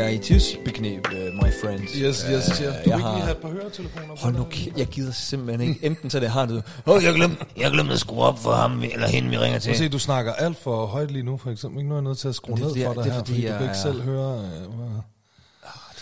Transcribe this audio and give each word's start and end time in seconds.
Øh, 0.00 0.04
er 0.06 0.08
i 0.08 0.18
tidsbeknep, 0.18 1.06
uh, 1.12 1.34
my 1.34 1.50
friends. 1.62 1.92
Yes, 1.94 2.24
yes, 2.32 2.46
yes. 2.46 2.60
Øh, 2.60 2.66
Du 2.66 2.70
jeg 2.70 2.76
ikke 2.84 2.90
har- 2.98 3.12
lige 3.14 3.22
have 3.22 3.30
et 3.30 3.36
par 3.42 3.48
høretelefoner? 3.48 4.16
Hold 4.22 4.34
nu, 4.34 4.46
jeg 4.76 4.86
gider 4.86 5.12
simpelthen 5.12 5.68
ikke. 5.68 5.86
Enten 5.86 6.10
så 6.10 6.20
det 6.20 6.28
har 6.30 6.46
du. 6.46 6.54
Åh, 6.54 6.62
oh, 6.96 7.04
jeg 7.04 7.14
glemte, 7.14 7.44
jeg 7.56 7.70
glemte 7.70 7.92
at 7.92 7.98
skrue 8.00 8.22
op 8.24 8.38
for 8.38 8.52
ham, 8.52 8.82
eller 8.92 9.06
hende, 9.08 9.28
vi 9.30 9.38
ringer 9.38 9.58
til. 9.58 9.76
Se, 9.76 9.88
du 9.88 9.98
snakker 9.98 10.32
alt 10.32 10.56
for 10.58 10.86
højt 10.86 11.10
lige 11.10 11.22
nu, 11.22 11.36
for 11.36 11.50
eksempel. 11.50 11.78
Ikke 11.78 11.88
nu 11.88 11.94
er 11.94 11.98
jeg 11.98 12.04
nødt 12.04 12.18
til 12.18 12.28
at 12.28 12.34
skrue 12.34 12.58
ned 12.58 12.64
for 12.68 12.74
dig 12.74 12.84
det 12.84 12.86
er 12.86 13.02
her, 13.02 13.18
fordi, 13.18 13.30
fordi 13.32 13.40
du 13.42 13.46
jeg 13.46 13.56
kan 13.58 13.66
ikke 13.66 13.78
selv 13.78 14.00
høre... 14.02 14.34
øh, 14.38 14.74
hvad- 14.74 14.88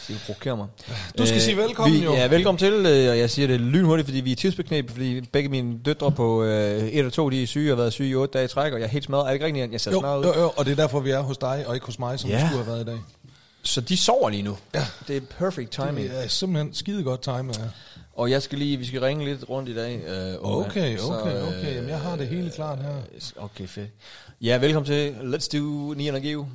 Det 0.08 0.16
provokerer 0.26 0.56
mig. 0.56 0.66
Du 1.18 1.26
skal 1.26 1.40
sige 1.40 1.56
velkommen, 1.56 1.98
vi, 2.00 2.04
jo. 2.04 2.12
Ja, 2.14 2.26
velkommen 2.26 2.58
til, 2.58 2.72
øh, 2.72 3.10
og 3.10 3.18
jeg 3.18 3.30
siger 3.30 3.48
det 3.48 3.60
lynhurtigt, 3.60 4.06
fordi 4.08 4.20
vi 4.20 4.30
er 4.30 4.32
i 4.32 4.36
tidsbeknep, 4.36 4.90
fordi 4.90 5.20
begge 5.20 5.48
mine 5.48 5.78
døtre 5.84 6.12
på 6.12 6.42
øh, 6.44 6.82
et 6.88 7.06
og 7.06 7.12
to, 7.12 7.28
de 7.30 7.42
er 7.42 7.46
syge 7.46 7.72
og 7.72 7.76
har 7.76 7.82
været 7.82 7.92
syge 7.92 8.08
i 8.08 8.14
otte 8.14 8.32
dage 8.32 8.44
i 8.44 8.48
træk, 8.48 8.72
og 8.72 8.78
jeg 8.78 8.84
er 8.86 8.90
helt 8.90 9.04
smadret. 9.04 9.22
Er 9.24 9.26
det 9.28 9.34
ikke 9.34 9.46
rigtigt, 9.46 9.72
jeg 9.72 9.80
ser 9.80 9.90
Jo, 9.90 9.98
smadret 10.00 10.18
ud? 10.18 10.24
jo, 10.24 10.40
jo, 10.40 10.52
og 10.56 10.64
det 10.64 10.72
er 10.72 10.76
derfor, 10.76 11.00
vi 11.00 11.10
er 11.10 11.20
hos 11.20 11.38
dig, 11.38 11.64
og 11.66 11.74
ikke 11.74 11.86
hos 11.86 11.98
mig, 11.98 12.20
som 12.20 12.30
ja. 12.30 12.46
skulle 12.48 12.64
have 12.64 12.66
været 12.74 12.82
i 12.82 12.90
dag. 12.90 12.98
Så 13.66 13.80
de 13.80 13.96
sover 13.96 14.30
lige 14.30 14.42
nu. 14.42 14.56
Ja. 14.74 14.86
Det 15.08 15.16
er 15.16 15.20
perfect 15.20 15.70
timing. 15.70 16.08
Det 16.10 16.24
er 16.24 16.28
simpelthen 16.28 16.74
skide 16.74 17.02
godt 17.02 17.22
time. 17.22 17.52
Ja. 17.58 17.64
Og 18.12 18.30
jeg 18.30 18.42
skal 18.42 18.58
lige, 18.58 18.76
vi 18.76 18.86
skal 18.86 19.00
ringe 19.00 19.24
lidt 19.24 19.48
rundt 19.48 19.68
i 19.68 19.74
dag. 19.74 20.02
Øh, 20.06 20.34
Okay, 20.42 20.98
okay, 20.98 21.36
øh, 21.36 21.48
okay. 21.48 21.74
Jamen, 21.74 21.90
jeg 21.90 22.00
har 22.00 22.16
det 22.16 22.28
hele 22.28 22.50
klart 22.50 22.78
her. 22.78 22.94
Okay, 23.36 23.66
fedt. 23.66 23.90
Ja, 24.40 24.58
velkommen 24.58 24.86
til 24.86 25.10
Let's 25.10 25.58
Do 25.58 25.94
Nian 25.94 26.14
og 26.14 26.20
Giv. 26.20 26.46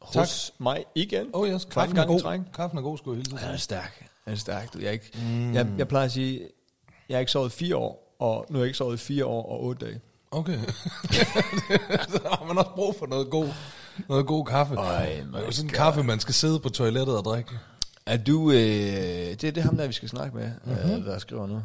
Hos 0.00 0.52
mig 0.58 0.84
igen. 0.94 1.26
Oh 1.32 1.48
yes, 1.48 1.64
kaffen 1.64 1.96
er 1.96 2.06
god. 2.06 2.20
træk. 2.20 2.40
Kaffen 2.54 2.78
er 2.78 2.82
god, 2.82 2.98
skulle 2.98 3.16
jeg 3.18 3.26
hilse. 3.26 3.44
Han 3.44 3.54
er 3.54 3.58
stærk. 3.58 4.06
Han 4.24 4.32
er 4.32 4.38
stærk. 4.38 4.74
Du, 4.74 4.78
jeg, 4.78 4.86
er 4.86 4.92
ikke, 4.92 5.10
mm. 5.14 5.54
jeg, 5.54 5.66
jeg 5.78 5.88
plejer 5.88 6.04
at 6.06 6.12
sige, 6.12 6.40
jeg 7.08 7.14
har 7.16 7.20
ikke 7.20 7.32
sovet 7.32 7.52
fire 7.52 7.76
år, 7.76 8.16
og 8.18 8.46
nu 8.50 8.54
har 8.58 8.62
jeg 8.64 8.66
ikke 8.66 8.78
sovet 8.78 9.00
fire 9.00 9.26
år 9.26 9.52
og 9.52 9.64
otte 9.64 9.86
dage. 9.86 10.00
Okay. 10.30 10.58
så 12.12 12.20
har 12.30 12.44
man 12.46 12.58
også 12.58 12.70
brug 12.74 12.96
for 12.98 13.06
noget 13.06 13.30
god, 13.30 13.48
noget 14.08 14.26
god 14.26 14.46
kaffe. 14.46 14.74
Øj, 14.74 15.06
det 15.06 15.34
er 15.34 15.40
jo 15.40 15.50
sådan 15.50 15.70
en 15.70 15.74
kaffe, 15.74 16.02
man 16.02 16.20
skal 16.20 16.34
sidde 16.34 16.60
på 16.60 16.68
toilettet 16.68 17.16
og 17.16 17.24
drikke. 17.24 17.50
Er 18.06 18.16
du, 18.16 18.50
øh, 18.50 18.56
det, 18.56 19.40
det 19.42 19.56
er 19.56 19.62
ham 19.62 19.76
der, 19.76 19.86
vi 19.86 19.92
skal 19.92 20.08
snakke 20.08 20.36
med, 20.36 20.50
mm-hmm. 20.64 20.90
øh, 20.92 21.04
der 21.04 21.18
skriver 21.18 21.46
nu. 21.46 21.62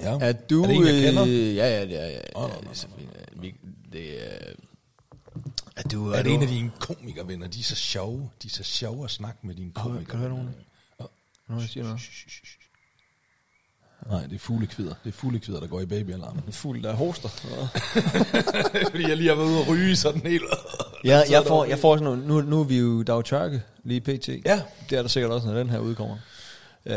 Ja. 0.00 0.18
Er 0.20 0.32
du... 0.32 0.62
Er 0.62 0.66
det 0.66 0.76
en, 0.76 0.86
jeg 0.86 1.02
kender? 1.02 1.24
Øh, 1.24 1.56
ja, 1.56 1.78
ja, 1.78 1.86
det 1.86 2.02
er, 2.02 2.06
ja, 2.06 2.20
Åh, 2.36 2.50
ja, 2.50 2.68
det 2.70 2.84
er. 2.84 3.40
Vi, 3.40 3.54
det 3.92 4.32
er... 4.32 4.52
Er 5.76 5.82
du... 5.82 6.10
Er 6.10 6.16
det 6.16 6.24
du, 6.24 6.30
en 6.30 6.42
af 6.42 6.48
dine 6.48 6.70
komikervenner? 6.78 7.48
De 7.48 7.60
er 7.60 7.64
så 7.64 7.74
sjove. 7.76 8.30
De 8.42 8.48
er 8.48 8.50
så 8.50 8.62
sjove 8.62 9.04
at 9.04 9.10
snakke 9.10 9.46
med 9.46 9.54
dine 9.54 9.72
Åh, 9.76 9.82
komiker. 9.82 10.04
kan 10.04 10.12
du 10.12 10.18
høre 10.18 10.28
nogen? 10.28 10.54
Nå, 11.48 11.60
jeg 11.60 11.68
siger 11.68 11.84
noget. 11.84 12.00
Nej, 14.08 14.22
det 14.22 14.34
er 14.34 14.38
fuglekvider. 14.38 14.94
Det 15.04 15.08
er 15.08 15.12
fuglekvider, 15.12 15.60
der 15.60 15.66
går 15.66 15.80
i 15.80 15.86
babyalarmen. 15.86 16.42
En 16.46 16.52
fugl, 16.52 16.82
der 16.82 16.92
hoster. 16.92 17.28
Fordi 18.90 19.08
jeg 19.08 19.16
lige 19.16 19.28
har 19.28 19.36
været 19.36 19.46
ude 19.46 19.60
og 19.60 19.68
ryge 19.68 19.96
sådan 19.96 20.20
helt. 20.20 20.44
Ja, 21.04 21.20
jeg 21.30 21.44
får, 21.46 21.64
jeg 21.64 21.78
får 21.78 21.96
sådan 21.96 22.04
nogle, 22.04 22.26
nu, 22.26 22.40
nu 22.40 22.60
er 22.60 22.64
vi 22.64 22.78
jo, 22.78 23.04
jo 23.08 23.22
tørke 23.22 23.62
lige 23.84 24.00
pt. 24.00 24.28
Ja. 24.28 24.62
Det 24.90 24.98
er 24.98 25.02
der 25.02 25.08
sikkert 25.08 25.32
også, 25.32 25.46
når 25.46 25.54
den 25.54 25.70
her 25.70 25.78
udkommer. 25.78 26.16
Øh, 26.86 26.94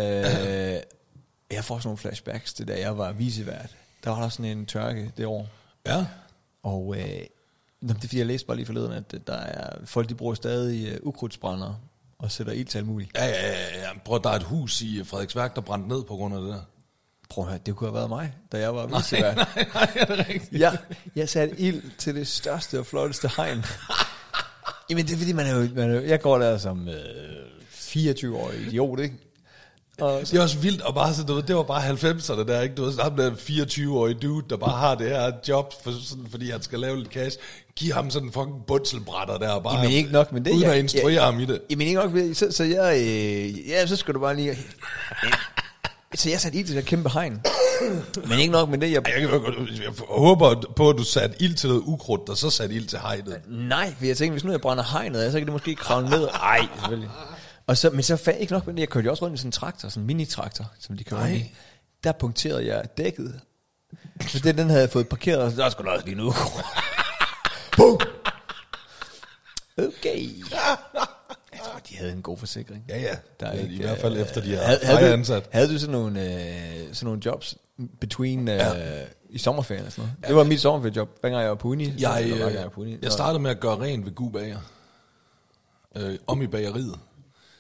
jeg 1.52 1.64
får 1.64 1.80
sådan 1.80 1.88
nogle 1.88 1.98
flashbacks 1.98 2.54
til 2.54 2.68
da 2.68 2.80
jeg 2.80 2.98
var 2.98 3.12
visevært. 3.12 3.76
Der 4.04 4.10
var 4.10 4.22
der 4.22 4.30
sådan 4.30 4.58
en 4.58 4.66
tørke 4.66 5.12
det 5.18 5.26
år. 5.26 5.48
Ja. 5.88 6.06
Og 6.64 6.96
øh, 6.98 7.20
det 7.82 7.96
er 7.96 8.00
fordi, 8.00 8.18
jeg 8.18 8.26
læste 8.26 8.48
bare 8.48 8.58
lige 8.58 8.66
forleden, 8.66 8.92
at 8.92 9.14
øh, 9.14 9.20
der 9.28 9.34
er 9.34 9.70
folk, 9.86 10.10
de 10.10 10.16
bruger 10.16 10.34
stadig 10.34 10.88
øh, 10.88 10.98
ukrudtsbrændere 11.02 11.78
og 12.20 12.32
sætter 12.32 12.54
ild 12.54 12.68
til 12.68 12.78
alt 12.78 12.88
muligt. 12.88 13.12
Ja, 13.16 13.26
ja, 13.26 13.52
ja, 13.52 13.82
ja. 13.82 13.90
Prøv, 14.06 14.24
der 14.24 14.30
er 14.30 14.36
et 14.36 14.44
hus 14.44 14.82
i 14.82 15.04
Frederiksværk, 15.04 15.56
der 15.56 15.62
brændte 15.62 15.90
ned 15.90 16.04
på 16.04 16.16
grund 16.16 16.36
af 16.36 16.42
det 16.42 16.50
der. 16.50 16.62
Prøv 17.30 17.44
at 17.44 17.50
høre, 17.50 17.60
det 17.66 17.76
kunne 17.76 17.88
have 17.88 17.96
været 17.96 18.10
mig, 18.10 18.34
da 18.52 18.58
jeg 18.60 18.76
var 18.76 18.86
visevært. 18.98 19.36
nej, 19.36 19.66
nej, 19.74 19.92
er 19.96 20.06
det 20.06 20.30
rigtigt? 20.30 20.62
Jeg, 20.62 20.78
jeg 21.16 21.30
satte 21.30 21.60
ild 21.60 21.82
til 21.98 22.16
det 22.16 22.28
største 22.28 22.80
og 22.80 22.86
flotteste 22.86 23.30
hegn. 23.38 23.66
Jamen 24.90 25.06
det 25.06 25.14
er 25.14 25.18
fordi, 25.18 25.34
man 25.34 25.46
er 25.48 25.56
jo, 25.56 25.68
man 25.76 25.92
er 25.92 25.96
jo 26.02 26.08
jeg 26.08 26.22
går 26.22 26.38
der 26.38 26.58
som 26.58 26.88
øh, 26.88 26.96
24-årig 27.74 28.68
idiot, 28.68 29.00
ikke? 29.00 29.16
Og 30.02 30.22
Det 30.22 30.34
er 30.34 30.42
også 30.42 30.58
vildt, 30.58 30.82
og 30.82 30.94
bare 30.96 31.14
så, 31.14 31.24
du 31.24 31.34
ved, 31.34 31.44
det 31.44 31.56
var 31.56 31.64
bare 31.64 31.90
90'erne 31.90 32.48
der, 32.48 32.62
ikke? 32.62 32.76
Du 32.76 32.84
ved, 32.84 32.92
sådan 32.92 33.04
ham 33.06 33.18
der 33.18 33.32
24-årige 33.32 34.16
dude, 34.22 34.46
der 34.50 34.58
bare 34.58 34.78
har 34.80 34.96
det 34.96 35.10
her 35.10 35.32
job, 35.48 35.74
for, 35.84 35.92
sådan, 36.06 36.26
fordi 36.32 36.50
han 36.52 36.62
skal 36.62 36.80
lave 36.80 36.98
lidt 36.98 37.10
cash. 37.14 37.38
Giv 37.76 37.94
ham 37.94 38.10
sådan 38.10 38.28
en 38.28 38.34
fucking 38.34 38.66
bundselbrætter 38.68 39.38
der, 39.38 39.50
og 39.50 39.64
bare, 39.64 39.78
Jamen 39.78 39.92
ikke 39.92 40.12
nok 40.12 40.32
med 40.32 40.42
det. 40.42 40.52
uden 40.52 40.64
jeg, 40.64 40.72
at 40.74 40.80
instruere 40.80 41.14
jeg, 41.14 41.24
ham 41.24 41.40
i 41.40 41.46
det. 41.46 41.62
Jamen 41.70 41.88
ikke 41.88 42.00
nok. 42.00 42.12
Så, 42.34 42.48
så 42.52 42.64
jeg, 42.64 42.98
øh, 43.02 43.70
ja, 43.70 43.88
så 43.88 43.96
skal 43.96 44.14
du 44.14 44.20
bare 44.20 44.36
lige... 44.36 44.58
så 46.20 46.30
jeg 46.30 46.42
satte 46.42 46.58
ild 46.58 46.68
til 46.68 46.76
det 46.76 46.86
kæmpe 46.86 47.10
hegn. 47.10 47.42
Men 48.30 48.40
ikke 48.40 48.52
nok 48.52 48.70
med 48.70 48.78
det, 48.78 48.92
jeg... 48.92 49.02
Ej, 49.06 49.22
Jeg, 49.22 49.30
godt- 49.30 49.80
jeg 49.82 49.94
håber 50.10 50.62
på, 50.76 50.90
at 50.90 50.98
du 50.98 51.04
satte 51.04 51.36
ild 51.42 51.56
til 51.56 51.70
noget 51.70 51.82
ukrudt, 51.86 52.30
og 52.30 52.38
så 52.38 52.50
satte 52.50 52.76
ild 52.76 52.88
til 52.88 53.00
hegnet. 53.00 53.42
Nej, 53.48 53.94
for 53.98 54.06
jeg 54.06 54.18
tænkte, 54.18 54.32
hvis 54.34 54.44
nu 54.44 54.52
jeg 54.52 54.62
brænder 54.62 54.84
hegnet 54.84 55.20
af, 55.20 55.32
så 55.32 55.38
kan 55.40 55.46
det 55.48 55.54
måske 55.54 55.76
kravle 55.76 56.10
ned. 56.10 56.28
Nej, 56.28 56.68
selvfølgelig. 56.80 57.10
Og 57.68 57.78
så, 57.78 57.90
men 57.90 58.04
så 58.04 58.18
fandt 58.18 58.40
ikke 58.40 58.54
nok 58.54 58.66
med 58.68 58.74
det. 58.74 58.80
Jeg 58.80 58.90
kørte 58.90 59.06
jo 59.06 59.12
også 59.12 59.26
rundt 59.26 59.36
i 59.36 59.38
sådan 59.38 59.48
en 59.48 59.52
traktor, 59.52 59.90
sådan 59.90 60.02
en 60.04 60.08
mini-traktor, 60.08 60.66
som 60.80 60.98
de 60.98 61.04
kører 61.04 61.22
rundt 61.22 61.36
i. 61.36 61.54
Der 62.04 62.12
punkterede 62.12 62.66
jeg 62.68 62.84
dækket. 62.98 63.40
Så 64.28 64.40
det, 64.40 64.58
den 64.58 64.70
havde 64.70 64.82
jeg 64.82 64.90
fået 64.90 65.08
parkeret, 65.08 65.40
og 65.42 65.52
så 65.52 65.58
der 65.58 65.70
skulle 65.70 65.92
også 65.92 66.06
lige 66.06 66.18
nu. 66.18 66.34
Okay. 69.78 70.30
Jeg 71.66 71.72
tror, 71.72 71.80
de 71.90 71.96
havde 71.98 72.12
en 72.12 72.22
god 72.22 72.38
forsikring. 72.38 72.86
Ja, 72.90 73.00
ja. 73.02 73.16
Der 73.40 73.46
er 73.46 73.52
er 73.52 73.60
ikke, 73.60 73.76
I 73.76 73.78
hvert 73.82 73.98
fald 74.00 74.16
øh, 74.16 74.22
efter, 74.22 74.42
de 74.42 74.48
havde, 74.56 74.62
havde 74.66 74.80
havde, 74.86 75.10
du, 75.10 75.14
ansat. 75.14 75.50
havde 75.52 75.74
du 75.74 75.80
sådan 75.80 75.92
nogle, 75.92 76.24
øh, 76.24 76.94
sådan 76.94 77.06
nogle 77.06 77.22
jobs 77.26 77.58
between 78.00 78.48
øh, 78.48 78.56
Ja. 78.56 79.04
i 79.30 79.38
sommerferien 79.38 79.86
og 79.86 79.92
sådan 79.92 80.10
noget? 80.10 80.28
Det 80.28 80.36
var 80.36 80.44
mit 80.44 80.62
sommerferiejob, 80.62 81.10
dengang 81.24 81.42
jeg 81.42 81.50
var 81.50 81.56
på 81.56 81.68
uni. 81.68 81.94
Jeg, 82.02 82.22
øh, 82.24 82.40
jeg, 82.40 82.72
på 82.72 82.82
uni. 82.82 82.98
jeg 83.02 83.12
startede 83.12 83.40
med 83.40 83.52
at 83.52 83.60
gøre 83.60 83.80
rent 83.80 84.06
ved 84.06 84.16
Gu 84.16 84.30
Bager. 84.30 84.60
Øh, 85.96 86.18
om 86.28 86.42
i 86.42 86.48
bageriet. 86.48 87.00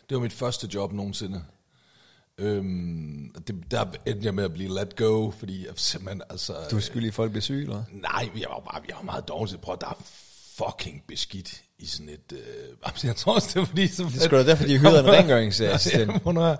Det 0.10 0.16
var 0.16 0.22
mit 0.22 0.34
første 0.34 0.70
job 0.74 0.94
nogensinde. 0.94 1.44
Øhm, 2.38 3.36
det, 3.48 3.56
der 3.72 3.86
endte 4.06 4.26
jeg 4.26 4.36
med 4.36 4.44
at 4.44 4.54
blive 4.54 4.74
let 4.76 4.96
go, 4.96 5.32
fordi 5.32 5.66
jeg 5.66 5.74
simpelthen, 5.76 6.22
altså... 6.30 6.54
Du 6.72 6.76
er 6.76 6.80
skyldig, 6.80 7.08
at 7.08 7.14
folk 7.14 7.32
bliver 7.32 7.42
syge, 7.42 7.62
eller? 7.62 7.84
Nej, 7.92 8.30
jeg 8.36 8.48
var 8.50 8.60
bare 8.60 8.82
jeg 8.88 8.96
var 8.96 9.04
meget 9.04 9.28
dårlig 9.28 9.50
til 9.50 9.56
at 9.58 9.62
prøve. 9.62 9.78
Der 9.82 9.88
er 9.88 9.98
fucking 10.58 11.04
beskidt 11.08 11.62
i 11.80 11.86
sådan 11.86 12.10
et... 12.10 12.32
Øh, 12.32 13.04
jeg 13.10 13.16
tror 13.16 13.36
også, 13.36 13.50
det 13.54 13.62
er 13.62 13.66
fordi... 13.66 13.88
Så 13.88 14.04
Det 14.04 14.22
skulle 14.22 14.44
da 14.44 14.50
derfor, 14.50 14.66
de 14.66 14.78
hyrede 14.78 15.00
en 15.00 15.08
rengøringsassistent. 15.08 16.12
Ja, 16.40 16.56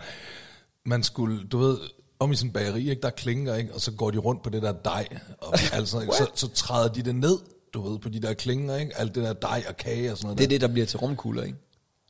man 0.86 1.04
skulle, 1.04 1.48
du 1.48 1.58
ved, 1.58 1.78
om 2.20 2.32
i 2.32 2.36
sådan 2.36 2.50
en 2.50 2.54
bageri, 2.54 2.90
ikke, 2.90 3.02
der 3.02 3.08
er 3.08 3.12
klinker, 3.12 3.56
ikke, 3.56 3.74
og 3.74 3.82
så 3.82 3.92
går 3.92 4.12
de 4.12 4.18
rundt 4.18 4.44
på 4.44 4.50
det 4.50 4.62
der 4.62 4.72
dej, 4.72 5.08
og 5.38 5.54
altså, 5.74 6.00
ikke, 6.00 6.14
så, 6.14 6.30
så 6.36 6.48
træder 6.48 6.94
de 6.94 7.02
det 7.02 7.16
ned, 7.16 7.38
du 7.74 7.90
ved, 7.90 8.00
på 8.00 8.10
de 8.10 8.20
der 8.20 8.34
klinger, 8.34 8.78
ikke, 8.78 8.98
alt 8.98 9.16
det 9.16 9.24
der 9.24 9.34
dej 9.34 9.64
og 9.70 9.78
kage 9.78 10.12
og 10.12 10.18
sådan 10.18 10.26
noget. 10.26 10.38
Det 10.38 10.44
er 10.44 10.48
der. 10.48 10.54
det, 10.54 10.62
der 10.62 10.68
bliver 10.68 10.86
til 10.86 11.00
rumkugler, 11.00 11.44
ikke? 11.44 11.58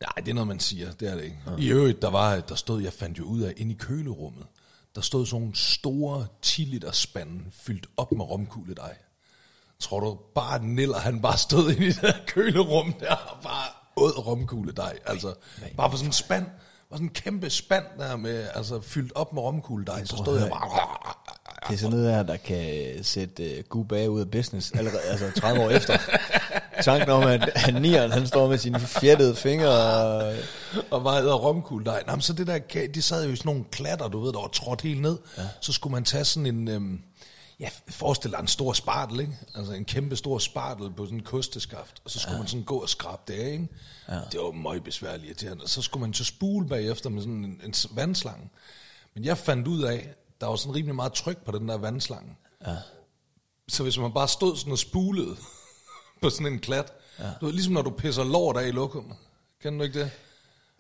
Nej, 0.02 0.24
det 0.26 0.30
er 0.30 0.34
noget, 0.34 0.48
man 0.48 0.60
siger, 0.60 0.92
det 0.92 1.10
er 1.10 1.16
det 1.16 1.24
ikke. 1.24 1.38
I 1.60 1.68
øvrigt, 1.68 2.02
der 2.02 2.10
var, 2.10 2.40
der 2.40 2.56
stod, 2.56 2.82
jeg 2.82 2.94
fandt 2.94 3.20
jo 3.20 3.24
ud 3.24 3.42
af, 3.42 3.54
inde 3.58 3.72
i 3.72 3.78
kølerummet, 3.80 4.46
der 4.96 5.02
stod 5.02 5.26
sådan 5.26 5.42
nogle 5.42 5.56
store 5.56 6.28
10 6.42 6.62
liter 6.62 6.92
spande, 6.92 7.44
fyldt 7.52 7.88
op 7.98 8.12
med 8.12 8.26
romkugledej. 8.26 8.96
Tror 9.86 10.00
du 10.00 10.18
bare, 10.36 10.56
at 10.56 10.64
Niller, 10.64 10.98
han 10.98 11.22
bare 11.22 11.38
stod 11.38 11.72
inde 11.72 11.86
i 11.86 11.92
det 11.92 12.02
der 12.02 12.14
kølerum 12.28 12.94
der, 12.94 13.16
og 13.16 13.38
bare 13.44 13.68
åd 13.98 14.28
romkugledej, 14.28 14.98
altså, 15.06 15.34
bare 15.78 15.90
for 15.90 15.98
sådan 15.98 16.10
en 16.10 16.14
spand, 16.14 16.46
var 16.90 16.98
sådan 16.98 17.08
en 17.08 17.14
kæmpe 17.14 17.50
spand 17.50 17.84
der 18.00 18.16
med, 18.16 18.48
altså 18.56 18.82
fyldt 18.82 19.12
op 19.16 19.34
med 19.34 19.42
romkugledej, 19.42 20.06
så 20.06 20.18
stod 20.18 20.40
jeg 20.40 20.50
bare, 20.50 21.14
Det 21.68 21.74
er 21.74 21.78
sådan 21.78 21.98
noget 21.98 22.16
her, 22.16 22.24
der 22.24 22.38
kan 22.38 22.94
sætte 23.04 23.58
uh, 23.58 23.64
Gud 23.70 23.86
bag 23.86 24.10
ud 24.10 24.20
af 24.20 24.32
business 24.32 24.72
allerede, 24.72 25.02
altså 25.02 25.32
30 25.42 25.62
år 25.64 25.70
efter. 25.70 25.98
Tanken 26.84 27.10
om, 27.10 27.24
at, 27.24 27.50
at 27.56 27.82
Nieren, 27.82 28.12
han 28.12 28.28
står 28.28 28.48
med 28.48 28.58
sine 28.58 28.80
fjettede 28.80 29.36
fingre 29.36 29.70
og... 29.70 30.36
og 30.92 31.04
bare 31.04 31.22
æder 31.22 31.36
romkugledej. 31.36 32.04
Nå, 32.08 32.12
men 32.12 32.22
så 32.22 32.34
det 32.34 32.48
der, 32.48 32.60
de 32.96 33.02
sad 33.02 33.26
jo 33.26 33.32
i 33.32 33.36
sådan 33.36 33.50
nogle 33.50 33.64
klatter, 33.72 34.08
du 34.08 34.20
ved, 34.20 34.34
der 34.34 34.40
var 34.42 34.48
trådt 34.48 34.82
helt 34.82 35.02
ned. 35.02 35.18
Ja. 35.38 35.44
Så 35.62 35.74
skulle 35.74 35.92
man 35.92 36.04
tage 36.04 36.26
sådan 36.26 36.46
en, 36.46 36.68
øhm, 36.68 37.02
ja, 37.60 37.70
forestil 37.90 38.32
dig 38.32 38.40
en 38.40 38.48
stor 38.48 38.74
spartel, 38.74 39.20
ikke? 39.20 39.38
Altså 39.56 39.74
en 39.74 39.86
kæmpe 39.86 40.16
stor 40.16 40.38
spartel 40.38 40.92
på 40.92 41.06
sådan 41.06 41.18
en 41.18 41.24
kosteskaft, 41.24 42.02
og 42.06 42.12
så 42.12 42.20
skulle 42.20 42.34
ja. 42.34 42.40
man 42.40 42.48
sådan 42.48 42.64
gå 42.64 42.78
og 42.78 42.90
skrabe 42.90 43.22
det 43.28 43.34
af, 43.34 43.52
ikke? 43.52 43.68
Ja. 44.10 44.20
Det 44.32 44.40
var 44.40 44.52
meget 44.52 44.84
besværligt 44.84 45.26
irriterende. 45.26 45.64
Og 45.64 45.70
så 45.70 45.82
skulle 45.82 46.02
man 46.02 46.14
så 46.14 46.24
spule 46.24 46.68
bagefter 46.68 47.10
med 47.10 47.22
sådan 47.22 47.46
en, 47.46 47.62
en 47.64 47.74
vandslange. 47.92 48.50
Men 49.14 49.26
jeg 49.26 49.38
fandt 49.38 49.68
ud 49.68 49.84
af, 49.84 50.14
der 50.42 50.48
var 50.48 50.56
sådan 50.56 50.76
rimelig 50.76 50.96
meget 50.96 51.14
tryk 51.14 51.38
på 51.38 51.52
den 51.52 51.70
der 51.70 51.78
vandslange. 51.78 52.36
Ja. 52.68 52.76
Så 53.68 53.84
hvis 53.84 53.98
man 53.98 54.14
bare 54.14 54.28
stod 54.28 54.58
sådan 54.58 54.72
og 54.72 54.80
spulede 54.80 55.36
på 56.22 56.30
sådan 56.30 56.54
en 56.54 56.60
klat, 56.60 56.94
ja. 57.20 57.30
du 57.42 57.46
ved, 57.46 57.54
ligesom 57.54 57.74
når 57.74 57.82
du 57.82 57.90
pisser 57.90 58.24
lort 58.24 58.58
af 58.58 58.68
i 58.68 58.72
lokummet. 58.72 59.16
Kender 59.62 59.78
du 59.78 59.84
ikke 59.84 60.00
det? 60.00 60.12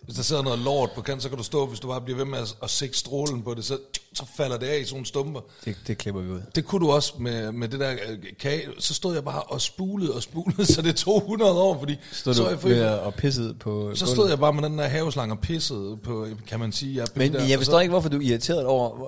Hvis 0.06 0.16
der 0.16 0.24
sidder 0.24 0.42
noget 0.42 0.60
lort 0.60 0.92
på 0.92 1.02
kant, 1.02 1.24
så 1.24 1.30
kan 1.30 1.38
du 1.38 1.44
stå, 1.44 1.66
hvis 1.66 1.80
du 1.80 1.88
bare 1.88 2.02
bliver 2.02 2.18
ved 2.18 2.26
med 2.26 2.38
at, 2.40 2.56
at 2.64 2.70
sække 2.70 2.98
strålen 2.98 3.42
på 3.44 3.54
det, 3.54 3.66
så, 3.66 3.78
så 4.14 4.24
falder 4.38 4.58
det 4.58 4.66
af 4.68 4.80
i 4.80 4.84
sådan 4.84 4.94
nogle 4.96 5.06
stumper. 5.06 5.42
Det, 5.66 5.78
det 5.88 5.98
klipper 5.98 6.22
vi 6.22 6.30
ud. 6.32 6.42
Det 6.56 6.66
kunne 6.66 6.86
du 6.86 6.92
også 6.92 7.14
med, 7.20 7.52
med 7.52 7.68
det 7.68 7.80
der 7.80 7.92
øh, 7.92 8.18
kage. 8.40 8.62
Så 8.80 8.94
stod 8.94 9.14
jeg 9.14 9.24
bare 9.24 9.42
og 9.44 9.62
spulede 9.62 10.14
og 10.14 10.24
spulede, 10.24 10.66
så 10.74 10.82
det 10.82 10.96
tog 10.96 11.18
100 11.18 11.52
år, 11.52 11.80
fordi 11.80 11.96
Stod 12.12 12.34
så, 12.34 12.44
du 12.44 12.50
jeg 12.50 12.64
ved 12.64 12.80
at- 12.82 13.00
og 13.00 13.14
pissede 13.14 13.54
på 13.54 13.70
så 13.96 14.06
gulvet? 14.06 14.16
stod 14.16 14.30
jeg 14.30 14.40
bare 14.40 14.54
med 14.54 14.64
den 14.64 14.78
der 14.78 14.88
haveslange 14.88 15.34
og 15.36 15.40
pissede 15.40 15.98
på, 16.04 16.28
kan 16.48 16.60
man 16.60 16.72
sige. 16.72 16.96
Jeg, 16.96 17.08
Men 17.16 17.34
der, 17.34 17.44
jeg 17.46 17.58
forstår 17.60 17.80
ikke, 17.80 17.92
hvorfor 17.92 18.10
du 18.10 18.18
er 18.18 18.22
irriteret 18.22 18.66
over, 18.66 19.08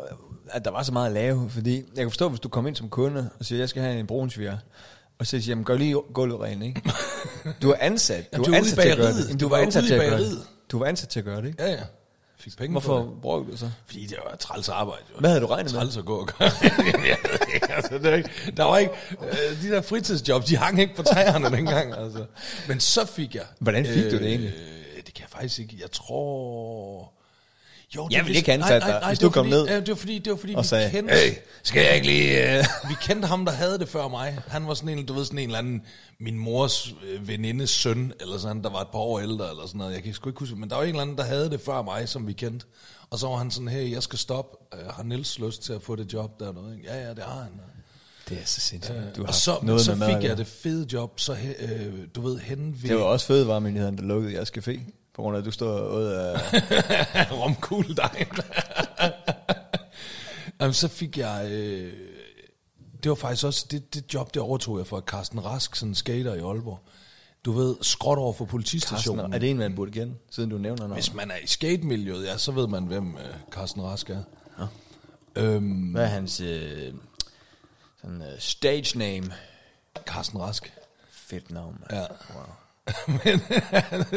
at 0.50 0.66
der 0.66 0.72
var 0.72 0.84
så 0.84 0.92
meget 0.92 1.08
at 1.08 1.14
lave. 1.14 1.50
Fordi 1.50 1.76
jeg 1.76 1.84
kan 1.96 2.10
forstå, 2.10 2.30
hvis 2.30 2.40
du 2.40 2.50
kom 2.50 2.68
ind 2.68 2.76
som 2.76 2.90
kunde 2.90 3.30
og 3.40 3.46
siger, 3.46 3.60
jeg 3.60 3.70
skal 3.70 3.82
have 3.82 4.00
en 4.00 4.08
brunsviger, 4.08 4.58
Og 5.20 5.26
så 5.26 5.30
siger 5.30 5.42
jeg, 5.42 5.48
jamen, 5.48 5.64
gør 5.64 5.78
lige 5.78 5.96
gulvet 6.14 6.40
rent, 6.42 6.64
ikke? 6.64 6.82
Du 7.62 7.70
er 7.72 7.76
ansat. 7.80 8.34
Du 8.36 8.42
Jamen, 8.44 8.46
er 8.46 8.48
du 8.48 8.54
i 8.54 8.58
ansat 8.58 8.78
til 8.84 8.90
at 8.90 8.98
gøre 8.98 9.14
det. 9.14 9.24
Jamen, 9.28 9.38
Du 9.40 9.46
Du 9.46 9.50
var 9.50 9.58
var 9.58 9.66
ansat 9.66 9.84
til 9.84 9.94
at 9.94 10.10
gøre 10.10 10.20
det. 10.24 10.38
Du 10.72 10.80
var 10.80 10.86
ansat 10.86 11.10
til 11.10 11.20
at 11.20 11.26
gøre 11.26 11.42
det, 11.42 11.48
ikke? 11.48 11.64
Ja, 11.64 11.70
ja. 11.72 11.82
Fik 12.40 12.58
penge 12.58 12.82
for 12.82 12.88
Hvorfor 12.94 13.12
det. 13.12 13.22
brugte 13.22 13.46
du 13.48 13.52
det 13.52 13.60
så? 13.60 13.72
Fordi 13.86 14.06
det 14.06 14.18
var 14.30 14.36
træls 14.36 14.70
arbejde. 14.70 15.02
Jo. 15.16 15.20
Hvad 15.20 15.30
havde 15.30 15.42
du 15.42 15.48
regnet 15.48 15.74
med? 15.74 15.80
Træls 15.82 15.98
at 15.98 16.06
gå 16.06 16.18
og 16.20 16.28
gøre. 16.28 16.50
Altså, 17.76 17.98
det 17.98 18.06
er 18.06 18.16
ikke, 18.16 18.30
der 18.58 18.64
var 18.64 18.78
ikke, 18.78 18.94
øh, 19.22 19.62
de 19.62 19.70
der 19.70 19.82
fritidsjobs, 19.82 20.46
de 20.46 20.58
hang 20.58 20.80
ikke 20.80 20.96
på 20.96 21.04
træerne 21.04 21.58
dengang. 21.58 21.94
Altså. 21.98 22.26
Men 22.68 22.80
så 22.80 23.06
fik 23.06 23.36
jeg... 23.36 23.44
Hvordan 23.60 23.86
fik 23.86 24.04
du 24.04 24.18
det 24.18 24.28
egentlig? 24.28 24.50
Øh, 24.54 24.98
det 25.06 25.14
kan 25.14 25.22
jeg 25.22 25.30
faktisk 25.30 25.60
ikke. 25.60 25.78
Jeg 25.82 25.92
tror... 25.92 27.14
Jo, 27.96 28.08
det 28.08 28.14
Jeg 28.14 28.20
var 28.20 28.24
vil 28.24 28.30
vist- 28.30 28.38
ikke 28.38 28.54
ansætte 28.54 28.88
dig, 28.88 29.04
hvis 29.08 29.20
du 29.20 29.30
kom 29.30 29.46
fordi, 29.46 29.50
ned 29.50 29.66
Ja, 29.68 29.80
det 29.80 29.90
var 29.90 29.96
fordi, 29.96 30.20
det 30.20 30.32
var 30.32 30.38
fordi 30.38 30.56
vi 30.58 30.64
sagde, 30.64 30.90
kendte... 30.92 31.14
"Hey, 31.14 31.34
skal 31.64 31.84
jeg 31.86 31.96
ikke 31.96 32.08
lige... 32.08 32.60
Uh... 32.60 32.66
Vi 32.90 32.96
kendte 33.02 33.28
ham, 33.28 33.46
der 33.46 33.52
havde 33.52 33.80
det 33.80 33.90
før 33.90 34.08
mig. 34.08 34.40
Han 34.48 34.68
var 34.68 34.74
sådan 34.74 34.90
en, 35.00 35.06
du 35.06 35.14
ved, 35.14 35.26
sådan 35.26 35.40
en 35.40 35.46
eller 35.46 35.60
anden, 35.60 35.82
min 36.20 36.40
mors 36.40 36.94
øh, 37.08 37.28
venindes 37.28 37.70
søn, 37.70 38.14
eller 38.22 38.38
sådan, 38.38 38.64
der 38.64 38.70
var 38.70 38.82
et 38.82 38.88
par 38.92 39.00
år 39.00 39.20
ældre, 39.20 39.50
eller 39.50 39.66
sådan 39.68 39.80
noget. 39.80 39.94
Jeg 39.94 40.04
kan 40.04 40.14
sgu 40.14 40.30
ikke 40.30 40.40
huske, 40.40 40.56
men 40.56 40.70
der 40.70 40.76
var 40.76 40.84
en 40.84 40.90
eller 40.90 41.02
anden, 41.02 41.18
der 41.18 41.24
havde 41.24 41.50
det 41.50 41.62
før 41.62 41.82
mig, 41.82 42.10
som 42.10 42.28
vi 42.28 42.34
kendte. 42.34 42.66
Og 43.10 43.20
så 43.20 43.28
var 43.28 43.36
han 43.38 43.52
sådan, 43.52 43.68
hey, 43.68 43.92
jeg 43.92 44.04
skal 44.04 44.20
stoppe. 44.20 44.58
Øh, 44.80 44.88
har 44.94 45.04
Niels 45.04 45.40
lyst 45.40 45.64
til 45.64 45.74
at 45.74 45.82
få 45.82 45.96
det 45.96 46.14
job 46.14 46.40
der? 46.40 46.54
Noget? 46.54 46.80
Ja, 46.84 47.02
ja, 47.02 47.10
det 47.10 47.24
har 47.24 47.42
han. 47.42 47.52
Det 48.30 48.38
er 48.42 48.46
så 48.46 48.62
sindssygt. 48.62 48.98
Du 49.16 49.22
har 49.22 49.28
og 49.28 49.34
så, 49.36 49.56
noget 49.64 49.82
så 49.82 49.96
med 49.96 50.08
fik 50.08 50.14
mad, 50.16 50.24
jeg 50.24 50.38
det 50.38 50.48
fede 50.48 50.88
job, 50.94 51.20
så 51.20 51.38
øh, 51.60 51.94
du 52.16 52.22
ved, 52.22 52.40
hen 52.40 52.76
ved 52.82 52.90
Det 52.90 52.98
var 52.98 53.04
også 53.04 53.26
fødevaremyndigheden, 53.26 53.98
der 53.98 54.04
lukkede 54.04 54.34
jeres 54.34 54.52
café. 54.58 54.80
På 55.18 55.22
grund 55.24 55.36
af, 55.36 55.40
at 55.40 55.46
du 55.46 55.52
stod 55.52 55.92
ud 55.98 56.06
af... 56.06 56.40
romkugledejen. 57.42 58.28
Jamen, 60.60 60.74
så 60.74 60.88
fik 60.88 61.18
jeg... 61.18 61.48
Øh, 61.52 61.94
det 63.04 63.10
var 63.10 63.16
faktisk 63.16 63.46
også... 63.46 63.66
Det, 63.72 63.94
det 63.94 64.14
job, 64.14 64.34
det 64.34 64.42
overtog 64.42 64.78
jeg 64.78 64.88
fra 64.88 65.00
Carsten 65.00 65.46
Rask, 65.46 65.76
sådan 65.76 65.92
en 65.92 65.96
skater 65.96 66.34
i 66.34 66.40
Aalborg. 66.40 66.80
Du 67.46 67.52
ved, 67.52 67.76
skråt 67.82 68.18
over 68.18 68.34
for 68.34 68.46
politistationen. 68.46 69.20
Carsten, 69.20 69.34
er 69.34 69.40
det 69.40 69.50
en, 69.50 69.58
man 69.58 69.76
burde 69.76 69.92
kende, 69.92 70.16
siden 70.32 70.50
du 70.50 70.58
nævner 70.58 70.88
noget? 70.88 71.04
Hvis 71.04 71.14
man 71.14 71.32
er 71.32 71.38
i 71.44 71.48
skatemiljøet, 71.48 72.26
ja, 72.26 72.38
så 72.38 72.52
ved 72.52 72.68
man, 72.68 72.84
hvem 72.84 73.16
øh, 73.16 73.36
Carsten 73.52 73.82
Rask 73.84 74.10
er. 74.10 74.24
Ja. 74.60 74.66
Øhm, 75.36 75.92
Hvad 75.92 76.04
er 76.04 76.08
hans 76.08 76.42
øh, 76.42 76.94
sådan, 78.02 78.22
øh, 78.22 78.40
stage 78.40 78.98
name? 78.98 79.34
Carsten 80.06 80.40
Rask. 80.40 80.74
Fedt 81.10 81.52
navn, 81.52 81.78
mand. 81.80 82.02
Ja. 82.02 82.36
Wow. 82.36 82.46
Men 83.08 83.40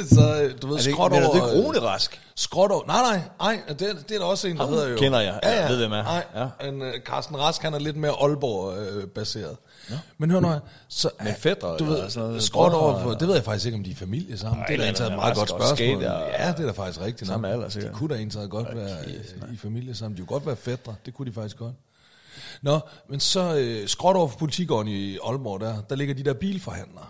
så, 0.08 0.42
øh, 0.42 0.62
du 0.62 0.66
ved, 0.66 0.74
Er 0.76 0.82
det 0.82 0.92
skråt 0.92 1.12
men 1.12 1.22
er 1.22 1.26
over... 1.26 1.40
det 1.40 1.52
ikke 1.54 1.66
Rune 1.68 1.80
Rask? 1.80 2.20
Skråt 2.36 2.70
over... 2.70 2.86
Nej, 2.86 3.02
nej, 3.02 3.20
nej, 3.40 3.62
det, 3.68 3.78
det 3.78 4.14
er 4.14 4.18
der 4.18 4.24
også 4.26 4.48
en, 4.48 4.56
der 4.56 4.62
Ham 4.64 4.72
hedder 4.72 4.88
jo... 4.88 4.96
kender 4.96 5.20
jeg. 5.20 5.40
Jeg 5.42 5.66
ved, 5.68 5.76
hvem 5.78 5.92
er. 5.92 6.02
Nej, 6.02 6.24
Ja. 6.34 6.40
ja. 6.60 6.68
en, 6.68 6.82
uh, 6.82 6.88
Carsten 7.04 7.36
Rask, 7.38 7.62
han 7.62 7.74
er 7.74 7.78
lidt 7.78 7.96
mere 7.96 8.10
Aalborg-baseret. 8.22 9.56
Ja. 9.90 9.94
Men 10.18 10.30
hør 10.30 10.40
nu, 10.40 10.52
så... 10.88 11.10
Med 11.22 11.34
fætre 11.34 11.76
du 11.76 11.84
ved, 11.84 12.10
sådan 12.10 12.28
noget, 12.28 12.42
skråt 12.42 12.72
over 12.72 13.02
for... 13.02 13.10
Det 13.10 13.28
ved 13.28 13.34
jeg 13.34 13.44
faktisk 13.44 13.66
ikke, 13.66 13.78
om 13.78 13.84
de 13.84 13.90
er 13.90 13.94
familie 13.94 14.38
sammen. 14.38 14.58
Nej, 14.58 14.66
det 14.66 14.74
er 14.74 14.78
da 14.78 14.84
egentlig 14.84 15.06
et 15.06 15.12
meget 15.16 15.36
godt 15.36 15.50
og 15.50 15.58
spørgsmål. 15.58 15.76
skater. 15.76 16.18
Ja, 16.38 16.52
det 16.52 16.60
er 16.60 16.66
da 16.66 16.72
faktisk 16.72 17.00
rigtigt. 17.00 17.28
Samme 17.28 17.48
alder, 17.50 17.68
sikkert. 17.68 17.90
Det 17.92 17.98
kunne 17.98 18.08
da 18.14 18.14
egentlig 18.18 18.50
godt 18.50 18.76
være 18.76 18.96
øh, 19.06 19.54
i 19.54 19.56
familie 19.56 19.94
sammen. 19.94 20.16
De 20.16 20.20
kunne 20.20 20.26
godt 20.38 20.46
være 20.46 20.56
fædre. 20.56 20.94
Det 21.06 21.14
kunne 21.14 21.28
de 21.28 21.34
faktisk 21.34 21.56
godt. 21.58 21.74
Nå, 22.62 22.80
men 23.08 23.20
så 23.20 23.54
øh, 23.56 23.88
skråt 23.88 24.16
over 24.16 24.28
for 24.28 24.38
politigården 24.38 24.88
i 24.88 25.18
Aalborg, 25.26 25.60
der, 25.60 25.80
der 25.90 25.96
ligger 25.96 26.14
de 26.14 26.24
der 26.24 26.32
bilforhandlere. 26.34 27.06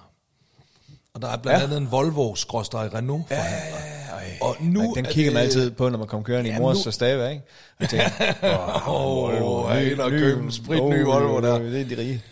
Og 1.14 1.22
der 1.22 1.28
er 1.28 1.36
blandt 1.36 1.58
Ja. 1.60 1.64
andet 1.64 1.78
en 1.78 1.90
Volvo 1.90 2.34
Renault 2.34 3.28
forhandler. 3.28 3.76
Ej, 4.16 4.38
Og 4.40 4.56
nu 4.60 4.92
den 4.96 5.06
er 5.06 5.10
kigger 5.12 5.32
man 5.32 5.40
det- 5.42 5.46
altid 5.46 5.70
på, 5.70 5.88
når 5.88 5.98
man 5.98 6.06
kommer 6.08 6.24
kørende 6.24 6.50
i 6.50 6.52
Ja, 6.52 6.58
mors 6.58 6.84
nu- 6.86 6.92
stave, 6.92 7.30
ikke? 7.32 7.44
Og 7.80 7.88
tænker, 7.88 8.88
Åh, 8.88 9.66
oh, 9.74 9.86
ind 9.92 10.00
og 10.00 10.10
købe 10.10 10.42
en 10.42 10.52
spritny 10.52 11.02
Volvo 11.02 11.40
der. 11.40 11.58
Det 11.58 11.80
er 11.80 11.84
de 11.84 11.96
rige. 11.96 12.22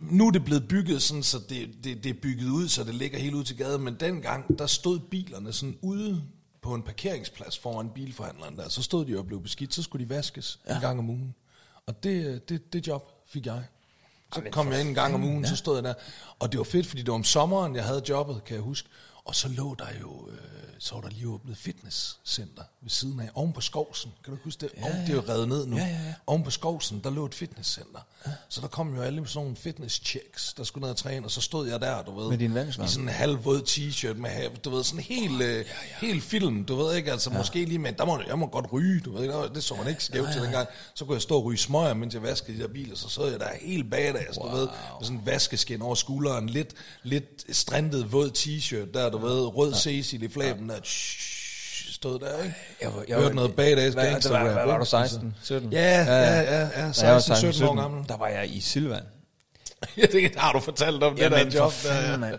Nu 0.00 0.26
er 0.26 0.30
det 0.30 0.44
blevet 0.44 0.68
bygget 0.68 1.02
sådan, 1.02 1.22
så 1.22 1.38
det, 1.48 1.68
det, 1.84 2.04
det 2.04 2.10
er 2.10 2.14
bygget 2.22 2.48
ud, 2.48 2.68
så 2.68 2.84
det 2.84 2.94
ligger 2.94 3.18
helt 3.18 3.34
ud 3.34 3.44
til 3.44 3.56
gaden. 3.56 3.82
Men 3.82 3.96
dengang, 4.00 4.58
der 4.58 4.66
stod 4.66 4.98
bilerne 5.10 5.52
sådan 5.52 5.76
ude 5.82 6.22
på 6.62 6.74
en 6.74 6.82
parkeringsplads 6.82 7.58
foran 7.58 7.88
bilforhandleren 7.94 8.56
der. 8.56 8.68
Så 8.68 8.82
stod 8.82 9.04
de 9.04 9.18
og 9.18 9.26
blev 9.26 9.42
beskidt, 9.42 9.74
så 9.74 9.82
skulle 9.82 10.04
de 10.04 10.10
vaskes 10.14 10.58
ja. 10.68 10.74
en 10.74 10.80
gang 10.80 10.98
om 10.98 11.10
ugen. 11.10 11.34
Og 11.86 12.02
det, 12.04 12.48
det, 12.48 12.72
det 12.72 12.86
job 12.86 13.02
fik 13.32 13.46
jeg. 13.46 13.62
Så 14.34 14.40
Jamen, 14.40 14.52
kom 14.52 14.72
jeg 14.72 14.80
ind 14.80 14.88
en 14.88 14.94
gang 14.94 15.14
om 15.14 15.24
ugen, 15.24 15.46
så 15.46 15.56
stod 15.56 15.74
jeg 15.74 15.84
der. 15.84 15.94
Og 16.38 16.52
det 16.52 16.58
var 16.58 16.64
fedt, 16.64 16.86
fordi 16.86 17.02
det 17.02 17.08
var 17.08 17.14
om 17.14 17.24
sommeren, 17.24 17.76
jeg 17.76 17.84
havde 17.84 18.02
jobbet, 18.08 18.44
kan 18.44 18.54
jeg 18.54 18.62
huske. 18.62 18.88
Og 19.24 19.34
så 19.34 19.48
lå 19.48 19.74
der 19.78 19.86
jo, 20.00 20.28
øh, 20.30 20.69
så 20.82 20.94
var 20.94 21.00
der 21.00 21.08
lige 21.08 21.28
åbnet 21.28 21.56
fitnesscenter 21.56 22.62
ved 22.80 22.90
siden 22.90 23.20
af, 23.20 23.30
oven 23.34 23.52
på 23.52 23.60
Skovsen. 23.60 24.12
Kan 24.24 24.34
du 24.34 24.40
huske 24.44 24.60
det? 24.60 24.70
Ja, 24.76 25.00
Det 25.00 25.10
er 25.10 25.14
jo 25.14 25.22
revet 25.28 25.48
ned 25.48 25.66
nu. 25.66 25.76
Ja, 25.76 25.84
ja, 25.84 25.90
ja. 25.90 26.14
Oven 26.26 26.44
på 26.44 26.50
Skovsen, 26.50 27.00
der 27.04 27.10
lå 27.10 27.26
et 27.26 27.34
fitnesscenter. 27.34 28.00
Ja. 28.26 28.30
Så 28.48 28.60
der 28.60 28.66
kom 28.66 28.94
jo 28.94 29.02
alle 29.02 29.28
sådan 29.28 29.44
nogle 29.44 29.56
fitness-checks, 29.56 30.54
der 30.56 30.64
skulle 30.64 30.82
ned 30.82 30.90
og 30.90 30.96
træne, 30.96 31.26
og 31.26 31.30
så 31.30 31.40
stod 31.40 31.68
jeg 31.68 31.80
der, 31.80 32.02
du 32.02 32.20
ved. 32.20 32.28
Med 32.28 32.38
din. 32.38 32.56
I 32.56 32.72
sådan 32.72 32.98
en 32.98 33.08
halvvåd 33.08 33.62
t-shirt 33.68 34.14
med, 34.14 34.60
du 34.64 34.70
ved, 34.70 34.84
sådan 34.84 35.04
helt, 35.04 35.42
øh, 35.42 35.64
helt 36.00 36.22
film, 36.22 36.64
du 36.64 36.76
ved 36.76 36.96
ikke, 36.96 37.12
altså 37.12 37.30
ja. 37.30 37.38
måske 37.38 37.64
lige 37.64 37.78
med, 37.78 37.92
der 37.92 38.04
må, 38.04 38.20
jeg 38.28 38.38
må 38.38 38.46
godt 38.46 38.72
ryge, 38.72 39.00
du 39.00 39.12
ved 39.12 39.22
ikke, 39.22 39.34
det 39.54 39.64
så 39.64 39.74
man 39.74 39.88
ikke 39.88 40.04
skævt 40.04 40.28
til 40.32 40.42
dengang. 40.42 40.68
Så 40.94 41.04
kunne 41.04 41.14
jeg 41.14 41.22
stå 41.22 41.36
og 41.36 41.44
ryge 41.44 41.58
smøger, 41.58 41.94
mens 41.94 42.14
jeg 42.14 42.22
vaskede 42.22 42.56
de 42.58 42.62
der 42.62 42.68
biler, 42.68 42.96
så 42.96 43.08
sad 43.08 43.30
jeg 43.30 43.40
der 43.40 43.48
helt 43.60 43.90
badass, 43.90 44.38
wow. 44.38 44.50
du 44.50 44.56
ved, 44.56 44.66
med 44.66 45.02
sådan 45.02 45.16
en 45.16 45.26
vaskeskin 45.26 45.82
over 45.82 45.94
skulderen, 45.94 46.48
lidt, 46.48 46.74
lidt 47.02 47.56
strendet 47.56 48.12
våd 48.12 48.30
t-shirt 48.38 48.92
der, 48.94 49.10
du 49.10 49.18
ved, 49.18 49.56
rød 49.56 49.74
Cecil 49.74 50.22
i 50.22 50.28
flaben 50.28 50.69
der, 50.70 50.80
stod 51.92 52.18
der, 52.18 52.42
ikke? 52.42 52.54
Jeg 52.82 52.88
var- 52.94 53.04
jeg 53.08 53.16
Hørte 53.16 53.34
noget 53.34 53.54
badass 53.56 53.94
Hvad- 53.94 54.04
gangster 54.10 54.30
hvad- 54.30 54.40
hvad 54.52 54.62
rap, 54.62 54.66
var 54.68 54.76
du, 54.76 54.82
ikke? 54.82 54.90
16, 54.90 55.34
17? 55.42 55.72
Ja, 55.72 55.78
ja, 55.80 56.14
ja, 56.14 56.40
ja, 56.40 56.68
jeg 56.76 56.84
var 56.86 56.92
16, 56.92 57.36
17 57.52 57.68
år 57.68 57.74
gammel. 57.80 58.08
Der 58.08 58.16
var 58.16 58.28
jeg 58.28 58.54
i 58.54 58.60
Silvan. 58.60 59.02
Ja, 59.96 60.02
det 60.12 60.36
har 60.36 60.52
du 60.52 60.60
fortalt 60.60 61.02
om, 61.02 61.16
det 61.16 61.30
der 61.30 61.38
Jamen, 61.38 61.52
job. 61.52 61.72
for 61.72 61.88
Der. 61.88 61.94
fanden, 61.94 62.20
mand. 62.20 62.34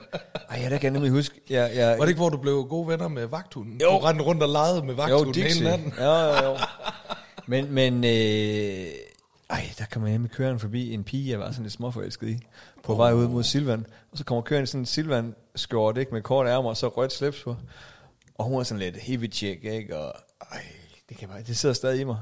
Ej, 0.49 0.59
jeg 0.61 0.69
kan 0.69 0.83
jeg 0.83 0.91
nemlig 0.91 1.11
huske. 1.11 1.35
Jeg, 1.49 1.71
jeg, 1.75 1.87
Var 1.97 2.05
det 2.05 2.07
ikke, 2.07 2.19
hvor 2.19 2.29
du 2.29 2.37
blev 2.37 2.65
gode 2.69 2.87
venner 2.87 3.07
med 3.07 3.25
vagthunden? 3.25 3.81
Jo. 3.81 3.89
Du 3.89 3.97
rendte 3.97 4.23
rundt 4.23 4.43
og 4.43 4.49
legede 4.49 4.81
med 4.85 4.89
Jo, 4.93 5.01
vagthunden 5.01 5.35
hele 5.35 5.47
Dixie. 5.47 5.63
natten. 5.63 5.93
Jo, 5.99 6.03
jo, 6.13 6.43
jo. 6.43 6.57
Men, 7.47 7.71
men 7.73 8.03
øh, 8.03 8.87
ej, 9.49 9.69
der 9.79 9.85
kommer 9.91 10.07
jeg 10.09 10.13
nemlig 10.13 10.31
kørende 10.31 10.59
forbi 10.59 10.93
en 10.93 11.03
pige, 11.03 11.31
jeg 11.31 11.39
var 11.39 11.51
sådan 11.51 11.63
lidt 11.63 11.73
småforelsket 11.73 12.27
i, 12.29 12.37
på 12.83 12.91
oh. 12.93 12.97
vej 12.97 13.11
ud 13.13 13.27
mod 13.27 13.43
Silvan. 13.43 13.85
Og 14.11 14.17
så 14.17 14.23
kommer 14.23 14.41
kørende 14.41 14.67
sådan 14.67 14.81
en 14.81 14.85
Silvan 14.85 15.35
skjort, 15.55 15.97
ikke, 15.97 16.11
med 16.13 16.21
kort 16.21 16.47
ærmer 16.47 16.69
og 16.69 16.77
så 16.77 16.87
rødt 16.87 17.13
slips 17.13 17.43
på. 17.43 17.55
Og 18.41 18.47
hun 18.47 18.59
er 18.59 18.63
sådan 18.63 18.79
lidt 18.79 18.97
heavy 18.97 19.33
chick, 19.33 19.63
ikke, 19.63 19.97
og 19.97 20.13
ej, 20.51 20.63
det, 21.09 21.17
kan 21.17 21.29
bare, 21.29 21.41
det 21.43 21.57
sidder 21.57 21.73
stadig 21.75 22.01
i 22.01 22.03
mig. 22.03 22.17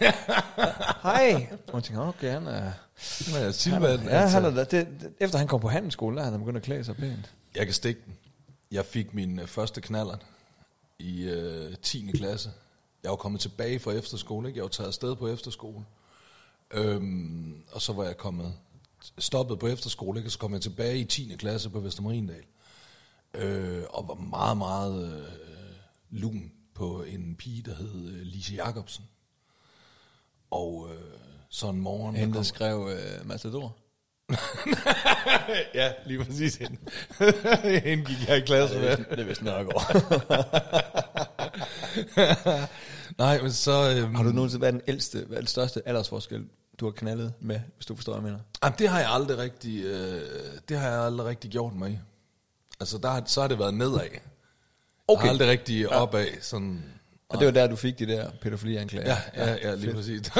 Hej. 1.02 1.48
Og 1.68 1.74
jeg 1.74 1.84
tænker, 1.84 2.08
okay, 2.08 2.32
han 2.32 2.46
er... 2.46 2.72
Ja, 3.34 3.52
Silvan, 3.52 4.00
Ja, 4.04 4.26
han 4.26 4.44
er, 4.44 4.50
det, 4.50 4.70
det, 4.70 5.12
efter 5.20 5.38
han 5.38 5.46
kom 5.46 5.60
på 5.60 5.68
handelsskolen, 5.68 6.16
der 6.16 6.24
er 6.24 6.30
han 6.30 6.40
begyndt 6.40 6.56
at 6.56 6.62
klæde 6.62 6.84
sig 6.84 6.96
pænt. 6.96 7.32
Jeg 7.54 7.66
kan 7.66 7.74
stikke 7.74 8.00
den. 8.06 8.16
Jeg 8.70 8.84
fik 8.84 9.14
min 9.14 9.38
øh, 9.38 9.46
første 9.46 9.80
knaller 9.80 10.16
i 10.98 11.22
øh, 11.22 11.76
10. 11.82 12.10
klasse. 12.14 12.50
Jeg 13.02 13.10
var 13.10 13.16
kommet 13.16 13.40
tilbage 13.40 13.78
fra 13.78 13.92
efterskole, 13.92 14.48
ikke? 14.48 14.58
Jeg 14.58 14.62
var 14.62 14.68
taget 14.68 14.88
afsted 14.88 15.16
på 15.16 15.28
efterskole. 15.28 15.84
Øhm, 16.70 17.62
og 17.72 17.82
så 17.82 17.92
var 17.92 18.04
jeg 18.04 18.16
kommet 18.16 18.54
stoppet 19.18 19.58
på 19.58 19.66
efterskole, 19.66 20.18
ikke? 20.18 20.28
og 20.28 20.32
så 20.32 20.38
kom 20.38 20.52
jeg 20.52 20.62
tilbage 20.62 20.98
i 20.98 21.04
10. 21.04 21.36
klasse 21.38 21.70
på 21.70 21.80
Vestermarindal. 21.80 22.42
Øh, 23.34 23.82
og 23.90 24.08
var 24.08 24.14
meget, 24.14 24.56
meget 24.56 25.12
øh, 25.12 25.49
lun 26.10 26.52
på 26.74 27.02
en 27.02 27.36
pige, 27.38 27.62
der 27.62 27.74
hed 27.74 28.12
øh, 28.12 28.20
Lise 28.22 28.54
Jacobsen. 28.54 29.04
Og 30.50 30.88
øh, 30.92 31.00
så 31.48 31.68
en 31.68 31.80
morgen... 31.80 32.16
Hende, 32.16 32.32
der 32.32 32.38
kom- 32.38 32.44
skrev 32.44 32.88
øh, 32.92 33.26
Matador. 33.28 33.76
ja, 35.74 35.92
lige 36.06 36.24
præcis 36.24 36.56
hende. 36.56 36.76
hende 37.84 38.04
gik 38.04 38.28
jeg 38.28 38.36
i 38.36 38.40
klasse 38.40 38.78
med. 38.78 38.96
Det 38.96 39.18
er 39.20 39.24
vist 39.24 39.42
Nørgaard. 39.42 39.96
Nej, 43.18 43.42
men 43.42 43.52
så... 43.52 43.94
Øhm, 43.96 44.14
Har 44.14 44.22
du 44.22 44.30
nogensinde 44.30 44.62
været 44.62 44.74
den 44.74 44.82
ældste, 44.88 45.28
den 45.36 45.46
største 45.46 45.88
aldersforskel, 45.88 46.44
du 46.80 46.84
har 46.84 46.92
knaldet 46.92 47.32
med, 47.40 47.60
hvis 47.76 47.86
du 47.86 47.94
forstår, 47.94 48.12
hvad 48.12 48.22
jeg 48.22 48.32
mener? 48.32 48.44
Jamen, 48.64 48.78
det 48.78 48.88
har 48.88 48.98
jeg 49.00 49.10
aldrig 49.10 49.38
rigtig, 49.38 49.84
øh, 49.84 50.20
det 50.68 50.78
har 50.78 50.88
jeg 50.90 51.00
aldrig 51.00 51.26
rigtig 51.26 51.50
gjort 51.50 51.74
mig 51.74 51.90
i. 51.90 51.98
Altså, 52.80 52.98
der, 52.98 53.10
har- 53.10 53.22
så 53.26 53.40
har 53.40 53.48
det 53.48 53.58
været 53.58 53.74
nedad. 53.74 54.00
Okay. 55.10 55.22
Har 55.22 55.30
aldrig 55.30 55.48
rigtig 55.48 55.88
opad, 55.88 56.26
sådan... 56.40 56.84
Og 57.28 57.38
det 57.38 57.46
var 57.46 57.52
der, 57.52 57.66
du 57.66 57.76
fik 57.76 57.98
de 57.98 58.06
der 58.06 58.30
pædofilianklager. 58.42 59.16
Ja, 59.36 59.46
ja, 59.46 59.56
ja, 59.62 59.74
lige 59.74 59.94
præcis. 59.94 60.20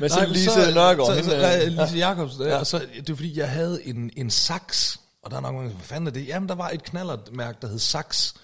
Men 0.00 0.10
så 0.10 0.16
Nej, 0.16 0.26
men 0.26 0.32
Lise 0.32 0.50
Nørgaard. 0.74 1.06
Så, 1.06 1.14
hende, 1.14 1.30
så, 1.30 1.36
øh, 1.36 1.42
ja, 1.42 1.68
Lise 1.68 1.96
Jacobsen, 1.96 2.42
ja. 2.42 2.56
og 2.56 2.66
så, 2.66 2.78
det 2.78 3.08
var 3.08 3.16
fordi, 3.16 3.38
jeg 3.38 3.50
havde 3.50 3.86
en, 3.86 4.10
en 4.16 4.30
saks, 4.30 5.00
og 5.22 5.30
der 5.30 5.36
er 5.36 5.40
nok 5.40 5.54
mange, 5.54 5.70
hvad 5.70 5.84
fanden 5.84 6.06
er 6.06 6.10
det? 6.10 6.26
Jamen, 6.26 6.48
der 6.48 6.54
var 6.54 6.70
et 6.70 6.82
knallertmærke, 6.82 7.58
der 7.62 7.68
hed 7.68 7.78
Saks. 7.78 8.34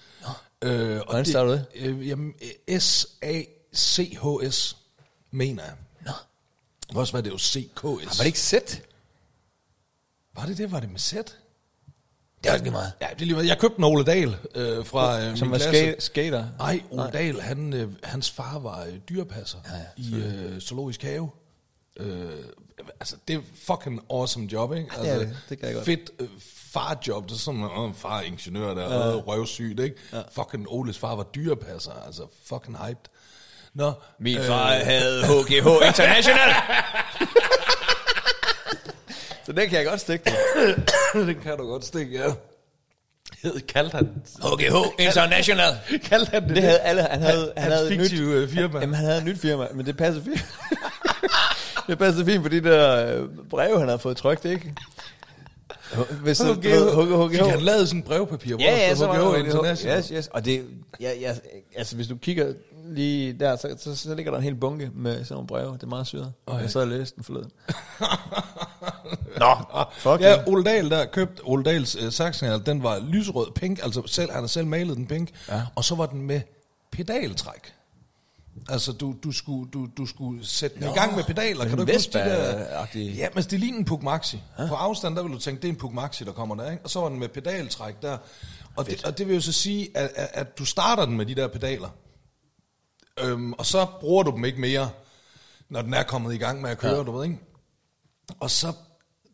Øh, 0.61 0.99
og 0.99 1.05
Hvordan 1.05 1.25
staver 1.25 1.45
du 1.45 1.51
det? 1.51 1.65
Øh, 1.75 2.07
jamen, 2.07 2.33
S-A-C-H-S, 2.79 4.77
mener 5.31 5.63
jeg. 5.63 5.73
Nå. 6.05 6.11
Det 6.89 6.97
også 6.97 7.13
være, 7.13 7.23
det 7.23 7.31
var 7.31 7.37
C-K-S. 7.37 7.83
Var 7.83 8.23
det 8.23 8.25
ikke 8.25 8.39
sæt? 8.39 8.81
Var 10.35 10.45
det 10.45 10.57
det? 10.57 10.71
Var 10.71 10.79
det 10.79 10.91
med 10.91 10.99
Z? 10.99 11.13
Det 12.43 12.49
er 12.49 12.53
ikke 12.53 12.65
lige 12.65 12.71
meget. 12.71 12.91
Ja, 13.01 13.05
det 13.13 13.21
er 13.21 13.25
lige 13.25 13.33
meget. 13.33 13.47
Jeg 13.47 13.57
købte 13.59 13.77
en 13.77 13.83
Ole 13.83 14.03
Dahl 14.05 14.37
øh, 14.55 14.85
fra 14.85 15.21
øh, 15.21 15.37
Som 15.37 15.47
min 15.47 15.51
var 15.51 15.57
klasse. 15.57 15.91
ska- 15.91 15.99
skater. 15.99 16.45
Nej, 16.57 16.81
Ole 16.91 17.09
Dahl, 17.13 17.41
han, 17.41 17.73
øh, 17.73 17.89
hans 18.03 18.31
far 18.31 18.59
var 18.59 18.83
øh, 18.83 18.93
dyrepasser 19.09 19.57
Ja, 19.67 19.77
ja, 19.77 19.83
i 19.97 20.23
øh, 20.53 20.59
Zoologisk 20.59 21.01
Have. 21.03 21.29
Øh, 21.99 22.29
altså, 22.99 23.15
det 23.27 23.35
er 23.35 23.39
fucking 23.67 24.01
awesome 24.11 24.47
job, 24.53 24.73
ikke? 24.73 24.89
det 25.01 25.09
er 25.09 25.13
Altså, 25.13 25.19
det. 25.27 25.37
Det 25.49 25.57
kan 25.59 25.67
jeg 25.67 25.75
godt. 25.75 25.85
Fedt 25.85 26.09
øh, 26.19 26.27
farjob, 26.71 27.25
det 27.29 27.31
er 27.35 27.37
sådan, 27.39 27.63
åh, 27.63 27.93
far 27.95 28.17
er 28.17 28.21
ingeniør 28.21 28.73
der, 28.73 28.81
ja. 28.93 28.99
og 28.99 29.27
røvsygt, 29.27 29.79
ikke? 29.79 29.95
Ja. 30.13 30.21
Fucking 30.31 30.67
Oles 30.69 30.97
far 30.97 31.15
var 31.15 31.23
dyrepasser, 31.23 31.91
altså 32.05 32.21
fucking 32.45 32.77
hyped. 32.85 33.05
Nå, 33.73 33.93
Min 34.19 34.37
far 34.43 34.75
øh. 34.75 34.81
havde 34.85 35.23
HGH 35.25 35.87
International. 35.87 36.53
så 39.47 39.51
den 39.53 39.69
kan 39.69 39.77
jeg 39.77 39.85
godt 39.85 39.99
stikke 40.01 40.31
det 41.27 41.37
kan 41.43 41.57
du 41.57 41.67
godt 41.67 41.85
stikke, 41.85 42.17
ja. 42.19 42.31
Hed- 43.43 43.59
Kaldte 43.67 43.95
han, 43.95 44.05
HGH 44.41 44.75
International. 44.99 45.73
kaldte 46.03 46.31
han 46.31 46.43
det, 46.47 46.55
Det 46.55 46.63
havde 46.63 46.79
alle. 46.79 47.01
Han 47.01 47.21
havde, 47.21 47.53
han 47.57 47.71
hans 47.71 47.73
havde 47.75 47.93
et 47.93 48.11
nyt, 48.11 48.19
øh, 48.19 48.49
firma. 48.49 48.79
jamen, 48.79 48.95
han 48.95 49.05
havde 49.05 49.17
et 49.19 49.25
nyt 49.25 49.39
firma, 49.39 49.67
men 49.73 49.85
det 49.85 49.97
passer 49.97 50.23
fint. 50.23 50.45
det 51.87 51.97
passer 51.97 52.25
fint 52.25 52.43
på 52.43 52.49
de 52.49 52.61
der 52.63 53.15
øh, 53.21 53.29
breve, 53.49 53.79
han 53.79 53.87
havde 53.87 53.99
fået 53.99 54.17
trykt, 54.17 54.45
ikke? 54.45 54.73
Hvis 56.21 56.37
det- 56.37 56.47
du 56.47 56.53
ved, 56.61 57.29
Fik 57.31 57.39
han 57.39 57.61
lavet 57.61 57.87
sådan 57.87 57.99
en 57.99 58.03
brevpapir, 58.03 58.55
hvor 58.55 58.63
Ja, 58.63 58.71
der 58.71 58.77
ja, 58.77 58.95
stod 58.95 59.07
så 59.15 59.31
HGH 59.31 59.39
International. 59.45 59.97
Yes, 59.99 60.07
yes. 60.07 60.27
Og 60.27 60.45
det, 60.45 60.65
ja, 61.01 61.11
ja, 61.19 61.35
altså 61.75 61.95
hvis 61.95 62.07
du 62.07 62.15
kigger 62.15 62.53
lige 62.89 63.33
der, 63.33 63.55
så, 63.55 63.75
så, 63.79 63.95
så 63.95 64.15
ligger 64.15 64.31
der 64.31 64.37
en 64.37 64.43
hel 64.43 64.55
bunke 64.55 64.89
med 64.95 65.13
sådan 65.13 65.33
nogle 65.35 65.47
breve. 65.47 65.73
Det 65.73 65.83
er 65.83 65.87
meget 65.87 66.07
syret. 66.07 66.33
Oj. 66.47 66.57
Jeg 66.57 66.69
sad 66.69 66.81
og 66.81 66.87
læste 66.87 67.15
den 67.15 67.23
forleden. 67.23 67.51
Nå, 69.39 69.55
fuck 69.97 70.21
Ja, 70.21 70.29
ja. 70.29 70.43
Ole 70.47 70.63
Dahl 70.63 70.89
der 70.89 71.05
købte 71.05 71.41
Ole 71.43 71.63
Dahls 71.63 71.95
øh, 71.95 72.11
saxonal, 72.11 72.65
den 72.65 72.83
var 72.83 72.99
lyserød 72.99 73.51
pink, 73.55 73.79
altså 73.83 74.03
selv, 74.05 74.31
han 74.31 74.39
har 74.39 74.47
selv 74.47 74.67
malet 74.67 74.97
den 74.97 75.07
pink, 75.07 75.29
Ja. 75.49 75.61
og 75.75 75.83
så 75.83 75.95
var 75.95 76.05
den 76.05 76.21
med 76.21 76.41
pedaltræk. 76.91 77.73
Altså, 78.69 78.91
du, 78.91 79.15
du, 79.23 79.31
skulle, 79.31 79.71
du, 79.71 79.87
du 79.97 80.05
skulle 80.05 80.45
sætte 80.47 80.79
den 80.79 80.83
i 80.89 80.93
gang 80.93 81.15
med 81.15 81.23
pedaler. 81.23 81.65
Kan 81.67 81.77
du 81.77 81.81
ikke 81.83 81.93
huske 81.93 82.11
de 82.13 82.19
der? 82.19 82.85
Ja, 82.95 83.27
men 83.33 83.43
det 83.43 83.59
ligner 83.59 83.77
en 83.79 83.85
Puk 83.85 84.03
Maxi. 84.03 84.41
På 84.67 84.75
afstand, 84.75 85.15
der 85.15 85.23
vil 85.23 85.31
du 85.31 85.39
tænke, 85.39 85.61
det 85.61 85.67
er 85.67 85.71
en 85.71 85.77
Puk 85.79 85.93
Maxi, 85.93 86.23
der 86.23 86.31
kommer 86.31 86.55
der, 86.55 86.71
ikke? 86.71 86.83
Og 86.83 86.89
så 86.89 86.99
var 86.99 87.09
den 87.09 87.19
med 87.19 87.29
pedaltræk 87.29 88.01
der. 88.01 88.17
Og 88.75 88.85
det, 88.85 89.05
og 89.05 89.17
det 89.17 89.27
vil 89.27 89.35
jo 89.35 89.41
så 89.41 89.51
sige, 89.51 89.89
at, 89.97 90.11
at, 90.15 90.29
at 90.33 90.57
du 90.59 90.65
starter 90.65 91.05
den 91.05 91.17
med 91.17 91.25
de 91.25 91.35
der 91.35 91.47
pedaler. 91.47 91.89
Øhm, 93.19 93.53
og 93.53 93.65
så 93.65 93.85
bruger 93.99 94.23
du 94.23 94.31
dem 94.31 94.45
ikke 94.45 94.61
mere, 94.61 94.89
når 95.69 95.81
den 95.81 95.93
er 95.93 96.03
kommet 96.03 96.33
i 96.33 96.37
gang 96.37 96.61
med 96.61 96.69
at 96.69 96.77
køre, 96.77 96.95
ja. 96.97 97.03
du 97.03 97.11
ved, 97.17 97.23
ikke? 97.23 97.37
Og 98.39 98.51
så, 98.51 98.73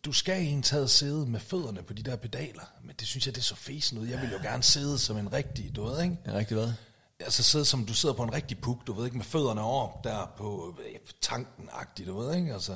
du 0.05 0.11
skal 0.11 0.35
egentlig 0.35 0.63
taget 0.63 0.89
sidde 0.89 1.25
med 1.25 1.39
fødderne 1.39 1.83
på 1.83 1.93
de 1.93 2.03
der 2.03 2.15
pedaler. 2.15 2.63
Men 2.83 2.95
det 2.99 3.07
synes 3.07 3.25
jeg, 3.25 3.35
det 3.35 3.41
er 3.41 3.45
så 3.45 3.55
fesen 3.55 3.97
ud. 3.97 4.07
Jeg 4.07 4.21
vil 4.21 4.29
jo 4.31 4.37
gerne 4.43 4.63
sidde 4.63 4.99
som 4.99 5.17
en 5.17 5.33
rigtig, 5.33 5.75
du 5.75 5.85
ved, 5.85 6.03
ikke? 6.03 6.17
Ja, 6.25 6.33
rigtig 6.33 6.57
hvad? 6.57 6.71
Altså 7.19 7.43
sidde 7.43 7.65
som, 7.65 7.85
du 7.85 7.93
sidder 7.93 8.15
på 8.15 8.23
en 8.23 8.33
rigtig 8.33 8.57
puk, 8.57 8.87
du 8.87 8.93
ved 8.93 9.05
ikke, 9.05 9.17
med 9.17 9.25
fødderne 9.25 9.61
over 9.61 10.01
der 10.03 10.33
på 10.37 10.75
øh, 10.79 10.95
tanken-agtigt, 11.21 12.07
du 12.07 12.19
ved 12.19 12.35
ikke? 12.35 12.53
Altså, 12.53 12.71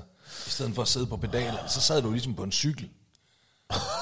i 0.48 0.50
stedet 0.50 0.76
for 0.76 0.82
at 0.82 0.88
sidde 0.88 1.08
på 1.08 1.18
pedalerne, 1.18 1.70
så 1.70 1.82
sad 1.82 2.02
du 2.02 2.12
ligesom 2.12 2.36
på 2.36 2.44
en 2.44 2.52
cykel. 2.52 2.90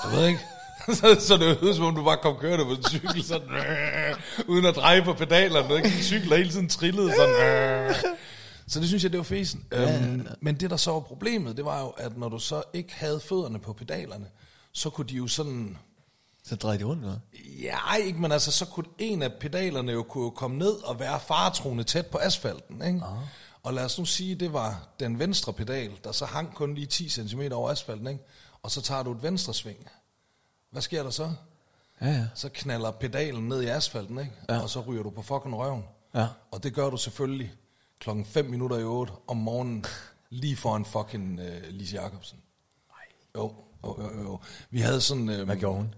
Du 0.04 0.10
ved 0.10 0.28
ikke? 0.28 0.40
så, 1.00 1.18
så 1.20 1.38
det 1.38 1.62
var 1.62 1.74
som 1.74 1.86
om 1.86 1.96
du 1.96 2.04
bare 2.04 2.18
kom 2.18 2.36
kørende 2.38 2.66
på 2.66 2.72
en 2.72 2.84
cykel, 2.90 3.24
sådan, 3.24 3.50
øh, 3.50 4.16
uden 4.52 4.66
at 4.66 4.76
dreje 4.76 5.02
på 5.02 5.14
pedalerne, 5.14 5.76
ikke? 5.76 5.88
En 5.88 6.04
cykel, 6.04 6.30
der 6.30 6.38
hele 6.38 6.52
tiden 6.52 6.70
trillede 6.70 7.14
sådan, 7.16 7.36
øh. 7.36 7.96
Så 8.68 8.80
det 8.80 8.88
synes 8.88 9.04
jeg, 9.04 9.12
det 9.12 9.18
var 9.18 9.24
fesen. 9.24 9.66
Øhm, 9.72 10.28
men 10.42 10.60
det, 10.60 10.70
der 10.70 10.78
så 10.78 10.92
var 10.92 11.00
problemet, 11.00 11.58
det 11.58 11.66
var 11.66 11.82
jo, 11.82 11.88
at 11.90 12.18
når 12.18 12.30
du 12.30 12.40
så 12.40 12.64
ikke 12.74 12.94
havde 12.96 13.20
fødderne 13.20 13.60
på 13.60 13.74
pedalerne, 13.74 14.28
så 14.72 14.90
kunne 14.90 15.08
de 15.08 15.16
jo 15.16 15.28
sådan... 15.28 15.78
Så 16.44 16.56
drejer 16.56 16.78
de 16.78 16.84
rundt, 16.84 17.04
eller? 17.04 17.20
Ja, 17.62 17.96
ikke, 17.96 18.22
men 18.22 18.32
altså, 18.32 18.52
så 18.52 18.66
kunne 18.66 18.86
en 18.98 19.22
af 19.22 19.34
pedalerne 19.40 19.92
jo 19.92 20.04
kunne 20.04 20.32
komme 20.32 20.58
ned 20.58 20.72
og 20.72 21.00
være 21.00 21.20
faretroende 21.20 21.84
tæt 21.84 22.06
på 22.06 22.18
asfalten, 22.18 22.82
ikke? 22.82 23.00
Og 23.64 23.74
lad 23.74 23.86
os 23.86 24.00
nu 24.00 24.06
sige, 24.06 24.36
det 24.36 24.54
var 24.54 24.88
den 25.00 25.20
venstre 25.20 25.54
pedal, 25.54 25.92
der 26.04 26.12
så 26.12 26.26
hang 26.26 26.54
kun 26.54 26.76
lige 26.76 26.88
10 26.88 27.10
cm 27.10 27.42
over 27.52 27.70
asfalten, 27.70 28.08
ikke? 28.08 28.24
Og 28.64 28.72
så 28.72 28.82
tager 28.82 29.04
du 29.04 29.12
et 29.12 29.24
venstre 29.24 29.54
sving. 29.54 29.90
Hvad 30.72 30.82
sker 30.82 31.04
der 31.04 31.10
så? 31.10 31.32
Ja, 32.02 32.08
ja. 32.08 32.26
Så 32.36 32.50
knaller 32.54 32.92
pedalen 32.92 33.48
ned 33.48 33.62
i 33.62 33.66
asfalten, 33.66 34.20
ikke? 34.20 34.32
Ja. 34.50 34.62
Og 34.62 34.70
så 34.70 34.80
ryger 34.82 35.04
du 35.04 35.10
på 35.10 35.22
fucking 35.22 35.58
røven. 35.58 35.84
Ja. 36.16 36.28
Og 36.52 36.64
det 36.64 36.74
gør 36.74 36.90
du 36.90 36.98
selvfølgelig 36.98 37.54
klokken 38.06 38.26
5 38.26 38.46
minutter 38.46 38.78
i 38.78 38.84
8 38.84 39.14
om 39.28 39.38
morgenen, 39.38 39.86
lige 40.30 40.56
foran 40.56 40.86
fucking 40.86 41.40
uh, 41.40 41.46
Lise 41.70 41.96
Jacobsen. 42.02 42.38
Jo, 43.38 43.54
jo, 43.86 43.98
jo, 44.02 44.22
jo. 44.24 44.40
Vi 44.70 44.80
havde 44.80 45.02
sådan... 45.02 45.30
Uh, 45.30 45.42
Hvad 45.42 45.56
gjorde 45.56 45.78
hun? 45.78 45.94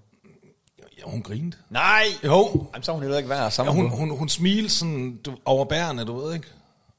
Ja, 0.98 1.04
hun 1.12 1.22
grinede. 1.22 1.58
Nej! 1.70 2.04
Jo, 2.24 2.68
Jamen, 2.74 2.84
så 2.84 2.92
hun 2.92 3.02
heller 3.02 3.18
ikke 3.18 3.30
værd 3.30 3.46
at 3.46 3.60
ja, 3.60 3.72
hun, 3.72 3.90
på. 3.90 3.96
hun, 3.96 4.18
hun 4.18 4.30
smilede 4.30 4.70
sådan 4.70 5.18
du, 5.26 5.38
overbærende, 5.46 6.06
du 6.06 6.18
ved 6.20 6.34
ikke. 6.34 6.48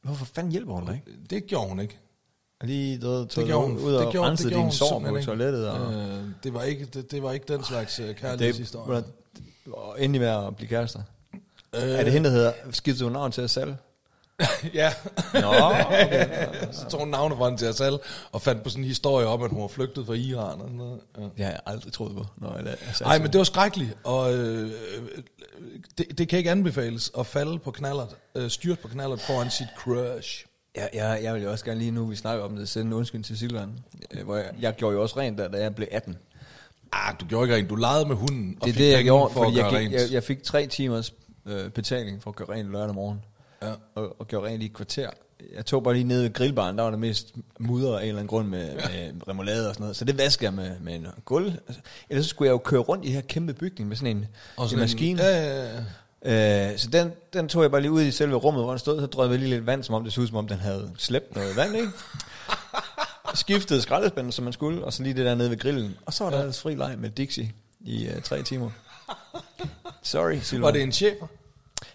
Hvorfor 0.02 0.24
fanden 0.24 0.52
hjælper 0.52 0.72
hun 0.72 0.86
dig 0.86 0.94
ikke? 0.94 1.20
Det 1.30 1.46
gjorde 1.46 1.68
hun 1.68 1.80
ikke. 1.80 1.98
Lige 2.62 2.98
du 2.98 3.06
tog 3.06 3.26
Det 3.36 3.46
gjorde 3.46 3.66
hun, 3.66 3.78
ud 3.78 3.94
og 3.94 4.04
det 4.04 4.12
gjorde, 4.12 4.36
gjorde 4.36 4.50
dine 4.50 4.62
hun 4.62 4.72
sår 4.72 5.00
på 5.00 5.20
toilettet. 5.24 5.70
Og 5.70 5.92
Øh, 5.94 6.24
det, 6.42 6.54
var 6.54 6.62
ikke, 6.62 6.84
det, 6.84 7.10
det 7.10 7.22
var 7.22 7.32
ikke 7.32 7.52
den 7.52 7.64
slags 7.64 8.00
uh, 8.00 8.14
kærlighedshistorie. 8.14 8.96
det, 8.96 9.04
og 9.72 10.02
endelig 10.04 10.20
med 10.20 10.46
at 10.46 10.56
blive 10.56 10.68
kærester. 10.68 11.02
Øh. 11.74 11.82
Er 11.82 12.04
det 12.04 12.12
hende, 12.12 12.28
der 12.28 12.34
hedder, 12.34 12.52
skiftede 12.70 13.04
hun 13.04 13.12
navn 13.12 13.32
til 13.32 13.40
at 13.40 13.50
salg? 13.50 13.76
ja, 14.74 14.92
Nå, 15.34 15.52
okay. 15.86 16.46
så 16.72 16.88
tog 16.90 17.00
hun 17.00 17.14
hende 17.44 17.56
til 17.56 17.68
os 17.68 17.80
alle, 17.80 17.98
og 18.32 18.42
fandt 18.42 18.62
på 18.62 18.70
sådan 18.70 18.84
en 18.84 18.88
historie 18.88 19.26
om, 19.26 19.42
at 19.42 19.50
hun 19.50 19.60
var 19.60 19.68
flygtet 19.68 20.06
fra 20.06 20.14
Iran. 20.14 20.60
Og 20.60 20.60
sådan 20.60 20.76
noget. 20.76 21.00
Ja. 21.18 21.22
Det 21.22 21.44
har 21.44 21.50
jeg 21.50 21.60
aldrig 21.66 21.92
troet 21.92 22.16
på. 22.16 22.26
Når 22.36 22.56
jeg, 22.56 22.66
altså, 22.66 23.04
Nej, 23.04 23.18
men 23.18 23.32
det 23.32 23.38
var 23.38 23.44
skrækkeligt, 23.44 23.96
og 24.04 24.34
øh, 24.34 24.70
det, 25.98 26.18
det 26.18 26.28
kan 26.28 26.38
ikke 26.38 26.50
anbefales 26.50 27.10
at 27.18 27.26
falde 27.26 27.58
på 27.58 27.70
knallert, 27.70 28.16
øh, 28.34 28.50
styrt 28.50 28.78
på 28.78 28.88
knallert 28.88 29.20
foran 29.20 29.50
sit 29.50 29.68
crush. 29.78 30.44
Jeg, 30.76 30.90
jeg, 30.94 31.20
jeg 31.22 31.34
vil 31.34 31.42
jo 31.42 31.50
også 31.50 31.64
gerne 31.64 31.78
lige 31.80 31.90
nu, 31.90 32.06
vi 32.06 32.16
snakker 32.16 32.44
om 32.44 32.56
det, 32.56 32.68
sende 32.68 32.86
en 32.86 32.92
undskyld 32.92 33.24
til 33.24 33.38
Silvan. 33.38 33.70
øh, 34.10 34.24
Hvor 34.24 34.36
jeg, 34.36 34.50
jeg 34.60 34.74
gjorde 34.74 34.96
jo 34.96 35.02
også 35.02 35.16
rent 35.20 35.38
der, 35.38 35.48
da 35.48 35.62
jeg 35.62 35.74
blev 35.74 35.88
18. 35.90 36.16
Ah, 36.92 37.14
du 37.20 37.24
gjorde 37.26 37.44
ikke 37.44 37.56
rent. 37.56 37.70
Du 37.70 37.76
legede 37.76 38.08
med 38.08 38.16
hunden 38.16 38.58
og 38.60 38.66
Det 38.66 38.70
er 38.70 38.74
fik 38.74 38.82
det, 38.84 38.92
jeg 38.92 39.04
gjorde, 39.04 39.32
for 39.32 39.40
at 39.40 39.46
fordi 39.46 39.58
jeg, 39.58 39.80
gik, 39.80 39.92
jeg, 39.92 40.12
jeg 40.12 40.22
fik 40.22 40.42
tre 40.42 40.66
timers 40.66 41.14
øh, 41.46 41.70
betaling 41.70 42.22
for 42.22 42.30
at 42.30 42.36
gøre 42.36 42.48
rent 42.48 42.70
lørdag 42.70 42.94
morgen. 42.94 43.20
Ja. 43.62 43.72
Og, 43.94 44.20
og 44.20 44.28
gjorde 44.28 44.46
rent 44.46 44.62
i 44.62 44.66
et 44.66 44.72
kvarter. 44.72 45.10
Jeg 45.54 45.66
tog 45.66 45.82
bare 45.82 45.94
lige 45.94 46.04
ned 46.04 46.22
ved 46.22 46.32
grillbaren, 46.32 46.76
der 46.78 46.82
var 46.84 46.90
det 46.90 46.98
mest 46.98 47.34
mudder 47.58 47.98
af 47.98 48.02
en 48.02 48.08
eller 48.08 48.18
anden 48.18 48.28
grund 48.28 48.48
med, 48.48 48.74
med 48.74 49.28
remoulade 49.28 49.68
og 49.68 49.74
sådan 49.74 49.82
noget. 49.82 49.96
Så 49.96 50.04
det 50.04 50.18
vasker 50.18 50.46
jeg 50.46 50.54
med, 50.54 50.80
med 50.80 50.94
en 50.94 51.06
gulv. 51.24 51.52
Altså, 51.66 51.82
Ellers 52.10 52.24
så 52.24 52.30
skulle 52.30 52.46
jeg 52.46 52.52
jo 52.52 52.58
køre 52.58 52.80
rundt 52.80 53.04
i 53.04 53.10
her 53.10 53.20
kæmpe 53.20 53.54
bygning 53.54 53.88
med 53.88 53.96
sådan 53.96 54.16
en, 54.16 54.26
Og 54.56 54.64
en 54.64 54.68
sådan 54.68 54.82
maskine. 54.82 55.22
Ja, 55.22 55.46
ja, 55.46 55.82
ja. 56.24 56.72
Øh, 56.72 56.78
så 56.78 56.90
den, 56.90 57.12
den 57.32 57.48
tog 57.48 57.62
jeg 57.62 57.70
bare 57.70 57.80
lige 57.80 57.92
ud 57.92 58.02
i 58.02 58.10
selve 58.10 58.36
rummet, 58.36 58.62
hvor 58.62 58.70
den 58.70 58.78
stod. 58.78 59.00
Så 59.00 59.06
drøjede 59.06 59.32
jeg 59.32 59.40
lige 59.40 59.50
lidt 59.50 59.66
vand, 59.66 59.82
som 59.84 59.94
om 59.94 60.04
det 60.04 60.12
så 60.12 60.20
ud, 60.20 60.26
som 60.26 60.36
om 60.36 60.48
den 60.48 60.58
havde 60.58 60.90
slæbt 60.98 61.34
noget 61.36 61.56
vand, 61.56 61.76
ikke? 61.76 61.88
Skiftede 63.34 63.82
skraldespanden, 63.82 64.32
som 64.32 64.44
man 64.44 64.52
skulle, 64.52 64.84
og 64.84 64.92
så 64.92 65.02
lige 65.02 65.14
det 65.14 65.26
der 65.26 65.34
nede 65.34 65.50
ved 65.50 65.58
grillen. 65.58 65.96
Og 66.06 66.14
så 66.14 66.24
var 66.24 66.30
der 66.30 66.38
ellers 66.38 66.60
fri 66.60 66.74
leg 66.74 66.94
med 66.98 67.10
Dixie 67.10 67.52
i 67.80 68.08
uh, 68.08 68.22
tre 68.22 68.42
timer. 68.42 68.70
Sorry, 70.02 70.38
Silvan. 70.42 70.62
Var 70.62 70.70
det 70.70 70.82
en 70.82 70.92
chefer? 70.92 71.26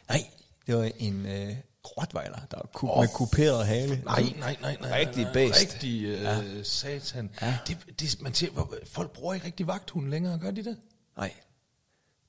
Nej, 0.09 0.25
det 0.67 0.75
var 0.77 0.91
en 0.99 1.25
uh, 1.25 1.55
rottweiler, 1.97 2.39
der 2.51 2.57
var 2.57 2.69
ku- 2.73 2.99
med 3.01 3.07
kuperet 3.13 3.65
hale. 3.67 4.01
Nej, 4.05 4.33
nej, 4.39 4.57
nej, 4.61 4.77
nej. 4.81 4.99
Rigtig 4.99 5.27
bedst. 5.33 5.61
Rigtig 5.61 6.03
øh, 6.05 6.21
ja. 6.21 6.37
satan. 6.63 7.29
Ja. 7.41 7.57
Det, 7.67 7.77
det, 7.99 8.21
man 8.21 8.33
siger, 8.33 8.51
hvor- 8.51 8.73
folk 8.91 9.11
bruger 9.11 9.33
ikke 9.33 9.45
rigtig 9.45 9.67
vagthund 9.67 10.07
længere, 10.09 10.37
gør 10.39 10.51
de 10.51 10.63
det? 10.63 10.77
Nej, 11.17 11.31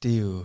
det 0.03 0.15
er 0.15 0.19
jo... 0.21 0.45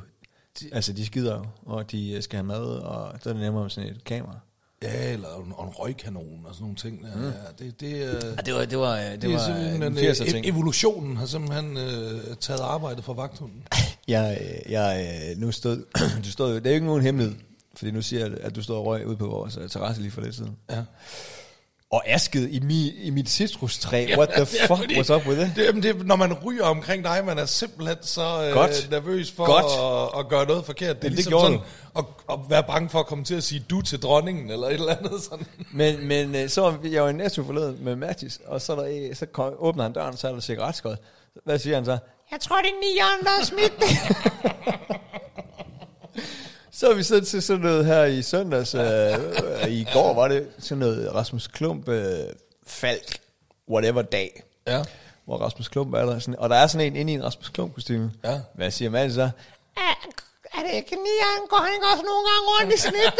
Altså, 0.72 0.94
de 0.94 1.06
skider 1.06 1.38
jo, 1.38 1.46
og 1.66 1.92
de 1.92 2.12
øh, 2.12 2.24
skal 2.24 2.38
have 2.38 2.46
mad, 2.46 2.62
og 2.66 3.14
så 3.24 3.30
er 3.30 3.34
det 3.34 3.42
nemmere 3.42 3.64
med 3.64 3.70
sådan 3.70 3.90
et 3.90 4.04
kamera. 4.04 4.40
Ja, 4.84 5.12
eller 5.14 5.36
en, 5.36 5.46
en 5.46 5.54
røgkanon 5.54 6.46
og 6.46 6.54
sådan 6.54 6.64
nogle 6.64 6.76
ting. 6.78 7.04
Der. 7.04 7.16
Mm. 7.16 7.24
Ja, 7.24 7.30
det, 7.66 7.80
det, 7.80 7.94
øh, 7.94 8.00
Ja, 8.24 8.42
det 8.46 8.54
var, 8.54 8.66
det 8.66 8.78
var, 8.78 8.96
det, 8.96 9.12
det 9.12 9.22
det 9.22 9.30
var 9.32 9.46
simpelthen 9.46 9.84
en 9.84 9.98
en, 9.98 9.98
80'er 9.98 10.22
øh, 10.24 10.30
ting. 10.30 10.46
evolutionen 10.46 11.18
har 11.18 11.26
simpelthen 11.26 11.78
øh, 11.78 12.36
taget 12.40 12.60
arbejdet 12.62 13.04
for 13.04 13.14
vagthunden. 13.14 13.64
Jeg, 14.08 14.38
øh, 14.42 14.72
jeg 14.72 15.20
øh, 15.32 15.38
nu 15.42 15.52
stod, 15.52 15.86
du 16.26 16.32
stod, 16.32 16.56
det 16.56 16.66
er 16.66 16.70
jo 16.70 16.74
ikke 16.76 16.86
nogen 16.88 17.02
hemmelighed, 17.04 17.36
fordi 17.80 17.92
nu 17.92 18.02
siger 18.02 18.26
jeg, 18.26 18.38
at 18.42 18.56
du 18.56 18.64
stod 18.64 18.76
og 18.76 18.86
røg 18.86 19.08
ude 19.08 19.18
på 19.18 19.28
vores 19.28 19.58
øh, 19.62 19.70
terrasse 19.70 20.02
lige 20.02 20.12
for 20.12 20.22
lidt 20.22 20.36
siden. 20.36 20.56
Ja. 20.70 20.82
Og 21.92 22.04
asket 22.08 22.50
i, 22.52 22.60
mi, 22.60 22.90
i 22.90 23.10
mit 23.10 23.30
citrustræ. 23.30 24.08
What 24.18 24.30
the 24.30 24.46
fuck 24.68 24.68
fordi- 24.68 24.98
was 24.98 25.10
up 25.10 25.28
with 25.28 25.40
it? 25.42 25.52
Det, 25.56 25.66
jamen, 25.66 25.84
det, 25.84 26.06
når 26.08 26.16
man 26.16 26.34
ryger 26.34 26.64
omkring 26.66 27.04
dig, 27.04 27.22
man 27.26 27.38
er 27.38 27.46
simpelthen 27.46 27.98
så 28.02 28.22
øh, 28.22 28.56
nervøs 28.92 29.32
for 29.32 29.46
Godt. 29.46 30.14
At, 30.16 30.20
at 30.20 30.30
gøre 30.30 30.46
noget 30.46 30.66
forkert. 30.66 30.96
Det 31.02 31.08
er 31.08 31.10
Jamen, 31.10 31.18
det 31.18 31.26
ligesom 31.26 31.32
gjorde 31.32 31.46
sådan 31.46 31.60
at, 31.98 32.06
at 32.34 32.40
være 32.50 32.64
bange 32.64 32.90
for 32.90 33.00
at 33.00 33.06
komme 33.06 33.24
til 33.24 33.36
at 33.36 33.44
sige 33.44 33.66
du 33.70 33.82
til 33.82 34.00
dronningen, 34.02 34.52
eller 34.52 34.68
et 34.68 34.74
eller 34.74 34.96
andet 34.98 35.22
sådan. 35.24 35.46
Men, 35.74 36.08
men 36.08 36.36
øh, 36.36 36.50
så 36.50 36.74
jeg 36.84 37.04
var 37.04 37.10
i 37.10 37.14
Netto 37.14 37.44
forleden 37.44 37.78
med 37.84 37.96
Mathis, 37.96 38.40
og 38.46 38.62
så, 38.62 38.76
er 38.76 38.82
der, 38.86 39.16
så 39.16 39.26
kom, 39.26 39.54
åbner 39.60 39.84
han 39.84 39.94
døren, 39.94 40.18
så 40.18 40.28
er 40.28 40.32
der 40.34 40.40
cigaretskåd. 40.40 40.96
Hvad 41.46 41.60
siger 41.60 41.76
han 41.76 41.86
så? 41.86 41.98
Jeg 42.32 42.40
tror, 42.42 42.58
det 42.58 42.68
er 42.70 42.80
nieren, 42.94 43.24
der 43.24 43.42
er 43.42 43.46
smidt 43.46 43.74
Så 46.80 46.90
er 46.90 46.94
vi 46.94 47.04
så 47.04 47.26
til 47.26 47.42
sådan 47.42 47.62
noget 47.62 47.86
her 47.86 48.04
i 48.04 48.22
søndags, 48.22 48.76
øh, 48.76 48.82
i 49.70 49.88
går 49.94 50.14
var 50.14 50.28
det 50.28 50.48
sådan 50.60 50.78
noget 50.78 51.16
Rasmus 51.16 51.48
Klump, 51.48 51.88
øh, 51.88 52.20
Falk, 52.68 53.20
whatever 53.70 54.02
dag. 54.02 54.44
Ja. 54.68 54.84
Hvor 55.26 55.38
Rasmus 55.38 55.68
Klump 55.68 55.94
er 55.94 56.06
der. 56.06 56.20
Sådan, 56.20 56.36
og 56.40 56.50
der 56.50 56.56
er 56.56 56.68
sådan 56.68 56.88
en 56.88 56.96
inde 56.96 57.12
i 57.12 57.16
en 57.16 57.24
Rasmus 57.24 57.50
Klump 57.50 57.74
kostume. 57.74 58.12
Ja. 58.24 58.40
Hvad 58.56 58.72
siger 58.72 58.90
man 58.90 59.14
så? 59.14 59.22
Er, 59.22 59.30
er 60.54 60.60
det 60.68 60.74
ikke 60.76 60.90
nieren? 60.90 61.48
Går 61.50 61.58
han 61.58 61.74
ikke 61.74 61.86
også 61.94 62.04
nogle 62.04 62.28
gange 62.30 62.46
rundt 62.50 62.74
i 62.74 62.78
snit? 62.78 63.14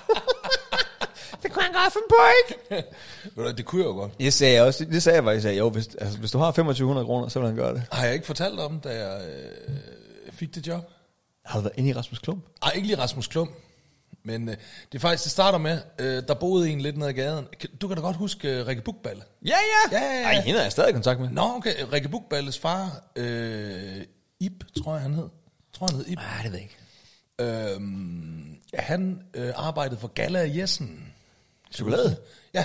det 1.42 1.52
kunne 1.52 1.62
han 1.62 1.72
paragrafen 1.72 2.02
på 2.08 2.16
ikke. 2.40 3.56
Det 3.56 3.66
kunne 3.66 3.82
jeg 3.82 3.88
jo 3.88 3.92
godt. 3.92 4.18
Det 4.18 4.32
sagde 4.32 4.54
jeg 4.54 4.62
også. 4.62 4.84
Det 4.84 5.02
sagde 5.02 5.16
jeg 5.16 5.24
faktisk. 5.24 5.44
Jeg 5.44 5.50
sagde, 5.50 5.58
jo, 5.58 5.70
hvis, 5.70 5.88
altså, 6.00 6.18
hvis 6.18 6.30
du 6.30 6.38
har 6.38 6.46
2500 6.46 7.06
kroner, 7.06 7.28
så 7.28 7.38
vil 7.38 7.48
han 7.48 7.56
gøre 7.56 7.74
det. 7.74 7.82
Har 7.92 8.04
jeg 8.04 8.14
ikke 8.14 8.26
fortalt 8.26 8.60
om, 8.60 8.80
da 8.80 8.88
jeg 8.88 9.20
øh, 9.28 9.74
fik 10.32 10.54
det 10.54 10.66
job? 10.66 10.95
Har 11.46 11.58
du 11.58 11.62
været 11.62 11.78
inde 11.78 11.90
i 11.90 11.92
Rasmus 11.92 12.18
Klump? 12.18 12.44
Ej, 12.62 12.72
ikke 12.74 12.86
lige 12.86 12.98
Rasmus 12.98 13.26
Klum. 13.26 13.50
Men 14.24 14.48
øh, 14.48 14.56
det 14.92 14.98
er 14.98 15.00
faktisk, 15.00 15.24
det 15.24 15.32
starter 15.32 15.58
med, 15.58 15.80
øh, 15.98 16.22
der 16.28 16.34
boede 16.34 16.70
en 16.70 16.80
lidt 16.80 16.96
nede 16.96 17.08
ad 17.08 17.14
gaden. 17.14 17.46
Du 17.80 17.88
kan 17.88 17.96
da 17.96 18.02
godt 18.02 18.16
huske 18.16 18.48
øh, 18.48 18.66
Rikke 18.66 18.82
Bukballe. 18.82 19.22
Ja, 19.44 19.48
ja. 19.48 19.98
Ja, 19.98 20.04
ja, 20.04 20.20
ja. 20.20 20.26
Ej, 20.26 20.40
hende 20.40 20.58
er 20.58 20.62
jeg 20.62 20.72
stadig 20.72 20.90
i 20.90 20.92
kontakt 20.92 21.20
med. 21.20 21.28
Nå, 21.30 21.42
okay. 21.42 21.74
Rikke 21.92 22.08
Bukballes 22.08 22.58
far, 22.58 23.04
øh, 23.16 24.04
Ib, 24.40 24.62
tror 24.82 24.92
jeg 24.92 25.02
han 25.02 25.14
hed. 25.14 25.28
Tror 25.72 25.86
han 25.90 25.96
hed 25.96 26.06
Ib. 26.06 26.18
Nej, 26.18 26.42
det 26.42 26.52
ved 26.52 26.58
jeg 26.58 26.62
ikke. 26.62 27.74
Øhm, 27.74 28.56
han 28.74 29.22
øh, 29.34 29.52
arbejdede 29.56 30.00
for 30.00 30.08
Galla 30.08 30.50
Jessen. 30.54 31.14
Chokolade? 31.72 32.16
Ja, 32.54 32.64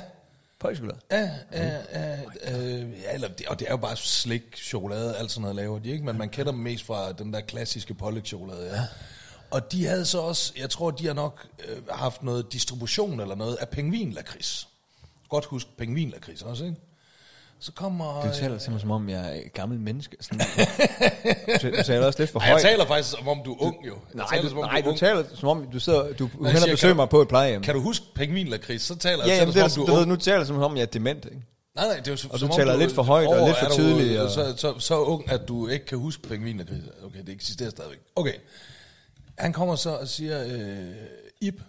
Pøjchokolade? 0.61 0.99
Ja, 1.11 1.29
ja, 1.51 1.77
ja, 1.93 2.17
øh, 2.57 3.01
ja 3.01 3.13
eller 3.13 3.27
det, 3.27 3.47
og 3.47 3.59
det 3.59 3.67
er 3.67 3.71
jo 3.71 3.77
bare 3.77 3.95
slik, 3.95 4.57
chokolade, 4.57 5.17
alt 5.17 5.31
sådan 5.31 5.41
noget 5.41 5.55
laver 5.55 5.79
de, 5.79 5.89
ikke? 5.89 6.05
Men 6.05 6.17
man 6.17 6.29
kender 6.29 6.51
dem 6.51 6.61
mest 6.61 6.85
fra 6.85 7.11
den 7.11 7.33
der 7.33 7.41
klassiske 7.41 7.93
pålægtschokolade, 7.93 8.75
ja. 8.75 8.83
Og 9.51 9.71
de 9.71 9.85
havde 9.85 10.05
så 10.05 10.19
også, 10.19 10.53
jeg 10.57 10.69
tror, 10.69 10.91
de 10.91 11.07
har 11.07 11.13
nok 11.13 11.47
øh, 11.67 11.87
haft 11.89 12.23
noget 12.23 12.53
distribution 12.53 13.19
eller 13.19 13.35
noget 13.35 13.55
af 13.55 13.69
pengvinlakris. 13.69 14.67
Godt 15.29 15.45
husk 15.45 15.67
pengvinlakris 15.77 16.41
også, 16.41 16.65
ikke? 16.65 16.77
Så 17.63 17.71
kommer... 17.71 18.13
Du 18.21 18.27
taler 18.27 18.37
simpelthen 18.57 18.79
som 18.79 18.91
om, 18.91 19.09
jeg 19.09 19.29
er 19.31 19.33
et 19.45 19.53
gammelt 19.53 19.81
menneske. 19.81 20.17
Sådan. 20.21 20.39
du, 21.61 21.77
du 21.77 21.83
taler 21.83 22.05
også 22.05 22.19
lidt 22.19 22.29
for 22.31 22.39
Ej, 22.39 22.45
jeg 22.45 22.53
højt. 22.53 22.61
taler 22.61 22.85
faktisk 22.85 23.17
som 23.17 23.27
om 23.27 23.41
du 23.45 23.53
er 23.53 23.61
ung, 23.63 23.75
jo. 23.87 23.93
Jeg 23.93 24.15
Nej, 24.15 24.27
taler, 24.29 24.43
du, 24.43 24.49
som 24.49 24.57
om 24.57 24.63
nej, 24.65 24.81
du, 24.81 24.87
er 24.89 24.91
du 24.93 24.97
taler 24.99 25.23
som 25.35 25.49
om, 25.49 25.67
du 25.73 25.79
sidder, 25.79 26.13
du 26.13 26.29
jeg 26.41 26.51
og 26.51 26.57
siger, 26.57 26.73
besøger 26.73 26.95
mig 26.95 27.09
på 27.09 27.21
et 27.21 27.27
plejehjem. 27.27 27.61
Kan 27.61 27.75
du 27.75 27.81
huske 27.81 28.05
pengvinlakris? 28.15 28.81
Så 28.81 28.95
taler 28.95 29.23
Ja, 29.25 29.29
jeg 29.29 29.39
jamen, 29.39 29.53
taler, 29.53 29.63
det, 29.65 29.71
som 29.73 29.81
er, 29.81 29.83
om 29.83 29.87
du, 29.87 29.91
du 29.91 29.95
er 29.95 29.95
ved, 29.95 30.01
ung. 30.05 30.09
nu 30.09 30.15
taler 30.15 30.39
du 30.39 30.45
som 30.45 30.61
om, 30.61 30.75
jeg 30.75 30.81
er 30.81 30.85
dement, 30.85 31.25
ikke? 31.25 31.37
Nej, 31.75 31.85
nej, 31.87 31.95
det 31.97 32.07
er 32.07 32.11
jo 32.11 32.29
Og 32.33 32.39
du 32.39 32.45
om 32.45 32.51
taler 32.51 32.75
lidt 32.77 32.91
for 32.91 33.03
højt 33.03 33.27
og 33.27 33.47
lidt 33.47 33.57
for 33.59 33.65
du, 33.67 33.73
tydeligt, 33.73 34.11
øh, 34.19 34.23
og- 34.23 34.31
Så, 34.31 34.53
så, 34.57 34.79
så 34.79 34.99
ung, 34.99 35.31
at 35.31 35.41
du 35.47 35.67
ikke 35.67 35.85
kan 35.85 35.97
huske 35.97 36.23
pengvinlakris. 36.23 36.83
Okay, 37.05 37.19
det 37.25 37.29
eksisterer 37.29 37.69
stadigvæk. 37.69 37.99
Okay. 38.15 38.33
Han 39.37 39.53
kommer 39.53 39.75
så 39.75 39.89
og 39.89 40.07
siger, 40.07 40.43
øh, 40.47 40.87
Ib 41.41 41.61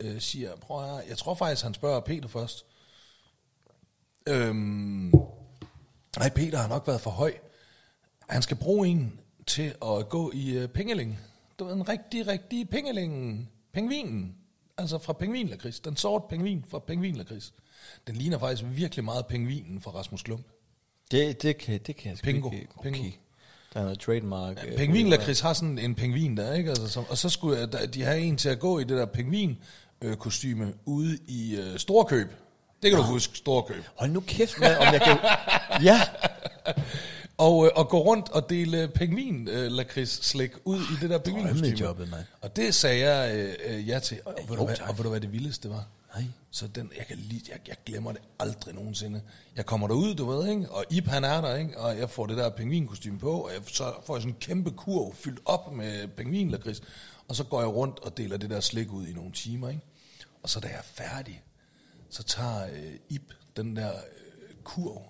øh, 0.00 0.20
siger, 0.20 0.50
prøv 0.60 0.84
at 0.84 1.04
jeg 1.08 1.18
tror 1.18 1.34
faktisk, 1.34 1.62
han 1.64 1.74
spørger 1.74 2.00
Peter 2.00 2.28
først. 2.28 2.64
Øhm, 4.26 5.12
nej, 6.18 6.30
Peter 6.30 6.58
har 6.58 6.68
nok 6.68 6.86
været 6.86 7.00
for 7.00 7.10
høj. 7.10 7.32
Han 8.28 8.42
skal 8.42 8.56
bruge 8.56 8.88
en 8.88 9.20
til 9.46 9.74
at 9.82 10.08
gå 10.08 10.30
i 10.34 10.50
øh, 10.50 10.68
pengelingen. 10.68 11.18
Du 11.58 11.64
ved, 11.64 11.74
en 11.74 11.88
rigtig, 11.88 12.26
rigtig 12.26 12.68
pengelingen. 12.68 13.48
Pengvinen. 13.72 14.34
Altså 14.78 14.98
fra 14.98 15.12
pengvinlakris. 15.12 15.80
Den 15.80 15.96
sorte 15.96 16.24
pengvin 16.28 16.64
fra 16.68 16.78
pengvinlakris. 16.78 17.52
Den 18.06 18.16
ligner 18.16 18.38
faktisk 18.38 18.68
virkelig 18.68 19.04
meget 19.04 19.26
pengvinen 19.26 19.80
fra 19.80 19.90
Rasmus 19.90 20.22
Klump. 20.22 20.46
Det, 21.10 21.42
det, 21.42 21.58
kan, 21.58 21.80
det 21.86 21.96
kan 21.96 22.10
jeg 22.10 22.18
Pingo. 22.22 22.50
ikke. 22.52 22.68
Pingo. 22.82 22.98
Okay. 22.98 23.12
Der 23.74 23.80
er 23.80 23.84
noget 23.84 23.98
trademark. 24.00 24.64
øh, 24.66 24.76
Pengvinlakris 24.76 25.40
har 25.40 25.52
sådan 25.52 25.78
en 25.78 25.94
pengvin 25.94 26.36
der, 26.36 26.52
ikke? 26.54 26.70
Altså, 26.70 26.88
som, 26.88 27.04
og 27.08 27.18
så 27.18 27.28
skulle 27.28 27.58
jeg, 27.58 27.72
der, 27.72 27.86
de 27.86 28.02
have 28.02 28.20
en 28.20 28.36
til 28.36 28.48
at 28.48 28.58
gå 28.58 28.78
i 28.78 28.84
det 28.84 28.98
der 28.98 29.06
pengvin 29.06 29.58
øh, 30.02 30.16
kostyme 30.16 30.74
ude 30.84 31.18
i 31.26 31.56
øh, 31.56 31.78
Storkøb. 31.78 32.28
Det 32.82 32.90
kan 32.90 33.00
du 33.00 33.06
huske, 33.06 33.36
Storkøb. 33.36 33.84
Hold 33.94 34.10
nu 34.10 34.20
kæft 34.20 34.60
med, 34.60 34.76
om 34.76 34.86
jeg 34.92 35.00
kan... 35.02 35.18
Ja, 35.88 36.00
Og, 37.40 37.66
øh, 37.66 37.70
og 37.76 37.88
gå 37.88 37.98
rundt 37.98 38.28
og 38.28 38.50
dele 38.50 38.88
pengvin 38.88 39.48
øh, 39.48 39.72
lakrids 39.72 40.24
slik 40.26 40.50
ud 40.64 40.78
i 40.78 41.00
det 41.00 41.10
der 41.10 41.18
pengvinkostyme. 41.18 41.66
Drømmejobbet, 41.66 42.10
mand. 42.10 42.24
Og 42.40 42.56
det 42.56 42.74
sagde 42.74 43.10
jeg 43.10 43.36
øh, 43.36 43.54
øh, 43.66 43.88
ja 43.88 43.98
til. 43.98 44.20
Og, 44.24 44.34
og, 44.42 44.48
ved 44.48 44.56
du 44.56 44.64
hvad, 44.64 44.80
og 44.80 44.98
ved 44.98 45.04
du 45.04 45.10
hvad 45.10 45.20
det 45.20 45.32
vildeste 45.32 45.70
var? 45.70 45.86
Nej. 46.14 46.24
Så 46.50 46.66
den, 46.66 46.92
jeg, 46.98 47.06
kan 47.06 47.16
lige, 47.16 47.42
jeg, 47.48 47.58
jeg 47.68 47.76
glemmer 47.86 48.12
det 48.12 48.20
aldrig 48.38 48.74
nogensinde. 48.74 49.20
Jeg 49.56 49.66
kommer 49.66 49.88
derud, 49.88 50.14
du 50.14 50.30
ved, 50.30 50.48
ikke? 50.48 50.70
og 50.70 50.84
Ip 50.90 51.06
han 51.06 51.24
er 51.24 51.40
der, 51.40 51.56
ikke? 51.56 51.78
og 51.78 51.98
jeg 51.98 52.10
får 52.10 52.26
det 52.26 52.36
der 52.36 52.50
pengvinkostyme 52.50 53.18
på, 53.18 53.32
og 53.32 53.50
jeg, 53.52 53.60
så 53.66 53.92
får 54.06 54.16
jeg 54.16 54.22
sådan 54.22 54.34
en 54.34 54.40
kæmpe 54.40 54.70
kurv 54.70 55.14
fyldt 55.14 55.40
op 55.44 55.72
med 55.72 56.08
pengvinlakrids, 56.08 56.82
og 57.28 57.36
så 57.36 57.44
går 57.44 57.60
jeg 57.60 57.68
rundt 57.68 57.98
og 57.98 58.16
deler 58.16 58.36
det 58.36 58.50
der 58.50 58.60
slik 58.60 58.92
ud 58.92 59.06
i 59.06 59.12
nogle 59.12 59.32
timer. 59.32 59.68
Ikke? 59.68 59.80
Og 60.42 60.50
så 60.50 60.60
da 60.60 60.68
jeg 60.68 60.76
er 60.76 61.04
færdig, 61.04 61.42
så 62.10 62.22
tager 62.22 62.66
øh, 62.72 62.94
Ip 63.08 63.32
den 63.56 63.76
der 63.76 63.92
øh, 63.92 64.54
kurv 64.64 65.06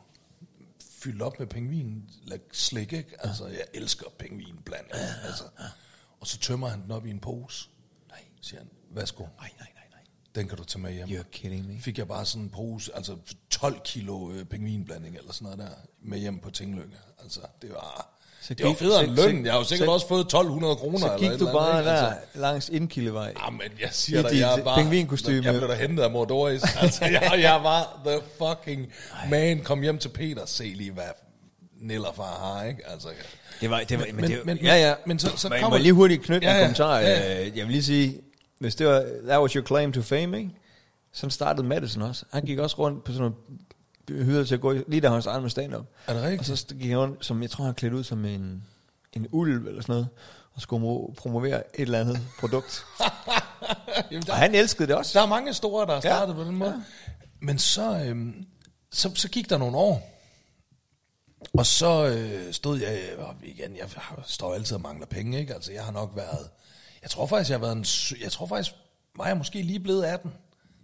fyldt 1.01 1.23
op 1.23 1.39
med 1.39 1.47
pengvin 1.47 2.11
slik, 2.53 2.93
ikke? 2.93 3.27
Altså, 3.27 3.47
jeg 3.47 3.65
elsker 3.75 4.07
pengvin 4.19 4.59
blandt 4.65 4.93
andet, 4.93 5.15
altså. 5.25 5.45
Og 6.21 6.27
så 6.27 6.39
tømmer 6.39 6.69
han 6.69 6.83
den 6.83 6.91
op 6.91 7.07
i 7.07 7.11
en 7.11 7.21
pose. 7.21 7.69
Nej. 8.09 8.25
Siger 8.41 8.61
han, 8.61 8.71
værsgo, 8.91 9.23
Nej, 9.23 9.51
nej, 9.59 9.69
nej, 9.75 9.85
nej. 9.91 10.01
den 10.35 10.49
kan 10.49 10.59
du 10.59 10.65
tage 10.65 10.83
med 10.83 10.93
hjem. 10.93 11.09
You're 11.09 11.31
kidding 11.31 11.67
me. 11.67 11.81
Fik 11.81 11.99
jeg 11.99 12.09
bare 12.09 12.27
sådan 12.27 12.43
en 12.43 12.51
pose, 12.51 12.95
altså 12.97 13.17
12 13.51 13.81
kilo 13.85 14.33
øh, 14.33 14.45
pengvinblanding 14.45 15.17
eller 15.17 15.33
sådan 15.33 15.59
noget 15.59 15.71
der, 15.71 15.77
med 16.03 16.19
hjem 16.19 16.41
på 16.41 16.51
Tinglykke. 16.51 16.97
Altså, 17.19 17.41
det 17.63 17.71
var... 17.71 18.20
Så 18.43 18.55
det 18.55 18.67
var 18.67 18.75
federe 18.75 19.05
end 19.05 19.17
så- 19.17 19.27
løn. 19.27 19.45
Jeg 19.45 19.53
har 19.53 19.59
jo 19.59 19.65
sikkert 19.65 19.87
så- 19.87 19.93
også 19.93 20.09
fået 20.09 20.21
1200 20.21 20.77
kroner. 20.77 20.99
Så 20.99 21.17
gik 21.19 21.29
du 21.29 21.35
eller 21.35 21.47
andet, 21.49 21.53
bare 21.53 21.79
ikke? 21.79 21.91
der 21.91 22.07
Altså, 22.07 22.19
langs 22.35 22.69
Indkildevej. 22.69 23.33
Jamen, 23.45 23.61
jeg 23.81 23.89
siger 23.93 24.23
dig, 24.29 24.39
jeg 24.39 24.61
var... 24.65 24.77
pingvinkostyme. 24.77 25.45
Jeg 25.45 25.55
blev 25.55 25.69
der 25.69 25.75
hentet 25.75 26.03
af 26.03 26.11
Mordoris. 26.11 26.63
Altså, 26.83 27.05
jeg, 27.05 27.33
jeg 27.39 27.61
var 27.63 28.01
the 28.07 28.19
fucking 28.39 28.93
man. 29.31 29.61
Kom 29.65 29.81
hjem 29.83 29.99
til 29.99 30.09
Peter. 30.09 30.47
Se 30.47 30.65
lige, 30.65 30.93
hvad 30.93 31.03
Nillerfar 31.81 32.23
har, 32.55 32.65
ikke? 32.65 32.83
Altså, 32.91 33.09
Det 33.61 33.71
var, 33.71 33.81
det 33.89 33.99
var, 33.99 34.05
men, 34.07 34.17
Men- 34.17 34.25
det, 34.25 34.31
men- 34.31 34.47
men, 34.47 34.65
ja, 34.67 34.75
ja. 34.89 34.95
men 35.07 35.19
så- 35.19 35.37
så 35.37 35.49
jeg 35.53 35.61
kommer- 35.63 35.79
må 35.79 35.83
lige 35.83 35.93
hurtigt 35.93 36.23
knytte 36.23 36.47
Ja, 36.47 36.53
ja, 36.53 36.59
ja, 36.59 36.69
en 36.69 36.75
kommentar. 36.75 36.99
ja. 36.99 37.35
Ja. 37.35 37.45
Jeg 37.45 37.65
vil 37.65 37.69
lige 37.69 37.83
sige, 37.83 38.17
hvis 38.59 38.75
det 38.75 38.87
var, 38.87 39.05
that 39.29 39.41
was 39.41 39.53
your 39.53 39.65
claim 39.67 39.93
to 39.93 40.03
fame, 40.03 40.39
ikke? 40.39 40.51
Sådan 41.13 41.31
startede 41.31 41.67
Madison 41.67 42.03
også. 42.03 42.25
Han 42.33 42.43
gik 42.45 42.59
også 42.59 42.77
rundt 42.79 43.05
på 43.05 43.13
sådan 43.13 43.21
nogle 43.21 43.35
hyder 44.11 44.45
til 44.45 44.55
at 44.55 44.61
gå, 44.61 44.73
i- 44.73 44.83
lige 44.89 45.01
da 45.01 45.09
han 45.09 45.23
startede 45.23 45.43
med 45.43 45.51
stand-up. 45.51 45.87
Er 46.07 46.15
det 46.15 46.23
rigtigt? 46.23 46.51
Og 46.51 46.59
så 46.59 46.67
gik 46.67 46.91
han 46.91 46.99
rundt, 46.99 47.25
som 47.25 47.43
jeg 47.43 47.51
tror, 47.51 47.65
han 47.65 47.75
klædte 47.75 47.97
ud 47.97 48.05
som 48.05 48.25
en, 48.25 48.65
en 49.13 49.27
ulv 49.31 49.67
eller 49.67 49.83
sådan 49.83 49.93
noget, 49.93 50.09
og 50.55 50.61
skulle 50.61 50.87
mo- 50.87 51.15
promovere 51.15 51.57
et 51.59 51.83
eller 51.83 52.01
andet 52.01 52.21
produkt. 52.41 52.85
Jamen, 54.11 54.23
der, 54.27 54.33
og 54.33 54.39
han 54.39 54.55
elskede 54.55 54.89
det 54.89 54.97
også. 54.97 55.19
der 55.19 55.25
er 55.25 55.29
mange 55.29 55.55
store, 55.55 55.87
der 55.87 55.93
har 55.93 56.01
startet 56.01 56.35
Ja. 56.35 56.39
på 56.39 56.45
den 56.45 56.57
måde. 56.57 56.85
Men 57.41 57.59
så, 57.59 58.03
øhm, 58.05 58.47
så, 58.93 59.11
så 59.15 59.29
gik 59.29 59.51
der 59.51 59.59
nogle 59.59 59.77
år. 59.77 60.17
Og 61.55 61.67
så 61.67 62.07
øh, 62.07 62.53
stod 62.53 62.79
jeg, 62.81 63.01
og 63.19 63.35
igen, 63.43 63.77
jeg 63.77 63.89
står 64.27 64.55
altid 64.55 64.77
og 64.77 64.81
mangler 64.83 65.07
penge, 65.07 65.39
ikke? 65.41 65.55
Altså, 65.55 65.73
jeg 65.73 65.85
har 65.85 65.93
nok 65.93 66.13
været, 66.17 66.49
jeg 67.03 67.11
tror 67.11 67.27
faktisk, 67.27 67.51
jeg 67.51 67.59
har 67.59 67.67
været 67.67 67.77
en, 67.77 67.85
jeg 68.23 68.33
tror 68.33 68.47
faktisk, 68.47 68.75
var 69.17 69.27
jeg 69.27 69.37
måske 69.37 69.63
lige 69.63 69.81
blevet 69.81 70.05
18. 70.05 70.33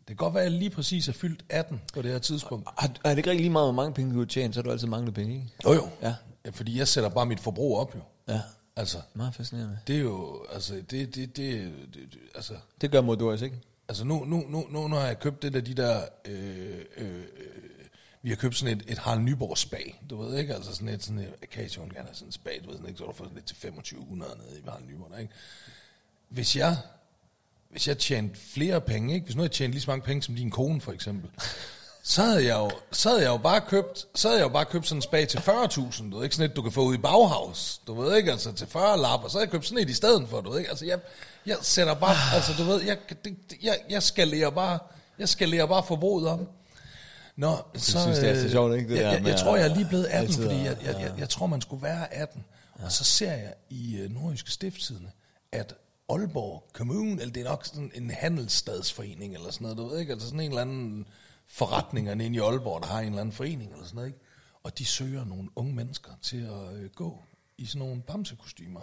Det 0.09 0.19
kan 0.19 0.25
godt 0.25 0.35
være, 0.35 0.45
at 0.45 0.53
jeg 0.53 0.59
lige 0.59 0.71
præcis 0.71 1.09
er 1.09 1.13
fyldt 1.13 1.45
18 1.49 1.83
på 1.95 2.03
det 2.03 2.11
her 2.11 2.19
tidspunkt. 2.19 2.69
Har, 2.79 2.91
er 3.05 3.11
det 3.11 3.19
ikke 3.19 3.31
rigtig 3.31 3.43
lige 3.45 3.53
meget, 3.53 3.67
hvor 3.67 3.83
mange 3.83 3.95
penge 3.95 4.15
du 4.15 4.19
har 4.19 4.27
tjent, 4.27 4.55
så 4.55 4.59
har 4.61 4.63
du 4.63 4.71
altid 4.71 4.89
manglet 4.89 5.15
penge, 5.15 5.35
ikke? 5.35 5.49
Jo 5.65 5.73
jo. 5.73 5.89
Ja. 6.03 6.15
ja. 6.45 6.51
Fordi 6.51 6.79
jeg 6.79 6.89
sætter 6.89 7.11
bare 7.11 7.27
mit 7.27 7.41
forbrug 7.41 7.79
op 7.79 7.95
jo. 7.95 8.01
Ja. 8.29 8.41
Altså, 8.77 8.99
Meget 9.15 9.35
fascinerende. 9.35 9.79
det 9.87 9.97
er 9.97 10.01
jo, 10.01 10.45
altså, 10.53 10.75
det, 10.75 10.91
det, 10.91 11.15
det, 11.15 11.37
det, 11.37 11.73
det 11.95 12.19
altså, 12.35 12.55
Det 12.81 12.91
gør 12.91 13.01
Modoris, 13.01 13.43
ikke? 13.43 13.57
Altså 13.89 14.05
nu, 14.05 14.25
nu, 14.25 14.45
nu, 14.49 14.67
nu, 14.71 14.89
nu 14.89 14.97
har 14.97 15.07
jeg 15.07 15.19
købt 15.19 15.43
det 15.43 15.53
der, 15.53 15.61
de 15.61 15.75
der, 15.75 16.01
øh, 16.25 16.79
øh, 16.97 17.17
øh, 17.17 17.25
vi 18.23 18.29
har 18.31 18.37
købt 18.37 18.57
sådan 18.57 18.77
et, 18.77 18.85
et 18.89 18.99
Harald 18.99 19.21
Nyborg 19.21 19.59
spag, 19.59 20.03
du 20.11 20.23
ved 20.23 20.39
ikke, 20.39 20.55
altså 20.55 20.73
sådan 20.73 20.89
et, 20.89 21.05
sådan 21.05 21.19
et 21.19 21.35
Acacia 21.43 21.83
gerne 21.83 22.09
sådan 22.13 22.29
et 22.29 22.35
spag, 22.35 22.61
du 22.65 22.69
ved 22.69 22.77
sådan 22.77 22.89
ikke, 22.89 22.99
så 22.99 23.05
du 23.05 23.13
fået 23.13 23.29
sådan 23.29 23.35
lidt 23.35 23.47
til 23.47 23.57
2500 23.57 24.31
nede 24.39 24.59
i 24.61 24.63
Harald 24.65 24.85
Nyborg, 24.85 25.11
der, 25.11 25.19
ikke? 25.19 25.33
Hvis 26.29 26.57
jeg, 26.57 26.77
hvis 27.77 27.89
jeg 27.89 27.99
tjente 27.99 28.39
flere 28.55 28.81
penge, 28.81 29.15
ikke? 29.15 29.25
Hvis 29.25 29.37
nu 29.37 29.43
jeg 29.43 29.51
tjente 29.51 29.75
lige 29.75 29.83
så 29.83 29.91
mange 29.91 30.05
penge 30.05 30.23
som 30.23 30.35
din 30.35 30.51
kone, 30.51 30.81
for 30.81 30.93
eksempel, 30.93 31.31
så 32.03 32.23
havde 32.23 32.45
jeg 32.45 32.57
jo, 32.57 32.71
så 32.93 33.09
havde 33.09 33.23
jeg 33.23 33.29
jo 33.29 33.37
bare 33.37 33.61
købt, 33.61 34.07
så 34.15 34.29
havde 34.29 34.41
jeg 34.41 34.45
jo 34.45 34.53
bare 34.53 34.65
købt 34.65 34.87
sådan 34.87 34.99
en 34.99 35.03
spag 35.03 35.29
til 35.29 35.39
40.000, 35.39 36.11
du 36.11 36.17
ved 36.17 36.25
ikke, 36.25 36.37
sådan 36.37 36.51
et, 36.51 36.57
du 36.57 36.63
kan 36.63 36.73
få 36.73 36.83
ud 36.83 36.95
i 36.95 36.99
Bauhaus, 36.99 37.81
du 37.87 38.03
ved 38.03 38.17
ikke, 38.17 38.33
altså 38.33 38.53
til 38.53 38.67
40 38.67 38.99
lapper, 38.99 39.29
så 39.29 39.39
havde 39.39 39.45
jeg 39.45 39.53
købt 39.53 39.67
sådan 39.67 39.83
et 39.83 39.91
i 39.91 39.95
stedet 39.95 40.29
for, 40.29 40.41
du 40.41 40.51
ved 40.51 40.59
ikke, 40.59 40.71
altså 40.71 40.87
jeg, 40.87 40.99
jeg 41.47 41.57
sætter 41.63 41.95
bare, 41.95 42.35
altså 42.35 42.53
du 42.59 42.63
ved, 42.63 42.83
jeg, 42.83 42.97
det, 43.25 43.37
jeg, 43.63 43.79
jeg 43.91 44.03
skalerer 44.03 44.51
bare, 44.51 44.79
jeg 45.19 45.29
skalerer 45.29 45.67
bare 45.67 45.83
forbruget 45.89 46.29
om. 46.29 46.49
Nå, 47.37 47.57
så, 47.75 48.01
synes, 48.03 48.19
det 48.19 48.31
er 48.31 48.35
så 48.35 48.45
øh, 48.45 48.51
sjovt, 48.51 48.77
ikke, 48.77 48.89
det 48.89 48.97
jeg, 48.97 49.05
der 49.05 49.11
jeg, 49.13 49.27
jeg, 49.27 49.39
tror, 49.39 49.57
jeg 49.57 49.69
er 49.71 49.75
lige 49.75 49.89
blevet 49.89 50.05
18, 50.05 50.21
altid 50.21 50.43
fordi 50.43 50.57
jeg, 50.57 50.77
jeg, 50.85 51.01
jeg, 51.01 51.13
jeg 51.19 51.29
tror, 51.29 51.47
man 51.47 51.61
skulle 51.61 51.83
være 51.83 52.15
18. 52.15 52.45
Og 52.83 52.93
så 52.93 53.05
ser 53.05 53.33
jeg 53.33 53.53
i 53.71 54.01
uh, 54.05 54.11
Nordjyske 54.11 54.51
Stiftstidende, 54.51 55.11
at 55.53 55.75
Aalborg 56.09 56.65
Kommune, 56.73 57.21
eller 57.21 57.33
det 57.33 57.41
er 57.41 57.49
nok 57.51 57.65
sådan 57.65 57.93
en 57.95 58.11
handelsstadsforening 58.11 59.35
eller 59.35 59.51
sådan 59.51 59.65
noget, 59.65 59.79
du 59.79 59.89
ved 59.89 59.99
ikke, 60.01 60.13
altså 60.13 60.27
sådan 60.27 60.41
en 60.41 60.49
eller 60.49 60.63
anden 60.63 61.07
forretninger 61.47 62.13
inde 62.13 62.37
i 62.37 62.39
Aalborg, 62.39 62.83
der 62.83 62.89
har 62.89 63.01
en 63.01 63.07
eller 63.07 63.21
anden 63.21 63.33
forening 63.33 63.73
eller 63.73 63.85
sådan 63.85 63.97
noget, 63.97 64.09
ikke? 64.09 64.21
Og 64.63 64.79
de 64.79 64.85
søger 64.85 65.25
nogle 65.25 65.49
unge 65.57 65.75
mennesker 65.75 66.11
til 66.23 66.37
at 66.37 66.77
øh, 66.77 66.91
gå 66.91 67.23
i 67.59 67.67
sådan 67.67 67.79
nogle 67.79 68.03
bamsekostymer 68.03 68.81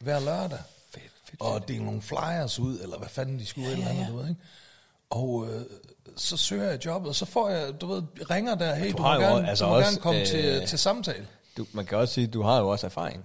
hver 0.00 0.20
lørdag. 0.20 0.58
Fedt, 0.90 1.12
fedt, 1.24 1.40
Og 1.40 1.68
dele 1.68 1.84
nogle 1.84 2.02
flyers 2.02 2.58
ud, 2.58 2.80
eller 2.80 2.98
hvad 2.98 3.08
fanden 3.08 3.38
de 3.38 3.46
skulle, 3.46 3.68
ja, 3.68 3.72
eller 3.74 3.88
andet, 3.88 4.08
du 4.08 4.16
ved, 4.16 4.28
ikke? 4.28 4.40
Og 5.10 5.48
øh, 5.50 5.62
så 6.16 6.36
søger 6.36 6.70
jeg 6.70 6.86
jobbet, 6.86 7.08
og 7.08 7.14
så 7.14 7.24
får 7.24 7.48
jeg, 7.48 7.80
du 7.80 7.86
ved, 7.86 8.02
ringer 8.30 8.54
der, 8.54 8.74
hey, 8.74 8.92
du 8.92 8.96
du, 8.96 9.02
må 9.02 9.08
gerne, 9.08 9.48
altså 9.48 9.64
du 9.64 9.70
må 9.70 9.76
også, 9.76 9.90
gerne 9.90 10.00
komme 10.00 10.20
øh, 10.20 10.26
til, 10.26 10.66
til 10.66 10.78
samtale. 10.78 11.26
Du, 11.56 11.66
man 11.72 11.86
kan 11.86 11.98
også 11.98 12.14
sige, 12.14 12.26
at 12.26 12.32
du 12.32 12.42
har 12.42 12.58
jo 12.58 12.68
også 12.68 12.86
erfaring. 12.86 13.24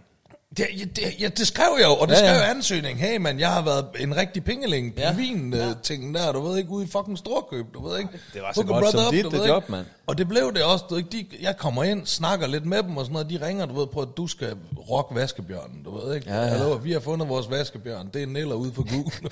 Det, 0.58 0.66
ja, 0.80 0.84
det, 0.86 1.22
ja, 1.22 1.28
det 1.28 1.48
skrev 1.48 1.76
jeg 1.80 1.86
jo, 1.88 1.94
og 1.96 2.08
det 2.08 2.14
Ja, 2.14 2.20
ja, 2.20 2.26
skrev 2.26 2.40
jeg 2.42 2.50
ansøgning. 2.50 3.00
Hey, 3.00 3.18
man, 3.18 3.40
jeg 3.40 3.54
har 3.54 3.62
været 3.62 3.86
en 4.00 4.16
rigtig 4.16 4.44
pingeling 4.44 4.96
på 4.96 5.02
Ja. 5.02 5.14
vin 5.16 5.54
ja. 5.54 5.74
ting 5.84 6.16
der, 6.16 6.32
du 6.32 6.42
ved 6.42 6.58
ikke, 6.58 6.70
ude 6.70 6.86
i 6.86 6.88
fucking 6.88 7.18
Storkøb, 7.18 7.66
du 7.74 7.88
ved 7.88 7.98
ikke. 8.00 8.10
Det 8.34 8.42
var 8.42 8.54
så 8.54 8.62
Hook 8.62 8.70
a 8.72 8.80
godt 8.80 8.92
som 8.92 9.14
dit, 9.14 9.24
du 9.26 9.30
det 9.30 9.48
job, 9.48 9.64
ikke? 9.64 9.72
mand. 9.72 9.86
Og 10.08 10.18
det 10.18 10.28
blev 10.28 10.54
det 10.54 10.64
også, 10.64 10.86
du 10.90 10.96
ved 10.96 11.04
ikke, 11.14 11.28
de, 11.32 11.38
jeg 11.44 11.58
kommer 11.58 11.84
ind, 11.84 12.06
snakker 12.06 12.48
lidt 12.48 12.66
med 12.66 12.84
dem 12.84 12.98
og 12.98 13.06
sådan 13.06 13.14
noget, 13.14 13.30
de 13.30 13.46
ringer, 13.48 13.66
du 13.66 13.80
ved, 13.80 13.88
på 13.88 14.02
at 14.02 14.08
du 14.18 14.28
skal 14.28 14.56
rock 14.90 15.16
vaskebjørnen, 15.16 15.84
du 15.84 16.00
ved 16.00 16.16
ikke. 16.16 16.30
Ja, 16.30 16.42
ja. 16.42 16.46
Hallo, 16.48 16.72
vi 16.76 16.92
har 16.92 17.00
fundet 17.00 17.30
vores 17.30 17.50
vaskebjørn, 17.50 18.10
det 18.14 18.24
er 18.24 18.28
Neller 18.28 18.56
ude 18.56 18.74
for 18.74 18.84
Google. 18.92 19.30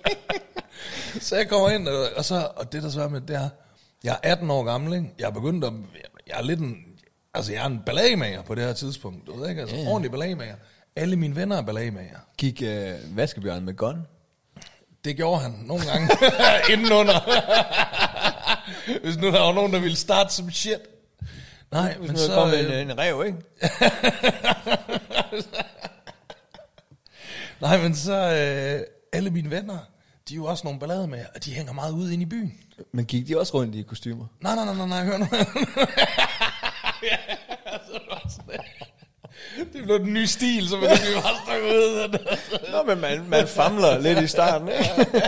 så 1.20 1.36
jeg 1.36 1.48
kommer 1.48 1.70
ind, 1.70 1.88
og, 1.88 2.06
og, 2.16 2.24
så, 2.24 2.48
og 2.56 2.72
det 2.72 2.82
der 2.82 2.90
så 2.90 3.02
er 3.02 3.08
med, 3.08 3.20
det 3.20 3.36
er, 3.36 3.48
jeg 4.04 4.12
er 4.22 4.30
18 4.32 4.50
år 4.50 4.62
gammel, 4.64 4.94
ikke? 4.94 5.14
Jeg 5.18 5.26
er 5.26 5.30
begyndt 5.30 5.64
at, 5.64 5.72
jeg 6.26 6.38
er 6.38 6.42
lidt 6.42 6.60
en, 6.60 6.76
altså 7.36 7.52
jeg 7.52 7.62
er 7.62 7.66
en 7.66 7.80
ballademager 7.86 8.42
på 8.42 8.54
det 8.54 8.64
her 8.64 8.72
tidspunkt, 8.72 9.26
du 9.26 9.40
ved 9.40 9.48
ikke, 9.48 9.60
altså 9.60 9.76
Ja, 9.76 9.82
ja, 9.82 9.88
ordentlig 9.88 10.10
ballademager. 10.10 10.54
Alle 10.96 11.16
mine 11.16 11.36
venner 11.36 11.56
er 11.56 11.62
ballademager. 11.62 12.18
Gik 12.38 12.62
øh, 12.62 13.16
vaskebjørn 13.16 13.64
med 13.64 13.74
gun? 13.74 14.06
Det 15.04 15.16
gjorde 15.16 15.40
han 15.40 15.52
nogle 15.64 15.84
gange 15.86 16.08
indenunder. 16.72 17.20
Hvis 19.04 19.16
nu 19.16 19.26
der 19.26 19.40
var 19.40 19.52
nogen, 19.52 19.72
der 19.72 19.80
ville 19.80 19.96
starte 19.96 20.34
som 20.34 20.50
shit. 20.50 20.78
Nej, 21.72 21.96
Hvis 21.98 22.08
men 22.08 22.10
nu 22.10 22.16
så... 22.26 22.34
kom 22.34 22.48
øh, 22.50 22.80
en, 22.80 22.90
en 22.90 22.98
rev, 22.98 23.24
ikke? 23.26 23.38
Nej, 27.60 27.82
men 27.82 27.96
så... 27.96 28.12
Øh, 28.14 28.80
alle 29.12 29.30
mine 29.30 29.50
venner, 29.50 29.78
de 30.28 30.34
er 30.34 30.36
jo 30.36 30.44
også 30.44 30.64
nogle 30.64 30.80
ballade 30.80 31.08
med, 31.08 31.24
og 31.34 31.44
de 31.44 31.52
hænger 31.54 31.72
meget 31.72 31.92
ude 31.92 32.12
inde 32.12 32.22
i 32.22 32.26
byen. 32.26 32.54
Men 32.92 33.04
gik 33.04 33.28
de 33.28 33.40
også 33.40 33.54
rundt 33.54 33.74
i 33.74 33.82
kostymer? 33.82 34.26
Nej, 34.40 34.54
nej, 34.54 34.64
nej, 34.64 34.74
nej, 34.74 34.86
nej, 34.86 35.04
hør 35.04 35.18
nu. 35.18 35.26
Ja, 37.10 37.18
så 37.86 38.00
er 38.10 38.18
det 38.18 38.32
sådan 38.32 38.60
blev 39.84 39.98
den 39.98 40.12
nye 40.12 40.26
stil, 40.26 40.68
så 40.68 40.76
vi 40.76 40.86
bare 40.86 40.96
stå 40.96 41.52
ud. 41.52 42.18
Nå, 42.72 42.94
men 42.94 43.00
man, 43.00 43.28
man 43.28 43.48
famler 43.48 43.98
lidt 43.98 44.18
i 44.18 44.26
starten, 44.26 44.68
ikke? 44.68 45.10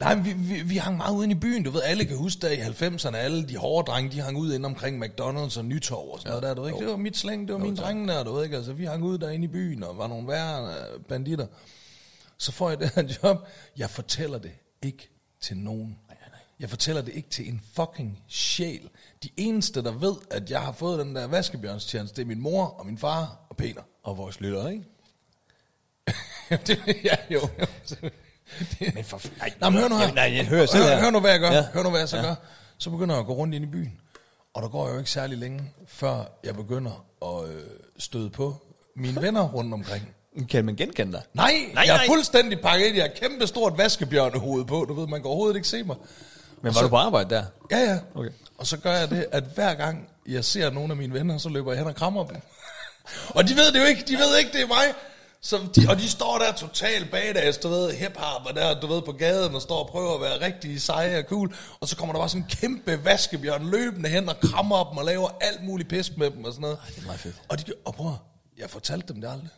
Nej, 0.00 0.14
men 0.14 0.24
vi, 0.24 0.32
vi, 0.32 0.62
vi 0.62 0.76
hang 0.76 0.96
meget 0.96 1.14
ude 1.14 1.30
i 1.30 1.34
byen. 1.34 1.62
Du 1.62 1.70
ved, 1.70 1.82
alle 1.82 2.04
kan 2.04 2.16
huske 2.16 2.40
der 2.40 2.50
i 2.50 2.60
90'erne, 2.60 3.16
alle 3.16 3.48
de 3.48 3.56
hårde 3.56 3.90
drenge, 3.90 4.12
de 4.12 4.20
hang 4.20 4.36
ud 4.36 4.54
inde 4.54 4.66
omkring 4.66 5.04
McDonald's 5.04 5.58
og 5.58 5.64
Nytorv 5.64 6.08
og 6.08 6.18
sådan 6.18 6.30
noget 6.30 6.42
der, 6.42 6.54
du 6.54 6.62
ved 6.62 6.68
ikke? 6.68 6.80
Det 6.80 6.88
var 6.88 6.96
mit 6.96 7.16
slæng, 7.16 7.48
det 7.48 7.52
var 7.52 7.60
mine 7.60 7.76
drenge 7.76 8.08
der, 8.08 8.24
du 8.24 8.34
ved 8.34 8.44
ikke? 8.44 8.56
Altså, 8.56 8.72
vi 8.72 8.84
hang 8.84 9.04
ud 9.04 9.18
derinde 9.18 9.44
i 9.44 9.48
byen 9.48 9.82
og 9.82 9.98
var 9.98 10.06
nogle 10.06 10.28
værre 10.28 10.68
øh, 10.68 11.00
banditter. 11.08 11.46
Så 12.38 12.52
får 12.52 12.68
jeg 12.68 12.80
det 12.80 12.92
her 12.94 13.02
job. 13.22 13.48
Jeg 13.76 13.90
fortæller 13.90 14.38
det 14.38 14.52
ikke 14.82 15.10
til 15.40 15.56
nogen. 15.56 15.98
Jeg 16.60 16.70
fortæller 16.70 17.02
det 17.02 17.14
ikke 17.14 17.28
til 17.28 17.48
en 17.48 17.62
fucking 17.74 18.22
sjæl. 18.28 18.88
De 19.22 19.28
eneste, 19.36 19.82
der 19.82 19.92
ved, 19.92 20.14
at 20.30 20.50
jeg 20.50 20.60
har 20.60 20.72
fået 20.72 20.98
den 20.98 21.16
der 21.16 21.26
vaskebjørnstjeneste, 21.26 22.16
det 22.16 22.22
er 22.22 22.26
min 22.26 22.40
mor 22.40 22.64
og 22.64 22.86
min 22.86 22.98
far 22.98 23.46
og 23.50 23.56
Peter. 23.56 23.82
Og 24.02 24.18
vores 24.18 24.40
lytter, 24.40 24.68
ikke? 24.68 24.84
det, 26.66 26.80
ja, 27.04 27.16
jo. 27.30 27.40
Men 28.94 29.04
for... 29.04 29.20
Nej, 29.38 29.70
men 29.70 29.80
hør 29.80 29.88
nu 29.88 29.96
her. 29.96 30.12
Nej, 30.12 30.32
jeg 30.36 30.46
hører 30.46 30.66
hør, 30.76 30.88
her. 30.88 31.00
hør 31.00 31.10
nu, 31.10 31.20
hvad 31.20 31.30
jeg 31.30 31.40
gør. 31.40 31.52
Ja. 31.52 31.66
Hør 31.74 31.82
nu, 31.82 31.90
hvad 31.90 32.00
jeg 32.00 32.08
så 32.08 32.16
ja. 32.16 32.22
gør. 32.22 32.34
Så 32.78 32.90
begynder 32.90 33.14
jeg 33.14 33.20
at 33.20 33.26
gå 33.26 33.32
rundt 33.32 33.54
ind 33.54 33.64
i 33.64 33.68
byen. 33.68 34.00
Og 34.54 34.62
der 34.62 34.68
går 34.68 34.90
jo 34.90 34.98
ikke 34.98 35.10
særlig 35.10 35.38
længe, 35.38 35.72
før 35.86 36.24
jeg 36.44 36.54
begynder 36.54 37.04
at 37.22 37.50
øh, 37.50 37.62
støde 37.98 38.30
på 38.30 38.56
mine 38.96 39.22
venner 39.22 39.48
rundt 39.48 39.74
omkring. 39.74 40.14
Kan 40.50 40.64
man 40.64 40.76
genkende 40.76 41.12
dig? 41.12 41.22
Nej, 41.34 41.52
Nej, 41.52 41.74
nej 41.74 41.84
jeg 41.86 41.92
er 41.92 41.96
nej. 41.96 42.06
fuldstændig 42.06 42.60
pakket 42.60 42.86
ind. 42.86 42.96
Jeg 42.96 43.04
har 43.04 43.28
kæmpe 43.28 43.46
stort 43.46 43.78
vaskebjørnehoved 43.78 44.64
på. 44.64 44.84
Du 44.88 44.94
ved, 44.94 45.06
man 45.06 45.20
kan 45.20 45.26
overhovedet 45.26 45.56
ikke 45.56 45.68
se 45.68 45.82
mig. 45.82 45.96
Men 46.62 46.68
Og 46.68 46.74
var 46.74 46.80
så- 46.80 46.82
du 46.82 46.88
på 46.88 46.96
arbejde 46.96 47.34
der? 47.34 47.44
Ja, 47.70 47.78
ja. 47.78 47.98
Okay. 48.14 48.30
Og 48.58 48.66
så 48.66 48.76
gør 48.76 48.92
jeg 48.92 49.10
det, 49.10 49.26
at 49.32 49.44
hver 49.54 49.74
gang 49.74 50.08
jeg 50.28 50.44
ser 50.44 50.70
nogle 50.70 50.90
af 50.92 50.96
mine 50.96 51.14
venner, 51.14 51.38
så 51.38 51.48
løber 51.48 51.72
jeg 51.72 51.78
hen 51.78 51.86
og 51.88 51.94
krammer 51.94 52.24
dem. 52.26 52.36
og 53.36 53.48
de 53.48 53.56
ved 53.56 53.72
det 53.72 53.80
jo 53.80 53.84
ikke. 53.84 54.04
De 54.08 54.16
ved 54.16 54.38
ikke, 54.38 54.52
det 54.52 54.62
er 54.62 54.66
mig. 54.66 54.84
Så 55.42 55.56
de, 55.76 55.86
og 55.88 55.96
de 55.96 56.08
står 56.08 56.38
der 56.38 56.52
totalt 56.52 57.10
badass, 57.10 57.58
du 57.58 57.68
ved, 57.68 57.90
hip-hop, 57.92 58.56
der, 58.56 58.80
du 58.80 58.86
ved, 58.86 59.02
på 59.02 59.12
gaden, 59.12 59.54
og 59.54 59.62
står 59.62 59.78
og 59.84 59.88
prøver 59.90 60.14
at 60.14 60.20
være 60.20 60.40
rigtig 60.46 60.82
seje 60.82 61.18
og 61.18 61.24
cool. 61.28 61.54
Og 61.80 61.88
så 61.88 61.96
kommer 61.96 62.12
der 62.12 62.20
bare 62.20 62.28
sådan 62.28 62.42
en 62.42 62.48
kæmpe 62.48 63.04
vaskebjørn 63.04 63.70
løbende 63.70 64.08
hen 64.08 64.28
og 64.28 64.34
krammer 64.40 64.84
dem 64.84 64.98
og 64.98 65.04
laver 65.04 65.28
alt 65.40 65.62
muligt 65.64 65.88
pis 65.88 66.16
med 66.16 66.30
dem 66.30 66.44
og 66.44 66.52
sådan 66.52 66.60
noget. 66.62 66.78
det 66.88 66.98
er 67.02 67.06
meget 67.06 67.20
fedt. 67.20 67.42
Og, 67.48 67.58
de, 67.66 67.72
og 67.84 67.94
prøv, 67.94 68.12
jeg 68.58 68.70
fortalte 68.70 69.12
dem 69.12 69.20
det 69.20 69.28
aldrig. 69.28 69.48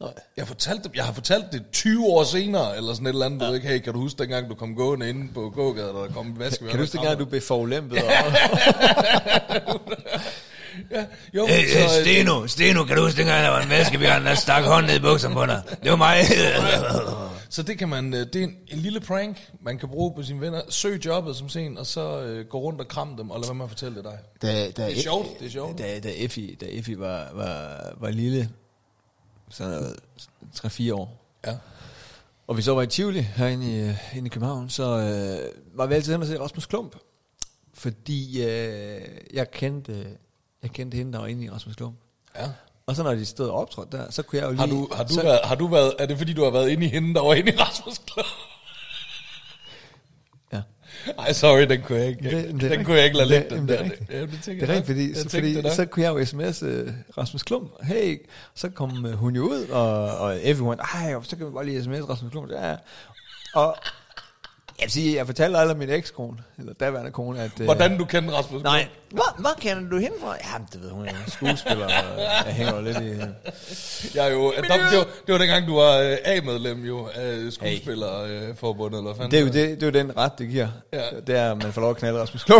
Nej. 0.00 0.12
Jeg 0.36 0.46
fortalte 0.46 0.82
dem, 0.84 0.92
jeg 0.94 1.04
har 1.04 1.12
fortalt 1.12 1.44
det 1.52 1.64
20 1.72 2.06
år 2.06 2.24
senere, 2.24 2.76
eller 2.76 2.94
sådan 2.94 3.06
et 3.06 3.10
eller 3.10 3.26
andet, 3.26 3.42
ja. 3.42 3.48
du 3.48 3.54
ikke, 3.54 3.68
hey, 3.68 3.78
kan 3.78 3.92
du 3.92 3.98
huske 3.98 4.18
dengang, 4.18 4.50
du 4.50 4.54
kom 4.54 4.76
gående 4.76 5.08
inde 5.08 5.32
på 5.34 5.50
gågaden, 5.50 5.96
og 5.96 6.08
der 6.08 6.14
kom 6.14 6.26
en 6.26 6.38
vaskebjørn? 6.38 6.70
Kan 6.70 6.78
du 6.78 6.82
huske 6.82 6.96
dengang, 6.98 7.18
du 7.18 7.24
blev 7.24 7.40
forulæmpet? 7.40 7.98
Ja, 10.90 11.04
jo, 11.34 11.46
Hey, 11.46 11.68
så, 11.68 11.78
hey, 11.78 11.84
øh, 11.84 11.90
Steno, 11.90 12.46
Steno, 12.46 12.84
kan 12.84 12.96
du 12.96 13.02
huske 13.02 13.18
dengang, 13.18 13.42
der 13.42 13.48
var 13.50 13.60
en 13.62 13.70
vaskebjørn, 13.70 14.24
der 14.24 14.34
stak 14.34 14.64
hånden 14.64 14.90
ned 14.90 14.96
i 14.96 15.02
bukserne 15.02 15.34
på 15.34 15.46
dig? 15.46 15.62
Det 15.82 15.90
var 15.90 15.96
mig. 15.96 16.16
så 17.54 17.62
det 17.62 17.78
kan 17.78 17.88
man, 17.88 18.14
øh, 18.14 18.20
det 18.20 18.36
er 18.36 18.42
en, 18.44 18.54
en 18.68 18.78
lille 18.78 19.00
prank, 19.00 19.50
man 19.60 19.78
kan 19.78 19.88
bruge 19.88 20.12
på 20.16 20.22
sine 20.22 20.40
venner. 20.40 20.60
Søg 20.68 21.06
jobbet 21.06 21.36
som 21.36 21.48
sen, 21.48 21.78
og 21.78 21.86
så 21.86 22.20
øh, 22.20 22.46
gå 22.46 22.58
rundt 22.58 22.80
og 22.80 22.88
kramme 22.88 23.16
dem, 23.18 23.30
og 23.30 23.40
lad 23.40 23.48
være 23.48 23.54
med 23.54 23.64
at 23.64 23.70
fortælle 23.70 23.96
det 23.96 24.04
dig. 24.04 24.18
Da, 24.42 24.70
da, 24.70 24.86
Det 24.86 24.98
er 24.98 25.02
sjovt, 25.02 25.38
det 25.40 25.46
er 25.46 25.50
sjovt. 25.50 25.78
Da, 25.78 26.00
da 26.00 26.08
Effie, 26.16 26.56
da 26.60 26.66
Effie 26.68 26.98
var, 26.98 27.28
var, 27.34 27.80
var 28.00 28.10
lille, 28.10 28.48
så 29.50 29.94
3-4 30.54 30.92
år, 30.94 31.22
Ja. 31.46 31.56
og 32.46 32.56
vi 32.56 32.62
så 32.62 32.74
var 32.74 32.82
i 32.82 32.86
Tivoli 32.86 33.20
herinde 33.20 33.66
i, 33.72 33.80
øh, 33.80 34.16
inde 34.16 34.26
i 34.26 34.28
København, 34.28 34.70
så 34.70 34.82
øh, 34.82 35.78
var 35.78 35.86
vi 35.86 35.94
altid 35.94 36.12
hen 36.12 36.20
og 36.22 36.26
se 36.28 36.40
Rasmus 36.40 36.66
Klump. 36.66 36.96
Fordi 37.74 38.42
øh, 38.44 39.02
jeg 39.32 39.50
kendte 39.50 40.06
jeg 40.62 40.70
kendte 40.70 40.96
hende, 40.96 41.12
der 41.12 41.18
var 41.18 41.26
inde 41.26 41.44
i 41.44 41.50
Rasmus 41.50 41.76
Klump. 41.76 41.96
ja. 42.36 42.50
Og 42.86 42.96
så 42.96 43.02
når 43.02 43.14
de 43.14 43.24
stod 43.26 43.48
og 43.48 43.54
optrådte 43.60 43.96
der, 43.96 44.10
så 44.10 44.22
kunne 44.22 44.38
jeg 44.38 44.46
jo 44.46 44.50
lige... 44.50 44.60
Har 44.60 44.66
du, 44.66 44.88
har, 44.94 45.04
du 45.04 45.14
så, 45.14 45.22
været, 45.22 45.40
har 45.44 45.54
du 45.54 45.66
været, 45.66 45.94
er 45.98 46.06
det 46.06 46.18
fordi, 46.18 46.32
du 46.32 46.44
har 46.44 46.50
været 46.50 46.68
inde 46.68 46.86
i 46.86 46.88
hende, 46.88 47.14
der 47.14 47.20
var 47.20 47.34
inde 47.34 47.52
i 47.52 47.56
Rasmus 47.56 47.98
Klub? 47.98 48.26
Ej, 51.18 51.32
sorry, 51.32 51.60
den 51.68 51.82
kunne 51.82 51.98
jeg 51.98 52.08
ikke. 52.08 52.22
Det- 52.22 52.32
Det, 52.32 52.60
det 52.60 52.72
er 52.72 52.76
den 52.76 52.84
kunne 52.84 52.96
jeg 52.96 53.04
ikke 53.04 53.16
lade 53.16 53.34
rigtigt. 53.36 53.50
ligge, 53.66 53.66
Det- 53.66 53.68
den 53.68 53.68
det 53.68 53.78
er 53.78 53.82
der. 53.82 53.90
rigtigt. 53.90 54.10
Ja, 54.10 54.20
det, 54.20 54.42
tænker 54.44 54.66
Det 54.66 54.72
er 54.72 54.76
rent, 54.76 54.86
fordi, 54.86 55.14
så, 55.14 55.28
fordi 55.28 55.54
det 55.62 55.72
så 55.72 55.86
kunne 55.86 56.02
jeg 56.04 56.10
jo 56.14 56.24
sms 56.24 56.62
uh, 56.62 56.68
Rasmus 57.18 57.42
Klump. 57.42 57.70
Hey, 57.82 58.26
så 58.54 58.68
kom 58.68 59.04
uh, 59.04 59.10
hun 59.12 59.36
jo 59.36 59.42
ud, 59.42 59.66
og, 59.68 60.18
og 60.18 60.38
everyone, 60.42 60.82
ej, 60.94 61.14
så 61.22 61.36
kan 61.36 61.46
vi 61.46 61.50
bare 61.52 61.64
lige 61.66 61.82
sms 61.82 62.08
Rasmus 62.08 62.30
Klump. 62.30 62.50
Ja, 62.50 62.68
ja. 62.70 62.76
og 63.54 63.76
jeg 64.78 64.84
vil 64.84 64.92
sige, 64.92 65.16
jeg 65.16 65.26
fortalte 65.26 65.58
aldrig 65.58 65.76
min 65.76 65.90
ekskone, 65.90 66.38
eller 66.58 66.72
daværende 66.72 67.10
kone, 67.10 67.42
at... 67.42 67.50
Uh, 67.60 67.64
Hvordan 67.64 67.98
du 67.98 68.04
kender 68.04 68.34
Rasmus 68.34 68.62
Nej, 68.62 68.88
hvor, 69.10 69.40
hvor 69.40 69.54
kender 69.60 69.90
du 69.90 69.98
hende 69.98 70.16
fra? 70.20 70.36
Jamen, 70.52 70.68
det 70.72 70.82
ved 70.82 70.90
hun, 70.90 71.04
jeg 71.04 71.14
er 71.26 71.30
skuespiller, 71.30 71.86
og 71.86 71.92
jeg 72.46 72.54
hænger 72.54 72.74
jo 72.76 72.80
lidt 72.80 72.96
i... 72.96 73.10
Jeg 74.14 74.26
er 74.26 74.32
jo, 74.32 74.52
det, 74.52 74.68
var, 74.68 74.76
det, 74.76 74.98
var, 74.98 75.06
det 75.26 75.32
var 75.32 75.38
dengang, 75.38 75.66
du 75.66 75.76
var 75.76 75.98
øh, 75.98 76.16
A-medlem 76.24 76.84
jo, 76.84 77.08
af 77.14 77.52
skuespillerforbundet, 77.52 78.98
eller 78.98 79.14
hvad 79.14 79.16
fanden 79.16 79.30
Det 79.30 79.36
er 79.36 79.40
jo, 79.40 79.46
det, 79.46 79.54
det, 79.54 79.80
det 79.80 79.96
er 79.96 80.00
jo 80.00 80.06
den 80.06 80.16
ret, 80.16 80.32
det 80.38 80.48
giver. 80.48 80.68
Ja. 80.92 81.04
Det 81.26 81.36
er, 81.36 81.50
at 81.50 81.62
man 81.62 81.72
får 81.72 81.80
lov 81.80 81.90
at 81.90 81.96
knalde 81.96 82.20
Rasmus 82.20 82.44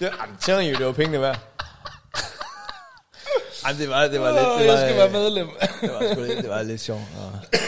det, 0.00 0.08
I'm 0.08 0.36
telling 0.40 0.72
you, 0.72 0.78
det 0.78 0.86
var 0.86 0.92
pengene 0.92 1.20
værd. 1.20 1.38
Ej, 3.64 3.72
det 3.72 3.88
var, 3.88 4.06
det 4.06 4.20
var 4.20 4.30
lidt... 4.30 4.40
Det 4.40 4.68
var, 4.68 4.78
jeg 4.78 4.88
skal 4.88 4.96
være 4.96 5.10
medlem. 5.10 5.48
det 5.80 5.90
var, 5.92 6.12
sgu 6.12 6.20
lidt, 6.20 6.38
det 6.38 6.48
var 6.48 6.62
lidt 6.62 6.80
sjovt. 6.80 7.00
Og, 7.18 7.58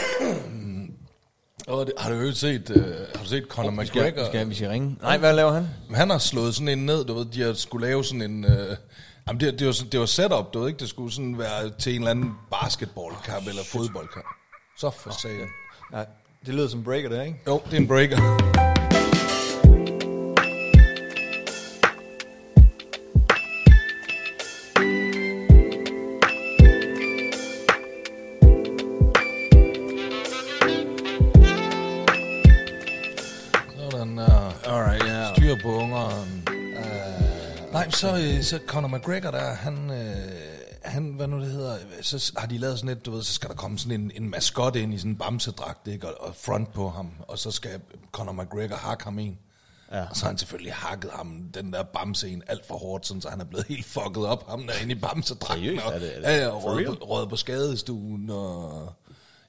Og 1.71 1.87
det, 1.87 1.95
har 1.99 2.11
du 2.11 2.17
jo 2.17 2.33
set, 2.33 2.71
øh, 2.71 2.85
har 3.15 3.23
du 3.23 3.29
set 3.29 3.45
Conor 3.49 3.71
vi, 3.81 3.87
skal, 3.87 4.03
McGregor? 4.03 4.23
vi, 4.23 4.27
skal, 4.27 4.49
vi 4.49 4.55
skal 4.55 4.69
ringe. 4.69 4.97
Nej, 5.03 5.19
hvad 5.19 5.33
laver 5.33 5.53
han? 5.53 5.69
Han 5.95 6.11
har 6.11 6.19
slået 6.19 6.55
sådan 6.55 6.69
en 6.69 6.87
ned, 6.87 7.05
du 7.05 7.15
ved, 7.15 7.25
de 7.25 7.43
har 7.43 7.53
skulle 7.53 7.87
lave 7.87 8.05
sådan 8.05 8.23
en... 8.23 8.45
Øh, 8.45 8.77
jamen 9.27 9.41
det, 9.41 9.59
det, 9.59 9.67
var, 9.67 9.77
det 9.93 10.01
var 10.01 10.07
setup, 10.07 10.55
du 10.55 10.61
ved 10.61 10.69
ikke, 10.69 10.79
det 10.79 10.89
skulle 10.89 11.13
sådan 11.13 11.39
være 11.39 11.71
til 11.79 11.95
en 11.95 12.01
eller 12.01 12.11
anden 12.11 12.33
basketballkamp 12.51 13.49
eller 13.49 13.63
fodboldkamp. 13.65 14.27
Så 14.79 14.91
for 14.91 15.11
sagen. 15.23 15.49
Nej, 15.93 16.07
det 16.47 16.55
lyder 16.55 16.69
som 16.69 16.85
breaker, 16.85 17.09
det, 17.09 17.27
ikke? 17.27 17.39
Jo, 17.47 17.63
det 17.67 17.73
er 17.73 17.81
en 17.81 17.89
breaker. 17.89 18.80
Øh, 38.41 38.45
så 38.45 38.61
Conor 38.67 38.89
McGregor 38.89 39.31
der, 39.31 39.55
han, 39.55 39.91
øh, 39.91 40.17
han, 40.85 41.09
hvad 41.13 41.27
nu 41.27 41.41
det 41.41 41.51
hedder, 41.53 41.77
så 42.03 42.33
har 42.37 42.47
de 42.47 42.59
lavet 42.59 42.79
sådan 42.79 42.97
et, 42.97 43.07
du 43.07 43.11
ved, 43.11 43.23
så 43.23 43.33
skal 43.33 43.49
der 43.49 43.55
komme 43.57 43.79
sådan 43.79 44.01
en, 44.01 44.13
en 44.15 44.31
maskot 44.31 44.77
ind 44.77 44.95
i 44.95 44.99
sådan 44.99 45.11
en 45.11 45.17
bamsedragt, 45.17 45.89
ikke, 45.89 46.09
og, 46.09 46.29
og 46.29 46.35
front 46.37 46.73
på 46.73 46.89
ham, 46.91 47.11
og 47.29 47.39
så 47.39 47.51
skal 47.51 47.81
Conor 48.13 48.33
McGregor 48.33 48.77
hakke 48.77 49.05
ham 49.05 49.19
en. 49.19 49.39
Ja. 49.93 50.01
Og 50.11 50.17
så 50.17 50.23
har 50.25 50.31
han 50.31 50.39
selvfølgelig 50.39 50.75
hakket 50.75 51.11
ham, 51.15 51.43
den 51.55 51.73
der 51.73 51.83
bamse 51.83 52.29
en, 52.29 52.43
alt 52.47 52.67
for 52.67 52.75
hårdt, 52.77 53.07
sådan, 53.07 53.21
så 53.21 53.29
han 53.31 53.41
er 53.41 53.45
blevet 53.45 53.67
helt 53.67 53.85
fucket 53.87 54.27
op, 54.27 54.49
ham 54.51 54.67
der 54.67 54.73
inde 54.83 54.93
i 54.93 54.99
bamsedragten. 54.99 55.65
Seriøst? 55.65 55.85
og- 55.87 55.93
Er 55.95 55.99
det- 55.99 56.17
er 56.17 56.21
det 56.21 56.29
ja, 56.29 56.45
ja, 56.45 56.51
real? 56.51 56.87
på, 56.87 56.93
røget 57.05 57.29
på 57.29 57.37
skadestuen, 57.37 58.31
og 58.31 58.93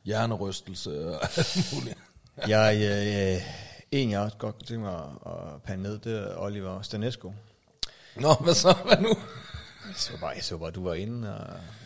hjernerystelse, 0.06 1.15
og 1.15 1.23
alt 1.38 1.73
muligt. 1.75 1.97
Jeg, 2.47 2.75
øh, 2.82 3.34
øh, 3.36 3.41
en, 3.91 4.12
jeg 4.12 4.19
også 4.19 4.38
godt 4.38 4.56
kunne 4.56 4.65
tænke 4.67 4.84
mig 4.84 4.95
at, 4.95 5.32
at 5.32 5.62
pande 5.65 5.84
ned, 5.84 5.97
det 5.99 6.17
er 6.17 6.38
Oliver 6.38 6.82
Stanesco. 6.82 7.34
Nå, 8.15 8.34
hvad 8.34 8.54
så? 8.54 8.76
Hvad 8.86 8.97
nu? 8.97 9.13
så 9.95 10.12
bare, 10.21 10.30
jeg 10.36 10.43
så 10.43 10.58
bare, 10.58 10.71
du 10.71 10.84
var 10.84 10.93
inde, 10.93 11.36
og, 11.38 11.45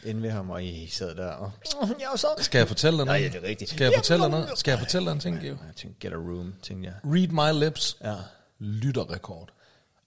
inde 0.09 0.21
ved 0.21 0.29
ham, 0.29 0.49
og 0.49 0.63
I 0.63 0.87
sad 0.91 1.15
der, 1.15 1.27
og 1.27 1.51
jeg 1.81 2.07
var 2.11 2.15
så... 2.17 2.27
Skal 2.39 2.57
jeg 2.59 2.67
fortælle 2.67 2.97
dig 2.97 3.05
noget? 3.05 3.21
Nej, 3.21 3.29
det 3.33 3.43
er 3.43 3.49
rigtigt. 3.49 3.69
Skal 3.71 3.83
jeg 3.85 3.93
fortælle 3.95 4.21
dig 4.23 4.31
noget? 4.31 4.49
Skal 4.55 4.71
jeg 4.71 4.79
fortælle 4.79 5.05
dig 5.05 5.11
en 5.13 5.19
ting, 5.19 5.39
Geo? 5.41 5.47
Jeg 5.49 5.75
tænkte, 5.75 5.99
get 6.07 6.13
a 6.13 6.15
room, 6.15 6.53
tænkte 6.63 6.85
jeg. 6.89 6.93
Read 7.03 7.27
my 7.57 7.63
lips. 7.63 7.97
Ja, 8.03 8.15
Lytterrekord. 8.59 9.49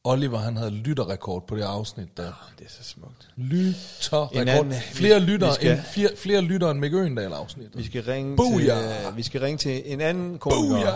Oliver, 0.05 0.39
han 0.39 0.57
havde 0.57 0.71
lytterrekord 0.71 1.47
på 1.47 1.57
det 1.57 1.63
afsnit 1.63 2.17
der. 2.17 2.51
det 2.59 2.65
er 2.67 2.71
så 2.71 2.85
smukt. 2.85 3.29
Lytterrekord. 3.37 4.43
En 4.43 4.49
anden- 4.49 4.81
Flere 4.93 5.21
vi- 5.21 5.27
lyttere 5.27 5.51
vi 5.51 5.55
skal- 5.55 5.73
end, 5.73 5.81
flere, 5.93 6.11
flere 6.17 6.41
lyttere 6.41 6.71
end 6.71 6.79
Mick 6.79 6.95
Øgendal 6.95 7.33
afsnit. 7.33 7.69
Vi 7.79 7.87
skal 7.87 8.03
ringe 8.05 8.37
Booyah! 8.37 8.79
til, 8.79 9.07
øh, 9.11 9.17
vi 9.17 9.23
skal 9.23 9.41
ringe 9.41 9.59
til 9.59 9.83
en 9.93 10.01
anden 10.01 10.39
komiker, 10.39 10.95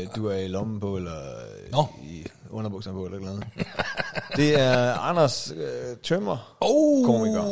øh, 0.00 0.06
du 0.16 0.26
er 0.26 0.34
i 0.36 0.48
lommen 0.48 0.80
på, 0.80 0.96
eller 0.96 1.18
øh, 1.20 1.72
Nå. 1.72 1.86
Underbukserne 2.50 2.96
på, 2.96 3.04
eller 3.04 3.18
noget. 3.20 3.44
Det 4.36 4.60
er 4.60 4.94
Anders 4.94 5.52
øh, 5.56 5.96
Tømmer. 6.02 6.56
Oh, 6.60 7.06
Komiker. 7.06 7.42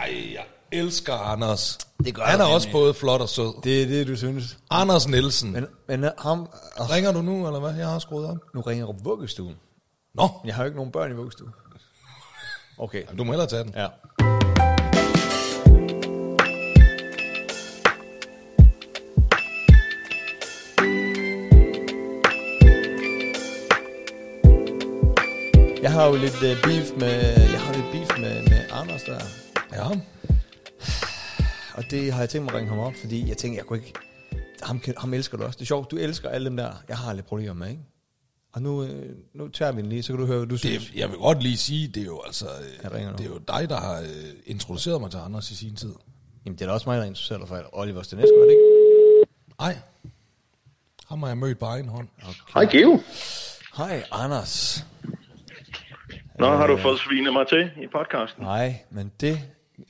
Ej, 0.00 0.14
jeg 0.34 0.44
elsker 0.72 1.14
Anders. 1.14 1.78
Det 2.04 2.14
gør 2.14 2.22
han 2.22 2.40
er 2.40 2.44
også 2.44 2.68
både 2.72 2.94
flot 2.94 3.20
og 3.20 3.28
sød. 3.28 3.62
Det 3.64 3.82
er 3.82 3.86
det, 3.86 4.06
du 4.06 4.16
synes. 4.16 4.58
Anders 4.70 5.08
Nielsen. 5.08 5.52
Men, 5.52 5.66
men 5.88 6.04
ham, 6.18 6.48
og 6.76 6.90
Ringer 6.90 7.12
du 7.12 7.22
nu, 7.22 7.46
eller 7.46 7.60
hvad? 7.60 7.74
Jeg 7.74 7.88
har 7.88 7.98
skruet 7.98 8.26
op. 8.28 8.36
nu 8.54 8.60
ringer 8.60 8.86
du 8.86 8.94
vuggestuen. 9.04 9.56
Nå, 10.14 10.28
Jeg 10.44 10.54
har 10.54 10.62
jo 10.62 10.66
ikke 10.66 10.76
nogen 10.76 10.92
børn 10.92 11.10
i 11.10 11.14
vuggestuen. 11.14 11.50
Okay. 12.78 13.02
du 13.18 13.24
må 13.24 13.32
hellere 13.32 13.48
tage 13.48 13.64
den. 13.64 13.74
Ja. 13.76 13.86
Jeg 25.92 26.00
har 26.00 26.06
jo 26.08 26.16
lidt 26.16 26.34
uh, 26.34 26.62
beef 26.62 26.90
med, 26.98 27.40
jeg 27.50 27.60
har 27.60 27.72
lidt 27.74 27.86
beef 27.92 28.18
med, 28.20 28.42
med 28.42 28.64
Anders 28.70 29.02
der. 29.02 29.20
Ja. 29.72 29.88
Og 31.74 31.84
det 31.90 32.12
har 32.12 32.20
jeg 32.20 32.28
tænkt 32.28 32.44
mig 32.44 32.52
at 32.54 32.58
ringe 32.58 32.70
ham 32.70 32.78
op, 32.78 32.92
fordi 33.00 33.28
jeg 33.28 33.36
tænker, 33.36 33.58
jeg 33.58 33.66
kunne 33.66 33.78
ikke... 33.78 33.92
Ham, 34.62 34.80
kan- 34.80 34.94
ham 34.98 35.14
elsker 35.14 35.36
du 35.36 35.44
også. 35.44 35.56
Det 35.56 35.62
er 35.62 35.66
sjovt, 35.66 35.90
du 35.90 35.96
elsker 35.96 36.28
alle 36.28 36.44
dem 36.44 36.56
der, 36.56 36.72
jeg 36.88 36.96
har 36.98 37.12
lidt 37.12 37.26
problemer 37.26 37.54
med, 37.54 37.68
ikke? 37.68 37.82
Og 38.52 38.62
nu, 38.62 38.82
øh, 38.84 39.16
nu 39.34 39.48
tager 39.48 39.72
vi 39.72 39.82
den 39.82 39.88
lige, 39.88 40.02
så 40.02 40.12
kan 40.12 40.20
du 40.20 40.26
høre, 40.26 40.38
hvad 40.38 40.46
du 40.48 40.56
synes. 40.56 40.86
Det, 40.86 40.94
jeg 40.96 41.08
vil 41.08 41.18
godt 41.18 41.42
lige 41.42 41.56
sige, 41.56 41.88
det 41.88 42.00
er 42.00 42.04
jo 42.06 42.22
altså, 42.26 42.44
øh, 42.46 42.78
Jeg 42.82 42.92
ringer 42.92 43.10
nu. 43.10 43.16
det 43.16 43.26
er 43.26 43.30
jo 43.30 43.38
dig, 43.38 43.68
der 43.68 43.76
har 43.80 44.00
øh, 44.00 44.32
introduceret 44.46 45.00
mig 45.00 45.10
til 45.10 45.18
Anders 45.18 45.50
i 45.50 45.56
sin 45.56 45.76
tid. 45.76 45.92
Jamen, 46.44 46.58
det 46.58 46.62
er 46.64 46.66
da 46.66 46.72
også 46.72 46.88
mig, 46.88 46.98
der 46.98 47.04
interesserer 47.04 47.38
dig 47.38 47.48
for 47.48 47.62
Oliver 47.72 48.02
Stenesco, 48.02 48.34
er 48.34 48.44
det 48.44 48.50
ikke? 48.50 48.62
Nej. 49.60 49.78
Ham 51.08 51.20
har 51.22 51.28
jeg 51.28 51.38
mødt 51.38 51.58
på 51.58 51.64
egen 51.64 51.88
hånd. 51.88 52.08
Hej 52.54 52.64
Geo. 52.64 53.00
Hej, 53.76 54.04
Anders. 54.10 54.84
Nå, 56.42 56.48
har 56.48 56.66
du 56.66 56.76
fået 56.76 56.98
svinet 56.98 57.32
mig 57.32 57.46
til 57.48 57.70
i 57.82 57.86
podcasten? 57.86 58.44
Nej, 58.44 58.74
men 58.90 59.12
det 59.20 59.38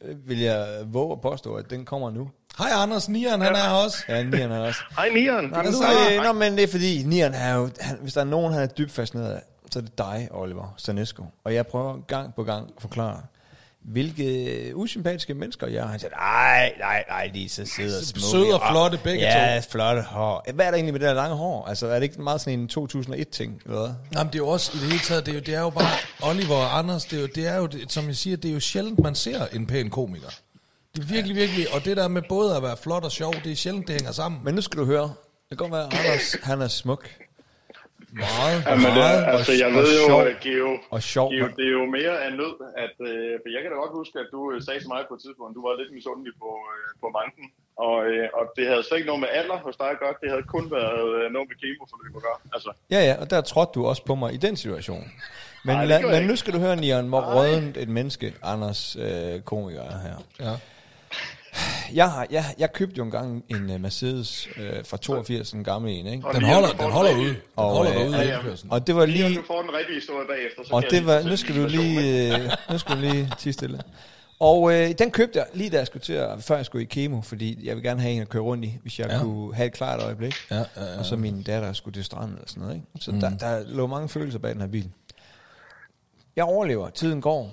øh, 0.04 0.28
vil 0.28 0.38
jeg 0.40 0.66
våge 0.86 1.12
at 1.12 1.20
påstå, 1.20 1.54
at 1.54 1.70
den 1.70 1.84
kommer 1.84 2.10
nu. 2.10 2.30
Hej 2.58 2.68
Anders, 2.82 3.08
Nian, 3.08 3.40
han 3.40 3.52
er 3.52 3.56
her 3.56 3.84
også. 3.84 4.04
Ja, 4.08 4.22
Nian 4.22 4.50
er 4.52 4.58
også. 4.60 4.80
Hej 4.96 5.08
Nian. 5.08 5.44
Nå, 5.44 5.58
det 5.62 5.74
så? 5.74 5.84
øh, 6.16 6.24
nå, 6.24 6.32
men 6.32 6.52
det 6.52 6.62
er 6.62 6.68
fordi, 6.68 7.02
Nian 7.06 7.34
er 7.34 7.54
jo, 7.54 7.70
han, 7.80 7.98
hvis 8.00 8.12
der 8.12 8.20
er 8.20 8.24
nogen, 8.24 8.52
han 8.52 8.62
er 8.62 8.66
dybt 8.66 8.90
fascineret 8.92 9.32
af, 9.32 9.42
så 9.70 9.78
er 9.78 9.82
det 9.82 9.98
dig, 9.98 10.28
Oliver 10.30 10.74
Stanesco. 10.76 11.24
Og 11.44 11.54
jeg 11.54 11.66
prøver 11.66 12.00
gang 12.06 12.34
på 12.34 12.42
gang 12.42 12.70
at 12.76 12.82
forklare, 12.82 13.20
hvilke 13.84 14.72
usympatiske 14.74 15.34
mennesker 15.34 15.66
jeg 15.66 15.76
er. 15.76 15.86
Han 15.86 16.00
siger, 16.00 16.10
nej, 16.10 16.74
nej, 16.78 17.04
nej, 17.08 17.30
de 17.34 17.44
er 17.44 17.48
så 17.48 17.66
søde 17.66 17.98
og 17.98 18.04
smukke. 18.04 18.28
Søde 18.28 18.54
og 18.54 18.62
flotte 18.70 18.98
begge 19.04 19.24
ja, 19.24 19.60
to. 19.60 19.70
flotte 19.70 20.02
hår. 20.02 20.52
Hvad 20.54 20.66
er 20.66 20.70
der 20.70 20.76
egentlig 20.76 20.94
med 20.94 21.00
det 21.00 21.08
der 21.08 21.14
lange 21.14 21.36
hår? 21.36 21.64
Altså, 21.66 21.86
er 21.86 21.94
det 21.94 22.02
ikke 22.02 22.22
meget 22.22 22.40
sådan 22.40 22.60
en 22.60 22.70
2001-ting, 22.78 23.62
eller 23.64 23.78
hvad? 23.78 23.94
Jamen, 24.14 24.32
det 24.32 24.34
er 24.34 24.38
jo 24.38 24.48
også, 24.48 24.72
i 24.74 24.80
det 24.80 24.86
hele 24.86 24.98
taget, 24.98 25.26
det 25.26 25.32
er 25.32 25.34
jo, 25.34 25.40
det 25.40 25.54
er 25.54 25.60
jo 25.60 25.70
bare, 25.70 25.90
Oliver 26.22 26.56
og 26.56 26.78
Anders, 26.78 27.04
det 27.04 27.16
er 27.16 27.20
jo, 27.20 27.28
det 27.34 27.46
er 27.46 27.56
jo 27.56 27.68
som 27.88 28.06
jeg 28.06 28.16
siger, 28.16 28.36
det 28.36 28.48
er 28.50 28.54
jo 28.54 28.60
sjældent, 28.60 28.98
man 28.98 29.14
ser 29.14 29.46
en 29.52 29.66
pæn 29.66 29.90
komiker. 29.90 30.28
Det 30.96 31.02
er 31.02 31.06
virkelig, 31.06 31.36
virkelig, 31.36 31.74
og 31.74 31.84
det 31.84 31.96
der 31.96 32.08
med 32.08 32.22
både 32.28 32.56
at 32.56 32.62
være 32.62 32.76
flot 32.76 33.04
og 33.04 33.12
sjov, 33.12 33.34
det 33.44 33.52
er 33.52 33.56
sjældent, 33.56 33.86
det 33.88 33.94
hænger 33.94 34.12
sammen. 34.12 34.40
Men 34.44 34.54
nu 34.54 34.60
skal 34.60 34.78
du 34.78 34.84
høre, 34.84 35.02
det 35.02 35.14
kan 35.48 35.56
godt 35.56 35.72
være, 35.72 35.86
at 35.86 35.94
Anders, 35.94 36.36
han 36.42 36.62
er 36.62 36.68
smuk. 36.68 37.10
Meget, 38.12 38.58
Jamen, 38.68 38.84
det, 38.86 39.04
meget. 39.04 39.20
altså, 39.34 39.52
jeg 39.62 39.68
og 39.70 39.74
ved 39.78 39.88
jo, 40.00 40.06
sjov. 40.10 40.20
Geo, 40.44 40.70
Og 40.94 41.00
sjov. 41.12 41.26
Geo, 41.32 41.46
det 41.58 41.64
er 41.70 41.74
jo 41.80 41.84
mere 41.98 42.14
af 42.24 42.30
nød, 42.40 42.56
at, 42.84 42.96
øh, 43.10 43.32
for 43.42 43.48
jeg 43.54 43.60
kan 43.62 43.68
da 43.72 43.76
godt 43.84 43.94
huske, 44.00 44.16
at 44.24 44.28
du 44.34 44.40
øh, 44.52 44.58
sagde 44.66 44.78
til 44.82 44.90
mig 44.94 45.00
på 45.10 45.14
et 45.16 45.22
tidspunkt, 45.24 45.50
du 45.58 45.62
var 45.68 45.72
lidt 45.80 45.90
misundelig 45.98 46.32
på, 46.42 46.50
øh, 46.72 46.86
på 47.02 47.06
manken, 47.18 47.46
og, 47.86 47.96
øh, 48.10 48.26
og 48.38 48.44
det 48.56 48.64
havde 48.70 48.82
slet 48.86 48.98
ikke 49.00 49.10
noget 49.12 49.22
med 49.24 49.30
alder 49.40 49.58
hos 49.66 49.76
dig 49.82 49.88
at 49.94 49.98
gøre, 50.02 50.14
det 50.22 50.28
havde 50.34 50.46
kun 50.56 50.64
været 50.78 51.06
øh, 51.18 51.24
noget 51.34 51.46
med 51.50 51.56
kemoforløb 51.62 52.12
at 52.18 52.22
gøre. 52.26 52.38
Altså, 52.54 52.70
Ja, 52.94 53.00
ja, 53.08 53.14
og 53.22 53.26
der 53.32 53.40
trådte 53.52 53.72
du 53.76 53.80
også 53.90 54.02
på 54.10 54.14
mig 54.22 54.30
i 54.38 54.40
den 54.46 54.54
situation. 54.64 55.04
Men, 55.66 55.74
det 55.78 55.88
la, 55.88 55.96
men 56.14 56.22
nu 56.30 56.34
skal 56.40 56.50
du 56.56 56.58
høre, 56.64 56.76
Nian, 56.82 57.06
hvor 57.12 57.22
rødent 57.36 57.76
et 57.76 57.90
menneske 57.98 58.26
Anders 58.52 58.80
øh, 59.06 59.34
komiker 59.50 59.84
er 59.94 59.98
her. 60.06 60.16
Ja. 60.46 60.54
Jeg, 61.94 62.10
har, 62.10 62.26
jeg, 62.30 62.44
jeg 62.58 62.72
købte 62.72 62.94
jo 62.98 63.04
engang 63.04 63.44
en 63.48 63.70
uh, 63.70 63.80
Mercedes 63.80 64.48
øh, 64.56 64.84
fra 64.84 64.96
82, 64.96 65.52
en 65.52 65.64
gammel 65.64 65.92
en, 65.92 66.06
ikke? 66.06 66.26
og 66.26 66.34
Den 66.34 66.42
holder, 66.44 66.68
den 66.68 66.90
holder 66.90 67.16
ude. 67.18 67.28
Den 67.28 67.36
Og, 67.56 67.76
holder 67.76 67.92
øh, 67.92 67.98
derude 68.00 68.24
i 68.26 68.28
indkørslen. 68.34 68.72
Og 68.72 68.86
det 68.86 68.96
var 68.96 69.06
lige... 69.06 69.36
du 69.36 69.42
får 69.46 69.62
den 69.62 69.70
rigtige 69.74 69.94
historie 69.94 70.26
bagefter. 70.28 70.62
Så 70.64 70.74
Og 70.74 70.82
det 70.90 71.06
var, 71.06 71.18
lige 71.18 71.30
nu 71.30 71.36
skal 71.36 71.56
du 71.62 71.66
lige, 71.66 72.34
øh, 72.36 72.50
nu 72.70 72.78
skal 72.78 72.94
du 72.96 73.00
lige 73.00 73.32
tige 73.38 73.52
stille. 73.52 73.80
Og 74.40 74.72
øh, 74.74 74.90
den 74.98 75.10
købte 75.10 75.38
jeg 75.38 75.46
lige 75.54 75.70
da 75.70 75.76
jeg 75.78 75.86
skulle 75.86 76.02
til 76.02 76.12
at, 76.12 76.42
før 76.42 76.56
jeg 76.56 76.66
skulle 76.66 76.82
i 76.82 76.86
kemo, 76.86 77.20
fordi 77.20 77.66
jeg 77.66 77.76
vil 77.76 77.82
gerne 77.84 78.00
have 78.00 78.12
en 78.14 78.22
at 78.22 78.28
køre 78.28 78.42
rundt 78.42 78.64
i, 78.64 78.78
hvis 78.82 78.98
jeg 78.98 79.06
Ja. 79.08 79.14
ja. 79.16 79.22
kunne 79.22 79.54
have 79.54 79.66
et 79.66 79.72
klart 79.72 80.02
øjeblik. 80.02 80.34
Ja, 80.50 80.56
ja, 80.56 80.62
ja. 80.76 80.98
Og 80.98 81.04
så 81.06 81.16
min 81.16 81.42
datter 81.42 81.72
skulle 81.72 81.94
til 81.94 82.04
stranden 82.04 82.32
eller 82.36 82.48
sådan 82.48 82.60
noget. 82.62 82.74
Ikke? 82.74 82.86
Så 83.00 83.10
mm. 83.12 83.20
der, 83.20 83.30
der 83.30 83.62
lå 83.66 83.86
mange 83.86 84.08
følelser 84.08 84.38
bag 84.38 84.52
den 84.52 84.60
her 84.60 84.68
bil. 84.68 84.90
Jeg 86.36 86.44
overlever, 86.44 86.90
tiden 86.90 87.20
går, 87.20 87.50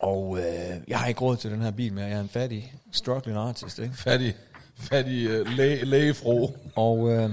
og 0.00 0.38
øh, 0.38 0.76
jeg 0.88 0.98
har 0.98 1.06
ikke 1.06 1.20
råd 1.20 1.36
til 1.36 1.50
den 1.50 1.62
her 1.62 1.70
bil 1.70 1.92
mere. 1.92 2.04
Jeg 2.04 2.16
er 2.16 2.20
en 2.20 2.28
fattig, 2.28 2.74
struggling 2.92 3.38
artist. 3.38 3.78
Ikke? 3.78 3.94
Fattig, 3.96 4.34
fattig 4.76 5.40
uh, 5.40 5.46
læge, 5.46 5.84
lægefro. 5.84 6.56
Og 6.74 7.10
øh, 7.10 7.30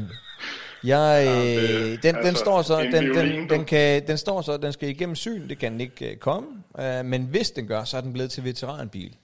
jeg, 0.84 1.28
øh, 1.28 1.64
det- 1.92 2.04
den, 2.04 2.16
den 2.16 2.26
altså, 2.26 2.44
står 2.44 2.62
så, 2.62 2.80
en 2.80 2.92
den, 2.92 3.16
den, 3.16 3.50
den, 3.50 3.66
kan, 3.66 4.08
den 4.08 4.18
står 4.18 4.42
så, 4.42 4.58
den 4.58 4.74
skal 4.74 4.90
igennem 4.90 5.16
syn, 5.16 5.50
det 5.50 5.60
kan 5.60 5.72
den 5.72 5.82
ikke 5.82 6.12
øh, 6.12 6.18
komme. 6.18 6.48
Øh, 6.80 7.06
men 7.06 7.24
hvis 7.24 7.52
den 7.52 7.68
gør, 7.68 7.84
så 7.84 7.98
er 7.98 8.02
den 8.02 8.14
blevet 8.14 8.32
til 8.32 8.44
veteranbil. 8.44 9.16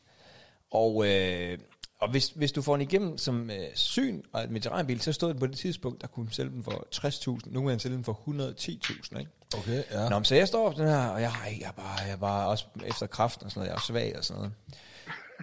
Og, 0.71 1.07
øh, 1.07 1.57
og 2.03 2.09
hvis, 2.09 2.29
hvis 2.35 2.51
du 2.51 2.61
får 2.61 2.73
den 2.73 2.81
igennem 2.81 3.17
som 3.17 3.49
øh, 3.49 3.67
syn 3.73 4.21
og 4.33 4.43
en 4.43 4.53
veteranbil, 4.53 5.01
så 5.01 5.13
stod 5.13 5.29
den 5.29 5.39
på 5.39 5.47
det 5.47 5.57
tidspunkt, 5.57 6.01
der 6.01 6.07
kunne 6.07 6.31
sælge 6.31 6.51
den 6.51 6.63
for 6.63 6.87
60.000. 6.95 7.53
Nu 7.53 7.61
kan 7.61 7.69
den 7.69 7.79
sælge 7.79 7.95
den 7.95 8.03
for 8.03 8.13
110.000, 8.13 9.19
ikke? 9.19 9.31
Okay, 9.57 9.83
ja. 9.91 10.09
Nå, 10.09 10.19
men 10.19 10.25
så 10.25 10.35
jeg 10.35 10.47
står 10.47 10.67
op 10.67 10.75
den 10.75 10.87
her, 10.87 11.07
og 11.07 11.21
jeg, 11.21 11.31
jeg, 11.59 11.67
er 11.67 11.71
bare, 11.71 12.07
jeg 12.07 12.19
bare 12.19 12.47
også 12.47 12.65
efter 12.85 13.07
kraften 13.07 13.45
og 13.45 13.51
sådan 13.51 13.59
noget, 13.59 13.69
jeg 13.69 13.75
er 13.75 13.81
svag 13.81 14.17
og 14.17 14.23
sådan 14.23 14.39
noget. 14.39 14.53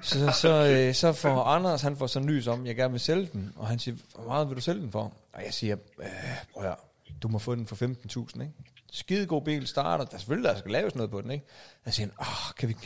Så, 0.03 0.31
så, 0.41 0.67
øh, 0.67 0.95
så 0.95 1.13
får 1.13 1.43
Anders, 1.43 1.83
han 1.83 1.97
får 1.97 2.07
sådan 2.07 2.29
nys 2.29 2.47
om, 2.47 2.67
jeg 2.67 2.77
gerne 2.77 2.91
vil 2.91 3.01
sælge 3.01 3.29
den, 3.33 3.53
og 3.57 3.67
han 3.67 3.79
siger, 3.79 3.97
hvor 4.15 4.25
meget 4.25 4.49
vil 4.49 4.57
du 4.57 4.61
sælge 4.61 4.81
den 4.81 4.93
for? 4.93 5.13
Og 5.33 5.45
jeg 5.45 5.55
siger, 5.55 5.77
øh, 5.99 6.07
prøv 6.55 6.71
at 6.71 6.77
du 7.23 7.29
må 7.29 7.39
få 7.39 7.55
den 7.55 7.67
for 7.67 7.77
15.000, 7.77 8.43
ikke? 8.43 8.53
Skide 8.93 9.27
god 9.27 9.43
bil, 9.43 9.67
starter, 9.67 10.05
der 10.05 10.15
er 10.15 10.19
selvfølgelig, 10.19 10.51
der 10.51 10.59
skal 10.59 10.71
laves 10.71 10.95
noget 10.95 11.11
på 11.11 11.21
den, 11.21 11.31
ikke? 11.31 11.45
Jeg 11.87 11.95
siger, 11.95 12.09
åh, 12.21 12.55
kan 12.59 12.69
vi, 12.69 12.77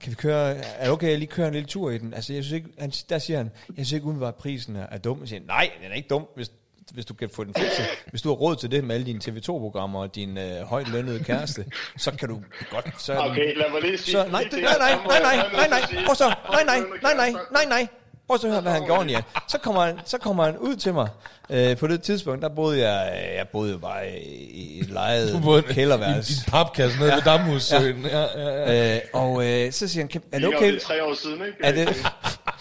kan 0.00 0.10
vi 0.10 0.14
køre, 0.14 0.56
er 0.56 0.84
det 0.84 0.92
okay, 0.92 1.10
jeg 1.10 1.18
lige 1.18 1.28
kører 1.28 1.46
en 1.46 1.54
lille 1.54 1.66
tur 1.66 1.90
i 1.90 1.98
den? 1.98 2.14
Altså, 2.14 2.32
jeg 2.32 2.44
synes 2.44 2.54
ikke, 2.54 2.68
han, 2.78 2.90
der 3.08 3.18
siger 3.18 3.36
han, 3.36 3.50
jeg 3.68 3.74
synes 3.86 3.92
ikke 3.92 4.04
umiddelbart, 4.04 4.34
at 4.34 4.40
prisen 4.40 4.76
er, 4.76 4.86
er 4.90 4.98
dum. 4.98 5.20
Jeg 5.20 5.28
siger, 5.28 5.40
nej, 5.46 5.70
den 5.82 5.90
er 5.90 5.94
ikke 5.94 6.08
dum, 6.08 6.26
hvis, 6.36 6.50
hvis 6.92 7.04
du 7.04 7.14
kan 7.14 7.28
få 7.30 7.44
den 7.44 7.54
fikset. 7.54 7.84
Hvis 8.10 8.22
du 8.22 8.28
har 8.28 8.36
råd 8.36 8.56
til 8.56 8.70
det 8.70 8.84
med 8.84 8.94
alle 8.94 9.06
dine 9.06 9.20
TV2-programmer 9.24 10.00
og 10.00 10.14
din 10.14 10.38
øh, 10.38 10.60
højt 10.62 10.88
lønnede 10.88 11.24
kæreste, 11.24 11.64
så 11.96 12.10
kan 12.10 12.28
du 12.28 12.42
godt... 12.70 13.02
Så 13.02 13.18
Okay, 13.18 13.56
lad 13.56 13.70
mig 13.72 13.82
lige 13.82 13.98
sige... 13.98 14.12
så, 14.12 14.26
nej, 14.30 14.42
det, 14.50 14.52
nej, 14.52 14.78
nej, 14.78 14.94
nej, 15.06 15.36
nej, 15.36 15.68
nej, 15.68 15.68
nej, 15.68 16.14
så, 16.14 16.34
nej, 16.52 16.64
nej, 16.64 16.80
nej, 17.02 17.14
nej, 17.14 17.32
nej, 17.52 17.64
nej, 17.68 17.88
prøv 18.28 18.38
så 18.38 18.46
at 18.46 18.52
høre, 18.52 18.62
hvad 18.62 18.72
han 18.72 18.84
gjorde, 18.84 19.10
Jan. 19.10 19.22
Så 19.48 19.58
kommer 19.58 19.84
han, 19.84 19.98
så 20.04 20.18
kommer 20.18 20.44
han 20.44 20.56
ud 20.58 20.76
til 20.76 20.94
mig. 20.94 21.08
Øh, 21.50 21.76
på 21.76 21.86
det 21.86 22.02
tidspunkt, 22.02 22.42
der 22.42 22.48
boede 22.48 22.88
jeg, 22.88 23.12
jeg 23.36 23.48
boede 23.48 23.72
jo 23.72 23.78
bare 23.78 24.10
i, 24.10 24.50
i 24.50 24.80
et 24.80 24.90
lejet 24.90 25.40
boede 25.42 25.62
i 25.70 25.72
kælderværelse. 25.72 26.32
en 26.46 26.50
papkasse 26.50 26.98
nede 26.98 27.12
ved 27.12 27.22
Damhussøen. 27.22 28.02
Ja. 28.06 28.20
Ja, 28.20 28.26
ja, 28.72 28.94
Øh, 28.96 29.00
og 29.12 29.46
øh, 29.46 29.72
så 29.72 29.88
siger 29.88 30.02
han, 30.02 30.08
"Kan- 30.08 30.22
er 30.32 30.38
det 30.38 30.48
Det 30.48 30.56
okay, 30.56 30.74
er 30.74 30.80
tre 30.80 31.04
år 31.04 31.14
siden, 31.14 31.34
ikke? 31.46 31.56
er 31.64 31.72
det, 31.72 31.88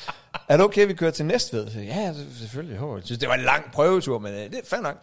er 0.50 0.58
det 0.58 0.66
okay, 0.66 0.88
vi 0.88 0.94
kører 0.94 1.12
til 1.12 1.26
Næstved? 1.26 1.72
Så, 1.72 1.80
ja, 1.80 2.14
selvfølgelig. 2.40 2.80
Jeg 2.82 3.02
synes, 3.04 3.20
det 3.20 3.30
var 3.30 3.36
en 3.36 3.42
lang 3.42 3.72
prøvetur, 3.74 4.20
men 4.20 4.34
øh, 4.34 4.40
det 4.40 4.56
er 4.56 4.62
fair 4.70 4.82
nok. 4.82 4.96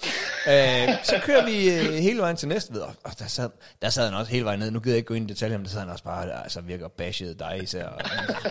Øh, 0.48 1.04
så 1.04 1.20
kører 1.24 1.44
vi 1.44 1.70
øh, 1.70 1.94
hele 1.94 2.20
vejen 2.20 2.36
til 2.36 2.48
Næstved, 2.48 2.80
og, 2.80 2.94
og 3.04 3.18
der, 3.18 3.26
sad, 3.26 3.50
der 3.82 3.90
sad 3.90 4.04
han 4.04 4.14
også 4.14 4.32
hele 4.32 4.44
vejen 4.44 4.60
ned. 4.60 4.70
Nu 4.70 4.80
gider 4.80 4.94
jeg 4.94 4.96
ikke 4.96 5.06
gå 5.06 5.14
ind 5.14 5.30
i 5.30 5.32
detaljer, 5.32 5.58
men 5.58 5.64
der 5.64 5.70
sad 5.70 5.80
han 5.80 5.88
også 5.88 6.04
bare, 6.04 6.42
altså 6.42 6.60
virker 6.60 6.88
bashed 6.88 7.34
dig 7.34 7.60
især, 7.62 7.86
og, 7.86 8.00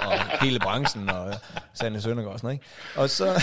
og 0.02 0.20
hele 0.42 0.60
branchen, 0.60 1.10
og 1.10 1.28
øh, 1.28 1.36
Sande 1.74 2.02
Søndergaard 2.02 2.34
og 2.34 2.40
sådan 2.40 2.48
noget. 2.48 2.56
Ikke? 2.56 3.02
Og 3.02 3.10
så... 3.10 3.26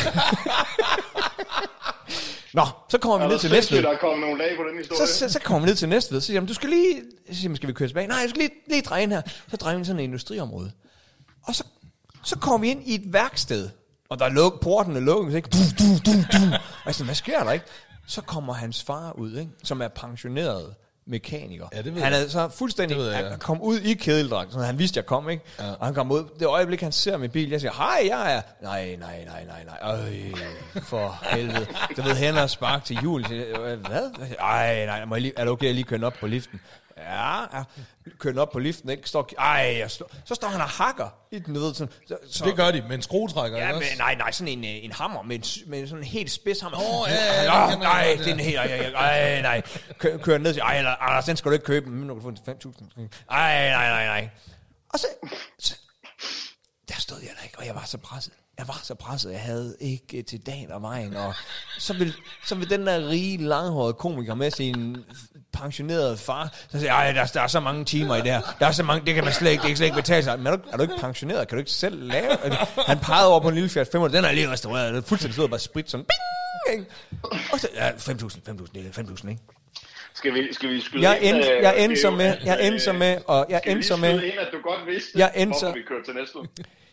Nå, 2.55 2.63
så 2.89 2.99
kommer 2.99 3.19
vi 3.19 3.33
ned 3.33 3.39
til 3.39 3.51
Næstved. 3.51 3.83
der 3.83 3.91
er 3.91 3.97
kommet 3.97 4.21
nogle 4.21 4.39
lag 4.39 4.57
på 4.57 4.63
den 4.69 4.79
historie? 4.79 5.07
Så, 5.07 5.19
så, 5.19 5.33
så 5.33 5.41
kommer 5.41 5.61
vi 5.61 5.67
ned 5.67 5.77
til 5.77 5.89
Næstved, 5.89 6.21
så 6.21 6.27
siger 6.27 6.41
han, 6.41 6.47
du 6.47 6.55
skal 6.55 6.69
lige, 6.69 7.03
så 7.33 7.41
siger 7.41 7.55
skal 7.55 7.69
vi 7.69 7.73
køre 7.73 7.89
tilbage? 7.89 8.07
Nej, 8.07 8.19
jeg 8.19 8.29
skal 8.31 8.43
lige, 8.43 8.51
lige 8.69 8.83
dreje 8.83 9.03
ind 9.03 9.13
her. 9.13 9.23
Så 9.51 9.57
drejer 9.57 9.79
vi 9.79 9.85
sådan 9.85 10.01
et 10.01 10.05
industriområde. 10.05 10.73
Og 11.43 11.55
så, 11.55 11.65
så 12.23 12.39
kommer 12.39 12.59
vi 12.59 12.71
ind 12.71 12.83
i 12.87 12.95
et 12.95 13.13
værksted, 13.13 13.69
og 14.09 14.19
der 14.19 14.25
er 14.25 14.29
luk, 14.31 14.61
porten 14.63 14.97
er 14.97 15.01
lukket, 15.01 15.35
ikke? 15.35 15.49
Du, 15.51 15.59
du, 15.79 15.85
du, 16.07 16.17
du. 16.33 16.55
Og 16.55 16.87
jeg 16.87 16.95
siger, 16.95 17.05
hvad 17.05 17.15
sker 17.15 17.45
der, 17.45 17.53
ikke? 17.53 17.65
Så 18.07 18.21
kommer 18.23 18.53
hans 18.53 18.83
far 18.83 19.13
ud, 19.13 19.37
ikke? 19.37 19.51
som 19.65 19.83
er 19.83 19.89
pensioneret 19.89 20.75
mekaniker. 21.07 21.67
Ja, 21.75 21.83
det 21.83 21.95
ved 21.95 22.03
han 22.03 22.13
er 22.13 22.29
så 22.29 22.49
fuldstændig, 22.49 22.97
Det 22.97 23.05
ved 23.05 23.11
jeg, 23.13 23.19
han 23.23 23.31
ja. 23.33 23.37
kom 23.37 23.63
ud 23.63 23.79
i 23.79 23.95
kædeldragt, 23.95 24.53
så 24.53 24.59
han 24.61 24.79
vidste, 24.79 24.99
jeg 24.99 25.07
kom, 25.07 25.29
ikke? 25.31 25.45
Ja. 25.59 25.71
Og 25.73 25.87
han 25.87 25.95
kom 25.95 26.13
ud, 26.13 26.25
det 26.39 26.47
øjeblik, 26.47 26.81
han 26.81 26.93
ser 26.93 27.17
min 27.17 27.31
bil, 27.31 27.51
jeg 27.51 27.61
siger, 27.61 27.73
hej, 27.73 28.01
jeg 28.09 28.35
er, 28.37 28.43
nej, 28.63 28.97
nej, 29.01 29.25
nej, 29.25 29.45
nej, 29.45 29.65
nej, 29.65 29.79
øj, 29.83 30.01
for 30.83 31.19
helvede. 31.23 31.67
Så 31.97 32.03
ved 32.03 32.15
hænder 32.17 32.43
og 32.43 32.51
spark 32.51 32.85
til 32.85 32.99
jul, 33.03 33.25
så, 33.27 33.35
jeg, 33.35 33.45
"Øh, 33.47 33.87
hvad? 33.87 34.11
Ej, 34.41 34.87
nej, 34.87 35.05
må 35.05 35.15
jeg 35.15 35.23
lige, 35.23 35.33
er 35.37 35.41
det 35.45 35.51
okay, 35.53 35.67
jeg 35.67 35.75
lige 35.75 35.85
kører 35.85 36.07
op 36.07 36.15
på 36.21 36.27
liften? 36.27 36.61
Ja, 37.01 37.59
ja. 37.59 37.65
Kører 38.19 38.33
den 38.33 38.39
op 38.39 38.51
på 38.51 38.59
liften, 38.59 38.91
ikke? 38.91 39.09
Står, 39.09 39.31
ej, 39.39 39.77
jeg 39.79 39.91
står, 39.91 40.11
så 40.25 40.35
står 40.35 40.49
han 40.49 40.61
og 40.61 40.69
hakker 40.69 41.09
i 41.31 41.39
den, 41.39 41.55
du 41.55 41.61
ved, 41.61 41.75
sådan, 41.75 41.93
så, 42.09 42.17
så, 42.31 42.45
Det 42.45 42.57
gør 42.57 42.71
de 42.71 42.83
med 42.83 42.97
en 42.97 43.03
skruetrækker, 43.03 43.59
Ja, 43.59 43.73
men, 43.73 43.83
nej, 43.99 44.15
nej, 44.15 44.31
sådan 44.31 44.53
en, 44.59 44.65
øh, 44.65 44.85
en 44.85 44.93
hammer 44.93 45.23
med, 45.23 45.37
en, 45.37 45.71
med 45.71 45.87
sådan 45.87 46.05
en 46.05 46.09
helt 46.09 46.31
spids 46.31 46.61
hammer. 46.61 46.79
Åh, 46.79 47.11
ja, 47.11 47.15
ja, 47.15 47.43
ja, 47.43 47.71
kender 47.71 47.89
nej, 47.89 47.93
jeg 47.93 48.17
godt, 48.17 48.25
det 48.25 48.31
er 48.31 48.35
en 48.35 48.41
ja. 48.41 48.45
helt, 48.45 48.95
ej, 48.95 49.03
ej, 49.09 49.35
ej, 49.35 49.43
nej. 49.43 49.63
Kø, 49.99 50.17
kører 50.17 50.39
ned 50.39 50.55
siger, 50.55 50.65
ej, 50.65 50.97
Anders, 51.01 51.25
den 51.25 51.37
skal 51.37 51.49
du 51.49 51.53
ikke 51.53 51.67
købe, 51.67 51.91
men 51.91 52.01
nu 52.01 52.15
kan 52.15 52.17
du 52.17 52.23
få 52.23 52.31
den 52.31 52.61
til 52.61 52.69
5.000. 52.69 53.01
Ej, 53.31 53.71
nej, 53.71 53.89
nej, 53.89 54.07
nej. 54.07 54.31
Og 54.93 54.99
så, 54.99 55.07
så, 55.59 55.75
der 56.89 56.95
stod 57.01 57.19
jeg 57.21 57.31
der 57.39 57.45
ikke, 57.45 57.59
og 57.59 57.67
jeg 57.67 57.75
var 57.75 57.85
så 57.85 57.99
presset. 57.99 58.33
Jeg 58.59 58.69
var 58.69 58.81
så 58.83 58.95
presset, 58.95 59.33
jeg 59.33 59.41
havde 59.41 59.77
ikke 59.81 60.19
øh, 60.19 60.25
til 60.25 60.47
dagen 60.47 60.71
og 60.71 60.83
vejen, 60.83 61.17
og 61.17 61.35
så 61.79 61.95
vil, 61.95 62.15
så 62.45 62.55
vil 62.55 62.71
den 62.71 62.87
der 62.87 63.09
rige, 63.09 63.37
langhårede 63.37 63.93
komiker 63.93 64.35
med 64.35 64.51
sin 64.51 64.97
pensionerede 65.53 66.17
far, 66.17 66.49
så 66.69 66.79
siger 66.79 67.03
jeg, 67.03 67.15
der, 67.15 67.25
der 67.27 67.41
er 67.41 67.47
så 67.47 67.61
mange 67.61 67.85
timer 67.85 68.17
i 68.17 68.21
det 68.21 68.31
her, 68.33 68.41
der 68.61 68.67
er 68.67 68.73
så 68.73 68.83
mange, 68.83 69.07
det 69.07 69.15
kan 69.15 69.25
man 69.25 69.33
slet 69.33 69.51
ikke, 69.51 69.61
det 69.61 69.69
kan 69.69 69.77
slet 69.77 69.87
ikke 69.87 69.97
betale 69.97 70.23
sig. 70.23 70.39
Men 70.39 70.47
er 70.47 70.57
du, 70.57 70.63
er 70.73 70.77
du 70.77 70.83
ikke 70.83 70.95
pensioneret? 71.01 71.49
Kan 71.49 71.57
du 71.57 71.61
ikke 71.61 71.71
selv 71.71 72.03
lave? 72.03 72.31
Han 72.87 72.99
pegede 72.99 73.29
over 73.29 73.41
på 73.41 73.49
en 73.49 73.55
lille 73.55 73.69
Fiat 73.71 73.89
500, 73.93 74.17
den 74.17 74.25
er 74.31 74.33
lige 74.33 74.51
restaureret, 74.51 74.89
den 74.89 74.97
er 74.97 75.03
fuldstændig 75.07 75.35
stod 75.35 75.49
bare 75.49 75.61
sprit 75.61 75.91
sådan, 75.91 76.07
bing, 76.07 76.79
ikke? 76.79 76.93
Og 77.53 77.61
så, 77.61 77.69
ja, 77.75 77.91
5.000, 77.91 77.95
5.000, 78.49 78.67
det 78.75 78.87
er 78.99 79.03
5.000, 79.03 79.29
ikke? 79.31 79.43
Skal 80.15 80.35
vi, 80.35 80.49
skal 80.53 80.69
vi 80.69 80.81
skyde 80.81 81.03
Jeg 81.11 81.19
ind, 81.23 81.37
endte, 81.37 81.51
øh, 81.51 81.63
jeg 81.63 81.75
det 81.77 81.85
endte 81.85 82.01
så 82.01 82.11
med, 82.11 82.37
jeg 82.45 82.67
endte 82.67 82.81
så 82.81 82.93
med, 82.93 83.19
og 83.27 83.47
jeg 83.49 83.61
endte 83.67 83.89
så 83.89 83.97
med, 83.97 84.23
ind, 84.23 84.39
at 84.39 84.49
du 84.53 84.59
godt 84.71 84.87
vidste, 84.87 85.11
Jeg 85.17 85.33
endte 85.35 85.59
så- 85.59 85.73
vi 85.73 85.83
kørte 85.89 86.05
til 86.05 86.15
næste? 86.15 86.39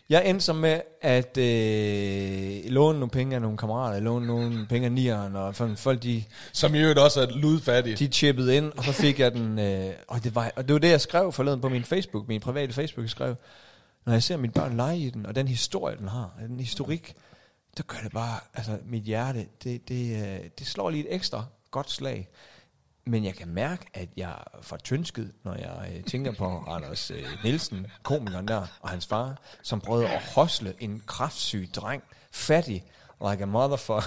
Jeg 0.08 0.30
endte 0.30 0.44
så 0.44 0.52
med 0.52 0.80
at 1.00 1.38
øh, 1.38 2.70
låne 2.70 2.98
nogle 2.98 3.10
penge 3.10 3.34
af 3.34 3.42
nogle 3.42 3.58
kammerater, 3.58 4.00
låne 4.00 4.26
nogle 4.26 4.66
penge 4.68 4.86
af 4.86 4.92
nieren, 4.92 5.36
og 5.36 5.54
folk 5.54 6.02
de, 6.02 6.24
Som 6.52 6.74
i 6.74 6.78
øvrigt 6.78 6.98
også 6.98 7.20
er 7.20 7.26
ludfattige. 7.26 7.96
de 7.96 8.06
chippede 8.06 8.56
ind, 8.56 8.72
og 8.76 8.84
så 8.84 8.92
fik 8.92 9.20
jeg 9.20 9.32
den, 9.32 9.58
øh, 9.58 9.92
og, 10.08 10.24
det 10.24 10.34
var, 10.34 10.52
og 10.56 10.68
det 10.68 10.72
var 10.72 10.78
det, 10.78 10.90
jeg 10.90 11.00
skrev 11.00 11.32
forleden 11.32 11.60
på 11.60 11.68
min 11.68 11.84
Facebook, 11.84 12.28
min 12.28 12.40
private 12.40 12.72
Facebook, 12.72 13.04
jeg 13.04 13.10
skrev, 13.10 13.34
når 14.06 14.12
jeg 14.12 14.22
ser 14.22 14.36
mine 14.36 14.52
børn 14.52 14.76
lege 14.76 14.98
i 14.98 15.10
den, 15.10 15.26
og 15.26 15.34
den 15.34 15.48
historie, 15.48 15.96
den 15.96 16.08
har, 16.08 16.30
den 16.48 16.60
historik, 16.60 17.14
der 17.76 17.82
gør 17.82 17.98
det 18.02 18.12
bare, 18.12 18.40
altså 18.54 18.78
mit 18.86 19.02
hjerte, 19.02 19.46
det, 19.64 19.88
det, 19.88 20.16
øh, 20.16 20.40
det 20.58 20.66
slår 20.66 20.90
lige 20.90 21.08
et 21.08 21.14
ekstra 21.14 21.44
godt 21.70 21.90
slag. 21.90 22.28
Men 23.08 23.24
jeg 23.24 23.34
kan 23.34 23.48
mærke, 23.48 23.86
at 23.94 24.08
jeg 24.16 24.34
får 24.62 24.76
tønsket, 24.76 25.32
når 25.44 25.54
jeg 25.54 25.92
øh, 25.96 26.04
tænker 26.04 26.32
på 26.32 26.64
Anders 26.68 27.10
øh, 27.10 27.24
Nielsen, 27.44 27.86
komikeren 28.02 28.48
der, 28.48 28.66
og 28.80 28.88
hans 28.88 29.06
far, 29.06 29.36
som 29.62 29.80
prøvede 29.80 30.08
at 30.08 30.22
hosle 30.34 30.74
en 30.80 31.02
kraftsyg 31.06 31.68
dreng, 31.76 32.02
fattig, 32.32 32.84
like 33.30 33.42
a 33.42 33.46
mother 33.46 33.76
for, 33.86 34.02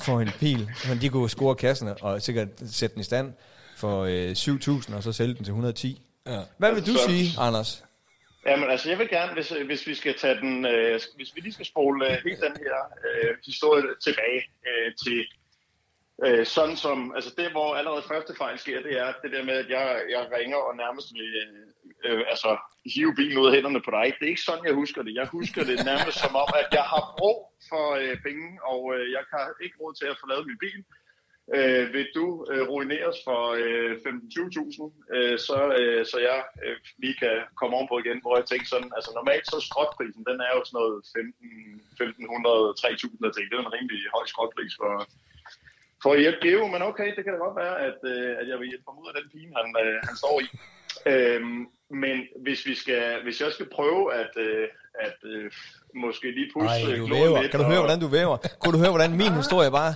for 0.00 0.20
en 0.20 0.30
pil. 0.38 0.70
Så 0.76 0.94
de 0.94 1.08
kunne 1.08 1.30
score 1.30 1.54
kasserne 1.54 1.94
og 2.02 2.22
sikkert 2.22 2.48
sætte 2.66 2.94
den 2.94 3.00
i 3.00 3.04
stand 3.04 3.32
for 3.76 4.02
øh, 4.04 4.30
7.000, 4.30 4.94
og 4.96 5.02
så 5.02 5.12
sælge 5.12 5.34
den 5.34 5.44
til 5.44 5.50
110. 5.52 6.06
Ja. 6.26 6.40
Hvad 6.58 6.74
vil 6.74 6.86
du 6.86 6.92
Så- 6.92 7.04
sige, 7.08 7.40
Anders? 7.40 7.84
Jamen 8.46 8.70
altså, 8.70 8.88
jeg 8.88 8.98
vil 8.98 9.08
gerne, 9.08 9.32
hvis, 9.32 9.52
hvis 9.66 9.86
vi 9.86 9.94
skal 9.94 10.14
tage 10.18 10.34
den, 10.34 10.66
øh, 10.66 11.00
hvis 11.16 11.34
vi 11.34 11.40
lige 11.40 11.52
skal 11.52 11.66
spole 11.66 12.06
øh, 12.06 12.18
hele 12.24 12.36
den 12.36 12.56
her 12.64 12.76
øh, 13.04 13.36
historie 13.46 13.82
tilbage 14.04 14.42
øh, 14.66 14.94
til 15.04 15.26
øh, 16.24 16.46
sådan 16.46 16.76
som, 16.76 17.14
altså 17.14 17.30
det, 17.38 17.50
hvor 17.50 17.74
allerede 17.74 18.08
første 18.12 18.34
fejl 18.36 18.58
sker, 18.58 18.82
det 18.82 18.98
er 18.98 19.12
det 19.22 19.32
der 19.32 19.44
med, 19.44 19.54
at 19.54 19.68
jeg, 19.68 20.02
jeg 20.10 20.22
ringer 20.38 20.56
og 20.56 20.76
nærmest 20.76 21.08
vil, 21.14 21.30
øh, 21.44 21.66
øh, 22.06 22.24
altså 22.32 22.50
hive 22.94 23.14
bilen 23.14 23.38
ud 23.38 23.46
af 23.46 23.54
hænderne 23.54 23.82
på 23.82 23.90
dig. 23.90 24.06
Det 24.18 24.24
er 24.24 24.34
ikke 24.34 24.48
sådan, 24.50 24.66
jeg 24.66 24.74
husker 24.74 25.02
det. 25.02 25.14
Jeg 25.14 25.26
husker 25.26 25.62
det 25.64 25.84
nærmest 25.84 26.18
som 26.24 26.34
om, 26.44 26.50
at 26.62 26.68
jeg 26.78 26.86
har 26.92 27.02
brug 27.18 27.38
for 27.70 27.86
øh, 28.02 28.16
penge, 28.26 28.46
og 28.72 28.80
øh, 28.94 29.04
jeg 29.16 29.24
har 29.32 29.44
ikke 29.64 29.76
råd 29.80 29.94
til 29.94 30.06
at 30.12 30.18
få 30.20 30.26
lavet 30.28 30.46
min 30.50 30.62
bil. 30.64 30.80
Øh, 31.58 31.84
vil 31.94 32.08
du 32.18 32.26
øh, 32.52 32.64
ruineres 32.72 33.18
for 33.26 33.42
øh, 33.62 33.92
15-20.000, 33.92 35.16
øh, 35.16 35.36
så, 35.46 35.58
øh, 35.78 36.02
så 36.10 36.18
jeg 36.28 36.40
øh, 36.64 36.76
lige 37.02 37.16
kan 37.22 37.36
komme 37.58 37.76
ovenpå 37.76 37.96
igen, 38.04 38.18
hvor 38.22 38.34
jeg 38.38 38.46
tænker 38.48 38.68
sådan, 38.72 38.90
altså 38.96 39.10
normalt 39.14 39.46
så 39.52 39.58
skrotprisen, 39.68 40.22
den 40.30 40.38
er 40.46 40.52
jo 40.56 40.60
sådan 40.64 40.78
noget 40.80 40.96
15, 41.16 41.36
1500, 41.92 42.74
3000 42.82 43.28
og 43.28 43.32
ting. 43.34 43.46
Det 43.46 43.56
er 43.56 43.64
en 43.64 43.76
rimelig 43.76 44.00
høj 44.16 44.24
skrotpris 44.32 44.74
for, 44.80 44.92
for 46.04 46.10
at 46.16 46.20
hjælpe 46.24 46.40
Geo, 46.46 46.66
men 46.74 46.80
okay, 46.90 47.08
det 47.16 47.22
kan 47.24 47.32
da 47.34 47.38
godt 47.46 47.56
være, 47.64 47.76
at, 47.88 47.98
øh, 48.12 48.30
at 48.40 48.46
jeg 48.50 48.56
vil 48.60 48.66
hjælpe 48.72 48.86
ham 48.88 48.96
ud 49.02 49.08
af 49.10 49.14
den 49.18 49.26
pine, 49.34 49.50
han, 49.58 49.66
øh, 49.82 49.96
han 50.08 50.14
står 50.22 50.36
i. 50.44 50.46
Øhm, 51.12 51.60
men 52.02 52.16
hvis 52.44 52.60
vi 52.68 52.74
skal, 52.82 53.02
hvis 53.24 53.36
jeg 53.40 53.50
skal 53.56 53.66
prøve 53.76 54.02
at, 54.22 54.32
øh, 54.46 54.68
at 55.06 55.18
øh, 55.32 55.50
måske 55.94 56.26
lige 56.38 56.48
pusse 56.54 56.68
Ej, 56.68 56.92
øh, 56.92 56.98
du 57.00 57.06
kloden 57.06 57.24
væver. 57.24 57.40
lidt 57.42 57.50
Kan 57.50 57.60
du 57.60 57.66
høre, 57.66 57.82
hvordan 57.84 58.00
du 58.00 58.06
væver? 58.06 58.36
Kunne 58.60 58.72
du 58.76 58.78
høre, 58.78 58.90
hvordan 58.96 59.12
min 59.22 59.32
historie 59.42 59.70
bare 59.70 59.94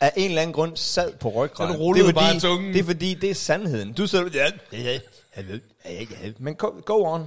af 0.00 0.12
en 0.16 0.28
eller 0.28 0.42
anden 0.42 0.54
grund 0.58 0.76
sad 0.76 1.10
på 1.22 1.28
ryggraden? 1.28 1.72
Så 1.72 1.78
du 1.78 1.92
det 1.94 2.00
er 2.00 2.04
fordi, 2.04 2.24
bare 2.24 2.40
tungen. 2.40 2.72
Det 2.74 2.80
er 2.80 2.88
fordi, 2.92 3.10
det 3.22 3.30
er 3.30 3.34
sandheden. 3.34 3.92
Du 3.92 4.06
sidder 4.06 4.24
ja, 4.34 4.46
ja, 4.72 4.78
ja, 4.88 4.98
jeg 5.36 5.44
ved, 5.48 5.60
ja, 5.84 5.92
ja, 5.92 6.04
ja. 6.22 6.32
Men 6.38 6.54
go, 6.54 6.68
go 6.90 6.96
on. 7.14 7.22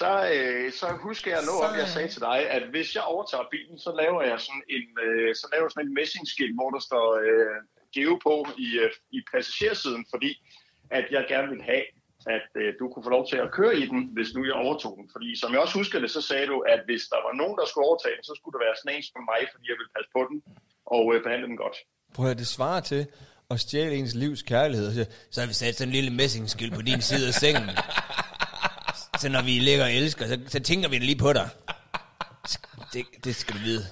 Så, 0.00 0.12
øh, 0.34 0.66
så 0.80 0.86
husker 1.06 1.30
jeg 1.36 1.42
noget, 1.50 1.62
om 1.68 1.74
jeg 1.82 1.88
sagde 1.94 2.10
til 2.14 2.22
dig, 2.30 2.38
at 2.56 2.64
hvis 2.72 2.88
jeg 2.96 3.04
overtager 3.12 3.46
bilen, 3.54 3.78
så 3.86 3.90
laver 4.02 4.22
jeg 4.30 4.38
sådan 4.46 4.66
en, 4.76 4.86
øh, 5.06 5.30
så 5.40 5.44
laver 5.52 5.64
jeg 5.66 5.72
sådan 5.74 5.88
en 5.88 5.98
messingskilt, 6.00 6.54
hvor 6.58 6.70
der 6.76 6.82
står 6.88 7.06
øh, 7.26 7.56
Geo 7.94 8.14
på 8.26 8.34
i, 8.66 8.68
øh, 8.84 8.90
i 9.16 9.18
passagersiden, 9.32 10.04
fordi 10.12 10.30
at 10.98 11.06
jeg 11.14 11.22
gerne 11.32 11.48
vil 11.54 11.62
have, 11.70 11.84
at 12.36 12.48
øh, 12.62 12.70
du 12.80 12.84
kunne 12.90 13.06
få 13.06 13.12
lov 13.16 13.24
til 13.30 13.38
at 13.44 13.52
køre 13.58 13.74
i 13.82 13.84
den, 13.92 14.00
hvis 14.16 14.30
nu 14.36 14.40
jeg 14.50 14.56
overtog 14.64 14.92
den. 14.98 15.06
Fordi 15.14 15.28
som 15.40 15.48
jeg 15.52 15.60
også 15.64 15.76
husker 15.80 15.98
det, 16.02 16.10
så 16.16 16.22
sagde 16.30 16.46
du, 16.52 16.56
at 16.74 16.80
hvis 16.88 17.02
der 17.12 17.20
var 17.26 17.32
nogen, 17.40 17.56
der 17.60 17.66
skulle 17.66 17.86
overtage 17.88 18.16
den, 18.16 18.24
så 18.30 18.34
skulle 18.38 18.54
det 18.56 18.64
være 18.66 18.76
sådan 18.80 18.94
en 18.96 19.02
som 19.06 19.22
mig, 19.32 19.42
fordi 19.52 19.64
jeg 19.70 19.76
ville 19.80 19.92
passe 19.96 20.10
på 20.16 20.22
den 20.30 20.36
og 20.94 21.04
øh, 21.12 21.18
behandle 21.24 21.46
den 21.50 21.58
godt. 21.64 21.76
Prøv 22.16 22.26
at 22.34 22.38
det 22.42 22.48
svarer 22.56 22.82
til 22.92 23.02
at 23.52 23.60
stjæle 23.60 23.94
ens 24.00 24.14
livs 24.14 24.42
kærlighed. 24.42 24.88
Så 25.30 25.40
har 25.40 25.48
vi 25.52 25.56
sat 25.62 25.74
sådan 25.74 25.88
en 25.88 25.94
lille 25.98 26.12
messingskilt 26.20 26.74
på 26.78 26.82
din 26.82 27.00
side 27.10 27.26
af 27.32 27.34
sengen. 27.34 27.68
Så 29.20 29.28
når 29.28 29.42
vi 29.42 29.50
ligger 29.50 29.84
og 29.84 29.92
elsker, 29.92 30.24
så, 30.26 30.36
så 30.54 30.60
tænker 30.70 30.88
vi 30.88 30.98
lige 30.98 31.20
på 31.26 31.32
dig. 31.32 31.48
Det, 32.92 33.04
det 33.24 33.36
skal 33.36 33.54
du 33.56 33.60
vide. 33.70 33.84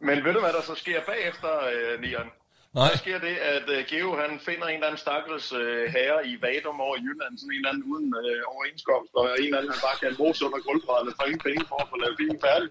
Men 0.00 0.24
ved 0.24 0.32
du, 0.32 0.40
hvad 0.40 0.52
der 0.52 0.62
så 0.62 0.74
sker 0.74 1.00
bagefter, 1.12 1.52
øh, 1.72 2.00
Nian? 2.00 2.28
Nej. 2.74 2.88
Der 2.90 2.96
sker 3.04 3.18
det, 3.28 3.36
at 3.54 3.66
uh, 3.74 3.78
Geo 3.90 4.08
han 4.22 4.40
finder 4.48 4.66
en 4.66 4.74
eller 4.74 4.86
anden 4.86 5.04
stakkels 5.06 5.52
uh, 5.52 5.84
herre 5.96 6.18
i 6.30 6.34
Vadum 6.44 6.80
over 6.86 6.96
i 6.96 7.02
Jylland, 7.06 7.32
sådan 7.38 7.50
en 7.50 7.56
eller 7.56 7.70
anden 7.72 7.84
uden 7.92 8.08
uh, 8.20 8.54
overenskomst, 8.54 9.12
og 9.20 9.24
en 9.24 9.44
eller 9.44 9.58
anden, 9.58 9.72
han 9.74 9.82
bare 9.88 9.98
kan 10.02 10.16
mose 10.22 10.44
under 10.46 10.60
gulvbrædderne 10.66 11.12
for 11.16 11.24
ingen 11.28 11.44
penge 11.48 11.62
for 11.70 11.76
at 11.82 11.88
få 11.90 11.96
lavet 12.02 12.16
bilen 12.20 12.40
færdig. 12.46 12.68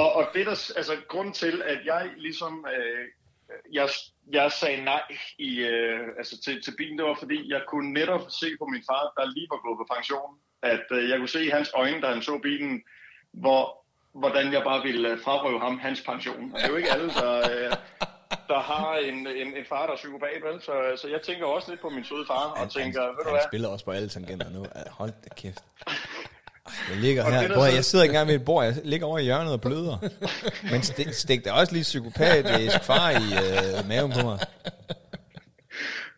Og, 0.00 0.08
og 0.18 0.22
det 0.32 0.40
er 0.44 0.48
der, 0.52 0.58
altså 0.80 0.94
grund 1.12 1.30
til, 1.42 1.54
at 1.72 1.80
jeg 1.92 2.02
ligesom, 2.26 2.52
uh, 2.74 3.02
jeg, 3.72 3.88
jeg 4.32 4.52
sagde 4.52 4.84
nej 4.84 5.02
i, 5.38 5.50
uh, 5.62 6.00
altså 6.18 6.40
til, 6.44 6.62
til 6.62 6.74
bilen, 6.78 6.98
det 6.98 7.06
var 7.06 7.16
fordi, 7.18 7.52
jeg 7.52 7.62
kunne 7.68 7.92
netop 7.92 8.20
se 8.40 8.46
på 8.58 8.66
min 8.66 8.82
far, 8.90 9.12
der 9.16 9.32
lige 9.34 9.48
var 9.50 9.60
gået 9.66 9.78
på 9.78 9.94
pension, 9.94 10.30
at 10.62 10.84
uh, 10.90 11.08
jeg 11.10 11.18
kunne 11.18 11.28
se 11.28 11.44
i 11.44 11.48
hans 11.48 11.70
øjne, 11.74 12.00
da 12.00 12.06
han 12.06 12.22
så 12.22 12.38
bilen, 12.42 12.82
hvor, 13.32 13.84
hvordan 14.12 14.52
jeg 14.52 14.62
bare 14.62 14.82
ville 14.82 15.12
uh, 15.12 15.20
frarøve 15.24 15.60
ham 15.60 15.78
hans 15.78 16.00
pension. 16.00 16.52
Og 16.52 16.58
det 16.58 16.64
er 16.66 16.70
jo 16.70 16.76
ikke 16.76 16.92
alle, 16.92 17.10
der... 17.10 17.38
Uh, 17.70 17.76
der 18.48 18.60
har 18.60 18.94
en, 18.94 19.26
en, 19.26 19.56
en 19.56 19.64
far, 19.68 19.86
der 19.86 19.92
er 19.92 19.96
psykopat, 19.96 20.42
vel? 20.42 20.62
Så, 20.62 20.72
så 20.96 21.08
jeg 21.08 21.20
tænker 21.22 21.46
også 21.46 21.70
lidt 21.70 21.80
på 21.80 21.88
min 21.88 22.04
søde 22.04 22.26
far, 22.26 22.46
og 22.62 22.70
tænker, 22.72 23.02
ved 23.02 23.24
du 23.24 23.24
han 23.24 23.32
hvad? 23.32 23.42
spiller 23.48 23.68
også 23.68 23.84
på 23.84 23.90
alle 23.90 24.08
tangenter 24.08 24.50
nu. 24.50 24.66
Hold 24.90 25.12
da 25.24 25.28
kæft. 25.36 25.64
Jeg 26.90 26.96
ligger 26.96 27.24
Og 27.24 27.32
her, 27.40 27.54
prøv, 27.54 27.64
jeg 27.74 27.84
sidder 27.84 28.02
ikke 28.04 28.12
engang 28.12 28.28
ved 28.28 28.34
et 28.34 28.44
bord, 28.44 28.64
jeg 28.64 28.74
ligger 28.84 29.06
over 29.06 29.18
i 29.18 29.22
hjørnet 29.24 29.52
og 29.52 29.60
bløder. 29.60 29.96
Men 30.70 30.82
stik, 30.82 31.12
stik 31.12 31.44
der 31.44 31.52
også 31.52 31.72
lige 31.72 31.82
psykopatisk 31.82 32.84
far 32.84 33.10
i 33.10 33.14
øh, 33.14 33.88
maven 33.88 34.12
på 34.12 34.22
mig. 34.22 34.38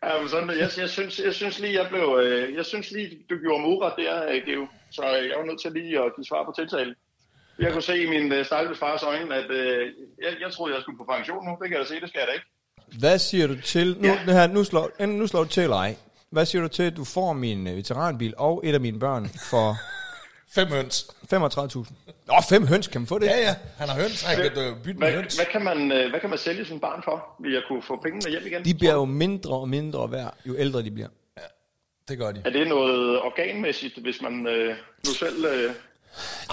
Ja, 0.03 0.19
men 0.19 0.29
sådan, 0.29 0.49
jeg, 0.49 0.69
jeg, 0.77 0.89
synes, 0.89 1.19
jeg 1.25 1.33
synes 1.33 1.59
lige, 1.59 1.73
jeg 1.79 1.87
blev, 1.89 2.19
øh, 2.23 2.55
jeg 2.55 2.65
synes 2.65 2.91
lige, 2.91 3.09
du 3.29 3.35
gjorde 3.43 3.61
mig 3.61 3.69
uret 3.69 3.93
der, 3.97 4.25
øh, 4.29 4.41
Geo. 4.45 4.67
Så 4.91 5.03
jeg 5.05 5.33
var 5.39 5.45
nødt 5.45 5.61
til 5.61 5.71
lige 5.71 5.97
at 6.05 6.11
give 6.15 6.25
svar 6.25 6.43
på 6.45 6.53
tiltale. 6.59 6.95
Jeg 7.59 7.71
kunne 7.73 7.81
se 7.81 8.03
i 8.03 8.09
min 8.09 8.31
øh, 8.31 8.45
stakkels 8.45 8.79
fars 8.79 9.03
øjne, 9.03 9.35
at 9.35 9.51
øh, 9.51 9.87
jeg, 10.23 10.31
jeg 10.41 10.51
troede, 10.53 10.73
jeg 10.75 10.81
skulle 10.81 10.97
på 10.97 11.07
pension 11.13 11.45
nu. 11.45 11.51
Det 11.61 11.69
kan 11.69 11.77
jeg 11.79 11.87
se, 11.87 11.99
det 11.99 12.09
skal 12.09 12.19
jeg 12.19 12.27
da 12.27 12.33
ikke. 12.33 12.45
Hvad 12.99 13.19
siger 13.19 13.47
du 13.47 13.55
til, 13.61 13.95
nu, 13.99 14.07
Ja. 14.07 14.19
det 14.25 14.33
her, 14.33 14.47
nu, 14.47 14.63
slår, 14.63 15.05
nu 15.05 15.27
slår 15.27 15.43
du 15.43 15.49
til 15.49 15.69
ej. 15.69 15.95
Hvad 16.29 16.45
siger 16.45 16.61
du 16.61 16.67
til, 16.67 16.83
at 16.83 16.97
du 16.97 17.03
får 17.03 17.33
min 17.33 17.67
øh, 17.67 17.75
veteranbil 17.75 18.33
og 18.37 18.61
et 18.63 18.73
af 18.73 18.81
mine 18.81 18.99
børn 18.99 19.29
for 19.49 19.77
Fem 20.51 20.67
høns. 20.67 21.07
35.000? 21.33 21.77
Åh, 22.31 22.43
fem 22.49 22.67
høns, 22.67 22.87
kan 22.87 23.01
man 23.01 23.07
få 23.07 23.19
det? 23.19 23.25
Ja, 23.25 23.37
ja. 23.39 23.55
Han 23.77 23.89
har 23.89 23.95
høns. 24.01 24.21
Han 24.23 24.35
kan 24.37 24.45
øh, 24.57 24.83
bytte 24.83 24.99
med 24.99 25.07
Hvad, 25.07 25.11
høns. 25.21 25.35
hvad, 25.35 25.45
kan 25.45 25.63
man, 25.63 25.91
øh, 25.91 26.09
hvad 26.09 26.19
kan 26.19 26.29
man 26.29 26.39
sælge 26.39 26.65
sin 26.65 26.79
barn 26.79 27.01
for? 27.03 27.35
Vil 27.39 27.53
jeg 27.53 27.61
kunne 27.67 27.81
få 27.81 27.99
pengene 28.03 28.29
hjem 28.29 28.45
igen? 28.45 28.65
De 28.65 28.73
bliver 28.73 28.93
jo 28.93 29.05
mindre 29.05 29.51
og 29.53 29.69
mindre 29.69 30.11
værd, 30.11 30.37
jo 30.45 30.55
ældre 30.57 30.81
de 30.83 30.91
bliver. 30.91 31.07
Det 32.07 32.17
gør 32.17 32.31
de. 32.31 32.41
Er 32.45 32.49
det 32.49 32.67
noget 32.67 33.21
organmæssigt, 33.21 33.97
hvis 34.01 34.21
man 34.21 34.47
øh, 34.47 34.75
nu 35.07 35.11
selv... 35.13 35.45
Øh, 35.45 35.71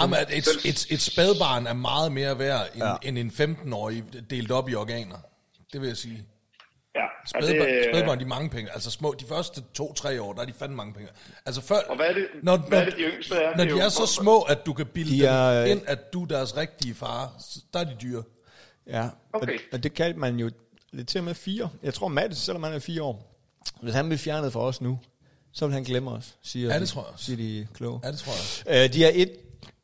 Jamen, 0.00 0.18
et, 0.32 0.48
et, 0.64 0.86
et 0.90 1.00
spædbarn 1.00 1.66
er 1.66 1.72
meget 1.74 2.12
mere 2.12 2.38
værd 2.38 2.66
end, 2.74 2.82
Ja. 2.84 2.88
ja. 2.90 2.96
end 3.02 3.18
en 3.18 3.30
15-årig 3.30 4.04
delt 4.30 4.50
op 4.50 4.68
i 4.68 4.74
organer. 4.74 5.16
Det 5.72 5.80
vil 5.80 5.86
jeg 5.86 5.96
sige. 5.96 6.24
Ja, 6.96 7.04
og, 7.04 7.10
Spædbørn, 7.42 7.68
det, 7.68 7.84
spædbørn, 7.92 8.18
de 8.18 8.24
er 8.24 8.28
mange 8.28 8.50
penge. 8.50 8.70
Altså 8.72 8.90
små, 8.90 9.14
de 9.20 9.24
første 9.24 9.62
to-tre 9.74 10.22
år, 10.22 10.32
der 10.32 10.40
er 10.42 10.46
de 10.46 10.52
fandme 10.52 10.76
mange 10.76 10.92
penge. 10.94 11.08
Altså 11.46 11.60
før, 11.62 11.76
og 11.88 11.96
hvad 11.96 12.06
er 12.06 12.12
det, 12.12 12.26
når, 12.42 12.56
hvad 12.56 12.80
er 12.80 12.84
det 12.84 12.96
de 12.96 13.02
yngste 13.02 13.34
er? 13.34 13.56
når 13.56 13.64
de 13.64 13.80
er 13.80 13.88
så 13.88 14.06
små, 14.06 14.40
at 14.42 14.66
du 14.66 14.72
kan 14.72 14.86
bilde 14.86 15.10
De 15.16 15.20
dem 15.20 15.28
er, 15.28 15.62
øh, 15.64 15.70
ind, 15.70 15.82
at 15.86 16.12
du 16.12 16.22
er 16.22 16.26
deres 16.26 16.56
rigtige 16.56 16.94
far, 16.94 17.34
så 17.38 17.60
der 17.72 17.80
er 17.80 17.84
de 17.84 17.96
dyre. 18.02 18.22
Ja, 18.86 19.08
Okay. 19.32 19.54
og, 19.54 19.60
og 19.72 19.82
det 19.82 19.94
kaldte 19.94 20.18
man 20.20 20.36
jo 20.36 20.50
lidt 20.92 21.08
til 21.08 21.22
med 21.22 21.34
fire. 21.34 21.70
Jeg 21.82 21.94
tror, 21.94 22.08
Mads, 22.08 22.38
selvom 22.38 22.62
han 22.62 22.72
er 22.72 22.78
fire 22.78 23.02
år, 23.02 23.36
hvis 23.82 23.94
han 23.94 24.04
bliver 24.06 24.18
fjernet 24.18 24.52
for 24.52 24.60
os 24.60 24.80
nu, 24.80 24.98
så 25.52 25.66
vil 25.66 25.74
han 25.74 25.82
glemme 25.84 26.10
os, 26.10 26.36
siger, 26.42 26.68
Ja, 26.68 26.74
det 26.74 26.82
de, 26.82 26.86
tror 26.86 27.02
jeg 27.02 27.12
også. 27.12 27.24
siger 27.24 27.36
de 27.36 27.66
kloge. 27.74 28.00
Ja, 28.04 28.10
det 28.10 28.18
tror 28.18 28.32
jeg. 28.72 28.84
Øh, 28.84 28.92
de 28.94 29.04
er 29.04 29.10
1, 29.14 29.30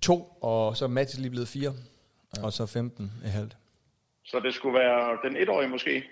2, 0.03 0.23
og 0.41 0.77
så 0.77 0.85
er 0.85 0.89
Mads 0.89 1.19
lige 1.19 1.31
blevet 1.31 1.49
4, 1.49 1.73
ja. 2.37 2.43
og 2.45 2.53
så 2.53 2.67
15 2.67 3.13
er 3.25 3.29
halvt. 3.29 3.57
Så 4.25 4.41
det 4.45 4.55
skulle 4.55 4.79
være 4.79 5.19
den 5.29 5.37
etårige 5.37 5.69
måske. 5.69 6.03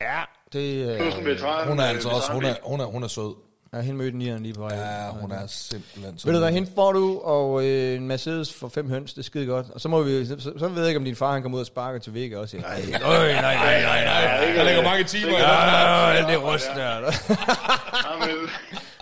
Ja, 0.00 0.20
det 0.52 1.24
veteran. 1.24 1.68
Hun 1.68 1.78
er 1.78 1.84
øh, 1.84 1.90
altså 1.90 2.08
også, 2.08 2.32
hun 2.32 2.44
er, 2.44 2.54
hun 2.64 2.80
er, 2.80 2.84
hun 2.84 3.02
er 3.02 3.08
sød. 3.08 3.34
er 3.72 3.80
hende 3.80 3.98
mødte 3.98 4.18
nieren 4.18 4.42
lige 4.42 4.54
på 4.54 4.60
vej. 4.60 4.74
Ja, 4.76 5.08
hun 5.10 5.32
er 5.32 5.46
simpelthen 5.46 6.18
sød. 6.18 6.30
Ved 6.30 6.38
du 6.38 6.44
hvad, 6.44 6.52
hende 6.52 6.70
får 6.74 6.92
du, 6.92 7.18
og 7.18 7.64
øh, 7.66 7.96
en 7.96 8.06
Mercedes 8.08 8.54
for 8.54 8.68
fem 8.68 8.88
høns, 8.90 9.12
det 9.12 9.18
er 9.18 9.22
skide 9.24 9.46
godt. 9.46 9.66
Og 9.74 9.80
så, 9.80 9.88
må 9.88 10.02
vi, 10.02 10.26
så, 10.26 10.36
så, 10.38 10.52
så 10.58 10.68
ved 10.68 10.78
jeg 10.78 10.88
ikke, 10.88 10.98
om 10.98 11.04
din 11.04 11.16
far 11.16 11.32
han 11.32 11.42
kommer 11.42 11.56
ud 11.56 11.60
og 11.60 11.66
sparker 11.66 11.98
til 11.98 12.14
Vega 12.14 12.36
også. 12.38 12.56
Nej, 12.56 12.80
nej, 12.90 13.00
nej, 13.00 13.54
nej, 13.54 13.82
nej, 13.82 14.04
nej. 14.04 14.54
Der 14.56 14.64
ligger 14.64 14.82
mange 14.84 15.04
timer 15.04 15.26
i 15.28 15.30
det- 15.30 15.38
den. 15.40 15.46
Ja, 15.48 16.10
alt 16.10 16.28
det 16.28 16.42
rust 16.42 16.70
der. 16.76 16.84
Ja, 16.84 17.00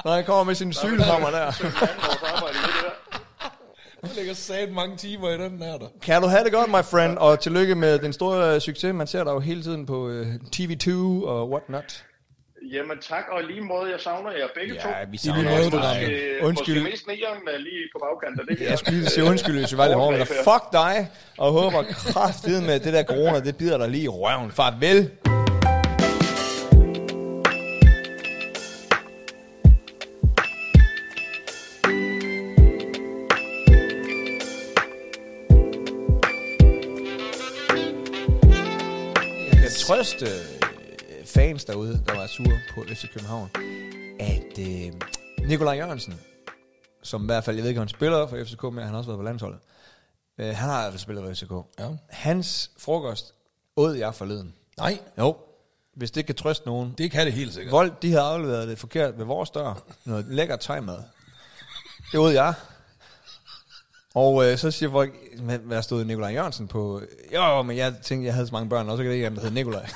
Når 0.05 0.13
han 0.15 0.25
kommer 0.25 0.45
med 0.45 0.55
sin 0.55 0.73
cykelhammer 0.73 1.31
der. 1.31 1.51
så 1.53 1.65
er 1.65 1.71
det 1.71 1.81
andet 1.83 1.97
vores 2.03 2.33
arbejde 2.35 2.55
i 2.55 2.61
det 2.67 2.85
der. 2.85 2.91
Der 4.03 4.09
ligger 4.17 4.35
sat 4.35 4.73
mange 4.73 4.97
timer 4.97 5.29
i 5.31 5.33
den 5.39 5.63
her 5.63 5.79
der. 5.79 5.87
Kan 6.03 6.23
du 6.23 6.29
have 6.29 6.45
det 6.45 6.53
godt, 6.53 6.69
my 6.71 6.85
friend, 6.93 7.19
og 7.19 7.41
tillykke 7.41 7.75
med 7.75 7.99
den 7.99 8.13
store 8.13 8.55
øh, 8.55 8.61
succes. 8.61 8.95
Man 8.95 9.07
ser 9.07 9.25
dig 9.25 9.31
jo 9.31 9.41
hele 9.41 9.63
tiden 9.63 9.87
på 9.87 10.09
øh, 10.09 10.27
TV2 10.57 10.91
og 11.27 11.51
whatnot. 11.51 12.05
Jamen 12.73 12.99
tak, 13.03 13.25
og 13.33 13.43
lige 13.45 13.61
måde, 13.61 13.91
jeg 13.91 14.01
savner 14.01 14.31
jer 14.31 14.47
begge 14.55 14.75
Ja, 14.75 14.81
to. 14.83 14.89
vi 15.11 15.15
I 15.15 15.19
savner 15.19 15.43
lige 15.43 15.51
måde, 15.57 15.71
du. 15.71 15.77
Måske, 15.77 16.39
Undskyld. 16.43 16.75
måske 16.81 16.91
mest 16.91 17.07
nieren 17.07 17.49
er 17.55 17.59
lige 17.59 17.83
på 17.95 17.99
bagkanten 18.05 18.47
det. 18.59 18.71
Jeg 18.71 18.79
skulle 18.79 18.99
lige 18.99 19.11
sige 19.11 19.25
undskyld, 19.25 19.59
hvis 19.59 19.73
vi 19.73 19.79
var 19.79 19.87
lidt 19.87 19.99
hårde, 19.99 20.19
men 20.19 20.27
fuck 20.27 20.65
dig, 20.73 21.11
og 21.39 21.53
håber 21.53 21.83
kraftigt 21.83 22.63
med 22.67 22.81
det 22.81 22.93
der 22.93 23.03
corona, 23.05 23.41
det 23.41 23.57
bider 23.57 23.79
dig 23.79 23.89
lige 23.89 24.05
i 24.05 24.09
røven. 24.09 24.51
Farvel. 24.53 25.11
Trøste 39.89 40.27
øh, 40.27 41.27
fans 41.27 41.65
derude, 41.65 42.03
der 42.07 42.17
var 42.17 42.27
sure 42.27 42.61
på 42.75 42.85
FC 42.95 43.13
København, 43.13 43.51
at 44.21 44.59
øh, 44.59 44.93
Nikolaj 45.49 45.75
Jørgensen, 45.77 46.21
som 47.03 47.23
i 47.23 47.27
hvert 47.27 47.45
fald, 47.45 47.57
jeg 47.57 47.63
ved 47.63 47.69
ikke, 47.71 47.81
om 47.81 47.83
han 47.83 47.89
spiller 47.89 48.27
for 48.27 48.45
FCK, 48.45 48.63
men 48.63 48.79
han 48.79 48.89
har 48.89 48.99
også 48.99 49.11
været 49.11 49.19
på 49.19 49.23
landsholdet. 49.23 49.59
Øh, 50.39 50.47
han 50.47 50.55
har 50.57 50.79
i 50.79 50.83
hvert 50.83 50.93
fald 50.93 51.01
spillet 51.01 51.25
for 51.25 51.35
FCK. 51.35 51.81
Ja. 51.81 51.89
Hans 52.09 52.71
frokost 52.79 53.35
åd 53.77 53.95
jeg 53.95 54.15
forleden. 54.15 54.55
Nej, 54.79 54.99
Jo, 55.19 55.37
hvis 55.97 56.11
det 56.11 56.27
kan 56.27 56.35
trøste 56.35 56.67
nogen. 56.67 56.95
det 56.99 57.11
kan 57.11 57.27
det 57.27 57.35
helt 57.35 57.55
sikkert. 57.55 57.73
Vold, 57.73 57.93
de 58.03 58.11
havde 58.11 58.25
afleveret 58.25 58.69
det 58.69 58.79
forkert 58.79 59.19
ved 59.19 59.25
vores 59.25 59.51
dør. 59.51 59.83
Noget 60.05 60.25
lækker 60.29 60.57
tegmad. 60.57 60.99
Det 62.13 62.21
åd 62.21 62.33
jeg. 62.33 62.55
Og 64.19 64.45
øh, 64.45 64.59
så 64.59 64.71
siger 64.71 64.91
folk, 64.91 65.15
"Men 65.43 65.61
hvad 65.65 65.83
stod 65.83 66.05
Nikolaj 66.05 66.31
Jørgensen 66.33 66.69
på? 66.69 67.01
Jo, 67.35 67.63
men 67.63 67.77
jeg 67.77 67.95
tænkte, 68.03 68.27
jeg 68.27 68.35
havde 68.35 68.47
så 68.47 68.53
mange 68.53 68.69
børn, 68.69 68.89
og 68.89 68.97
så 68.97 69.03
kan 69.03 69.11
det 69.11 69.15
ikke, 69.15 69.27
at 69.27 69.33
der 69.37 69.41
hed 69.41 69.51
Nikolaj. 69.51 69.89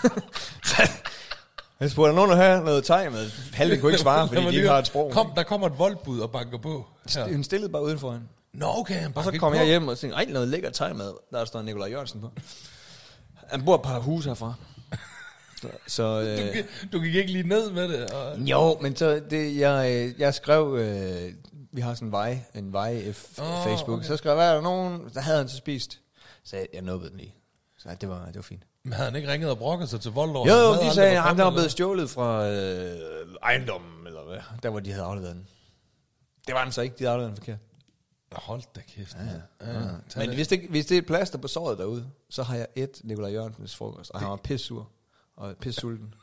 jeg 1.80 1.90
spurgte, 1.90 2.14
nogen, 2.14 2.30
der 2.30 2.36
har 2.36 2.60
noget 2.62 2.84
tegmad? 2.84 3.30
Halvdelen 3.52 3.80
kunne 3.80 3.92
ikke 3.92 4.02
svare, 4.02 4.28
fordi 4.28 4.40
de 4.40 4.46
ikke 4.48 4.60
det- 4.62 4.70
har 4.70 4.78
et 4.78 4.86
sprog. 4.86 5.10
Kom, 5.12 5.32
der 5.36 5.42
kommer 5.42 5.66
et 5.66 5.78
voldbud 5.78 6.20
og 6.20 6.30
banker 6.30 6.58
på. 6.58 6.86
Ja. 7.16 7.32
Hun 7.32 7.44
stillede 7.44 7.72
bare 7.72 7.82
udenfor 7.84 8.12
hende. 8.12 8.26
Nå, 8.54 8.66
okay, 8.78 8.94
han 8.94 9.12
Og 9.14 9.24
så 9.24 9.32
kom 9.38 9.54
jeg 9.54 9.64
hjem 9.66 9.88
og 9.88 9.98
tænkte, 9.98 10.16
ej, 10.16 10.24
noget 10.28 10.48
lækker 10.48 10.70
tegmad. 10.70 11.12
Der 11.32 11.44
står 11.44 11.62
Nikolaj 11.62 11.88
Jørgensen 11.90 12.20
på. 12.20 12.30
Han 13.50 13.64
bor 13.64 13.74
et 13.74 13.82
par 13.82 13.98
hus 13.98 14.24
herfra. 14.24 14.54
Så, 15.62 15.68
så 15.86 16.20
øh, 16.20 16.64
Du 16.92 17.00
gik 17.00 17.14
ikke 17.14 17.32
lige 17.32 17.48
ned 17.48 17.70
med 17.70 17.88
det. 17.88 18.10
Og... 18.10 18.38
jo, 18.38 18.78
men 18.80 18.96
så 18.96 19.22
det, 19.30 19.56
jeg, 19.56 19.92
øh, 19.92 20.20
jeg 20.20 20.34
skrev, 20.34 20.76
øh, 20.78 21.32
vi 21.72 21.80
har 21.80 21.94
sådan 21.94 22.08
en 22.08 22.12
vej, 22.12 22.38
en 22.54 22.72
vej 22.72 23.02
f- 23.10 23.42
Åh, 23.42 23.64
Facebook, 23.64 23.98
okay. 23.98 24.06
så 24.06 24.16
skrev 24.16 24.38
jeg, 24.38 24.48
er 24.50 24.54
der 24.54 24.60
nogen, 24.62 25.10
der 25.14 25.20
havde 25.20 25.38
han 25.38 25.48
så 25.48 25.56
spist. 25.56 26.00
Så 26.44 26.56
jeg, 26.56 26.66
jeg 26.72 26.82
nåede 26.82 27.08
den 27.10 27.16
lige. 27.16 27.34
Så 27.78 27.96
det 28.00 28.08
var, 28.08 28.26
det 28.26 28.36
var 28.36 28.42
fint. 28.42 28.62
Men 28.84 28.92
havde 28.92 29.10
han 29.10 29.16
ikke 29.16 29.32
ringet 29.32 29.50
og 29.50 29.58
brokket 29.58 29.88
sig 29.88 30.00
til 30.00 30.10
vold 30.10 30.30
over? 30.36 30.48
Jo, 30.48 30.54
jo, 30.54 30.88
de 30.88 30.94
sagde, 30.94 31.16
at 31.16 31.22
han 31.22 31.36
var 31.38 31.50
blevet 31.50 31.70
stjålet 31.70 32.10
fra 32.10 32.48
øh, 32.48 32.96
ejendommen, 33.42 34.06
eller 34.06 34.24
hvad, 34.24 34.38
der 34.62 34.70
hvor 34.70 34.80
de 34.80 34.92
havde 34.92 35.04
afleveret 35.04 35.34
den. 35.34 35.46
Det 36.46 36.54
var 36.54 36.62
den 36.64 36.72
så 36.72 36.80
ikke, 36.82 36.96
de 36.98 37.04
havde 37.04 37.12
afleveret 37.12 37.36
den 37.36 37.44
forkert. 37.44 37.58
Hold 38.32 38.62
da 38.76 38.80
kæft. 38.96 39.16
Ja, 39.60 39.72
ja. 39.72 39.78
ja. 39.82 39.88
Men 40.16 40.34
hvis 40.34 40.48
det, 40.48 40.60
hvis 40.70 40.86
det 40.86 40.94
er 40.94 40.98
et 40.98 41.06
plaster 41.06 41.38
på 41.38 41.48
såret 41.48 41.78
derude, 41.78 42.06
så 42.30 42.42
har 42.42 42.56
jeg 42.56 42.66
et 42.76 43.00
Nikolaj 43.04 43.32
Jørgensens 43.32 43.76
frokost, 43.76 44.10
og 44.10 44.20
han 44.20 44.28
var 44.30 44.36
pissur 44.36 44.88
og 45.36 45.56
pissulten. 45.56 46.14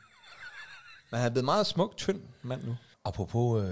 Men 1.10 1.18
han 1.20 1.26
er 1.28 1.30
blevet 1.30 1.44
meget 1.44 1.66
smuk, 1.66 1.96
tynd 1.96 2.22
mand 2.42 2.64
nu. 2.64 2.76
Apropos 3.04 3.64
øh, 3.64 3.70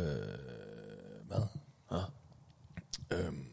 mad. 1.29 1.47
Ja. 1.91 2.03
Øhm, 3.17 3.45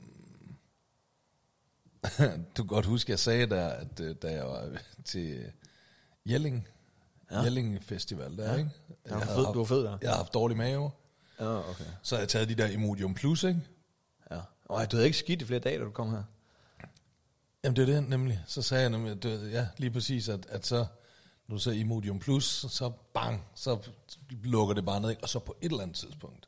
du 2.57 2.63
kan 2.63 2.67
godt 2.67 2.86
huske, 2.86 3.11
jeg 3.11 3.19
sagde 3.19 3.45
der, 3.45 3.67
at 3.67 3.99
øh, 3.99 4.15
da 4.21 4.31
jeg 4.31 4.45
var 4.45 4.69
til 5.05 5.51
Jelling, 6.25 6.67
ja. 7.31 7.41
Jelling 7.41 7.83
Festival 7.83 8.38
der, 8.38 8.51
ja. 8.51 8.57
ikke? 8.57 8.69
Ja, 9.05 9.09
du 9.13 9.15
Jeg 9.19 9.27
fed- 9.27 9.33
havde 9.33 9.45
du 9.47 9.57
var 9.57 9.63
fed 9.65 9.83
der. 9.83 9.97
Jeg 10.01 10.09
har 10.09 10.17
haft 10.17 10.33
dårlig 10.33 10.57
mave, 10.57 10.91
Ja, 11.39 11.69
okay. 11.69 11.86
så 12.01 12.15
har 12.15 12.19
jeg 12.21 12.29
taget 12.29 12.49
de 12.49 12.55
der 12.55 12.67
Imodium 12.67 13.13
Plus, 13.13 13.43
ikke? 13.43 13.61
Ja. 14.31 14.39
Og 14.65 14.91
du 14.91 14.95
havde 14.95 15.05
ikke 15.05 15.17
skidt 15.17 15.41
i 15.41 15.45
flere 15.45 15.59
dage, 15.59 15.79
da 15.79 15.83
du 15.83 15.91
kom 15.91 16.11
her. 16.11 16.23
Jamen 17.63 17.75
det 17.75 17.89
er 17.89 17.93
det 17.93 18.09
nemlig. 18.09 18.43
Så 18.47 18.61
sagde 18.61 18.81
jeg 18.81 18.89
nemlig, 18.89 19.11
at 19.11 19.23
det, 19.23 19.51
ja, 19.51 19.67
lige 19.77 19.91
præcis, 19.91 20.29
at, 20.29 20.45
at 20.49 20.65
så, 20.65 20.86
du 21.49 21.59
så 21.59 21.71
Imodium 21.71 22.19
Plus, 22.19 22.65
så 22.69 22.91
bang, 23.13 23.45
så 23.55 23.79
lukker 24.29 24.73
det 24.73 24.85
bare 24.85 25.01
ned, 25.01 25.09
ikke? 25.09 25.23
og 25.23 25.29
så 25.29 25.39
på 25.39 25.55
et 25.61 25.71
eller 25.71 25.83
andet 25.83 25.97
tidspunkt, 25.97 26.47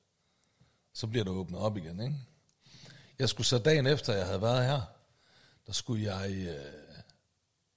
så 0.94 1.08
bliver 1.08 1.24
det 1.24 1.34
åbnet 1.34 1.60
op 1.60 1.78
igen, 1.78 2.00
ikke? 2.00 2.16
Jeg 3.20 3.30
skulle 3.30 3.48
så 3.48 3.58
dagen 3.58 3.88
efter, 3.88 4.14
jeg 4.14 4.26
havde 4.26 4.42
været 4.42 4.66
her, 4.66 4.82
der 5.68 5.74
skulle 5.74 6.14
jeg 6.14 6.32
øh, 6.32 6.56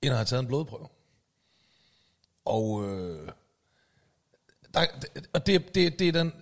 ind 0.03 0.13
og 0.13 0.19
have 0.19 0.25
taget 0.25 0.41
en 0.41 0.47
blodprøve. 0.47 0.89
Og, 2.45 2.89
øh, 2.89 3.29
der, 4.75 4.87
og 5.33 5.47
det, 5.47 5.75
det, 5.75 5.99
det 5.99 6.09
er 6.09 6.13
den, 6.13 6.33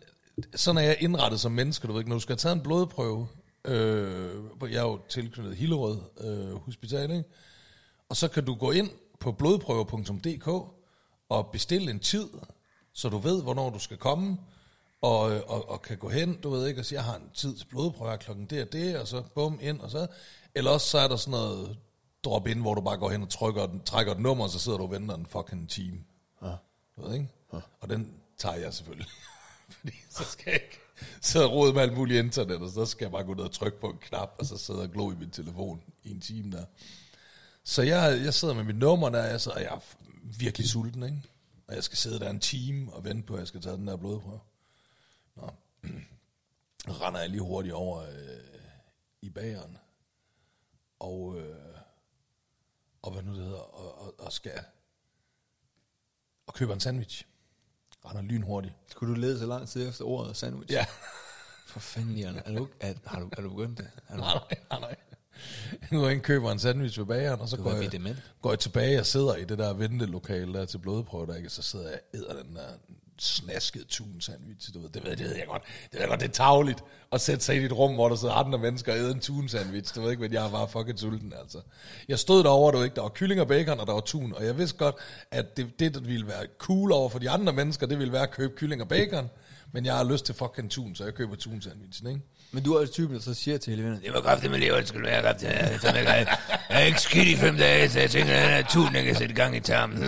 sådan 0.54 0.78
er 0.78 0.82
jeg 0.82 0.96
indrettet 1.00 1.40
som 1.40 1.52
menneske, 1.52 1.86
du 1.86 1.92
ved 1.92 2.00
ikke, 2.00 2.08
når 2.08 2.16
du 2.16 2.20
skal 2.20 2.32
have 2.32 2.38
taget 2.38 2.56
en 2.56 2.62
blodprøve, 2.62 3.28
øh, 3.64 4.44
jeg 4.60 4.78
er 4.78 4.82
jo 4.82 5.00
tilknyttet 5.08 5.56
Hillerød 5.56 6.00
øh, 6.20 6.54
Hospital, 6.54 7.10
ikke? 7.10 7.24
og 8.08 8.16
så 8.16 8.28
kan 8.28 8.44
du 8.44 8.54
gå 8.54 8.70
ind 8.70 8.90
på 9.20 9.32
blodprøver.dk 9.32 10.48
og 11.28 11.50
bestille 11.52 11.90
en 11.90 12.00
tid, 12.00 12.28
så 12.92 13.08
du 13.08 13.18
ved, 13.18 13.42
hvornår 13.42 13.70
du 13.70 13.78
skal 13.78 13.96
komme, 13.96 14.38
og, 15.00 15.20
og, 15.20 15.68
og 15.68 15.82
kan 15.82 15.98
gå 15.98 16.08
hen, 16.08 16.40
du 16.40 16.50
ved 16.50 16.66
ikke, 16.66 16.80
og 16.80 16.84
sige, 16.84 16.96
jeg 16.96 17.04
har 17.04 17.16
en 17.16 17.30
tid 17.34 17.56
til 17.56 17.64
blodprøver 17.64 18.16
klokken 18.16 18.46
det 18.46 18.62
og 18.62 18.72
det, 18.72 18.98
og 18.98 19.08
så 19.08 19.22
bum 19.34 19.58
ind, 19.62 19.80
og 19.80 19.90
så, 19.90 20.06
eller 20.54 20.70
også 20.70 20.86
så 20.86 20.98
er 20.98 21.08
der 21.08 21.16
sådan 21.16 21.30
noget 21.30 21.78
drop 22.24 22.46
ind, 22.46 22.60
hvor 22.60 22.74
du 22.74 22.80
bare 22.80 22.96
går 22.96 23.10
hen 23.10 23.22
og 23.22 23.28
trykker, 23.28 23.66
den, 23.66 23.80
trækker 23.80 24.12
et 24.12 24.20
nummer, 24.20 24.44
og 24.44 24.50
så 24.50 24.58
sidder 24.58 24.78
du 24.78 24.84
og 24.84 24.90
venter 24.90 25.14
en 25.14 25.26
fucking 25.26 25.68
time. 25.68 25.98
Ja. 26.42 26.52
Du 26.96 27.06
ved 27.06 27.14
ikke? 27.14 27.28
Ja. 27.52 27.58
Og 27.80 27.90
den 27.90 28.12
tager 28.38 28.56
jeg 28.56 28.74
selvfølgelig. 28.74 29.08
Fordi 29.80 29.94
så 30.10 30.24
skal 30.24 30.50
jeg 30.50 30.54
ikke 30.54 30.80
sidde 31.20 31.46
og 31.46 31.52
rode 31.52 31.72
med 31.72 31.82
alt 31.82 31.96
muligt 31.96 32.24
internet, 32.24 32.56
og 32.56 32.70
så 32.70 32.86
skal 32.86 33.04
jeg 33.04 33.12
bare 33.12 33.24
gå 33.24 33.34
ned 33.34 33.44
og 33.44 33.52
trykke 33.52 33.80
på 33.80 33.86
en 33.86 33.98
knap, 34.00 34.34
og 34.38 34.46
så 34.46 34.58
sidde 34.58 34.80
og 34.80 34.90
glo 34.90 35.10
i 35.10 35.14
min 35.14 35.30
telefon 35.30 35.82
i 36.04 36.10
en 36.10 36.20
time 36.20 36.52
der. 36.52 36.64
Så 37.68 37.82
jeg, 37.82 38.20
jeg 38.24 38.34
sidder 38.34 38.54
med 38.54 38.64
mit 38.64 38.76
nummer 38.76 39.08
der, 39.08 39.24
jeg, 39.24 39.40
sidder, 39.40 39.56
og 39.56 39.62
jeg 39.62 39.74
er 39.74 39.80
virkelig 40.38 40.68
sulten, 40.68 41.02
ikke? 41.02 41.22
Og 41.66 41.74
jeg 41.74 41.84
skal 41.84 41.98
sidde 41.98 42.20
der 42.20 42.30
en 42.30 42.40
time 42.40 42.92
og 42.92 43.04
vente 43.04 43.26
på, 43.26 43.34
at 43.34 43.38
jeg 43.38 43.48
skal 43.48 43.60
tage 43.60 43.76
den 43.76 43.86
der 43.86 43.96
blodprøve. 43.96 44.40
Nå. 45.36 45.50
Render 47.00 47.20
jeg 47.20 47.30
lige 47.30 47.40
hurtigt 47.40 47.74
over 47.74 48.02
øh, 48.02 48.10
i 49.22 49.30
bageren. 49.30 49.78
Og, 50.98 51.40
øh, 51.40 51.56
og 53.02 53.12
hvad 53.12 53.22
nu 53.22 53.34
det 53.34 53.44
hedder, 53.44 53.58
og, 53.58 54.02
og, 54.02 54.14
og 54.18 54.32
skal 54.32 54.60
og 56.46 56.54
køber 56.54 56.74
en 56.74 56.80
sandwich. 56.80 57.24
Render 58.04 58.22
lynhurtigt. 58.22 58.74
Skulle 58.86 59.14
du 59.14 59.20
lede 59.20 59.38
så 59.38 59.46
lang 59.46 59.68
tid 59.68 59.88
efter 59.88 60.04
ordet 60.04 60.36
sandwich? 60.36 60.72
Ja. 60.72 60.86
For 61.66 61.80
fanden, 61.80 62.16
Jan. 62.16 62.36
Er 62.44 62.52
du, 62.52 62.68
er, 62.80 62.94
har 63.06 63.20
du, 63.20 63.28
er 63.32 63.42
du 63.42 63.48
begyndt 63.48 63.78
det? 63.78 63.90
Er 64.08 64.16
du, 64.16 64.20
nej, 64.20 64.56
nej, 64.70 64.80
nej. 64.80 64.96
Nu 65.92 66.06
og 66.06 66.12
køber 66.22 66.52
en 66.52 66.58
sandwich 66.58 66.98
ved 66.98 67.06
bageren, 67.06 67.40
og 67.40 67.48
så 67.48 67.56
går 67.56 67.70
er 67.70 67.82
jeg, 67.82 67.92
dement. 67.92 68.16
går 68.42 68.50
jeg 68.50 68.58
tilbage 68.58 69.00
og 69.00 69.06
sidder 69.06 69.36
i 69.36 69.44
det 69.44 69.58
der 69.58 69.72
ventelokale 69.72 70.54
der 70.54 70.64
til 70.64 70.78
blodprøve, 70.78 71.26
der, 71.26 71.34
ikke? 71.34 71.50
Så 71.50 71.62
sidder 71.62 71.88
jeg 71.88 71.98
æder 72.14 72.42
den 72.42 72.56
der 72.56 72.94
snasket 73.20 73.86
tun 73.88 74.20
sandwich, 74.20 74.74
du 74.74 74.80
ved, 74.80 74.88
det 74.88 75.04
ved, 75.04 75.16
det 75.16 75.26
ved 75.26 75.36
jeg 75.36 75.46
godt, 75.46 75.62
det 75.62 75.92
ved 75.92 76.00
jeg 76.00 76.08
godt, 76.08 76.20
det 76.20 76.28
er 76.28 76.32
tavligt 76.32 76.84
at 77.12 77.20
sætte 77.20 77.44
sig 77.44 77.56
i 77.56 77.64
et 77.64 77.72
rum, 77.72 77.94
hvor 77.94 78.08
der 78.08 78.16
sidder 78.16 78.34
andre 78.34 78.58
mennesker 78.58 78.92
og 78.92 78.98
æder 78.98 79.14
en 79.14 79.20
tun 79.20 79.48
sandwich, 79.48 79.94
du 79.94 80.00
ved 80.00 80.10
ikke, 80.10 80.20
men 80.20 80.32
jeg 80.32 80.52
var 80.52 80.66
fucking 80.66 80.98
sulten, 80.98 81.32
altså. 81.40 81.58
Jeg 82.08 82.18
stod 82.18 82.44
derovre, 82.44 82.78
du 82.78 82.82
ikke, 82.82 82.96
der 82.96 83.02
var 83.02 83.08
kylling 83.08 83.40
og 83.40 83.48
bacon, 83.48 83.80
og 83.80 83.86
der 83.86 83.92
var 83.92 84.00
tun, 84.00 84.34
og 84.36 84.44
jeg 84.44 84.58
vidste 84.58 84.78
godt, 84.78 84.94
at 85.30 85.56
det, 85.56 85.80
det 85.80 85.94
der 85.94 86.00
ville 86.00 86.26
være 86.26 86.46
cool 86.58 86.92
over 86.92 87.08
for 87.08 87.18
de 87.18 87.30
andre 87.30 87.52
mennesker, 87.52 87.86
det 87.86 87.98
ville 87.98 88.12
være 88.12 88.22
at 88.22 88.30
købe 88.30 88.54
kylling 88.56 88.82
og 88.82 88.88
bacon, 88.88 89.30
men 89.72 89.86
jeg 89.86 89.96
har 89.96 90.04
lyst 90.04 90.24
til 90.26 90.34
fucking 90.34 90.70
tun, 90.70 90.94
så 90.94 91.04
jeg 91.04 91.14
køber 91.14 91.36
tun 91.36 91.62
sandwichen, 91.62 92.08
ikke? 92.08 92.20
Men 92.52 92.62
du 92.64 92.74
er 92.74 92.80
også 92.80 92.92
typen, 92.92 93.14
der 93.16 93.22
så 93.22 93.34
siger 93.34 93.58
til 93.58 93.70
hele 93.70 93.82
vennerne, 93.82 94.04
Det 94.04 94.12
var 94.12 94.20
godt, 94.20 94.42
det 94.42 94.50
med 94.50 94.58
lever, 94.58 94.76
det 94.76 94.88
skulle 94.88 95.06
være 95.06 95.22
godt. 95.32 95.42
Jeg, 95.42 96.38
er 96.68 96.78
ikke 96.80 97.00
skidt 97.00 97.28
i 97.28 97.36
fem 97.36 97.56
dage, 97.56 97.90
så 97.90 98.00
jeg 98.00 98.10
tænker, 98.10 98.34
at 98.34 98.42
den 98.42 98.50
her 98.50 98.62
tun, 98.62 98.94
jeg 98.94 99.04
kan 99.04 99.16
sætte 99.16 99.34
gang 99.34 99.56
i 99.56 99.60
tarmen. 99.60 99.98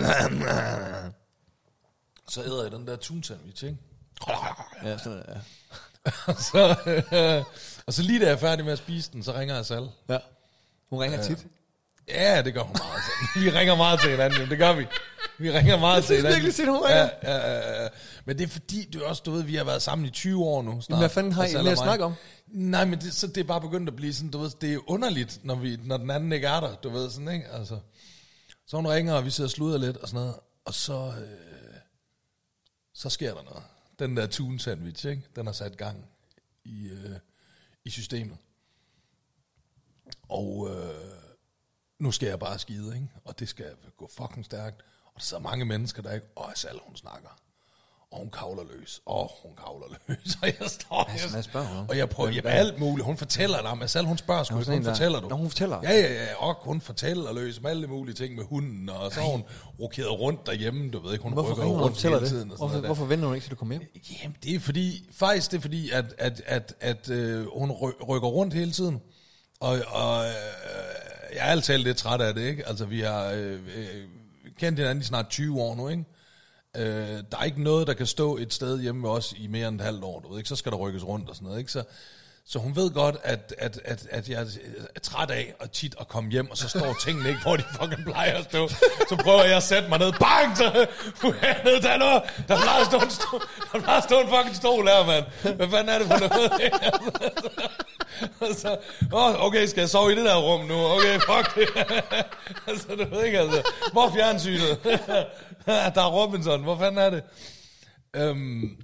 Så 2.29 2.41
æder 2.43 2.63
jeg 2.63 2.71
den 2.71 2.87
der 2.87 2.95
tun 2.95 3.23
sandwich, 3.23 3.63
ikke? 3.65 3.77
ja, 4.83 4.97
sådan 4.97 5.23
ja. 5.27 5.33
så, 6.51 6.75
øh, 7.11 7.43
og 7.85 7.93
så 7.93 8.01
lige 8.01 8.19
da 8.19 8.25
jeg 8.25 8.33
er 8.33 8.37
færdig 8.37 8.65
med 8.65 8.73
at 8.73 8.77
spise 8.79 9.11
den, 9.11 9.23
så 9.23 9.33
ringer 9.33 9.55
jeg 9.55 9.65
Sal. 9.65 9.89
ja. 10.09 10.17
Hun 10.89 10.99
ringer 10.99 11.23
tit. 11.23 11.45
Ja, 12.13 12.41
det 12.41 12.53
gør 12.53 12.61
hun 12.61 12.75
meget. 12.79 13.03
Så. 13.03 13.39
Vi 13.39 13.49
ringer 13.49 13.75
meget 13.75 13.99
til 13.99 14.09
hinanden, 14.09 14.49
det 14.49 14.57
gør 14.57 14.73
vi. 14.73 14.85
Vi 15.37 15.51
ringer 15.51 15.79
meget 15.79 16.03
til 16.03 16.05
synes 16.05 16.19
hinanden. 16.19 16.35
virkelig 16.35 16.55
tit, 16.55 16.67
hun 16.67 16.77
ringer. 16.77 17.09
Ja, 17.23 17.35
ja, 17.37 17.83
ja. 17.83 17.87
Men 18.25 18.37
det 18.37 18.43
er 18.43 18.47
fordi, 18.47 18.89
du 18.93 19.03
også, 19.03 19.21
du 19.25 19.31
ved, 19.31 19.43
vi 19.43 19.55
har 19.55 19.63
været 19.63 19.81
sammen 19.81 20.07
i 20.07 20.09
20 20.09 20.43
år 20.43 20.61
nu. 20.61 20.81
Snart, 20.81 20.99
hvad 20.99 21.09
fanden 21.09 21.31
har 21.31 21.45
I 21.45 21.55
og 21.55 21.63
mere 21.63 21.71
at 21.71 21.77
snakke 21.77 22.03
om? 22.03 22.13
Nej, 22.47 22.85
men 22.85 22.99
det, 22.99 23.13
så 23.13 23.27
det 23.27 23.37
er 23.37 23.43
bare 23.43 23.61
begyndt 23.61 23.89
at 23.89 23.95
blive 23.95 24.13
sådan, 24.13 24.31
du 24.31 24.37
ved, 24.37 24.49
det 24.61 24.73
er 24.73 24.89
underligt, 24.89 25.39
når, 25.43 25.55
vi, 25.55 25.77
når 25.83 25.97
den 25.97 26.09
anden 26.09 26.31
ikke 26.31 26.47
er 26.47 26.59
der, 26.59 26.75
du 26.75 26.89
ved, 26.89 27.09
sådan, 27.09 27.29
ikke? 27.29 27.47
Altså, 27.47 27.79
så 28.67 28.75
hun 28.75 28.87
ringer, 28.87 29.13
og 29.13 29.25
vi 29.25 29.29
sidder 29.29 29.47
og 29.47 29.51
sluder 29.51 29.77
lidt 29.77 29.97
og 29.97 30.07
sådan 30.07 30.21
noget, 30.21 30.35
og 30.65 30.73
så, 30.73 31.13
øh, 31.21 31.77
så 32.93 33.09
sker 33.09 33.33
der 33.33 33.43
noget. 33.43 33.63
Den 33.99 34.17
der 34.17 34.27
tune 34.27 34.59
sandwich, 34.59 35.07
ikke? 35.07 35.21
Den 35.35 35.45
har 35.45 35.53
sat 35.53 35.77
gang 35.77 36.05
i, 36.65 36.87
øh, 36.87 37.15
i 37.85 37.89
systemet. 37.89 38.37
Og 40.29 40.69
øh, 40.71 41.20
nu 42.01 42.11
skal 42.11 42.27
jeg 42.27 42.39
bare 42.39 42.59
skide, 42.59 42.95
ikke? 42.95 43.07
Og 43.25 43.39
det 43.39 43.49
skal 43.49 43.65
gå 43.97 44.09
fucking 44.17 44.45
stærkt. 44.45 44.81
Og 45.05 45.11
der 45.15 45.21
sidder 45.21 45.43
mange 45.43 45.65
mennesker, 45.65 46.01
der 46.01 46.13
ikke... 46.13 46.25
Og 46.35 46.51
Sal, 46.55 46.79
hun 46.87 46.95
snakker. 46.95 47.29
Og 48.11 48.17
hun 48.19 48.29
kavler 48.29 48.63
løs. 48.63 49.01
Og 49.05 49.31
hun 49.43 49.51
kavler 49.63 49.85
løs. 50.07 50.35
Og 50.41 50.47
jeg 50.59 50.69
står... 50.69 51.09
Altså, 51.11 51.29
hvad 51.29 51.43
spørger? 51.43 51.85
Og 51.89 51.97
jeg 51.97 52.09
prøver... 52.09 52.29
Jamen, 52.29 52.51
alt 52.51 52.79
muligt. 52.79 53.05
Hun 53.05 53.17
fortæller 53.17 53.61
dig 53.61 53.69
om... 53.69 53.87
Sal, 53.87 54.05
hun 54.05 54.17
spørger 54.17 54.43
sgu 54.43 54.55
hun 54.55 54.63
Hun 54.65 54.83
fortæller 54.83 55.19
du. 55.19 55.27
Nå, 55.27 55.35
hun 55.35 55.49
fortæller. 55.49 55.79
Ja, 55.83 55.91
ja, 55.91 56.13
ja. 56.25 56.35
Og 56.35 56.55
hun 56.63 56.81
fortæller 56.81 57.33
løs 57.33 57.57
om 57.57 57.65
alle 57.65 57.87
mulige 57.87 58.15
ting 58.15 58.35
med 58.35 58.43
hunden. 58.43 58.89
Og 58.89 59.11
så 59.11 59.21
har 59.21 59.27
hun 59.27 59.43
rokeret 59.79 60.19
rundt 60.19 60.45
derhjemme, 60.45 60.91
du 60.91 60.99
ved 60.99 61.11
ikke. 61.11 61.23
Hun 61.23 61.33
Hvorfor 61.33 61.51
rykker 61.51 61.63
hun 61.63 61.81
rundt 61.81 62.03
hele 62.03 62.19
det? 62.19 62.27
tiden. 62.27 62.51
Og 62.51 62.57
Hvorfor, 62.57 62.73
noget 62.73 62.85
hvorfor 62.87 63.05
venter 63.05 63.25
hun 63.27 63.35
ikke, 63.35 63.45
til 63.45 63.51
du 63.51 63.55
kommer 63.55 63.75
hjem? 63.75 64.01
Jamen, 64.23 64.37
det 64.43 64.55
er 64.55 64.59
fordi, 64.59 65.09
faktisk 65.11 65.51
det 65.51 65.57
er 65.57 65.61
fordi, 65.61 65.89
at, 65.89 66.05
at, 66.17 66.41
at, 66.45 66.75
at 66.79 67.09
øh, 67.09 67.45
hun 67.57 67.71
ry- 67.71 68.03
rykker 68.09 68.27
rundt 68.27 68.53
hele 68.53 68.71
tiden. 68.71 69.01
Og, 69.59 69.79
og 69.87 70.25
øh, 70.25 70.31
jeg 71.35 71.47
er 71.47 71.51
altid 71.51 71.77
lidt 71.77 71.97
træt 71.97 72.21
af 72.21 72.33
det, 72.33 72.41
ikke? 72.41 72.67
Altså, 72.67 72.85
vi 72.85 73.01
har 73.01 73.25
øh, 73.25 73.53
øh, 73.53 74.03
kendt 74.59 74.79
hinanden 74.79 75.01
i 75.01 75.05
snart 75.05 75.29
20 75.29 75.61
år 75.61 75.75
nu, 75.75 75.87
ikke? 75.87 76.03
Øh, 76.77 77.23
der 77.31 77.37
er 77.39 77.43
ikke 77.43 77.63
noget, 77.63 77.87
der 77.87 77.93
kan 77.93 78.05
stå 78.05 78.37
et 78.37 78.53
sted 78.53 78.79
hjemme 78.79 79.01
med 79.01 79.09
os 79.09 79.33
i 79.37 79.47
mere 79.47 79.67
end 79.67 79.79
et 79.79 79.85
halvt 79.85 80.03
år, 80.03 80.19
du 80.19 80.29
ved 80.29 80.37
ikke? 80.37 80.49
Så 80.49 80.55
skal 80.55 80.71
der 80.71 80.77
rykkes 80.77 81.03
rundt 81.07 81.29
og 81.29 81.35
sådan 81.35 81.45
noget, 81.45 81.59
ikke? 81.59 81.71
Så, 81.71 81.83
så 82.45 82.59
hun 82.59 82.75
ved 82.75 82.91
godt, 82.91 83.15
at, 83.23 83.53
at, 83.57 83.79
at, 83.85 84.07
at 84.09 84.29
jeg 84.29 84.41
er 84.95 84.99
træt 84.99 85.31
af 85.31 85.53
at 85.59 85.71
tit 85.71 85.95
at 85.99 86.07
komme 86.07 86.31
hjem, 86.31 86.51
og 86.51 86.57
så 86.57 86.69
står 86.69 86.95
tingene 87.05 87.29
ikke, 87.29 87.41
hvor 87.41 87.55
de 87.55 87.63
fucking 87.81 88.05
plejer 88.05 88.37
at 88.37 88.43
stå. 88.43 88.67
Så 89.09 89.19
prøver 89.23 89.43
jeg 89.43 89.57
at 89.57 89.63
sætte 89.63 89.89
mig 89.89 89.99
ned. 89.99 90.11
Bang! 90.19 90.57
Så 90.57 90.87
nu 91.23 91.29
er 91.29 91.47
jeg 91.47 91.61
ned 91.65 91.81
der 91.81 91.97
noget. 91.97 92.23
Der 92.47 92.61
plejer 92.61 92.81
at 92.81 92.87
stå 92.87 92.99
en, 92.99 93.09
stol, 93.09 93.41
der 93.73 93.79
plejer 93.79 93.97
at 93.97 94.03
stå 94.03 94.19
en 94.19 94.27
fucking 94.27 94.55
stol 94.55 94.87
her, 94.87 95.05
mand. 95.05 95.55
Hvad 95.55 95.69
fanden 95.69 95.89
er 95.89 95.97
det 95.99 96.07
for 96.07 96.19
noget? 96.19 96.51
Og 98.41 98.55
så, 98.55 98.77
åh, 99.13 99.45
okay, 99.45 99.65
skal 99.65 99.81
jeg 99.81 99.89
sove 99.89 100.11
i 100.11 100.15
det 100.15 100.25
der 100.25 100.37
rum 100.37 100.65
nu? 100.65 100.75
Okay, 100.75 101.19
fuck 101.19 101.55
det. 101.55 101.67
altså, 102.67 102.87
du 102.87 103.15
ved 103.15 103.25
ikke, 103.25 103.39
altså. 103.39 103.71
Hvor 103.91 104.07
er 104.07 104.13
fjernsynet? 104.13 104.83
der 105.95 106.01
er 106.01 106.11
Robinson. 106.11 106.63
Hvor 106.63 106.77
fanden 106.77 106.97
er 106.97 107.09
det? 107.09 107.23
Øhm, 108.15 108.81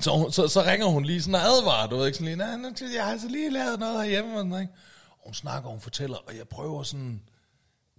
så, 0.00 0.28
så, 0.32 0.48
så 0.48 0.62
ringer 0.62 0.86
hun 0.86 1.04
lige 1.04 1.22
sådan 1.22 1.34
og 1.34 1.40
advarer, 1.40 1.86
du 1.86 1.96
ved 1.96 2.06
ikke, 2.06 2.18
sådan 2.18 2.26
lige, 2.26 2.36
nej, 2.36 2.94
jeg 2.94 3.04
har 3.04 3.12
altså 3.12 3.28
lige 3.28 3.50
lavet 3.50 3.80
noget 3.80 4.02
herhjemme, 4.02 4.32
og 4.32 4.38
sådan, 4.38 4.60
ikke? 4.60 4.72
Og 5.10 5.24
hun 5.24 5.34
snakker, 5.34 5.68
og 5.68 5.72
hun 5.72 5.80
fortæller, 5.80 6.16
og 6.16 6.36
jeg 6.36 6.48
prøver 6.48 6.82
sådan, 6.82 7.22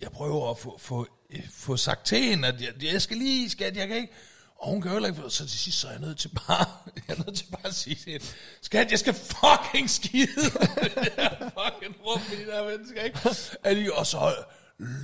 jeg 0.02 0.12
prøver 0.12 0.52
at 0.52 0.58
få, 0.58 0.78
få, 0.80 1.08
få 1.52 1.78
sagt 1.78 2.06
til 2.06 2.24
hende, 2.24 2.48
at 2.48 2.62
jeg, 2.62 2.94
jeg 2.94 3.02
skal 3.02 3.18
lige, 3.18 3.50
skat, 3.50 3.78
jeg 3.78 3.88
kan 3.88 3.98
ikke, 3.98 4.14
og 4.60 4.70
hun 4.70 4.82
kan 4.82 4.92
heller 4.92 5.10
ikke, 5.10 5.22
så 5.30 5.48
til 5.48 5.60
sidst, 5.60 5.80
så 5.80 5.88
er 5.88 5.92
jeg 5.92 6.02
nødt 6.02 6.18
til 6.18 6.30
bare, 6.48 6.66
jeg 7.08 7.18
er 7.18 7.24
nødt 7.26 7.36
til 7.36 7.46
bare 7.52 7.68
at 7.68 7.76
sige 7.76 8.14
det. 8.14 8.36
skat, 8.62 8.92
jeg 8.92 9.00
skal 9.00 9.14
fucking 9.14 9.90
skide, 9.90 10.30
jeg 11.18 11.38
fucking 11.40 11.96
rum 12.06 12.22
med 12.30 12.46
de 12.46 12.52
der 12.52 12.70
mennesker, 12.70 13.04
ikke? 13.04 13.94
Og 13.96 14.06
så 14.06 14.34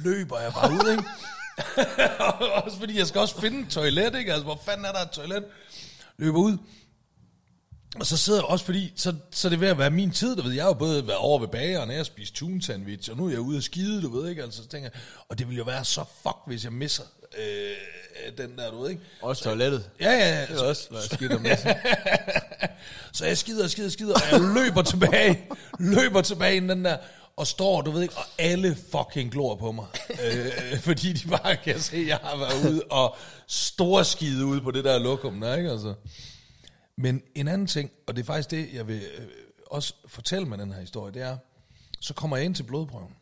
løber 0.03 0.39
jeg 0.39 0.53
bare 0.53 0.71
ud, 0.71 0.91
ikke? 0.91 1.03
også 2.65 2.77
fordi 2.77 2.97
jeg 2.97 3.07
skal 3.07 3.21
også 3.21 3.41
finde 3.41 3.59
et 3.59 3.69
toilet, 3.69 4.15
ikke? 4.15 4.33
Altså, 4.33 4.43
hvor 4.43 4.61
fanden 4.65 4.85
er 4.85 4.91
der 4.91 4.99
et 4.99 5.11
toilet? 5.11 5.43
Løber 6.17 6.39
ud. 6.39 6.57
Og 7.99 8.05
så 8.05 8.17
sidder 8.17 8.39
jeg 8.39 8.45
også 8.45 8.65
fordi, 8.65 8.93
så, 8.95 9.15
så 9.31 9.49
det 9.49 9.55
er 9.55 9.59
ved 9.59 9.67
at 9.67 9.77
være 9.77 9.89
min 9.89 10.11
tid, 10.11 10.35
du 10.35 10.41
ved. 10.41 10.51
Jeg 10.51 10.63
har 10.63 10.69
jo 10.69 10.73
både 10.73 11.07
været 11.07 11.19
over 11.19 11.39
ved 11.39 11.47
bageren, 11.47 11.89
og 11.89 11.95
jeg 11.95 12.05
spiste 12.05 12.27
spist 12.27 12.35
tun 12.35 12.61
sandwich, 12.61 13.11
og 13.11 13.17
nu 13.17 13.25
er 13.25 13.29
jeg 13.29 13.39
ude 13.39 13.57
at 13.57 13.63
skide, 13.63 14.01
du 14.01 14.19
ved 14.19 14.29
ikke, 14.29 14.43
altså 14.43 14.63
så 14.63 14.69
tænker 14.69 14.89
jeg, 14.93 15.01
og 15.29 15.39
det 15.39 15.47
ville 15.47 15.57
jo 15.57 15.63
være 15.63 15.85
så 15.85 16.03
fuck, 16.23 16.37
hvis 16.45 16.63
jeg 16.63 16.73
misser 16.73 17.03
øh, 17.37 18.37
den 18.37 18.57
der, 18.57 18.71
du 18.71 18.81
ved 18.81 18.89
ikke. 18.89 19.01
Også 19.21 19.43
toilettet. 19.43 19.89
Ja, 19.99 20.11
ja, 20.11 20.29
ja. 20.29 20.41
Det 20.45 20.59
er 20.59 20.63
også, 20.63 20.87
når 20.91 20.97
jeg 20.97 21.09
skidt 21.09 21.31
om 21.31 21.43
det. 21.43 21.59
Så 23.13 23.25
jeg 23.25 23.37
skider 23.37 23.63
og 23.63 23.69
skider 23.69 23.87
og 23.87 23.91
skider, 23.91 24.13
og 24.13 24.21
jeg 24.31 24.41
løber 24.55 24.81
tilbage, 24.81 25.49
løber 25.79 26.21
tilbage 26.21 26.55
ind 26.55 26.69
den 26.69 26.85
der, 26.85 26.97
og 27.35 27.47
står, 27.47 27.81
du 27.81 27.91
ved 27.91 28.01
ikke, 28.01 28.17
og 28.17 28.23
alle 28.37 28.75
fucking 28.75 29.31
glor 29.31 29.55
på 29.55 29.71
mig. 29.71 29.85
øh, 30.23 30.79
fordi 30.79 31.13
de 31.13 31.27
bare 31.27 31.57
kan 31.57 31.79
se, 31.79 31.97
at 31.97 32.07
jeg 32.07 32.19
har 32.23 32.37
været 32.37 32.71
ude 32.71 32.83
og 32.89 33.15
storskide 33.47 34.45
ude 34.45 34.61
på 34.61 34.71
det 34.71 34.83
der 34.83 34.99
lokum 34.99 35.41
der, 35.41 35.55
ikke 35.55 35.71
altså. 35.71 35.93
Men 36.97 37.21
en 37.35 37.47
anden 37.47 37.67
ting, 37.67 37.91
og 38.07 38.15
det 38.15 38.21
er 38.21 38.25
faktisk 38.25 38.51
det, 38.51 38.73
jeg 38.73 38.87
vil 38.87 39.01
øh, 39.17 39.27
også 39.67 39.93
fortælle 40.07 40.47
med 40.47 40.57
den 40.57 40.71
her 40.71 40.79
historie, 40.79 41.13
det 41.13 41.21
er, 41.21 41.37
så 41.99 42.13
kommer 42.13 42.37
jeg 42.37 42.45
ind 42.45 42.55
til 42.55 42.63
blodprøven. 42.63 43.15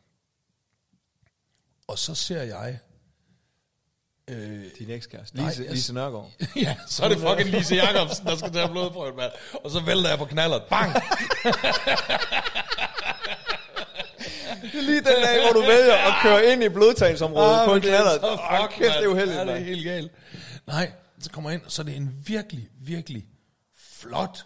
Og 1.88 2.00
så 2.00 2.16
ser 2.16 2.44
jeg, 2.44 2.80
øh, 4.32 4.64
Din 4.80 4.90
ekskæreste. 4.90 5.38
Nej, 5.38 5.48
Lise, 5.50 5.64
jeg- 5.64 5.72
Lise 5.74 5.94
Nørgaard. 5.94 6.30
ja, 6.56 6.76
så 6.88 7.04
er 7.06 7.10
det 7.10 7.18
fucking 7.18 7.50
Lise 7.50 7.76
Jacobsen, 7.76 8.26
der 8.26 8.36
skal 8.38 8.52
tage 8.54 8.70
blodprøven, 8.70 9.16
mand. 9.18 9.32
Og 9.64 9.72
så 9.72 9.80
vælter 9.80 10.10
jeg 10.10 10.18
på 10.18 10.26
knallert. 10.26 10.64
Bang! 10.70 10.94
Lige 14.74 14.96
den 14.98 15.04
dag, 15.04 15.42
hvor 15.44 15.62
du 15.62 15.68
vælger 15.68 15.96
at 15.96 16.14
køre 16.24 16.46
ind 16.54 16.64
i 16.64 16.70
blodtagsområdet 16.70 17.60
Ah, 17.60 17.66
på 17.68 17.72
en 17.72 17.76
men 17.76 17.84
det 17.84 17.92
er 17.94 18.02
knaller. 18.02 18.20
så 18.22 18.28
Åh, 18.32 18.62
fuck, 18.62 18.80
kæft, 18.80 18.94
det 18.98 19.04
er 19.04 19.08
uheldigt, 19.08 19.38
Ja, 19.40 19.46
det 19.46 19.52
er 19.54 19.58
helt 19.58 19.84
galt. 19.84 20.12
Nej, 20.68 20.92
så 21.20 21.30
kommer 21.32 21.50
jeg 21.50 21.60
ind, 21.60 21.70
så 21.70 21.82
er 21.82 21.84
det 21.86 21.96
en 21.96 22.16
virkelig, 22.26 22.70
virkelig 22.82 23.26
flot, 24.02 24.46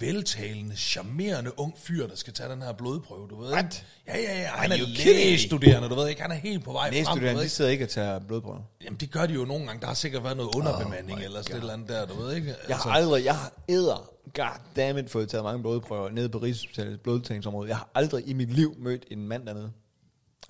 veltalende, 0.00 0.76
charmerende 0.76 1.58
ung 1.58 1.74
fyr, 1.78 2.06
der 2.06 2.16
skal 2.16 2.32
tage 2.32 2.50
den 2.52 2.62
her 2.62 2.72
blodprøve, 2.72 3.28
du 3.28 3.40
ved 3.40 3.46
ikke? 3.46 3.54
What? 3.54 3.84
Ja, 4.06 4.18
ja, 4.18 4.40
ja, 4.40 4.46
han 4.46 4.72
er 4.72 4.78
you 4.78 4.86
kidding 4.86 5.16
me? 5.16 5.24
lægestuderende, 5.24 5.88
du 5.88 5.94
ved 5.94 6.08
ikke? 6.08 6.22
Han 6.22 6.30
er 6.30 6.34
helt 6.34 6.64
på 6.64 6.72
vej 6.72 7.04
frem. 7.04 7.18
du 7.18 7.24
ved 7.24 7.34
de 7.34 7.40
ikke? 7.40 7.48
sidder 7.48 7.70
ikke 7.70 7.84
og 7.84 7.88
tager 7.88 8.18
blodprøver. 8.18 8.60
Jamen, 8.84 8.98
det 9.00 9.10
gør 9.10 9.26
de 9.26 9.34
jo 9.34 9.44
nogle 9.44 9.66
gange. 9.66 9.80
Der 9.80 9.86
har 9.86 9.94
sikkert 9.94 10.24
været 10.24 10.36
noget 10.36 10.54
underbemanding, 10.54 11.18
oh 11.18 11.24
eller 11.24 11.42
sådan 11.42 11.56
et 11.56 11.60
eller 11.60 11.72
andet 11.72 11.88
der, 11.88 12.06
du 12.06 12.22
ved 12.22 12.36
ikke? 12.36 12.54
Jeg 12.68 12.76
har 12.76 12.90
aldrig, 12.90 13.24
jeg 13.24 13.36
har 13.36 13.52
æder, 13.68 14.10
goddammit, 14.34 15.10
fået 15.10 15.28
taget 15.28 15.44
mange 15.44 15.62
blodprøver 15.62 16.10
nede 16.10 16.28
på 16.28 16.38
Rigshospitalets 16.38 17.02
blodtagningsområde. 17.02 17.68
Jeg 17.68 17.76
har 17.76 17.90
aldrig 17.94 18.28
i 18.28 18.32
mit 18.32 18.52
liv 18.52 18.74
mødt 18.78 19.04
en 19.10 19.28
mand 19.28 19.46
dernede. 19.46 19.72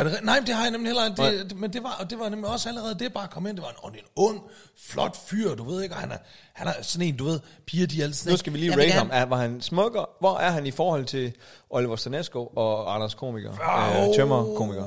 Er 0.00 0.04
det, 0.04 0.18
nej, 0.22 0.42
det 0.46 0.54
har 0.54 0.62
jeg 0.62 0.70
nemlig 0.70 0.88
heller 0.88 1.06
ikke. 1.06 1.44
Det, 1.44 1.56
men 1.56 1.72
det 1.72 1.82
var, 1.82 2.06
det 2.10 2.18
var 2.18 2.28
nemlig 2.28 2.50
også 2.50 2.68
allerede 2.68 2.98
det, 2.98 3.12
bare 3.12 3.28
komme 3.28 3.48
ind. 3.48 3.56
Det 3.56 3.64
var 3.64 3.88
en, 3.88 3.94
er 3.94 3.98
en 3.98 4.04
ond, 4.16 4.40
flot 4.76 5.16
fyr, 5.16 5.54
du 5.54 5.64
ved 5.64 5.82
ikke? 5.82 5.94
Og 5.94 6.00
han 6.00 6.12
er, 6.12 6.18
han 6.52 6.68
er 6.68 6.72
sådan 6.82 7.06
en, 7.06 7.16
du 7.16 7.24
ved, 7.24 7.40
piger, 7.66 7.86
de 7.86 8.02
altid... 8.02 8.30
Nu 8.30 8.36
skal 8.36 8.52
vi 8.52 8.58
lige 8.58 8.76
rate 8.76 8.90
ham. 8.90 9.10
Er, 9.12 9.24
var 9.24 9.36
han 9.36 9.60
smukker? 9.60 10.04
Hvor 10.20 10.38
er 10.38 10.50
han 10.50 10.66
i 10.66 10.70
forhold 10.70 11.04
til 11.04 11.32
Oliver 11.70 11.96
Stanesco 11.96 12.46
og 12.46 12.94
Anders 12.94 13.14
Komiker? 13.14 13.58
Au. 13.58 14.08
Øh, 14.08 14.16
Tømmer 14.16 14.54
Komiker. 14.56 14.84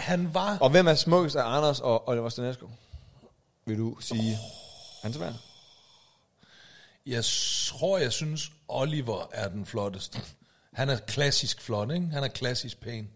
Han 0.00 0.34
var... 0.34 0.58
Og 0.60 0.70
hvem 0.70 0.86
er 0.86 0.94
smukkest 0.94 1.36
af 1.36 1.56
Anders 1.56 1.80
og 1.80 2.08
Oliver 2.08 2.28
Stanesco? 2.28 2.66
Vil 3.66 3.78
du 3.78 3.96
sige? 4.00 4.38
Han 5.02 5.10
er 5.10 5.14
svær. 5.14 5.32
Jeg 7.06 7.24
tror, 7.68 7.98
jeg 7.98 8.12
synes, 8.12 8.50
Oliver 8.68 9.30
er 9.32 9.48
den 9.48 9.66
flotteste. 9.66 10.20
Han 10.72 10.88
er 10.88 10.96
klassisk 10.96 11.60
flot, 11.60 11.90
ikke? 11.90 12.06
Han 12.06 12.24
er 12.24 12.28
klassisk 12.28 12.80
pæn. 12.80 13.08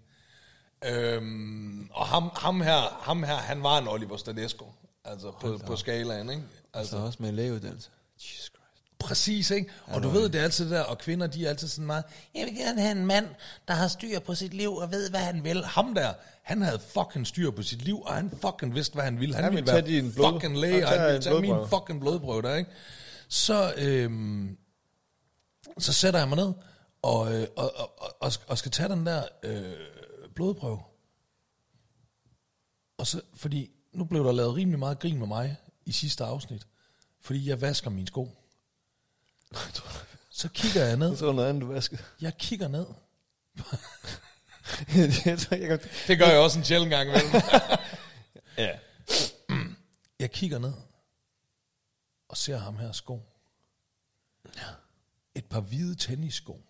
Øhm, 0.84 1.88
og 1.92 2.06
ham, 2.06 2.30
ham, 2.36 2.60
her, 2.60 2.98
ham 3.02 3.22
her, 3.22 3.34
han 3.36 3.62
var 3.62 3.78
en 3.78 3.88
Oliver 3.88 4.16
Stanesco. 4.16 4.64
Altså 5.04 5.32
på, 5.40 5.60
på 5.66 5.76
skalaen, 5.76 6.30
ikke? 6.30 6.42
Altså 6.74 6.96
Altså, 6.96 7.06
også 7.06 7.18
med 7.20 7.28
en 7.28 7.34
lægeuddannelse. 7.36 7.90
Jesus 8.16 8.38
Christ. 8.38 8.52
Præcis, 8.98 9.50
ikke? 9.50 9.70
Og 9.86 10.02
du 10.02 10.08
ved, 10.08 10.28
det 10.28 10.38
er 10.38 10.44
altid 10.44 10.64
det 10.64 10.72
der, 10.72 10.82
og 10.82 10.98
kvinder, 10.98 11.26
de 11.26 11.44
er 11.46 11.48
altid 11.48 11.68
sådan 11.68 11.86
meget, 11.86 12.04
jeg 12.34 12.46
vil 12.46 12.54
gerne 12.56 12.80
have 12.80 12.92
en 12.92 13.06
mand, 13.06 13.26
der 13.68 13.74
har 13.74 13.88
styr 13.88 14.18
på 14.18 14.34
sit 14.34 14.54
liv 14.54 14.74
og 14.76 14.90
ved, 14.90 15.10
hvad 15.10 15.20
han 15.20 15.44
vil. 15.44 15.64
Ham 15.64 15.94
der, 15.94 16.12
han 16.42 16.62
havde 16.62 16.78
fucking 16.78 17.26
styr 17.26 17.50
på 17.50 17.62
sit 17.62 17.82
liv, 17.82 18.00
og 18.02 18.14
han 18.14 18.30
fucking 18.30 18.74
vidste, 18.74 18.94
hvad 18.94 19.04
han 19.04 19.20
ville. 19.20 19.34
Han, 19.34 19.44
Han 19.44 19.52
ville 19.52 19.64
ville 19.64 19.72
være 19.72 19.82
tage 19.82 20.02
din 20.02 20.12
blod- 20.12 20.32
fucking 20.32 20.58
læge, 20.58 20.84
og 20.86 20.90
han 20.92 21.00
ville 21.00 21.16
en 21.16 21.22
tage 21.22 21.40
min 21.40 21.42
blodprøve. 21.50 21.68
fucking 21.68 22.00
blodprøve 22.00 22.42
der, 22.42 22.54
ikke? 22.56 22.70
Så, 23.28 23.72
øhm, 23.76 24.56
så 25.78 25.92
sætter 25.92 26.20
jeg 26.20 26.28
mig 26.28 26.36
ned, 26.36 26.52
og, 27.02 27.34
øh, 27.34 27.46
og, 27.56 27.72
og, 27.76 28.02
og, 28.02 28.14
og, 28.20 28.32
og 28.46 28.58
skal 28.58 28.70
tage 28.70 28.88
den 28.88 29.06
der 29.06 29.22
øh, 29.42 29.72
blodprøve. 30.38 30.80
Og 32.98 33.06
så, 33.06 33.22
fordi 33.34 33.70
nu 33.92 34.04
blev 34.04 34.24
der 34.24 34.32
lavet 34.32 34.54
rimelig 34.54 34.78
meget 34.78 34.98
grin 34.98 35.18
med 35.18 35.26
mig 35.26 35.56
i 35.86 35.92
sidste 35.92 36.24
afsnit, 36.24 36.66
fordi 37.20 37.48
jeg 37.48 37.60
vasker 37.60 37.90
mine 37.90 38.06
sko. 38.06 38.30
Så 40.30 40.48
kigger 40.48 40.84
jeg 40.84 40.96
ned. 40.96 41.10
Jeg 41.14 41.18
tror 41.18 41.32
noget 41.32 41.48
andet, 41.48 41.62
du 41.62 41.66
vaskede. 41.66 42.02
Jeg 42.20 42.36
kigger 42.38 42.68
ned. 42.68 42.86
Det 46.08 46.18
gør 46.18 46.26
jeg 46.26 46.38
også 46.38 46.58
en 46.58 46.64
sjældent 46.64 46.90
gang 46.90 47.08
imellem. 47.08 47.32
Ja. 48.58 48.78
jeg 50.18 50.30
kigger 50.30 50.58
ned 50.58 50.72
og 52.28 52.36
ser 52.36 52.56
ham 52.56 52.76
her 52.76 52.92
sko. 52.92 53.22
Et 55.34 55.44
par 55.44 55.60
hvide 55.60 55.94
tennissko. 55.94 56.67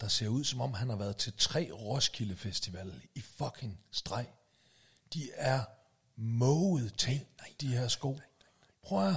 Der 0.00 0.08
ser 0.08 0.28
ud 0.28 0.44
som 0.44 0.60
om 0.60 0.74
han 0.74 0.88
har 0.88 0.96
været 0.96 1.16
til 1.16 1.32
tre 1.38 1.70
Roskilde 1.72 2.36
Festival 2.36 2.92
i 3.14 3.20
fucking 3.20 3.80
streg. 3.90 4.26
De 5.14 5.30
er 5.34 5.64
måget 6.16 6.94
til, 6.98 7.20
de 7.60 7.68
her 7.68 7.88
sko. 7.88 8.18
Prøv 8.82 9.08
at. 9.08 9.14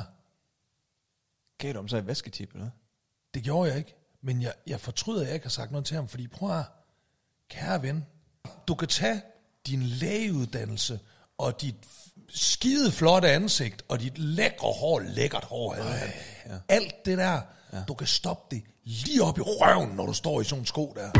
Gav 1.57 1.73
du 1.73 1.79
om 1.79 1.87
så 1.87 1.97
et 1.97 2.07
vasketip, 2.07 2.53
eller? 2.53 2.69
Det 3.33 3.43
gjorde 3.43 3.69
jeg 3.69 3.77
ikke. 3.77 3.95
Men 4.21 4.41
jeg, 4.41 4.53
jeg 4.67 4.81
fortryder, 4.81 5.21
at 5.21 5.27
jeg 5.27 5.33
ikke 5.33 5.45
har 5.45 5.49
sagt 5.49 5.71
noget 5.71 5.85
til 5.85 5.95
ham, 5.95 6.07
fordi 6.07 6.27
prøv 6.27 6.59
at 6.59 6.65
kære 7.49 7.81
ven, 7.81 8.05
du 8.67 8.75
kan 8.75 8.87
tage 8.87 9.21
din 9.67 9.83
lægeuddannelse 9.83 10.99
og 11.37 11.61
dit 11.61 11.75
skide 12.29 12.91
flotte 12.91 13.29
ansigt 13.29 13.85
og 13.87 13.99
dit 13.99 14.17
lækre 14.17 14.73
hår, 14.73 14.99
lækkert 14.99 15.43
hår, 15.43 15.73
han. 15.73 16.09
Ja. 16.45 16.59
alt 16.67 17.05
det 17.05 17.17
der, 17.17 17.41
ja. 17.73 17.83
du 17.87 17.93
kan 17.93 18.07
stoppe 18.07 18.55
det 18.55 18.63
lige 18.83 19.23
op 19.23 19.37
i 19.37 19.41
røven, 19.41 19.89
når 19.95 20.05
du 20.05 20.13
står 20.13 20.41
i 20.41 20.43
sådan 20.43 20.61
en 20.61 20.65
sko 20.65 20.93
der. 20.95 21.11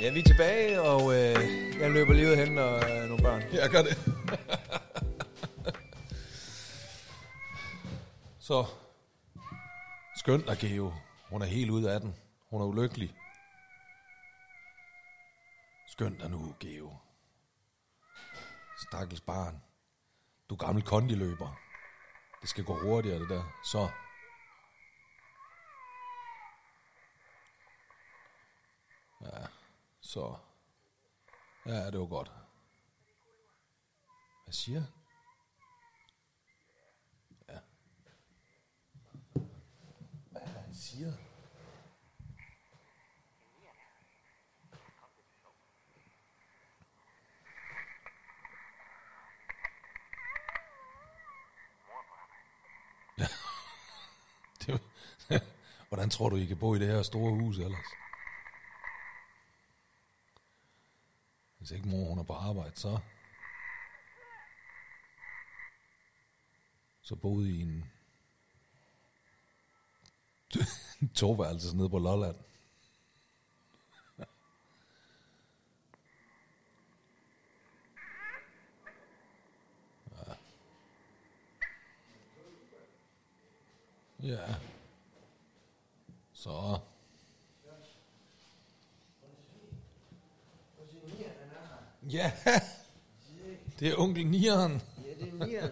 Ja, 0.00 0.10
vi 0.12 0.18
er 0.18 0.24
tilbage, 0.24 0.82
og 0.82 1.14
øh, 1.14 1.36
jeg 1.80 1.90
løber 1.90 2.12
lige 2.12 2.30
ud 2.30 2.36
hen 2.36 2.58
og 2.58 2.90
øh, 2.90 3.08
nogle 3.08 3.22
børn. 3.22 3.42
Jeg 3.52 3.70
gør 3.70 3.82
det. 3.82 3.98
Så 8.40 8.64
skønt 10.32 10.48
at 10.48 10.58
Geo. 10.58 10.92
Hun 11.30 11.42
er 11.42 11.46
helt 11.46 11.70
ude 11.70 11.92
af 11.92 12.00
den. 12.00 12.16
Hun 12.50 12.60
er 12.60 12.66
ulykkelig. 12.66 13.16
Skønt 15.88 16.20
dig 16.20 16.30
nu, 16.30 16.54
Geo. 16.60 16.96
Stakkels 18.78 19.20
barn. 19.20 19.62
Du 20.48 20.54
er 20.54 20.58
gammel 20.58 20.84
kondiløber. 20.84 21.60
Det 22.40 22.48
skal 22.48 22.64
gå 22.64 22.78
hurtigere, 22.78 23.18
det 23.18 23.28
der. 23.28 23.44
Så. 23.64 23.90
Ja, 29.20 29.46
så. 30.00 30.36
Ja, 31.66 31.90
det 31.90 32.00
var 32.00 32.06
godt. 32.06 32.32
Hvad 34.44 34.52
siger 34.52 34.80
han? 34.80 34.88
Ja. 37.48 37.58
Hvad 40.32 40.42
er 40.42 40.46
det, 40.46 40.62
han 40.62 40.74
siger? 40.92 41.12
Ja. 53.18 53.26
Det, 54.66 54.80
hvordan 55.88 56.10
tror 56.10 56.28
du, 56.28 56.36
I 56.36 56.44
kan 56.44 56.58
bo 56.58 56.74
i 56.74 56.78
det 56.78 56.88
her 56.88 57.02
store 57.02 57.30
hus 57.30 57.58
ellers? 57.58 57.86
Hvis 61.58 61.70
ikke 61.70 61.88
mor 61.88 62.08
hun 62.08 62.18
er 62.18 62.22
på 62.22 62.32
arbejde, 62.32 62.76
så... 62.76 62.98
Så 67.02 67.16
boede 67.16 67.50
i 67.50 67.60
en... 67.60 67.91
en 71.02 71.08
toværelse 71.08 71.76
nede 71.76 71.90
på 71.90 71.98
Lolland. 71.98 72.36
Ja. 84.22 84.54
Så. 86.32 86.78
Ja, 92.10 92.32
det 93.78 93.88
er 93.88 93.98
onkel 93.98 94.26
Nieren. 94.26 94.82
Ja, 95.04 95.24
det 95.24 95.28
er 95.28 95.46
Nian. 95.46 95.70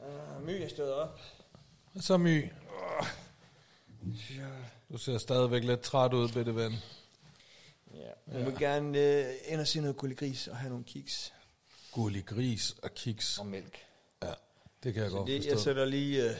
uh, 0.00 0.42
My 0.46 0.62
er 0.62 0.68
stået 0.68 0.94
op. 0.94 1.20
Hvad 1.92 2.02
så, 2.02 2.16
My? 2.16 2.59
Du 4.92 4.98
ser 4.98 5.18
stadigvæk 5.18 5.64
lidt 5.64 5.80
træt 5.80 6.12
ud, 6.12 6.28
bitte 6.28 6.54
ven. 6.56 6.72
Ja. 7.94 8.38
Jeg 8.38 8.46
vil 8.46 8.58
gerne 8.58 8.98
øh, 8.98 9.34
ind 9.46 9.60
og 9.60 9.66
se 9.66 9.80
noget 9.80 9.96
gullegris 9.96 10.48
og 10.48 10.56
have 10.56 10.68
nogle 10.70 10.84
kiks 10.84 11.32
Gullig 11.92 12.26
gris 12.26 12.76
og 12.82 12.94
kiks. 12.94 13.38
og 13.38 13.46
mælk. 13.46 13.78
Ja, 14.22 14.32
det 14.82 14.94
kan 14.94 15.02
jeg 15.02 15.10
Så 15.10 15.16
godt 15.16 15.26
det, 15.28 15.34
jeg 15.46 15.52
forstå. 15.52 15.64
sætter 15.64 15.84
lige, 15.84 16.24
øh, 16.30 16.36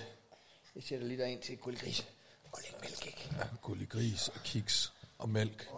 jeg 0.75 0.83
sætter 0.83 1.07
lige 1.07 1.19
derind 1.19 1.43
til 1.43 1.57
gullegris 1.59 2.07
og 2.53 2.59
lidt 2.65 2.81
mælk, 2.83 3.07
ikke? 3.07 3.29
Ja, 3.39 3.45
gullig 3.63 3.89
gris 3.89 4.29
og 4.29 4.41
kiks 4.45 4.93
og 5.19 5.29
mælk. 5.29 5.69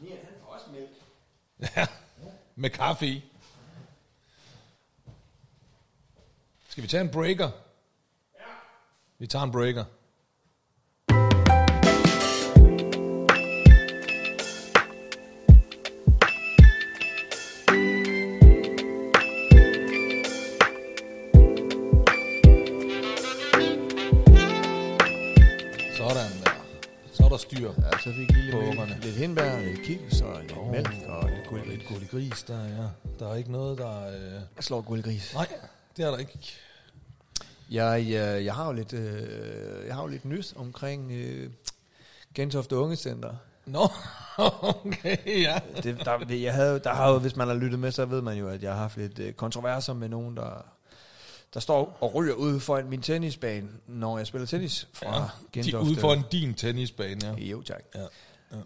Nian, 0.00 0.16
han 0.16 0.34
får 0.40 0.46
også 0.46 0.66
mælk. 0.70 0.90
Ja, 1.76 1.86
med 2.56 2.70
kaffe 2.70 3.06
i. 3.06 3.24
Skal 6.68 6.82
vi 6.82 6.88
tage 6.88 7.00
en 7.00 7.10
breaker? 7.10 7.50
Ja. 8.38 8.44
Vi 9.18 9.26
tager 9.26 9.44
en 9.44 9.52
breaker. 9.52 9.84
Er 27.32 27.36
der 27.36 27.42
styr. 27.42 27.72
Ja, 27.78 27.98
så 27.98 28.12
fik 28.12 28.30
lige 28.30 28.52
På 28.52 28.58
ungerne. 28.58 28.98
lidt 29.00 29.16
hindbær, 29.16 29.60
lidt 29.60 29.82
kiks 29.82 30.20
og 30.20 30.40
lidt 30.40 30.56
Åh, 30.56 30.70
mælk 30.70 30.88
og 31.06 31.30
lidt 31.30 31.40
Og 31.40 31.46
gullegris. 31.48 31.78
lidt 31.78 31.88
gullig 31.88 32.10
gris 32.10 32.42
der, 32.42 32.64
ja. 32.64 32.88
Der 33.18 33.30
er 33.32 33.34
ikke 33.34 33.52
noget, 33.52 33.78
der... 33.78 34.06
Øh... 34.08 34.32
Jeg 34.32 34.64
slår 34.64 34.80
gullegris. 34.80 35.34
Nej, 35.34 35.46
det 35.96 36.04
er 36.04 36.10
der 36.10 36.18
ikke. 36.18 36.38
Jeg, 37.70 38.06
jeg, 38.10 38.44
jeg 38.44 38.54
har 38.54 38.66
jo 38.66 38.72
lidt, 38.72 38.92
øh, 38.92 39.86
jeg 39.86 39.94
har 39.94 40.02
jo 40.02 40.08
lidt 40.08 40.24
nyt 40.24 40.54
omkring 40.56 41.12
øh, 41.12 41.50
Gentofte 42.34 42.76
Ungecenter. 42.76 43.34
Nå, 43.66 43.88
okay, 44.62 45.42
ja. 45.42 45.60
Det, 45.82 46.04
der, 46.04 46.34
jeg 46.34 46.54
havde, 46.54 46.78
der 46.84 46.94
har 46.94 47.12
jo, 47.12 47.18
hvis 47.18 47.36
man 47.36 47.48
har 47.48 47.54
lyttet 47.54 47.78
med, 47.78 47.90
så 47.90 48.04
ved 48.04 48.22
man 48.22 48.38
jo, 48.38 48.48
at 48.48 48.62
jeg 48.62 48.72
har 48.72 48.78
haft 48.78 48.96
lidt 48.96 49.18
øh, 49.18 49.32
kontroverser 49.32 49.92
med 49.92 50.08
nogen, 50.08 50.36
der, 50.36 50.64
der 51.54 51.60
står 51.60 51.98
og 52.00 52.14
ryger 52.14 52.34
ude 52.34 52.60
foran 52.60 52.88
min 52.88 53.02
tennisbane, 53.02 53.68
når 53.86 54.18
jeg 54.18 54.26
spiller 54.26 54.46
tennis 54.46 54.88
fra 54.92 55.22
ja. 55.22 55.28
Gentofte. 55.52 55.90
ude 55.90 56.00
for 56.00 56.12
en 56.12 56.24
din 56.32 56.54
tennisbane, 56.54 57.26
ja. 57.26 57.32
Jo, 57.32 57.62
tak. 57.62 57.82
Ja, 57.94 58.00
ja. 58.00 58.56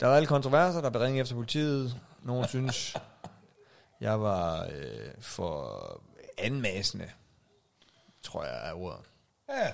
Der 0.00 0.06
var 0.06 0.16
alle 0.16 0.26
kontroverser, 0.26 0.80
der 0.80 0.90
blev 0.90 1.02
ringet 1.02 1.20
efter 1.20 1.34
politiet. 1.34 1.96
Nogen 2.22 2.48
synes, 2.48 2.96
jeg 4.00 4.20
var 4.20 4.64
øh, 4.72 5.10
for 5.20 6.02
anmasende, 6.38 7.08
tror 8.22 8.44
jeg 8.44 8.68
er 8.68 8.72
ordet. 8.72 9.00
Ja, 9.48 9.70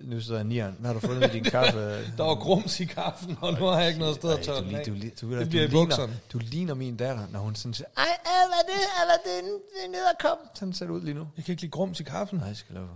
Nu 0.00 0.20
sidder 0.20 0.38
jeg 0.38 0.46
nieren. 0.46 0.76
Hvad 0.78 0.92
har 0.92 1.00
du 1.00 1.06
fundet 1.06 1.30
i 1.30 1.32
din 1.32 1.44
kaffe? 1.44 1.78
Der 2.18 2.22
var 2.24 2.34
grums 2.34 2.80
i 2.80 2.84
kaffen, 2.84 3.36
og 3.40 3.52
nu 3.52 3.64
har 3.64 3.78
jeg 3.78 3.88
ikke 3.88 4.00
noget 4.00 4.14
sted 4.16 4.30
at 4.30 4.40
tørre 4.44 4.60
du, 4.60 4.64
den 4.64 4.74
du, 4.74 4.90
du, 4.90 5.32
du, 5.34 5.38
Det 5.38 5.44
du, 5.44 5.50
bliver 5.50 5.66
ligner, 5.66 5.84
bukserne. 5.84 6.20
du 6.32 6.38
ligner 6.38 6.74
min 6.74 6.96
datter, 6.96 7.26
når 7.32 7.40
hun 7.40 7.54
sådan 7.54 7.74
siger, 7.74 7.88
ej, 7.96 8.04
hvad 8.24 8.32
er 8.32 8.66
det? 8.66 8.86
Hvad 9.06 9.14
er 9.14 9.40
det? 9.42 9.44
Det 9.74 9.84
er 9.86 9.90
ned 9.90 10.04
og 10.04 10.18
kom. 10.20 10.38
Sådan 10.54 10.72
ser 10.74 10.86
det 10.86 10.92
ud 10.92 11.00
lige 11.00 11.14
nu. 11.14 11.28
Jeg 11.36 11.44
kan 11.44 11.52
ikke 11.52 11.62
lide 11.62 11.70
grums 11.70 12.00
i 12.00 12.02
kaffen. 12.02 12.38
Nej, 12.38 12.48
jeg 12.48 12.56
skal 12.56 12.74
love. 12.74 12.88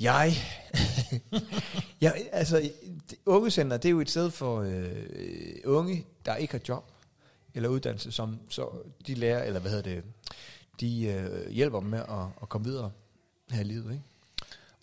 Jeg, 0.00 0.32
jeg 2.00 2.26
altså, 2.32 2.70
ungecenter, 3.26 3.76
det 3.76 3.88
er 3.88 3.90
jo 3.90 4.00
et 4.00 4.10
sted 4.10 4.30
for 4.30 4.60
øh, 4.60 4.86
unge, 5.64 6.06
der 6.26 6.36
ikke 6.36 6.52
har 6.52 6.60
job 6.68 6.90
eller 7.54 7.68
uddannelse, 7.68 8.12
som 8.12 8.38
så 8.50 8.68
de 9.06 9.14
lærer, 9.14 9.42
eller 9.44 9.60
hvad 9.60 9.70
hedder 9.70 9.94
det, 9.94 10.04
de 10.80 11.04
øh, 11.04 11.50
hjælper 11.50 11.80
dem 11.80 11.88
med 11.88 11.98
at, 11.98 12.26
at 12.42 12.48
komme 12.48 12.64
videre 12.66 12.90
her 13.50 13.60
i 13.60 13.64
livet, 13.64 13.92
ikke? 13.92 14.04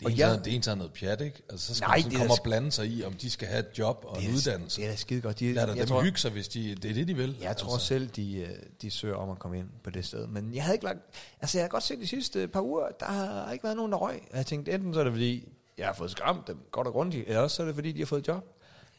Det 0.02 0.06
Og 0.06 0.12
en, 0.12 0.18
jeg- 0.18 0.44
det 0.44 0.50
er 0.52 0.56
en, 0.56 0.60
der 0.62 0.70
er 0.70 0.74
noget 0.74 0.92
pjat, 0.92 1.20
ikke? 1.20 1.42
Altså, 1.50 1.66
så 1.66 1.74
skal 1.74 1.86
Nej, 1.86 1.96
man 2.02 2.10
det 2.10 2.18
komme 2.18 2.32
og 2.32 2.38
blande 2.44 2.72
sig 2.72 2.86
i, 2.86 3.04
om 3.04 3.12
de 3.12 3.30
skal 3.30 3.48
have 3.48 3.60
et 3.60 3.78
job 3.78 4.04
og 4.08 4.22
en 4.22 4.34
uddannelse. 4.34 4.76
Det 4.80 4.86
er 4.86 4.90
da 4.90 4.96
skide 4.96 5.20
godt. 5.20 5.40
De, 5.40 5.52
Lad 5.52 5.66
jeg 5.68 5.76
dem 5.76 5.86
tror, 5.86 6.02
hygge 6.02 6.18
sig, 6.18 6.30
hvis 6.30 6.48
de, 6.48 6.74
det 6.74 6.90
er 6.90 6.94
det, 6.94 7.08
de 7.08 7.14
vil. 7.16 7.36
Jeg 7.40 7.56
tror 7.56 7.72
altså. 7.72 7.86
selv, 7.86 8.06
de, 8.08 8.36
øh, 8.36 8.48
de 8.82 8.90
søger 8.90 9.14
om 9.14 9.30
at 9.30 9.38
komme 9.38 9.58
ind 9.58 9.68
på 9.84 9.90
det 9.90 10.04
sted. 10.06 10.26
Men 10.26 10.54
jeg 10.54 10.62
havde 10.62 10.74
ikke 10.74 10.84
lagt... 10.84 10.98
Altså, 11.40 11.58
jeg 11.58 11.64
har 11.64 11.68
godt 11.68 11.82
set 11.82 11.98
de 11.98 12.06
sidste 12.06 12.48
par 12.48 12.60
uger, 12.60 12.86
der 13.00 13.06
har 13.06 13.52
ikke 13.52 13.64
været 13.64 13.76
nogen, 13.76 13.92
der 13.92 13.98
røg. 13.98 14.20
Jeg 14.34 14.46
tænkte, 14.46 14.72
enten 14.72 14.94
så 14.94 15.00
er 15.00 15.04
det, 15.04 15.12
fordi 15.12 15.48
jeg 15.78 15.86
har 15.86 15.94
fået 15.94 16.10
skræmt 16.10 16.46
dem 16.46 16.58
godt 16.70 16.86
og 16.86 16.92
grundigt, 16.92 17.28
eller 17.28 17.40
også 17.40 17.56
så 17.56 17.62
er 17.62 17.66
det, 17.66 17.74
fordi 17.74 17.92
de 17.92 17.98
har 17.98 18.06
fået 18.06 18.28
job. 18.28 18.44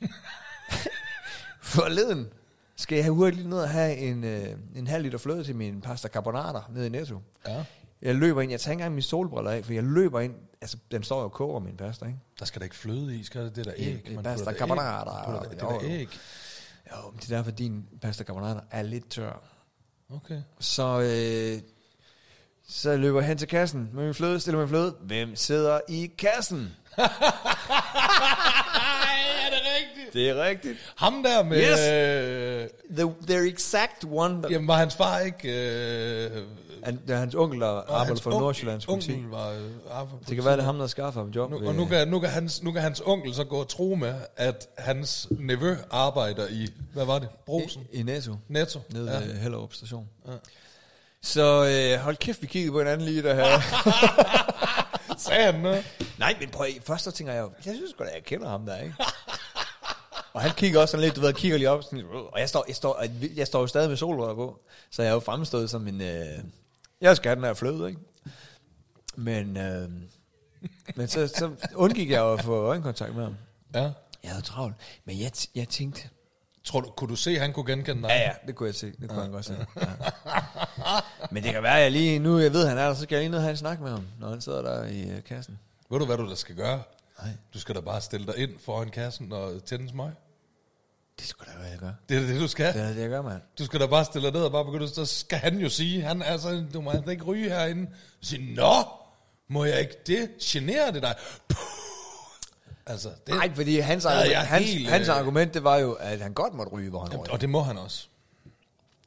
Forleden 1.62 2.28
skal 2.76 2.96
jeg 2.98 3.10
hurtigt 3.10 3.38
lige 3.38 3.50
ned 3.50 3.58
og 3.60 3.70
have 3.70 3.98
en, 3.98 4.24
øh, 4.24 4.48
en 4.76 4.88
halv 4.88 5.04
liter 5.04 5.18
fløde 5.18 5.44
til 5.44 5.56
min 5.56 5.82
pasta 5.82 6.08
carbonara 6.08 6.64
nede 6.74 6.86
i 6.86 6.90
Netto. 6.90 7.20
Ja, 7.48 7.64
Jeg 8.04 8.16
løber 8.16 8.42
ind, 8.42 8.52
jeg 8.52 8.60
tager 8.60 8.72
ikke 8.72 8.80
engang 8.82 8.94
mine 8.94 9.02
solbriller 9.02 9.52
af, 9.52 9.66
for 9.66 9.74
jeg 9.74 9.84
løber 9.84 10.20
ind, 10.20 10.36
altså 10.62 10.78
den 10.92 11.04
står 11.04 11.18
jo 11.20 11.24
og 11.24 11.32
koger 11.32 11.60
min 11.60 11.78
pasta, 11.78 12.06
ikke? 12.06 12.20
der 12.40 12.46
skal 12.46 12.60
da 12.62 12.64
ikke 12.64 12.76
fløde 12.76 13.16
i, 13.18 13.24
skal 13.24 13.42
det, 13.46 13.56
det 13.56 13.66
der 13.66 13.74
æg. 13.78 14.02
det 14.06 14.16
Man 14.16 14.24
pasta 14.24 14.46
der 14.52 14.58
carbonara, 14.58 15.34
der- 15.44 15.50
Det 15.50 15.60
der 15.60 15.80
æg. 15.84 16.08
Jo, 16.92 17.10
men 17.12 17.20
det 17.20 17.32
er 17.32 17.36
derfor, 17.36 17.52
din 17.52 17.86
pasta 18.02 18.24
carbonara 18.24 18.64
er 18.72 18.82
lidt 18.82 19.10
tør. 19.10 19.44
Okay. 20.10 20.42
Så, 20.60 21.00
øh, 21.02 21.62
så 22.70 22.98
løber 22.98 23.22
hen 23.22 23.38
til 23.38 23.48
kassen 23.48 23.90
med 23.94 24.04
min 24.06 24.14
fløde, 24.14 24.40
stiller 24.40 24.60
min 24.60 24.70
fløde. 24.70 24.96
Hvem 25.02 25.36
sidder 25.36 25.80
i 25.90 26.12
kassen? 26.18 26.76
Er 29.46 29.50
det 29.50 29.60
rigtigt? 29.78 30.14
Det 30.14 30.30
er 30.30 30.44
rigtigt. 30.44 30.78
Ham 30.96 31.24
der 31.24 31.44
med... 31.44 31.58
Yes! 31.58 31.80
Øh, 31.80 32.70
The, 32.98 33.14
the 33.28 33.48
exact 33.48 34.06
one. 34.12 34.44
Jamen, 34.50 34.68
var 34.68 34.78
hans 34.78 34.96
far 34.96 35.20
ikke... 35.20 35.50
Øh, 36.26 36.32
han, 36.84 37.00
det 37.08 37.14
er 37.16 37.18
hans 37.20 37.36
onkel, 37.36 37.64
arbejder 37.64 38.16
for 38.22 38.32
onkel- 38.32 38.40
Nordsjællands 38.40 38.86
politi. 38.86 39.12
Onkel 39.14 39.30
var, 39.30 39.50
øh, 39.50 39.62
arbejder 39.92 40.26
Det 40.28 40.36
kan 40.36 40.46
være, 40.46 40.54
det 40.54 40.60
er 40.62 40.66
ham, 40.66 40.78
der 40.78 40.88
skaffer 40.88 41.22
ham 41.22 41.30
job. 41.30 41.52
Nu, 41.52 41.68
og 41.68 41.76
nu 41.76 41.86
kan, 41.86 42.08
nu, 42.08 42.20
kan 42.20 42.30
hans, 42.30 42.64
nu 42.64 42.72
kan 42.72 42.82
hans 42.82 43.02
onkel 43.06 43.34
så 43.36 43.44
gå 43.44 43.56
og 43.56 43.68
tro 43.68 43.96
med, 43.96 44.14
at 44.38 44.68
hans 44.78 45.28
nevø 45.32 45.76
arbejder 45.92 46.48
i, 46.48 46.68
hvad 46.94 47.06
var 47.06 47.20
det, 47.20 47.30
Brosen? 47.46 47.88
I, 47.92 48.00
I 48.00 48.04
Netto, 48.04 48.36
Netto? 48.48 48.80
nede 48.94 49.12
ja. 49.12 49.18
ved 49.20 49.36
Hellerup 49.36 49.74
station. 49.74 50.10
Ja. 50.28 50.32
Så 51.24 51.66
øh, 51.66 52.00
hold 52.00 52.18
kæft, 52.18 52.42
vi 52.42 52.48
kiggede 52.48 52.72
på 52.72 52.80
hinanden 52.80 53.08
lige 53.08 53.24
der 53.24 53.34
her. 53.36 53.60
Sagde 55.18 55.44
han 55.52 55.62
noget? 55.62 55.86
Nej, 56.20 56.38
men 56.40 56.50
prøv, 56.50 56.68
først 56.86 57.04
så 57.04 57.12
tænker 57.12 57.34
jeg 57.34 57.42
jo, 57.42 57.52
jeg 57.66 57.76
synes 57.76 57.94
godt, 57.98 58.10
at 58.10 58.16
jeg 58.16 58.24
kender 58.24 58.50
ham 58.50 58.66
der, 58.66 58.78
ikke? 58.82 58.96
og 60.34 60.42
han 60.42 60.52
kigger 60.52 60.82
også 60.82 60.92
sådan 60.92 61.04
lidt, 61.04 61.16
du 61.16 61.22
ved, 61.22 61.34
kigger 61.34 61.58
lige 61.58 61.70
op, 61.70 61.84
sådan, 61.84 62.06
og 62.06 62.40
jeg 62.40 62.50
står, 62.50 62.66
jeg 62.68 62.76
står, 62.76 63.04
jeg 63.36 63.48
står 63.48 63.60
jo 63.60 63.68
stadig 63.68 63.90
med 63.90 63.98
solrører 63.98 64.36
på, 64.36 64.60
så 64.92 65.02
jeg 65.02 65.10
er 65.10 65.14
jo 65.14 65.20
fremstået 65.20 65.70
som 65.70 65.88
en, 65.88 66.02
øh, 66.02 66.40
jeg 67.02 67.16
skal 67.16 67.30
have 67.30 67.36
den 67.36 67.44
her 67.44 67.54
fløde, 67.54 67.88
ikke? 67.88 68.00
Men, 69.16 69.58
øh, 69.58 69.90
men 70.96 71.08
så, 71.08 71.28
så 71.28 71.52
undgik 71.76 72.10
jeg 72.10 72.20
jo 72.20 72.34
at 72.34 72.44
få 72.44 72.56
øjenkontakt 72.56 73.16
med 73.16 73.24
ham. 73.24 73.36
Ja. 73.74 73.92
Jeg 74.24 74.32
havde 74.32 74.46
travlt, 74.46 74.76
men 75.06 75.20
jeg, 75.20 75.32
jeg 75.56 75.70
tænkte, 75.70 76.10
Tror 76.66 76.82
du, 76.82 76.90
kunne 76.90 77.10
du 77.10 77.16
se, 77.16 77.32
at 77.32 77.40
han 77.42 77.54
kunne 77.54 77.66
genkende 77.66 78.02
dig? 78.02 78.10
ja 78.10 78.20
ja, 78.22 78.32
det 78.48 78.56
kunne 78.56 78.68
jeg 78.68 78.76
se, 78.76 78.92
det 79.02 79.10
kunne 79.10 79.22
han 79.22 79.32
godt 79.32 79.46
se. 79.46 79.66
Ja. 79.82 79.86
Men 81.32 81.44
det 81.44 81.54
kan 81.54 81.64
være, 81.64 81.78
at 81.78 81.84
jeg 81.84 81.92
lige, 81.92 82.20
nu 82.20 82.40
jeg 82.40 82.54
ved, 82.54 82.64
at 82.64 82.70
han 82.70 82.78
er 82.78 82.88
der, 82.88 82.94
så 82.94 83.02
skal 83.04 83.16
jeg 83.16 83.22
lige 83.22 83.30
ned 83.30 83.38
og 83.38 83.44
have 83.44 83.52
en 83.52 83.58
snak 83.58 83.80
med 83.80 83.90
ham, 83.92 84.08
når 84.20 84.30
han 84.30 84.42
sidder 84.42 84.62
der 84.62 84.84
i 84.84 85.10
øh, 85.10 85.24
kassen. 85.24 85.60
Ved 85.90 86.00
du, 86.00 86.06
hvad 86.06 86.18
du 86.18 86.30
der 86.30 86.36
skal 86.36 86.56
gøre? 86.56 86.84
Nej. 87.22 87.30
Du 87.54 87.60
skal 87.60 87.76
da 87.76 87.80
bare 87.80 88.02
stille 88.02 88.28
dig 88.28 88.38
ind 88.38 88.52
foran 88.66 88.90
kassen 88.90 89.32
og 89.34 89.64
tænde 89.66 89.90
smøg. 89.90 90.12
Det 91.20 91.28
skulle 91.28 91.54
da 91.54 91.58
være, 91.60 91.70
jeg 91.70 91.80
gør. 91.80 91.92
Det 92.10 92.18
er 92.18 92.22
det, 92.22 92.42
du 92.42 92.48
skal. 92.48 92.74
Det 92.74 92.82
er 92.82 92.88
det, 92.88 93.02
jeg 93.02 93.10
gør, 93.10 93.22
mand. 93.22 93.42
Du 93.60 93.66
skal 93.66 93.80
da 93.80 93.86
bare 93.86 94.06
stille 94.06 94.28
dig 94.28 94.34
ned 94.34 94.44
og 94.44 94.52
bare 94.52 94.66
begynde, 94.66 94.90
så 94.90 95.06
skal 95.06 95.38
han 95.40 95.58
jo 95.58 95.70
sige, 95.70 96.02
han 96.02 96.22
er 96.22 96.38
så, 96.38 96.66
du 96.74 96.82
må 96.82 96.92
altså 96.92 97.12
ikke 97.12 97.24
ryge 97.24 97.50
herinde. 97.50 97.90
Så 98.22 98.30
sige, 98.30 98.56
nå, 98.56 98.74
må 99.48 99.66
jeg 99.66 99.80
ikke 99.80 99.96
det? 100.08 100.30
Generer 100.42 100.92
det 100.92 101.02
dig? 101.02 101.16
Puh. 101.50 101.83
Altså, 102.86 103.10
det, 103.28 103.36
Nej, 103.36 103.56
fordi 103.56 103.80
hans, 103.80 104.06
argument, 104.06 104.32
jeg 104.32 104.48
hans, 104.48 104.74
helt, 104.74 104.90
hans 104.90 105.08
øh, 105.08 105.16
argument, 105.16 105.54
det 105.54 105.64
var 105.64 105.78
jo, 105.78 105.94
at 105.94 106.22
han 106.22 106.34
godt 106.34 106.54
måtte 106.54 106.72
ryge, 106.72 106.90
hvor 106.90 107.00
han 107.00 107.12
Jamen, 107.12 107.32
og 107.32 107.42
det 107.42 107.50
må 107.50 107.62
han 107.62 107.78
også. 107.78 108.08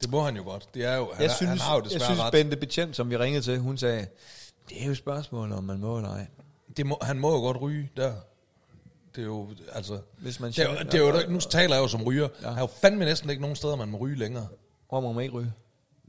Det 0.01 0.11
må 0.11 0.21
han 0.21 0.35
jo 0.35 0.43
godt. 0.43 0.69
Det 0.73 0.85
er 0.85 0.95
jo, 0.95 1.11
han, 1.13 1.23
Jeg 1.23 1.31
synes, 1.31 1.49
han 1.49 1.59
har 1.59 1.75
jo 1.75 1.81
jeg 1.81 1.89
desværre 1.89 2.05
synes 2.05 2.19
ret. 2.19 2.31
Bente 2.31 2.57
Betjent, 2.57 2.95
som 2.95 3.09
vi 3.09 3.17
ringede 3.17 3.43
til, 3.43 3.59
hun 3.59 3.77
sagde, 3.77 4.07
det 4.69 4.81
er 4.83 4.85
jo 4.85 4.95
spørgsmålet, 4.95 5.57
om 5.57 5.63
man 5.63 5.79
må 5.79 5.97
eller 5.97 6.09
ej. 6.09 6.27
Det 6.77 6.85
må, 6.85 6.97
han 7.01 7.19
må 7.19 7.31
jo 7.31 7.39
godt 7.39 7.61
ryge 7.61 7.89
der. 7.97 8.13
Det 9.15 9.21
er 9.21 9.25
jo, 9.25 9.49
altså... 9.71 9.99
Hvis 10.17 10.39
man 10.39 10.51
det 10.51 10.59
er, 10.59 10.83
det 10.83 10.93
er 10.93 10.99
jo, 10.99 11.29
nu 11.29 11.39
taler 11.39 11.75
jeg 11.75 11.81
jo 11.81 11.87
som 11.87 12.03
ryger. 12.03 12.27
Ja. 12.41 12.47
Der 12.47 12.55
er 12.55 12.59
jo 12.59 12.67
fandme 12.67 13.05
næsten 13.05 13.29
ikke 13.29 13.41
nogen 13.41 13.55
steder, 13.55 13.75
man 13.75 13.89
må 13.89 13.97
ryge 13.97 14.15
længere. 14.15 14.47
Hvor 14.89 14.99
må 14.99 15.11
man 15.11 15.23
ikke 15.23 15.35
ryge? 15.35 15.53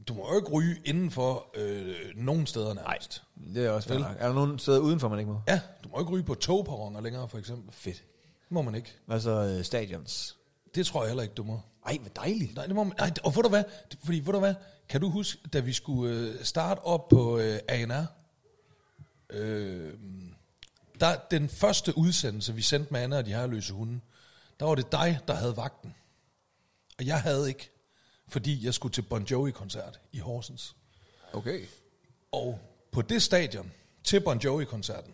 Du 0.09 0.13
må 0.13 0.31
jo 0.31 0.37
ikke 0.37 0.49
ryge 0.49 0.81
inden 0.85 1.11
for 1.11 1.47
øh, 1.55 1.95
nogen 2.15 2.47
steder 2.47 2.73
nærmest. 2.73 3.23
Det 3.53 3.65
er 3.65 3.69
også 3.69 3.89
Vel? 3.89 4.01
nok. 4.01 4.15
Er 4.19 4.27
der 4.27 4.33
nogen 4.33 4.59
steder 4.59 4.79
udenfor, 4.79 5.07
man 5.07 5.19
ikke 5.19 5.31
må? 5.31 5.41
Ja, 5.47 5.61
du 5.83 5.89
må 5.89 5.99
ikke 5.99 6.11
ryge 6.11 6.23
på 6.23 6.35
togperroner 6.35 7.01
længere, 7.01 7.29
for 7.29 7.37
eksempel. 7.37 7.73
Fedt. 7.73 7.97
Det 8.43 8.51
må 8.51 8.61
man 8.61 8.75
ikke. 8.75 8.95
Hvad 9.05 9.19
så 9.19 9.31
øh, 9.31 9.63
stadions? 9.63 10.37
Det 10.75 10.85
tror 10.85 11.01
jeg 11.01 11.09
heller 11.09 11.23
ikke, 11.23 11.35
du 11.35 11.43
må. 11.43 11.61
Ej, 11.85 11.97
hvor 12.01 12.09
dejligt. 12.09 12.55
Nej, 12.55 12.65
det 12.65 12.75
må 12.75 12.83
man, 12.83 12.93
nej, 12.99 13.11
og 13.23 13.35
ved 13.35 13.43
du 13.43 13.49
hvad? 13.49 13.63
Fordi, 14.05 14.19
ved 14.19 14.33
du 14.33 14.39
hvad? 14.39 14.55
Kan 14.89 15.01
du 15.01 15.09
huske, 15.09 15.41
da 15.53 15.59
vi 15.59 15.73
skulle 15.73 16.15
øh, 16.15 16.43
starte 16.43 16.79
op 16.79 17.07
på 17.07 17.37
øh, 17.37 17.59
ANR? 17.67 18.05
Øh, 19.29 19.93
der, 20.99 21.15
den 21.31 21.49
første 21.49 21.97
udsendelse, 21.97 22.55
vi 22.55 22.61
sendte 22.61 22.93
med 22.93 23.01
Anna 23.01 23.17
og 23.17 23.25
de 23.25 23.31
herreløse 23.31 23.73
hunde, 23.73 23.99
der 24.59 24.65
var 24.65 24.75
det 24.75 24.91
dig, 24.91 25.19
der 25.27 25.33
havde 25.33 25.57
vagten. 25.57 25.95
Og 26.99 27.05
jeg 27.05 27.21
havde 27.21 27.47
ikke, 27.47 27.78
fordi 28.29 28.65
jeg 28.65 28.73
skulle 28.73 28.93
til 28.93 29.01
Bon 29.01 29.23
Jovi-koncert 29.23 29.99
i 30.11 30.19
Horsens. 30.19 30.75
Okay. 31.33 31.65
Og 32.31 32.59
på 32.91 33.01
det 33.01 33.21
stadion, 33.21 33.71
til 34.03 34.21
Bon 34.21 34.37
Jovi-koncerten, 34.37 35.13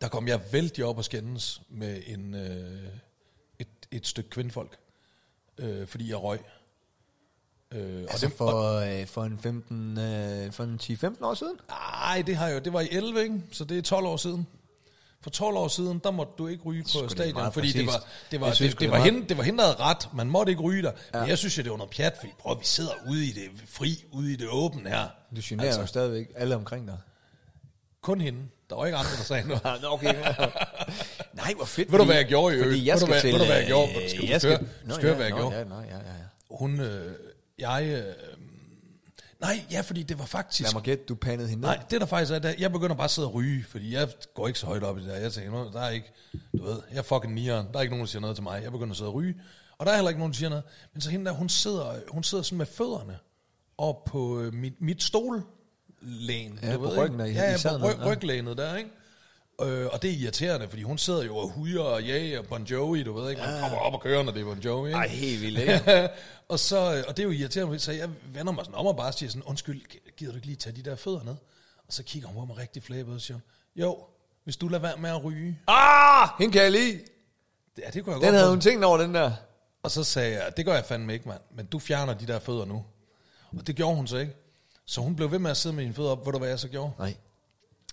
der 0.00 0.08
kom 0.08 0.28
jeg 0.28 0.40
vældig 0.52 0.84
op 0.84 0.98
og 0.98 1.04
skændes 1.04 1.62
med 1.68 2.02
en, 2.06 2.34
øh, 2.34 2.88
et, 3.58 3.68
et 3.90 4.06
stykke 4.06 4.30
kvindfolk, 4.30 4.78
øh, 5.58 5.86
fordi 5.86 6.08
jeg 6.08 6.22
røg. 6.22 6.40
Øh, 7.72 8.02
og 8.02 8.10
Altså 8.10 8.26
det, 8.26 8.36
for, 8.36 9.00
øh, 9.00 9.06
for 9.06 9.24
en 9.24 9.38
15, 9.38 9.98
øh, 9.98 10.52
for 10.52 10.64
en 10.64 10.80
10-15 10.82 11.24
år 11.24 11.34
siden? 11.34 11.56
Nej, 11.68 12.22
det 12.26 12.36
har 12.36 12.46
jeg 12.46 12.54
jo. 12.54 12.60
Det 12.60 12.72
var 12.72 12.80
i 12.80 12.88
11, 12.90 13.22
ikke? 13.22 13.42
Så 13.52 13.64
det 13.64 13.78
er 13.78 13.82
12 13.82 14.06
år 14.06 14.16
siden. 14.16 14.46
For 15.26 15.30
12 15.30 15.56
år 15.56 15.68
siden, 15.68 16.00
der 16.04 16.10
måtte 16.10 16.32
du 16.38 16.46
ikke 16.46 16.62
ryge 16.62 16.82
det 16.84 16.92
på 17.02 17.08
stadion, 17.08 17.52
fordi 17.52 17.66
det 17.72 17.74
præcist. 17.86 17.86
var, 17.92 18.04
det 18.30 18.40
var, 18.40 18.46
Jeg 18.46 18.56
synes, 18.56 18.70
det, 18.74 18.80
det 18.80 18.84
det, 18.86 18.90
var 18.90 18.98
meget- 18.98 19.12
hende, 19.12 19.28
det 19.28 19.36
var 19.36 19.42
hende, 19.42 19.58
der 19.58 19.64
havde 19.64 19.76
ret. 19.80 20.08
Man 20.14 20.26
måtte 20.26 20.50
ikke 20.50 20.62
ryge 20.62 20.82
der. 20.82 20.92
Ja. 21.14 21.20
Men 21.20 21.28
jeg 21.28 21.38
synes 21.38 21.58
jo, 21.58 21.62
det 21.62 21.70
var 21.70 21.76
noget 21.76 21.90
pjat, 21.90 22.14
fordi 22.20 22.32
prøv, 22.38 22.58
vi 22.60 22.64
sidder 22.64 22.90
ude 23.10 23.24
i 23.26 23.32
det 23.32 23.48
fri, 23.68 24.04
ude 24.12 24.32
i 24.32 24.36
det 24.36 24.48
åbne 24.50 24.90
her. 24.90 25.04
Du 25.36 25.40
generer 25.44 25.66
altså. 25.66 25.80
jo 25.80 25.86
stadigvæk 25.86 26.26
alle 26.36 26.54
omkring 26.56 26.86
dig. 26.88 26.98
Kun 28.02 28.20
hende. 28.20 28.38
Der 28.70 28.76
var 28.76 28.86
ikke 28.86 28.98
andre, 28.98 29.10
der 29.10 29.22
sagde 29.24 29.48
noget. 29.48 29.62
Nå, 29.82 29.88
okay. 29.88 30.14
Nej, 31.32 31.54
hvor 31.56 31.64
fedt. 31.64 31.92
Ved 31.92 31.98
du, 31.98 32.04
hvad 32.04 32.16
jeg 32.16 32.24
gjorde 32.26 32.54
i 32.54 32.58
øvrigt? 32.58 32.84
Ved 32.84 32.92
du, 32.92 32.98
skal 32.98 33.08
hvad- 33.12 33.20
til... 33.20 33.32
ved 33.32 33.38
du, 33.38 33.44
hvad 33.44 33.54
jeg 33.56 33.62
øh, 33.62 33.68
gjorde? 33.68 33.92
Skal 34.08 34.20
du 34.20 34.26
jeg 34.26 34.30
høre- 34.30 34.40
skal- 34.40 34.66
skal 34.94 35.04
Nå, 35.04 35.08
ja, 35.08 35.14
hvad 35.14 35.24
jeg 35.24 35.30
nå, 35.30 35.36
gjorde? 35.36 35.56
Ja, 35.56 35.64
nej, 35.64 35.78
ja, 35.90 35.96
ja, 35.96 35.96
ja. 35.98 36.56
Hun, 36.56 36.80
øh, 36.80 37.12
jeg, 37.58 37.84
øh, 37.84 38.14
nej, 39.40 39.64
ja, 39.70 39.80
fordi 39.80 40.02
det 40.02 40.18
var 40.18 40.24
faktisk, 40.24 40.62
Lad 40.62 40.72
mig 40.74 40.82
gætte, 40.82 41.04
du 41.04 41.14
pandede 41.14 41.48
hende 41.48 41.62
nej, 41.62 41.84
det 41.90 42.00
der 42.00 42.06
faktisk 42.06 42.32
er, 42.32 42.36
at 42.36 42.60
jeg 42.60 42.72
begynder 42.72 42.94
bare 42.96 43.04
at 43.04 43.10
sidde 43.10 43.28
og 43.28 43.34
ryge, 43.34 43.64
fordi 43.68 43.94
jeg 43.94 44.08
går 44.34 44.46
ikke 44.46 44.58
så 44.58 44.66
højt 44.66 44.82
op 44.82 44.98
i 44.98 45.00
det 45.00 45.08
der. 45.08 45.16
Jeg 45.16 45.32
tænker, 45.32 45.50
"Nå, 45.50 45.70
der 45.72 45.80
er 45.80 45.90
ikke, 45.90 46.12
du 46.58 46.64
ved, 46.64 46.80
jeg 46.90 46.98
er 46.98 47.02
fucking 47.02 47.34
nieren, 47.34 47.66
der 47.72 47.78
er 47.78 47.82
ikke 47.82 47.92
nogen, 47.94 48.06
der 48.06 48.10
siger 48.10 48.20
noget 48.20 48.36
til 48.36 48.42
mig. 48.42 48.62
Jeg 48.62 48.72
begynder 48.72 48.90
at 48.90 48.96
sidde 48.96 49.10
og 49.10 49.14
ryge, 49.14 49.34
og 49.78 49.86
der 49.86 49.92
er 49.92 49.96
heller 49.96 50.08
ikke 50.08 50.18
nogen, 50.18 50.32
der 50.32 50.36
siger 50.36 50.48
noget. 50.48 50.64
Men 50.92 51.00
så 51.00 51.10
hende 51.10 51.26
der, 51.26 51.32
hun 51.32 51.48
sidder, 51.48 51.94
hun 52.08 52.24
sidder 52.24 52.44
sådan 52.44 52.58
med 52.58 52.66
fødderne 52.66 53.18
op 53.78 54.04
på 54.04 54.40
øh, 54.40 54.54
mit, 54.54 54.74
mit 54.80 55.02
stollæn. 55.02 56.58
Ja, 56.62 56.72
du 56.74 56.78
på 56.78 56.84
ved, 56.88 56.98
ryggen 56.98 57.20
ikke? 57.26 57.40
Ja, 57.40 57.50
ja, 57.50 57.78
på 57.78 57.86
ryg, 57.86 58.06
ryglænet 58.06 58.56
der, 58.58 58.76
ikke? 58.76 58.90
Øh, 59.62 59.86
og 59.92 60.02
det 60.02 60.10
er 60.10 60.14
irriterende, 60.14 60.68
fordi 60.68 60.82
hun 60.82 60.98
sidder 60.98 61.24
jo 61.24 61.36
og 61.36 61.48
hujer 61.48 61.80
og 61.80 62.02
jager 62.02 62.42
Bon 62.42 62.64
Jovi, 62.64 63.02
du 63.02 63.12
ved 63.12 63.30
ikke? 63.30 63.42
Man 63.42 63.60
kommer 63.60 63.78
op 63.78 63.94
og 63.94 64.00
kører, 64.00 64.22
når 64.22 64.32
det 64.32 64.40
er 64.40 64.44
Bon 64.44 64.58
Jovi, 64.58 64.88
ikke? 64.88 64.98
Ej, 64.98 65.08
helt 65.08 65.42
vildt, 65.42 65.58
ikke? 65.58 66.08
og, 66.48 66.58
så, 66.58 67.04
og 67.08 67.16
det 67.16 67.22
er 67.22 67.24
jo 67.26 67.30
irriterende, 67.30 67.78
så 67.78 67.92
jeg 67.92 68.08
vender 68.32 68.52
mig 68.52 68.64
sådan 68.64 68.78
om 68.78 68.86
og 68.86 68.96
bare 68.96 69.12
siger 69.12 69.30
sådan, 69.30 69.42
undskyld, 69.42 69.82
gider 70.16 70.32
du 70.32 70.36
ikke 70.36 70.46
lige 70.46 70.56
tage 70.56 70.76
de 70.76 70.82
der 70.82 70.96
fødder 70.96 71.22
ned? 71.24 71.36
Og 71.86 71.92
så 71.92 72.02
kigger 72.02 72.28
hun 72.28 72.36
på 72.36 72.44
mig 72.44 72.58
rigtig 72.58 72.82
flæbet 72.82 73.14
og 73.14 73.20
siger, 73.20 73.38
jo, 73.76 73.98
hvis 74.44 74.56
du 74.56 74.68
lader 74.68 74.82
være 74.82 74.96
med 74.96 75.10
at 75.10 75.24
ryge. 75.24 75.58
Ah, 75.66 76.28
hende 76.38 76.52
kan 76.52 76.62
jeg 76.62 76.72
lide. 76.72 77.00
Ja, 77.78 77.90
det 77.90 78.04
kunne 78.04 78.12
jeg 78.12 78.20
Den 78.20 78.26
godt 78.26 78.34
havde 78.34 78.50
hun 78.50 78.60
tænkt 78.60 78.84
over, 78.84 78.98
den 78.98 79.14
der. 79.14 79.32
Og 79.82 79.90
så 79.90 80.04
sagde 80.04 80.32
jeg, 80.32 80.56
det 80.56 80.64
gør 80.64 80.74
jeg 80.74 80.84
fandme 80.84 81.12
ikke, 81.12 81.28
mand, 81.28 81.40
men 81.54 81.66
du 81.66 81.78
fjerner 81.78 82.14
de 82.14 82.26
der 82.26 82.38
fødder 82.38 82.64
nu. 82.64 82.84
Og 83.58 83.66
det 83.66 83.76
gjorde 83.76 83.96
hun 83.96 84.06
så 84.06 84.16
ikke. 84.16 84.32
Så 84.86 85.00
hun 85.00 85.16
blev 85.16 85.30
ved 85.30 85.38
med 85.38 85.50
at 85.50 85.56
sidde 85.56 85.76
med 85.76 85.84
sine 85.84 85.94
fødder 85.94 86.10
op. 86.10 86.26
Ved 86.26 86.32
du, 86.32 86.38
hvad 86.38 86.48
jeg 86.48 86.58
så 86.58 86.68
gjorde? 86.68 86.92
Nej. 86.98 87.14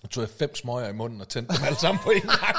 Så 0.04 0.08
tog 0.08 0.20
jeg 0.22 0.30
fem 0.38 0.54
smøger 0.54 0.88
i 0.88 0.92
munden 0.92 1.20
og 1.20 1.28
tændte 1.28 1.56
dem 1.56 1.64
alle 1.64 1.78
sammen 1.78 2.02
på 2.04 2.10
en 2.10 2.20
gang. 2.20 2.56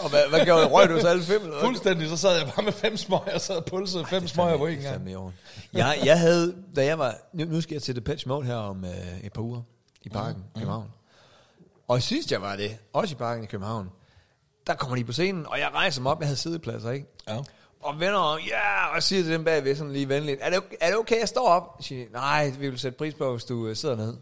Og 0.00 0.10
hvad, 0.10 0.28
hvad 0.28 0.44
gjorde 0.44 0.62
du? 0.62 0.68
Røg 0.68 0.88
du 0.88 1.00
så 1.00 1.08
alle 1.08 1.22
fem? 1.22 1.42
Eller? 1.42 1.60
Fuldstændig, 1.60 2.08
så 2.08 2.16
sad 2.16 2.36
jeg 2.36 2.52
bare 2.56 2.64
med 2.64 2.72
fem 2.72 2.96
smøger, 2.96 3.34
og 3.34 3.40
sad 3.40 3.56
og 3.56 3.64
pulsede 3.64 4.06
fem 4.06 4.26
smøger 4.28 4.56
på 4.58 4.66
en 4.66 4.78
gang. 4.78 5.08
Jeg, 5.72 6.00
jeg 6.04 6.18
havde, 6.18 6.54
da 6.76 6.84
jeg 6.84 6.98
var, 6.98 7.14
nu, 7.32 7.44
nu 7.44 7.60
skal 7.60 7.74
jeg 7.74 7.82
til 7.82 7.96
Depeche 7.96 8.28
Mode 8.28 8.46
her 8.46 8.56
om 8.56 8.84
øh, 8.84 9.20
et 9.24 9.32
par 9.32 9.42
uger 9.42 9.62
i 10.02 10.08
parken 10.08 10.44
i 10.56 10.58
København. 10.58 10.88
Og 11.88 12.02
sidst 12.02 12.32
jeg 12.32 12.42
var 12.42 12.56
det, 12.56 12.76
også 12.92 13.14
i 13.14 13.18
parken 13.18 13.44
i 13.44 13.46
København, 13.46 13.90
der 14.66 14.74
kommer 14.74 14.96
de 14.96 15.04
på 15.04 15.12
scenen, 15.12 15.46
og 15.46 15.58
jeg 15.58 15.70
rejser 15.74 16.02
mig 16.02 16.12
op, 16.12 16.20
jeg 16.20 16.26
havde 16.28 16.36
siddepladser, 16.38 16.90
ikke? 16.90 17.06
Ja. 17.28 17.38
Og 17.84 18.00
vender 18.00 18.18
om, 18.18 18.38
ja, 18.48 18.86
og 18.96 19.02
siger 19.02 19.22
til 19.22 19.32
dem 19.32 19.44
bagved 19.44 19.76
sådan 19.76 19.92
lige 19.92 20.08
venligt, 20.08 20.38
er 20.42 20.50
det, 20.50 20.58
okay, 20.58 20.76
er 20.80 20.86
det 20.86 20.96
okay, 20.98 21.20
jeg 21.20 21.28
står 21.28 21.48
op? 21.48 21.74
Jeg 21.78 21.84
siger, 21.84 22.06
nej, 22.12 22.50
vi 22.58 22.68
vil 22.70 22.78
sætte 22.78 22.98
pris 22.98 23.14
på, 23.14 23.32
hvis 23.32 23.44
du 23.44 23.66
øh, 23.66 23.76
sidder 23.76 23.96
ned. 23.96 24.16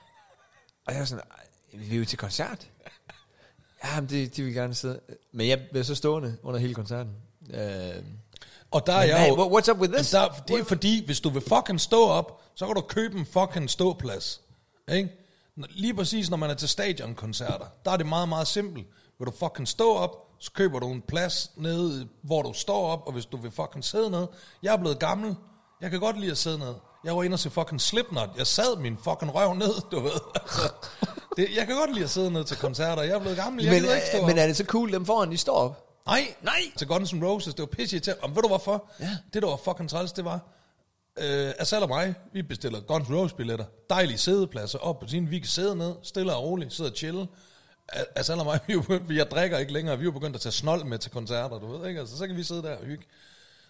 og 0.86 0.92
jeg 0.92 0.98
var 0.98 1.04
sådan, 1.04 1.24
"Ej, 1.30 1.46
vi 1.72 1.94
er 1.94 1.98
jo 1.98 2.04
til 2.04 2.18
koncert. 2.18 2.66
Ja, 3.84 4.00
men 4.00 4.10
det, 4.10 4.36
de 4.36 4.42
vil 4.42 4.54
gerne 4.54 4.74
sidde. 4.74 5.00
Men 5.32 5.48
jeg 5.48 5.60
blev 5.70 5.84
så 5.84 5.94
stående 5.94 6.36
under 6.42 6.60
hele 6.60 6.74
koncerten. 6.74 7.12
Øh, 7.54 8.02
Og 8.70 8.86
der 8.86 8.92
er 8.92 9.02
jeg 9.02 9.28
jo... 9.28 9.58
what's 9.58 9.70
up 9.72 9.78
with 9.78 9.92
this? 9.92 10.10
Der, 10.10 10.28
det 10.48 10.58
er 10.60 10.64
fordi, 10.64 11.04
hvis 11.06 11.20
du 11.20 11.30
vil 11.30 11.42
fucking 11.48 11.80
stå 11.80 12.06
op, 12.08 12.40
så 12.54 12.66
kan 12.66 12.74
du 12.74 12.80
købe 12.80 13.18
en 13.18 13.26
fucking 13.26 13.70
ståplads. 13.70 14.40
Ikke? 14.92 15.08
Lige 15.56 15.94
præcis 15.94 16.30
når 16.30 16.36
man 16.36 16.50
er 16.50 16.54
til 16.54 16.68
stadionkoncerter, 16.68 17.66
der 17.84 17.90
er 17.90 17.96
det 17.96 18.06
meget, 18.06 18.28
meget 18.28 18.46
simpelt. 18.46 18.86
Vil 19.18 19.26
du 19.26 19.32
fucking 19.38 19.68
stå 19.68 19.94
op, 19.94 20.29
så 20.40 20.52
køber 20.52 20.78
du 20.78 20.88
en 20.92 21.02
plads 21.08 21.50
nede, 21.56 22.08
hvor 22.22 22.42
du 22.42 22.52
står 22.52 22.86
op, 22.86 23.02
og 23.06 23.12
hvis 23.12 23.26
du 23.26 23.36
vil 23.36 23.50
fucking 23.50 23.84
sidde 23.84 24.10
ned. 24.10 24.26
Jeg 24.62 24.72
er 24.72 24.78
blevet 24.78 24.98
gammel. 24.98 25.36
Jeg 25.80 25.90
kan 25.90 26.00
godt 26.00 26.20
lide 26.20 26.30
at 26.30 26.38
sidde 26.38 26.58
ned. 26.58 26.74
Jeg 27.04 27.16
var 27.16 27.22
inde 27.22 27.34
og 27.34 27.38
se 27.38 27.50
fucking 27.50 27.80
Slipknot. 27.80 28.28
Jeg 28.36 28.46
sad 28.46 28.76
min 28.76 28.96
fucking 28.96 29.34
røv 29.34 29.54
ned, 29.54 29.90
du 29.90 30.00
ved. 30.00 30.20
Altså, 30.34 30.72
det, 31.36 31.48
jeg 31.56 31.66
kan 31.66 31.76
godt 31.76 31.92
lide 31.94 32.04
at 32.04 32.10
sidde 32.10 32.30
ned 32.30 32.44
til 32.44 32.56
koncerter. 32.56 33.02
Jeg 33.02 33.12
er 33.12 33.18
blevet 33.18 33.36
gammel. 33.36 33.64
Jeg 33.64 33.82
men, 33.82 33.82
ikke 33.82 34.06
stå 34.12 34.18
op. 34.18 34.26
men 34.26 34.38
er 34.38 34.46
det 34.46 34.56
så 34.56 34.64
cool, 34.64 34.92
dem 34.92 35.06
foran, 35.06 35.30
de 35.30 35.36
står 35.36 35.54
op? 35.54 35.86
Nej, 36.06 36.34
nej. 36.42 36.60
Til 36.76 36.86
Guns 36.86 37.12
N' 37.12 37.24
Roses, 37.24 37.54
det 37.54 37.62
var 37.62 37.66
pisse 37.66 37.98
til. 37.98 38.14
Og 38.22 38.36
ved 38.36 38.42
du 38.42 38.48
hvorfor? 38.48 38.90
Ja. 39.00 39.16
Det, 39.34 39.42
der 39.42 39.48
var 39.48 39.56
fucking 39.56 39.90
træls, 39.90 40.12
det 40.12 40.24
var, 40.24 40.40
øh, 41.18 41.52
Asal 41.58 41.82
og 41.82 41.88
mig, 41.88 42.14
vi 42.32 42.42
bestiller 42.42 42.80
Guns 42.80 43.08
N' 43.08 43.14
Roses 43.14 43.32
billetter. 43.32 43.64
Dejlige 43.90 44.18
sædepladser 44.18 44.78
op 44.78 45.00
på 45.00 45.08
sin. 45.08 45.30
Vi 45.30 45.38
kan 45.38 45.48
sidde 45.48 45.76
ned, 45.76 45.94
stille 46.02 46.34
og 46.34 46.42
roligt, 46.42 46.72
sidde 46.72 46.90
og 46.90 46.96
chille. 46.96 47.26
A- 47.92 48.04
Asal 48.20 48.38
og 48.38 48.44
mig, 48.44 48.60
vi 48.66 48.72
er 48.72 48.80
begyndt, 48.80 49.16
jeg 49.16 49.30
drikker 49.30 49.58
ikke 49.58 49.72
længere, 49.72 49.98
vi 49.98 50.06
er 50.06 50.10
begyndt 50.10 50.36
at 50.36 50.42
tage 50.42 50.52
snold 50.52 50.84
med 50.84 50.98
til 50.98 51.10
koncerter, 51.10 51.58
du 51.58 51.76
ved 51.76 51.88
ikke? 51.88 52.00
Altså, 52.00 52.16
så 52.18 52.26
kan 52.26 52.36
vi 52.36 52.42
sidde 52.42 52.62
der 52.62 52.76
og 52.76 52.84
hygge. 52.84 53.04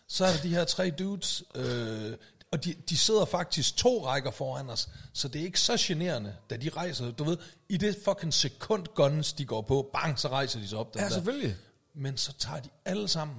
Så 0.06 0.24
er 0.24 0.32
der 0.32 0.42
de 0.42 0.48
her 0.48 0.64
tre 0.64 0.90
dudes, 0.90 1.42
øh, 1.54 2.16
og 2.52 2.64
de, 2.64 2.74
de 2.88 2.98
sidder 2.98 3.24
faktisk 3.24 3.76
to 3.76 4.06
rækker 4.06 4.30
foran 4.30 4.70
os, 4.70 4.88
så 5.12 5.28
det 5.28 5.40
er 5.40 5.44
ikke 5.44 5.60
så 5.60 5.76
generende, 5.80 6.36
da 6.50 6.56
de 6.56 6.68
rejser, 6.68 7.10
du 7.10 7.24
ved, 7.24 7.36
i 7.68 7.76
det 7.76 7.98
fucking 8.04 8.34
sekund 8.34 8.86
guns, 8.94 9.32
de 9.32 9.44
går 9.44 9.62
på, 9.62 9.90
bang, 9.92 10.18
så 10.18 10.28
rejser 10.28 10.60
de 10.60 10.68
sig 10.68 10.78
op. 10.78 10.94
den 10.94 11.00
Ja, 11.00 11.06
der. 11.06 11.12
selvfølgelig. 11.12 11.56
Men 11.94 12.16
så 12.16 12.32
tager 12.38 12.60
de 12.60 12.68
alle 12.84 13.08
sammen 13.08 13.36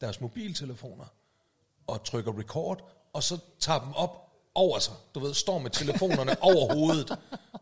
deres 0.00 0.20
mobiltelefoner 0.20 1.04
og 1.86 2.04
trykker 2.04 2.38
record, 2.38 2.90
og 3.12 3.22
så 3.22 3.38
tager 3.60 3.78
dem 3.80 3.92
op 3.92 4.29
over 4.54 4.78
sig. 4.78 4.94
Du 5.14 5.20
ved, 5.20 5.34
står 5.34 5.58
med 5.58 5.70
telefonerne 5.70 6.42
over 6.50 6.74
hovedet, 6.74 7.16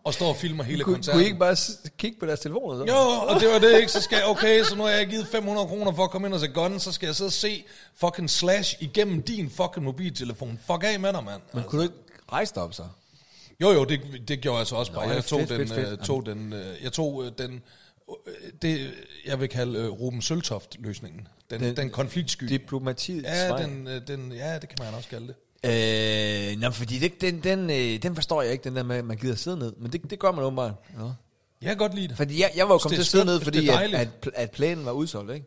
og 0.04 0.14
står 0.14 0.28
og 0.28 0.36
filmer 0.36 0.64
hele 0.64 0.84
Kunne, 0.84 0.94
koncerten. 0.94 1.16
kunne 1.18 1.22
I 1.24 1.26
ikke 1.26 1.38
bare 1.38 1.56
kigge 1.98 2.20
på 2.20 2.26
deres 2.26 2.40
telefoner? 2.40 2.78
Så? 2.86 2.92
Jo, 2.92 2.98
og 3.34 3.40
det 3.40 3.48
var 3.48 3.58
det 3.58 3.80
ikke, 3.80 3.92
så 3.92 4.00
skal 4.00 4.16
jeg, 4.16 4.26
okay, 4.26 4.62
så 4.64 4.76
nu 4.76 4.82
har 4.82 4.90
jeg 4.90 5.06
givet 5.06 5.26
500 5.26 5.66
kroner 5.66 5.92
for 5.92 6.04
at 6.04 6.10
komme 6.10 6.26
ind 6.28 6.34
og 6.34 6.40
se 6.40 6.48
Gun, 6.48 6.80
så 6.80 6.92
skal 6.92 7.06
jeg 7.06 7.14
sidde 7.16 7.28
og 7.28 7.32
se 7.32 7.64
fucking 7.96 8.30
Slash 8.30 8.82
igennem 8.82 9.22
din 9.22 9.50
fucking 9.50 9.84
mobiltelefon. 9.84 10.60
Fuck 10.66 10.84
af 10.84 11.00
med 11.00 11.12
dig, 11.12 11.24
mand. 11.24 11.42
Men 11.52 11.64
kunne 11.64 11.78
du 11.78 11.82
ikke 11.82 11.94
rejse 12.32 12.54
dig 12.54 12.62
op 12.62 12.74
så? 12.74 12.82
Jo, 13.60 13.70
jo, 13.72 13.84
det, 13.84 14.00
det 14.28 14.40
gjorde 14.40 14.58
jeg 14.58 14.66
så 14.66 14.76
også 14.76 14.92
bare. 14.92 15.06
Nå, 15.06 15.12
jeg 15.12 15.24
tog 15.24 15.38
fedt, 15.38 15.50
den, 15.50 15.68
fedt, 15.68 15.80
fedt. 15.80 16.00
øh, 16.00 16.06
tog 16.06 16.26
den, 16.26 16.52
øh, 16.52 16.82
jeg 16.82 16.92
tog 16.92 17.24
øh, 17.24 17.32
den, 17.38 17.62
det 18.62 18.90
jeg 19.26 19.40
vil 19.40 19.48
kalde 19.48 19.78
øh, 19.78 19.88
Ruben 19.90 20.22
Søltoft-løsningen. 20.22 21.28
Den, 21.50 21.60
den, 21.60 21.76
Den- 21.76 21.90
konfliktsky. 21.90 22.44
Diplomatiets 22.44 23.28
Ja, 23.28 23.56
den, 23.56 23.88
den, 24.06 24.32
ja, 24.32 24.58
det 24.58 24.68
kan 24.68 24.78
man 24.84 24.94
også 24.94 25.08
kalde 25.08 25.26
det. 25.26 25.34
Øh, 25.64 26.60
nå, 26.60 26.70
fordi 26.70 26.98
det, 26.98 27.20
den, 27.20 27.42
den, 27.42 27.70
øh, 27.70 28.02
den 28.02 28.14
forstår 28.14 28.42
jeg 28.42 28.52
ikke, 28.52 28.64
den 28.64 28.76
der 28.76 28.82
med, 28.82 28.96
at 28.96 29.04
man 29.04 29.16
gider 29.16 29.34
sidde 29.34 29.58
ned. 29.58 29.72
Men 29.76 29.92
det, 29.92 30.10
det 30.10 30.18
gør 30.18 30.32
man 30.32 30.44
åbenbart. 30.44 30.74
Ja. 30.98 31.04
Jeg 31.62 31.68
kan 31.68 31.76
godt 31.76 31.94
lide 31.94 32.08
det. 32.08 32.16
Fordi 32.16 32.40
jeg, 32.40 32.50
jeg 32.56 32.68
var 32.68 32.74
jo 32.74 32.78
kommet 32.78 32.96
til 32.96 33.02
at 33.02 33.06
sidde 33.06 33.24
ned, 33.24 33.40
fordi 33.40 33.68
at, 33.68 33.94
at, 33.94 34.08
at 34.34 34.50
planen 34.50 34.84
var 34.84 34.92
udsolgt, 34.92 35.34
ikke? 35.34 35.46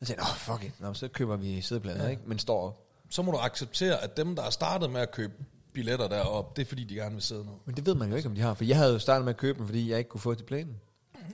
Så 0.00 0.06
tænkte 0.06 0.24
jeg, 0.24 0.30
åh, 0.32 0.36
fuck 0.56 0.64
it. 0.64 0.80
Nå, 0.80 0.94
så 0.94 1.08
køber 1.08 1.36
vi 1.36 1.60
sædepladser, 1.60 2.04
ja. 2.04 2.10
ikke? 2.10 2.22
Men 2.26 2.38
står 2.38 2.66
op. 2.66 2.84
Så 3.10 3.22
må 3.22 3.32
du 3.32 3.38
acceptere, 3.38 4.02
at 4.04 4.16
dem, 4.16 4.36
der 4.36 4.42
er 4.42 4.50
startet 4.50 4.90
med 4.90 5.00
at 5.00 5.10
købe 5.10 5.32
billetter 5.72 6.08
derop, 6.08 6.56
det 6.56 6.62
er 6.62 6.66
fordi, 6.66 6.84
de 6.84 6.94
gerne 6.94 7.14
vil 7.14 7.22
sidde 7.22 7.44
ned. 7.44 7.52
Men 7.66 7.76
det 7.76 7.86
ved 7.86 7.94
man 7.94 8.10
jo 8.10 8.16
ikke, 8.16 8.28
om 8.28 8.34
de 8.34 8.40
har. 8.40 8.54
For 8.54 8.64
jeg 8.64 8.76
havde 8.76 8.92
jo 8.92 8.98
startet 8.98 9.24
med 9.24 9.32
at 9.34 9.36
købe 9.36 9.58
dem, 9.58 9.66
fordi 9.66 9.90
jeg 9.90 9.98
ikke 9.98 10.10
kunne 10.10 10.20
få 10.20 10.34
til 10.34 10.44
planen. 10.44 10.74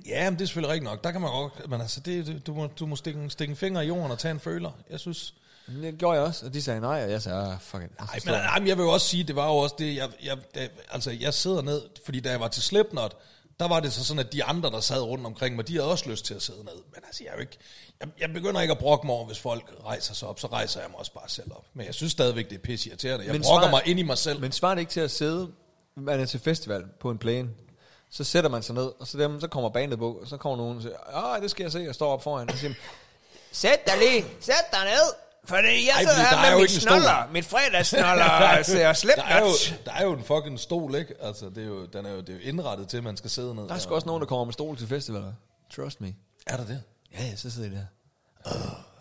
Ja, 0.07 0.31
men 0.31 0.39
det 0.39 0.43
er 0.45 0.47
selvfølgelig 0.47 0.73
rigtigt 0.73 0.91
nok. 0.91 1.05
Der 1.05 1.11
kan 1.11 1.21
man 1.21 1.31
godt, 1.31 1.71
men 1.71 1.81
altså, 1.81 2.01
det, 2.01 2.47
du 2.47 2.55
må, 2.55 2.67
du 2.67 2.87
må 2.87 2.97
stikke, 2.97 3.21
en- 3.23 3.31
stikke 3.31 3.51
en 3.51 3.57
finger 3.57 3.81
i 3.81 3.87
jorden 3.87 4.11
og 4.11 4.19
tage 4.19 4.33
en 4.33 4.41
føler. 4.41 4.71
Jeg 4.91 5.01
synes, 5.01 5.35
det 5.67 5.99
gjorde 5.99 6.19
jeg 6.19 6.27
også, 6.27 6.47
og 6.47 6.55
de 6.55 6.63
sagde 6.63 6.81
nej, 6.81 7.05
og 7.05 7.11
jeg 7.11 7.23
sagde, 7.23 7.39
ah, 7.39 7.61
fuck 7.61 7.83
it. 7.83 7.99
Nej, 7.99 8.21
men, 8.25 8.35
nej, 8.35 8.59
men 8.59 8.69
jeg 8.69 8.77
vil 8.77 8.83
jo 8.83 8.91
også 8.91 9.07
sige, 9.07 9.25
det 9.25 9.37
var 9.37 9.47
jo 9.47 9.57
også 9.57 9.75
det, 9.79 9.97
jeg, 9.97 10.09
jeg, 10.23 10.39
jeg, 10.55 10.69
altså 10.91 11.11
jeg 11.11 11.35
sidder 11.35 11.63
ned, 11.63 11.83
fordi 12.05 12.21
da 12.21 12.31
jeg 12.31 12.41
var 12.41 12.49
til 12.49 12.63
Slipknot, 12.63 13.17
der 13.61 13.69
var 13.69 13.81
det 13.81 13.93
så 13.93 14.05
sådan, 14.05 14.21
at 14.21 14.33
de 14.33 14.45
andre, 14.45 14.71
der 14.71 14.81
sad 14.81 15.03
rundt 15.03 15.27
omkring 15.27 15.57
mig, 15.57 15.69
de 15.69 15.73
havde 15.73 15.91
også 15.91 16.11
lyst 16.11 16.25
til 16.25 16.35
at 16.35 16.43
sidde 16.43 16.65
ned. 16.65 16.77
Men 16.93 17.03
altså, 17.07 17.25
jeg 17.25 17.31
er 17.31 17.35
jo 17.35 17.41
ikke, 17.41 17.59
jeg, 18.01 18.09
jeg 18.21 18.33
begynder 18.33 18.61
ikke 18.61 18.73
at 18.73 18.79
brokke 18.79 19.07
mig 19.07 19.17
over, 19.17 19.27
hvis 19.27 19.39
folk 19.39 19.75
rejser 19.85 20.15
sig 20.15 20.29
op, 20.29 20.41
så 20.41 20.47
rejser 20.47 20.81
jeg 20.81 20.91
mig 20.91 20.99
også 20.99 21.13
bare 21.13 21.29
selv 21.29 21.53
op. 21.53 21.65
Men 21.75 21.87
jeg 21.87 21.95
synes 21.95 22.13
stadigvæk, 22.13 22.51
det 22.51 22.55
er 22.55 22.63
pisse 22.63 22.89
irriterende. 22.89 23.25
Jeg 23.25 23.33
Men 23.33 23.43
brokker 23.43 23.71
mig 23.71 23.83
ind 23.85 24.01
i 24.01 24.03
mig 24.03 24.19
selv. 24.19 24.41
Men 24.41 24.53
svarer 24.53 24.75
det 24.75 24.81
ikke 24.81 24.93
til 24.93 25.01
at 25.01 25.11
sidde, 25.11 25.51
man 25.97 26.21
er 26.21 26.25
til 26.25 26.41
festival 26.41 26.85
på 27.01 27.11
en 27.11 27.19
plane, 27.19 27.51
så 28.11 28.25
sætter 28.25 28.51
man 28.51 28.63
sig 28.63 28.75
ned, 28.75 28.93
og 28.99 29.07
så, 29.07 29.19
dem, 29.19 29.41
så 29.41 29.49
kommer 29.49 29.71
bandet 29.71 29.99
på, 29.99 30.13
og 30.13 30.29
så 30.29 30.37
kommer 30.37 30.57
nogen 30.57 30.77
og 30.77 30.83
siger, 30.83 30.97
ah, 31.15 31.43
det 31.43 31.51
skal 31.51 31.65
jeg 31.65 31.73
se, 31.73 31.89
og 31.89 31.95
står 31.95 32.13
op 32.13 32.23
foran, 32.23 32.51
og 32.51 32.59
siger, 32.59 32.75
sæt 33.53 33.87
dig 33.87 33.99
lige, 33.99 34.25
sæt 34.41 34.65
dig 34.73 34.85
ned, 34.85 35.24
fordi 35.49 35.87
jeg 35.87 35.95
Ej, 35.95 36.01
sidder 36.01 36.15
er 36.17 36.37
her 36.37 36.51
med 36.51 36.61
mit 36.61 36.63
ikke 36.71 36.75
en 36.75 36.81
stol. 36.81 36.91
snoller, 36.91 37.29
mit 37.33 37.45
fredagssnoller, 37.45 38.63
ser 38.63 38.95
der, 39.17 39.23
er 39.23 39.41
jo, 39.41 39.47
der 39.87 39.93
er 39.93 40.03
jo 40.05 40.13
en 40.13 40.25
fucking 40.25 40.61
stol, 40.61 40.95
ikke? 40.95 41.15
Altså, 41.23 41.47
det 41.47 41.59
er 41.59 41.67
jo, 41.67 41.87
den 41.87 42.07
er 42.07 42.11
jo, 42.11 42.21
det 42.21 42.29
er 42.29 42.33
jo 42.33 42.39
indrettet 42.43 42.89
til, 42.89 42.97
at 42.97 43.05
man 43.05 43.17
skal 43.17 43.31
sidde 43.31 43.55
ned. 43.55 43.69
Der 43.69 43.75
er 43.75 43.79
sgu 43.79 43.95
også 43.95 44.07
nogen, 44.07 44.21
der 44.21 44.27
kommer 44.27 44.45
med 44.45 44.53
stol 44.53 44.77
til 44.77 44.89
festivaler. 44.89 45.33
Trust 45.77 46.01
me. 46.01 46.15
Er 46.47 46.57
der 46.57 46.65
det? 46.67 46.83
Ja, 47.19 47.25
ja, 47.25 47.37
så 47.37 47.51
sidder 47.51 47.69
de 47.69 47.75
der. 47.75 47.85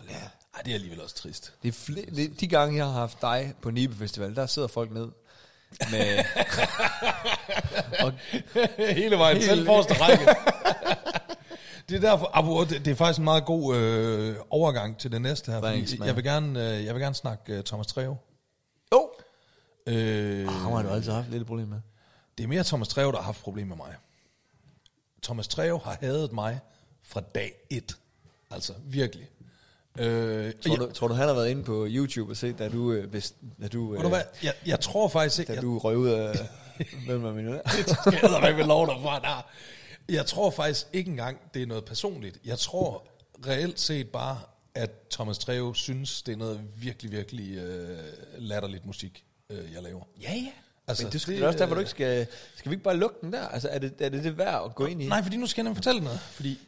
ja. 0.10 0.16
Ej, 0.56 0.62
det 0.66 0.70
er 0.72 0.76
alligevel 0.76 1.02
også 1.02 1.16
trist. 1.16 1.54
Det 1.64 1.68
er 1.68 1.72
fl- 1.74 2.16
det, 2.16 2.40
de 2.40 2.48
gange, 2.48 2.78
jeg 2.78 2.86
har 2.86 2.92
haft 2.94 3.22
dig 3.22 3.54
på 3.62 3.72
Nibe 3.72 3.96
Festival, 3.96 4.36
der 4.36 4.46
sidder 4.46 4.68
folk 4.68 4.92
ned 4.92 5.08
med... 5.92 6.24
og, 8.06 8.14
Hele 8.96 9.18
vejen, 9.18 9.38
Hele- 9.38 9.48
selv 9.50 9.66
forreste 9.66 9.94
række. 10.02 10.26
det 11.90 11.96
er 11.96 12.10
derfor, 12.12 12.30
Abu, 12.34 12.64
det, 12.64 12.86
det 12.86 12.88
er 12.92 12.96
faktisk 12.96 13.18
en 13.20 13.24
meget 13.24 13.46
god 13.46 13.76
øh, 13.76 14.36
overgang 14.50 14.98
til 14.98 15.12
det 15.12 15.22
næste 15.22 15.52
her. 15.52 15.62
Thanks, 15.62 15.92
fordi 15.92 16.08
jeg 16.08 16.16
vil 16.16 16.24
gerne, 16.24 16.78
øh, 16.78 16.86
jeg 16.86 16.94
vil 16.94 17.02
gerne 17.02 17.16
snakke 17.16 17.54
øh, 17.54 17.64
Thomas 17.64 17.88
Treve. 17.88 18.18
oh, 18.92 19.08
Øh, 19.88 20.48
ham 20.48 20.72
har 20.72 20.82
du 20.82 20.90
altid 20.90 21.12
haft 21.12 21.30
lidt 21.30 21.48
problem 21.48 21.68
med. 21.68 21.78
det 22.38 22.44
er 22.44 22.48
mere 22.48 22.64
Thomas 22.64 22.88
Treve, 22.88 23.12
der 23.12 23.18
har 23.18 23.24
haft 23.26 23.42
problemer 23.42 23.76
med 23.76 23.86
mig. 23.86 23.96
Thomas 25.24 25.48
Treve 25.48 25.80
har 25.84 25.98
hadet 26.02 26.34
mig 26.34 26.60
fra 27.04 27.22
dag 27.36 27.54
et. 27.70 27.98
Altså, 28.52 28.74
virkelig. 28.86 29.30
Øh, 30.00 30.06
Tror 30.54 30.72
jeg, 30.72 30.80
du, 30.80 30.92
tror 30.94 31.08
du, 31.08 31.14
han 31.14 31.28
har 31.28 31.34
været 31.34 31.50
inde 31.50 31.64
på 31.64 31.86
YouTube 31.90 32.32
og 32.32 32.38
set, 32.38 32.60
da 32.60 32.70
du, 32.70 32.92
øh, 32.92 33.10
hvis, 33.10 33.34
da 33.62 33.68
du, 33.68 33.94
øh, 33.96 34.04
du 34.04 34.10
hvad, 34.10 34.22
jeg, 34.44 34.54
jeg 34.66 34.80
tror 34.80 35.08
faktisk 35.08 35.40
ikke... 35.40 35.50
da 35.50 35.54
Jeg, 35.54 35.62
du 35.64 35.78
røg 35.78 35.98
ud 35.98 36.10
af... 36.10 36.36
Hvem 37.08 37.24
var 37.24 37.34
min 37.34 37.60
skal 37.66 38.30
jeg 38.42 38.50
ikke 38.50 38.64
lov 38.64 38.88
derfra. 38.88 39.20
Nej. 39.20 39.44
Jeg 40.10 40.26
tror 40.26 40.52
faktisk 40.52 40.86
ikke 40.94 41.10
engang, 41.12 41.38
det 41.54 41.62
er 41.62 41.66
noget 41.66 41.86
personligt. 41.86 42.38
Jeg 42.46 42.60
tror 42.60 43.08
reelt 43.48 43.80
set 43.80 44.10
bare, 44.10 44.42
at 44.76 44.92
Thomas 45.12 45.38
Treve 45.38 45.76
synes, 45.76 46.22
det 46.22 46.32
er 46.32 46.36
noget 46.36 46.62
virkelig, 46.76 47.12
virkelig 47.12 47.58
øh, 47.58 48.00
latterligt 48.38 48.86
musik, 48.86 49.26
øh, 49.50 49.74
jeg 49.74 49.84
laver. 49.84 50.04
Ja, 50.22 50.34
ja. 50.34 50.52
Altså, 50.88 51.04
Men 51.04 51.14
det, 51.14 51.22
skal, 51.22 51.34
det, 51.36 51.44
er 51.44 51.48
også 51.48 51.60
derfor, 51.60 51.76
du 51.76 51.80
øh, 51.80 51.82
ikke 51.82 51.92
skal... 51.92 52.28
Skal 52.56 52.70
vi 52.70 52.74
ikke 52.74 52.84
bare 52.84 52.98
lukke 52.98 53.16
den 53.22 53.34
der? 53.34 53.48
Altså, 53.48 53.70
er 53.70 53.80
det 53.80 53.94
er 54.00 54.10
det, 54.10 54.24
det 54.24 54.38
værd 54.38 54.66
at 54.66 54.76
gå 54.76 54.86
ind 54.86 55.02
i? 55.04 55.08
Nej, 55.08 55.24
fordi 55.24 55.38
nu 55.38 55.48
skal 55.48 55.62
jeg 55.62 55.64
nemlig 55.64 55.78
fortælle 55.78 56.02
noget. 56.04 56.20
Fordi 56.20 56.60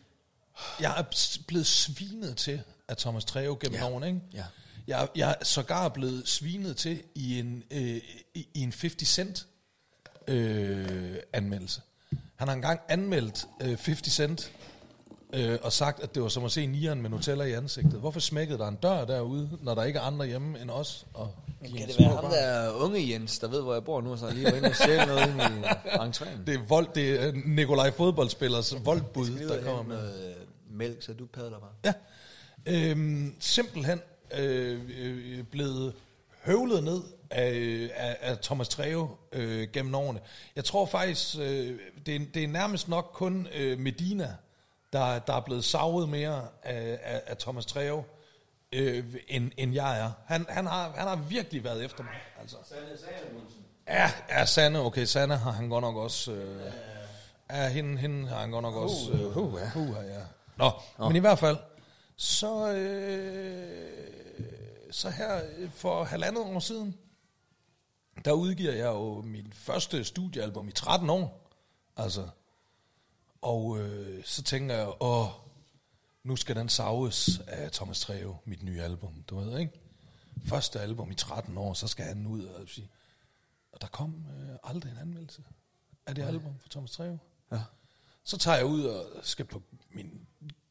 jeg 0.80 1.00
er 1.00 1.04
blevet 1.48 1.68
svinet 1.68 2.38
til 2.38 2.62
af 2.88 2.98
Thomas 2.98 3.26
Treve 3.26 3.58
gennem 3.60 3.80
Ja. 3.80 3.90
årene, 3.90 4.08
ikke? 4.08 4.20
Ja. 4.34 4.44
Jeg, 4.88 5.08
jeg 5.16 5.36
er 5.40 5.44
sågar 5.46 5.90
blevet 5.90 6.28
svinet 6.28 6.78
til 6.78 7.04
i 7.16 7.40
en, 7.40 7.64
øh, 7.72 8.02
i, 8.34 8.48
i 8.54 8.62
en 8.62 8.74
50 8.82 9.08
Cent 9.08 9.48
øh, 10.28 11.16
anmeldelse. 11.34 11.82
Han 12.36 12.48
har 12.48 12.56
engang 12.56 12.80
anmeldt 12.90 13.48
øh, 13.62 13.68
50 13.68 14.12
Cent 14.12 14.52
øh, 15.34 15.58
og 15.62 15.74
sagt, 15.74 16.04
at 16.04 16.16
det 16.16 16.24
var 16.24 16.30
som 16.30 16.46
at 16.46 16.52
se 16.52 16.66
nieren 16.66 17.02
med 17.02 17.10
Nutella 17.10 17.44
i 17.44 17.54
ansigtet. 17.54 18.00
Hvorfor 18.00 18.20
smækkede 18.20 18.58
der 18.58 18.68
en 18.68 18.76
dør 18.76 19.06
derude, 19.06 19.50
når 19.62 19.76
der 19.76 19.84
ikke 19.84 20.00
er 20.00 20.04
andre 20.04 20.26
hjemme 20.26 20.62
end 20.62 20.70
os? 20.70 21.06
Og 21.14 21.36
Kan 21.62 21.88
det 21.88 22.00
være 22.00 22.10
ham 22.10 22.26
der 22.32 22.72
unge 22.72 23.12
Jens, 23.14 23.40
der 23.40 23.48
ved, 23.48 23.62
hvor 23.62 23.74
jeg 23.74 23.84
bor 23.84 24.02
nu, 24.02 24.18
så 24.18 24.30
lige 24.34 24.46
var 24.46 24.52
inde 24.52 24.70
og 24.70 24.76
stjæle 24.76 25.06
noget 25.06 25.30
ind 25.30 25.42
i 25.42 25.66
entréen? 25.88 26.46
Det 26.48 26.56
er, 26.56 26.64
vold, 26.68 26.88
det 26.96 27.24
er 27.24 27.32
Nikolaj 27.46 27.92
fodboldspillers 27.92 28.86
voldbud, 28.86 29.30
der 29.30 29.58
og 29.58 29.64
kommer 29.64 29.84
med. 29.84 29.96
noget 29.96 30.30
øh, 30.30 30.36
mælk, 30.78 31.02
så 31.04 31.14
du 31.14 31.26
padler 31.26 31.60
bare. 31.60 31.72
Ja. 31.86 31.94
Øhm, 32.66 33.36
simpelthen 33.40 34.02
øh, 34.38 34.80
øh, 34.98 35.44
blevet 35.44 35.94
høvlet 36.44 36.84
ned 36.84 37.02
af, 37.30 37.90
af, 37.96 38.18
af 38.22 38.38
Thomas 38.38 38.70
Treve 38.70 39.10
øh, 39.32 39.68
gennem 39.74 39.96
årene. 39.96 40.20
Jeg 40.56 40.66
tror 40.66 40.86
faktisk, 40.86 41.38
øh, 41.40 41.80
det, 42.06 42.16
er, 42.16 42.20
det 42.34 42.44
er 42.44 42.48
nærmest 42.48 42.88
nok 42.88 43.10
kun 43.14 43.48
øh, 43.54 43.80
Medina, 43.80 44.36
der, 44.94 45.20
der 45.20 45.34
er 45.34 45.42
blevet 45.42 45.66
savet 45.66 46.10
mere 46.10 46.48
af, 46.64 47.00
af, 47.04 47.22
af 47.28 47.38
Thomas 47.38 47.66
Treve, 47.66 48.04
øh, 48.72 49.04
end, 49.28 49.52
end 49.58 49.74
jeg 49.74 50.00
er. 50.00 50.12
Han, 50.26 50.46
han, 50.50 50.66
har, 50.66 50.92
han 50.96 51.08
har 51.08 51.16
virkelig 51.16 51.64
været 51.64 51.86
efter 51.86 52.04
mig. 52.04 52.14
Altså. 52.42 52.58
Ja, 53.88 54.12
ja, 54.30 54.46
Sanne, 54.46 54.80
okay, 54.80 55.06
Sanne 55.06 55.38
har 55.38 55.52
han 55.52 55.70
godt 55.70 55.82
nok 55.82 55.96
også... 55.96 56.32
Øh, 56.32 56.62
ja, 57.52 57.70
hende, 57.70 57.98
hende 57.98 58.28
har 58.28 58.40
han 58.40 58.52
godt 58.52 58.64
nok 58.64 58.76
også... 58.76 59.12
Øh, 59.12 59.38
uh, 59.38 59.60
ja. 59.60 59.80
Uh, 59.80 59.96
ja. 60.10 60.22
Nå, 60.58 60.72
Nå, 61.00 61.08
men 61.08 61.16
i 61.16 61.20
hvert 61.20 61.40
fald, 61.40 61.58
så, 62.18 62.72
øh, 62.72 63.90
så 64.92 65.10
her 65.10 65.42
for 65.76 66.04
halvandet 66.04 66.44
år 66.44 66.60
siden, 66.60 66.98
der 68.26 68.32
udgiver 68.32 68.74
jeg 68.74 68.86
jo 68.86 69.22
mit 69.22 69.56
første 69.56 70.04
studiealbum 70.04 70.68
i 70.68 70.72
13 70.72 71.10
år. 71.10 71.52
Altså, 71.98 72.30
og 73.42 73.80
øh, 73.80 74.24
så 74.26 74.44
tænker 74.44 74.76
jeg, 74.76 74.94
åh, 75.00 75.28
nu 76.24 76.36
skal 76.36 76.56
den 76.56 76.70
saves 76.70 77.40
af 77.48 77.72
Thomas 77.72 78.00
Treve, 78.00 78.38
mit 78.46 78.64
nye 78.64 78.82
album, 78.82 79.24
du 79.30 79.36
ved, 79.40 79.60
ikke? 79.60 79.72
Første 80.46 80.80
album 80.82 81.12
i 81.12 81.16
13 81.16 81.58
år, 81.58 81.74
så 81.74 81.88
skal 81.88 82.06
han 82.06 82.28
ud 82.28 82.46
og 82.46 82.68
sige, 82.70 82.90
og 83.72 83.82
der 83.82 83.88
kom 83.88 84.26
øh, 84.42 84.56
aldrig 84.64 84.92
en 84.92 84.98
anmeldelse 84.98 85.44
af 86.06 86.16
det 86.16 86.24
Nej. 86.24 86.34
album 86.34 86.60
for 86.60 86.70
Thomas 86.70 86.92
Treve. 86.92 87.20
Ja. 87.52 87.62
Så 88.24 88.38
tager 88.38 88.58
jeg 88.58 88.66
ud 88.66 88.84
og 88.86 89.06
skal 89.24 89.46
på 89.46 89.62
min 89.92 90.28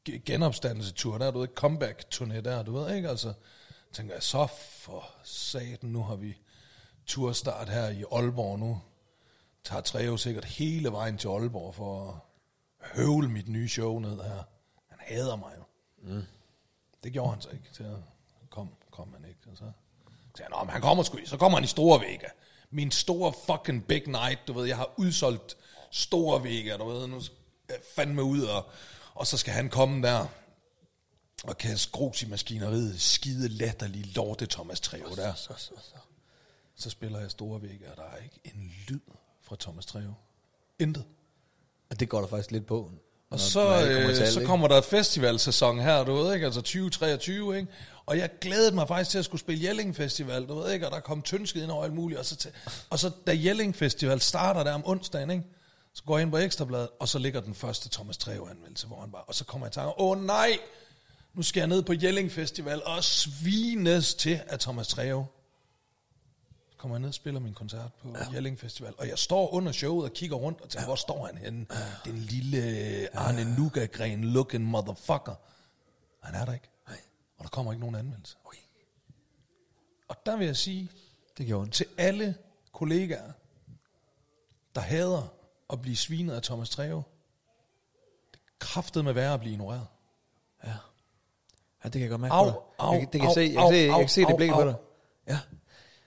ge- 0.08 0.18
genopstandelsetur, 0.26 1.18
der 1.18 1.26
er 1.26 1.30
du 1.30 1.38
ved, 1.38 1.48
comeback-turné 1.60 2.40
der, 2.40 2.62
du 2.62 2.72
ved 2.72 2.94
ikke, 2.96 3.08
altså, 3.08 3.32
tænker 3.92 4.14
jeg, 4.14 4.22
så 4.22 4.46
for 4.70 5.10
satan, 5.24 5.78
nu 5.88 6.02
har 6.02 6.16
vi 6.16 6.36
turstart 7.06 7.68
her 7.68 7.88
i 7.88 8.04
Aalborg 8.12 8.58
nu, 8.58 8.80
tager 9.64 9.82
Treve 9.82 10.18
sikkert 10.18 10.44
hele 10.44 10.92
vejen 10.92 11.18
til 11.18 11.28
Aalborg 11.28 11.74
for 11.74 12.10
at 12.80 12.88
høvle 12.96 13.28
mit 13.28 13.48
nye 13.48 13.68
show 13.68 13.98
ned 13.98 14.22
her. 14.22 14.42
Han 14.88 14.98
hader 15.00 15.36
mig 15.36 15.52
jo. 15.58 15.64
Mm. 16.12 16.22
Det 17.04 17.12
gjorde 17.12 17.30
han 17.30 17.40
så 17.40 17.48
ikke. 17.48 17.68
Så 17.72 17.96
kom, 18.50 18.68
kom 18.90 19.12
han 19.12 19.24
ikke. 19.28 19.40
Og 19.50 19.56
så 19.56 19.64
sagde 20.36 20.48
han, 20.52 20.58
"Nå, 20.58 20.64
men 20.64 20.70
han 20.70 20.80
kommer 20.80 21.02
sgu 21.04 21.18
i. 21.18 21.26
Så 21.26 21.36
kommer 21.36 21.58
han 21.58 21.64
i 21.64 21.68
Store 21.68 22.00
Vega. 22.00 22.28
Min 22.70 22.90
store 22.90 23.32
fucking 23.46 23.86
big 23.86 24.06
night, 24.06 24.38
du 24.46 24.52
ved. 24.52 24.64
Jeg 24.66 24.76
har 24.76 24.90
udsolgt 24.96 25.56
Store 25.90 26.42
Vega, 26.42 26.76
du 26.76 26.88
ved. 26.88 27.06
Nu 27.06 27.20
fandme 27.96 28.22
ud, 28.22 28.42
og, 28.42 28.66
og 29.14 29.26
så 29.26 29.36
skal 29.36 29.52
han 29.54 29.68
komme 29.70 30.08
der 30.08 30.26
og 31.44 31.58
kaste 31.58 31.90
grus 31.92 32.22
i 32.22 32.26
maskineriet. 32.28 33.00
Skide 33.00 33.48
latterlig 33.48 34.16
lorte 34.16 34.46
Thomas 34.46 34.80
Treve 34.80 35.16
der. 35.16 35.34
Så, 35.34 35.54
så, 35.56 35.58
så. 35.58 35.72
Så 35.82 35.96
spiller 36.76 37.20
jeg 37.20 37.30
Store 37.30 37.62
Vega, 37.62 37.90
og 37.90 37.96
der 37.96 38.02
er 38.02 38.24
ikke 38.24 38.40
en 38.44 38.72
lyd 38.88 39.00
fra 39.42 39.56
Thomas 39.60 39.86
Treve. 39.86 40.14
Intet. 40.78 41.04
Og 41.90 42.00
det 42.00 42.08
går 42.08 42.20
der 42.20 42.26
faktisk 42.26 42.50
lidt 42.50 42.66
på. 42.66 42.90
Og 43.30 43.40
så, 43.40 43.86
øh, 43.86 44.26
så 44.26 44.44
kommer 44.44 44.68
der 44.68 44.78
et 44.78 44.84
festivalsæson 44.84 45.80
her, 45.80 46.04
du 46.04 46.14
ved 46.14 46.34
ikke, 46.34 46.46
altså 46.46 46.60
2023, 46.60 47.56
ikke? 47.56 47.68
Og 48.06 48.18
jeg 48.18 48.30
glædede 48.40 48.74
mig 48.74 48.88
faktisk 48.88 49.10
til 49.10 49.18
at 49.18 49.24
skulle 49.24 49.40
spille 49.40 49.64
Jelling 49.64 49.96
Festival, 49.96 50.46
du 50.46 50.54
ved 50.54 50.72
ikke, 50.72 50.86
og 50.86 50.92
der 50.92 51.00
kom 51.00 51.22
tyndskid 51.22 51.62
ind 51.62 51.70
over 51.70 51.84
alt 51.84 51.94
muligt. 51.94 52.20
Og 52.20 52.26
så, 52.26 52.36
til, 52.36 52.50
og 52.90 52.98
så 52.98 53.10
da 53.26 53.32
Jelling 53.44 53.76
Festival 53.76 54.20
starter 54.20 54.64
der 54.64 54.72
om 54.72 54.82
onsdagen, 54.86 55.30
ikke? 55.30 55.44
Så 55.94 56.02
går 56.06 56.18
jeg 56.18 56.22
ind 56.22 56.30
på 56.30 56.38
Ekstrabladet, 56.38 56.88
og 57.00 57.08
så 57.08 57.18
ligger 57.18 57.40
den 57.40 57.54
første 57.54 57.88
Thomas 57.88 58.18
Treve 58.18 58.50
anmeldelse, 58.50 58.86
hvor 58.86 59.00
han 59.00 59.10
bare, 59.10 59.22
og 59.22 59.34
så 59.34 59.44
kommer 59.44 59.66
jeg 59.66 59.72
til 59.72 59.82
åh 59.82 59.92
oh, 59.96 60.24
nej, 60.24 60.58
nu 61.34 61.42
skal 61.42 61.60
jeg 61.60 61.68
ned 61.68 61.82
på 61.82 61.92
Jelling 62.02 62.32
Festival 62.32 62.82
og 62.84 63.04
svines 63.04 64.14
til 64.14 64.40
af 64.46 64.58
Thomas 64.58 64.88
Treve. 64.88 65.26
Kommer 66.84 66.96
jeg 66.96 67.00
ned 67.00 67.08
og 67.08 67.14
spiller 67.14 67.40
min 67.40 67.54
koncert 67.54 67.92
på 68.02 68.08
ja. 68.08 68.32
Jelling 68.34 68.58
Festival, 68.58 68.94
og 68.98 69.08
jeg 69.08 69.18
står 69.18 69.54
under 69.54 69.72
showet 69.72 70.04
og 70.04 70.12
kigger 70.12 70.36
rundt 70.36 70.60
og 70.60 70.68
tænker, 70.68 70.82
ja. 70.82 70.86
hvor 70.86 70.94
står 70.96 71.26
han 71.26 71.38
henne? 71.38 71.66
Ja. 71.70 72.10
Den 72.10 72.18
lille 72.18 73.08
Arne 73.16 73.56
Nugagren 73.56 74.24
looking 74.24 74.64
motherfucker. 74.64 75.34
Han 76.22 76.34
er 76.34 76.44
der 76.44 76.52
ikke. 76.52 76.68
Nej. 76.88 76.96
Og 77.38 77.44
der 77.44 77.48
kommer 77.48 77.72
ikke 77.72 77.80
nogen 77.80 77.94
anmeldelse. 77.94 78.36
Okay. 78.44 78.58
Og 80.08 80.16
der 80.26 80.36
vil 80.36 80.46
jeg 80.46 80.56
sige 80.56 80.90
Det 81.38 81.46
gjorde 81.46 81.62
ondt. 81.62 81.74
til 81.74 81.86
alle 81.98 82.34
kollegaer, 82.72 83.32
der 84.74 84.80
hader 84.80 85.32
at 85.70 85.80
blive 85.82 85.96
svinet 85.96 86.34
af 86.34 86.42
Thomas 86.42 86.70
Treve, 86.70 87.02
det 88.32 88.40
kraftede 88.58 89.04
med 89.04 89.12
være 89.12 89.34
at 89.34 89.40
blive 89.40 89.52
ignoreret. 89.52 89.86
Ja. 90.64 90.70
Ja, 90.70 90.74
det 91.84 91.92
kan 91.92 92.00
jeg 92.00 92.10
godt 92.10 92.20
mærke 92.20 92.34
Au, 92.34 92.44
på 92.44 92.50
dig. 92.50 92.86
au, 92.86 92.94
jeg, 92.94 93.08
det 93.12 93.20
kan 93.20 93.20
au, 93.20 93.26
jeg 93.26 93.34
se, 93.34 93.52
jeg 93.54 93.62
au, 93.62 93.70
se, 93.70 93.76
jeg 93.76 93.92
au, 93.92 93.98
kan 94.00 94.08
se 94.08 94.20
det 94.20 94.30
au, 94.30 94.36
blik 94.36 94.50
au. 94.50 94.60
på 94.60 94.66
dig. 94.68 94.74
Ja. 95.28 95.38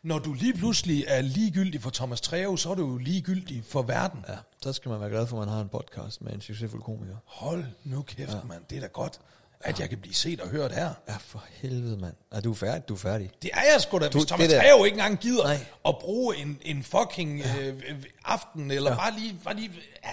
Når 0.08 0.20
du 0.20 0.34
lige 0.34 0.54
pludselig 0.54 1.06
er 1.08 1.22
ligegyldig 1.22 1.82
for 1.82 1.90
Thomas 1.90 2.22
Treve, 2.22 2.58
så 2.58 2.70
er 2.72 2.76
du 2.76 2.88
jo 2.92 2.98
ligegyldig 2.98 3.64
for 3.70 3.82
verden. 3.82 4.26
ja, 4.30 4.34
så 4.62 4.74
skal 4.74 4.90
man 4.90 5.00
være 5.02 5.10
glad 5.10 5.28
for, 5.28 5.42
at 5.42 5.48
man 5.48 5.54
har 5.56 5.62
en 5.62 5.70
podcast 5.70 6.22
med 6.22 6.34
en 6.34 6.42
succesfuld 6.42 6.82
komiker. 6.84 7.16
Hold 7.26 7.64
nu 7.84 8.02
kæft, 8.02 8.30
ja. 8.32 8.36
mand. 8.48 8.62
Det 8.70 8.76
er 8.78 8.82
da 8.82 8.88
godt, 8.88 9.20
at 9.60 9.80
jeg 9.80 9.90
kan 9.90 9.98
blive 9.98 10.14
set 10.14 10.42
og 10.42 10.50
hørt 10.50 10.72
her. 10.72 10.90
Ja, 11.10 11.16
for 11.20 11.44
helvede, 11.62 11.98
mand. 11.98 12.14
Er 12.32 12.42
du 12.42 12.54
færdig? 12.54 12.88
Du 12.90 12.94
er 12.94 12.98
færdig. 12.98 13.32
Det 13.42 13.50
er 13.54 13.62
jeg 13.74 13.82
sgu 13.82 14.00
da, 14.00 14.08
Du, 14.10 14.18
hvis 14.18 14.26
Thomas 14.28 14.48
der- 14.50 14.62
Treve 14.62 14.86
ikke 14.88 14.96
engang 14.96 15.20
gider 15.20 15.44
Nej. 15.44 15.66
at 15.88 15.96
bruge 15.98 16.38
en, 16.38 16.60
en 16.62 16.84
fucking 16.84 17.42
øh, 17.60 17.68
øh, 17.68 18.04
aften, 18.26 18.72
eller 18.72 18.92
ja. 18.92 18.98
bare 18.98 19.20
lige, 19.20 19.36
bare 19.44 19.56
lige 19.56 19.72
ja, 20.04 20.10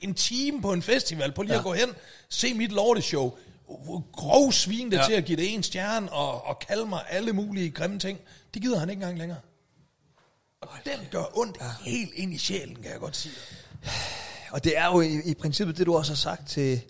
en 0.00 0.14
time 0.14 0.62
på 0.62 0.72
en 0.72 0.82
festival, 0.82 1.32
på 1.32 1.42
lige 1.42 1.52
ja. 1.52 1.58
at 1.58 1.64
gå 1.64 1.72
hen, 1.72 1.88
se 2.28 2.54
mit 2.54 2.72
lorteshow, 2.72 3.32
grov 4.12 4.52
svin 4.52 4.90
det 4.90 4.96
ja. 4.96 5.02
Ja. 5.02 5.06
til 5.08 5.14
at 5.14 5.24
give 5.24 5.36
det 5.36 5.54
en 5.54 5.62
stjerne, 5.62 6.12
og, 6.12 6.46
og 6.46 6.58
kalde 6.58 6.86
mig 6.86 7.00
alle 7.08 7.32
mulige 7.32 7.70
grimme 7.70 7.98
ting. 7.98 8.18
Det 8.58 8.64
gider 8.64 8.78
han 8.78 8.90
ikke 8.90 9.00
engang 9.00 9.18
længere. 9.18 9.38
Og 10.60 10.68
den 10.84 11.08
gør 11.10 11.38
ondt 11.38 11.56
ja. 11.60 11.90
helt 11.90 12.14
ind 12.14 12.34
i 12.34 12.38
sjælen, 12.38 12.76
kan 12.76 12.92
jeg 12.92 13.00
godt 13.00 13.16
sige. 13.16 13.34
Og 14.52 14.64
det 14.64 14.78
er 14.78 14.86
jo 14.86 15.00
i, 15.00 15.20
i 15.24 15.34
princippet 15.34 15.78
det, 15.78 15.86
du 15.86 15.96
også 15.96 16.12
har 16.12 16.16
sagt 16.16 16.48
til, 16.48 16.80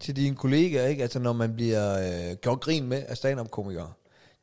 til 0.00 0.16
dine 0.16 0.36
kollegaer, 0.36 0.86
ikke? 0.86 1.02
Altså, 1.02 1.18
når 1.18 1.32
man 1.32 1.54
bliver 1.54 1.98
øh, 2.30 2.36
gjort 2.36 2.60
grin 2.60 2.88
med 2.88 3.04
af 3.08 3.16
stand-up-komikere. 3.16 3.92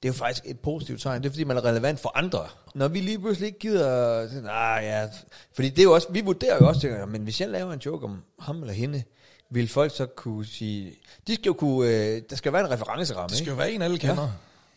Det 0.04 0.10
er 0.10 0.14
jo 0.14 0.18
faktisk 0.18 0.44
et 0.46 0.60
positivt 0.60 1.02
tegn. 1.02 1.22
Det 1.22 1.30
er, 1.30 1.32
fordi 1.32 1.44
man 1.44 1.58
er 1.58 1.66
relevant 1.66 2.00
for 2.00 2.18
andre. 2.18 2.48
Når 2.76 2.88
vi 2.88 3.00
lige 3.00 3.20
pludselig 3.20 3.48
ikke 3.48 3.60
gider... 3.60 4.28
sådan, 4.28 4.50
Ah, 4.50 4.84
ja. 4.84 5.10
Fordi 5.54 5.70
det 5.70 5.80
er 5.80 5.84
jo 5.84 5.94
også... 5.94 6.08
Vi 6.12 6.22
vurderer 6.22 6.58
jo 6.62 6.68
også, 6.68 6.82
tænker, 6.82 7.06
men 7.06 7.22
hvis 7.22 7.42
jeg 7.42 7.50
laver 7.50 7.74
en 7.74 7.80
joke 7.80 8.06
om 8.06 8.24
ham 8.40 8.62
eller 8.62 8.74
hende, 8.74 9.04
vil 9.50 9.68
folk 9.68 9.96
så 9.96 10.06
kunne 10.06 10.46
sige... 10.46 10.94
De 11.28 11.34
skal 11.34 11.46
jo 11.46 11.54
kunne... 11.54 11.90
Øh, 11.90 12.22
der 12.30 12.36
skal 12.36 12.54
være 12.54 12.66
en 12.66 12.72
referenceramme, 12.72 13.28
Det 13.28 13.38
skal 13.38 13.42
ikke? 13.42 13.52
jo 13.52 13.56
være 13.58 13.72
en, 13.72 13.82
alle 13.82 13.98
kender. 13.98 14.24
Ja. 14.24 14.30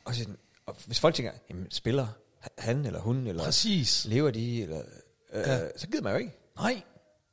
Og, 0.04 0.14
sådan, 0.14 0.36
og 0.66 0.76
hvis 0.86 1.00
folk 1.00 1.14
tænker, 1.14 1.32
jamen, 1.50 1.66
spiller 1.70 2.06
han 2.58 2.86
eller 2.86 3.00
hun, 3.00 3.26
eller 3.26 3.44
Præcis. 3.44 4.04
lever 4.08 4.30
de, 4.30 4.62
eller... 4.62 4.78
Øh, 4.78 4.84
Ja. 5.46 5.52
ja. 5.54 5.60
Så 5.76 5.86
gider 5.86 6.02
man 6.02 6.12
jo 6.12 6.18
ikke. 6.18 6.32
Nej, 6.58 6.82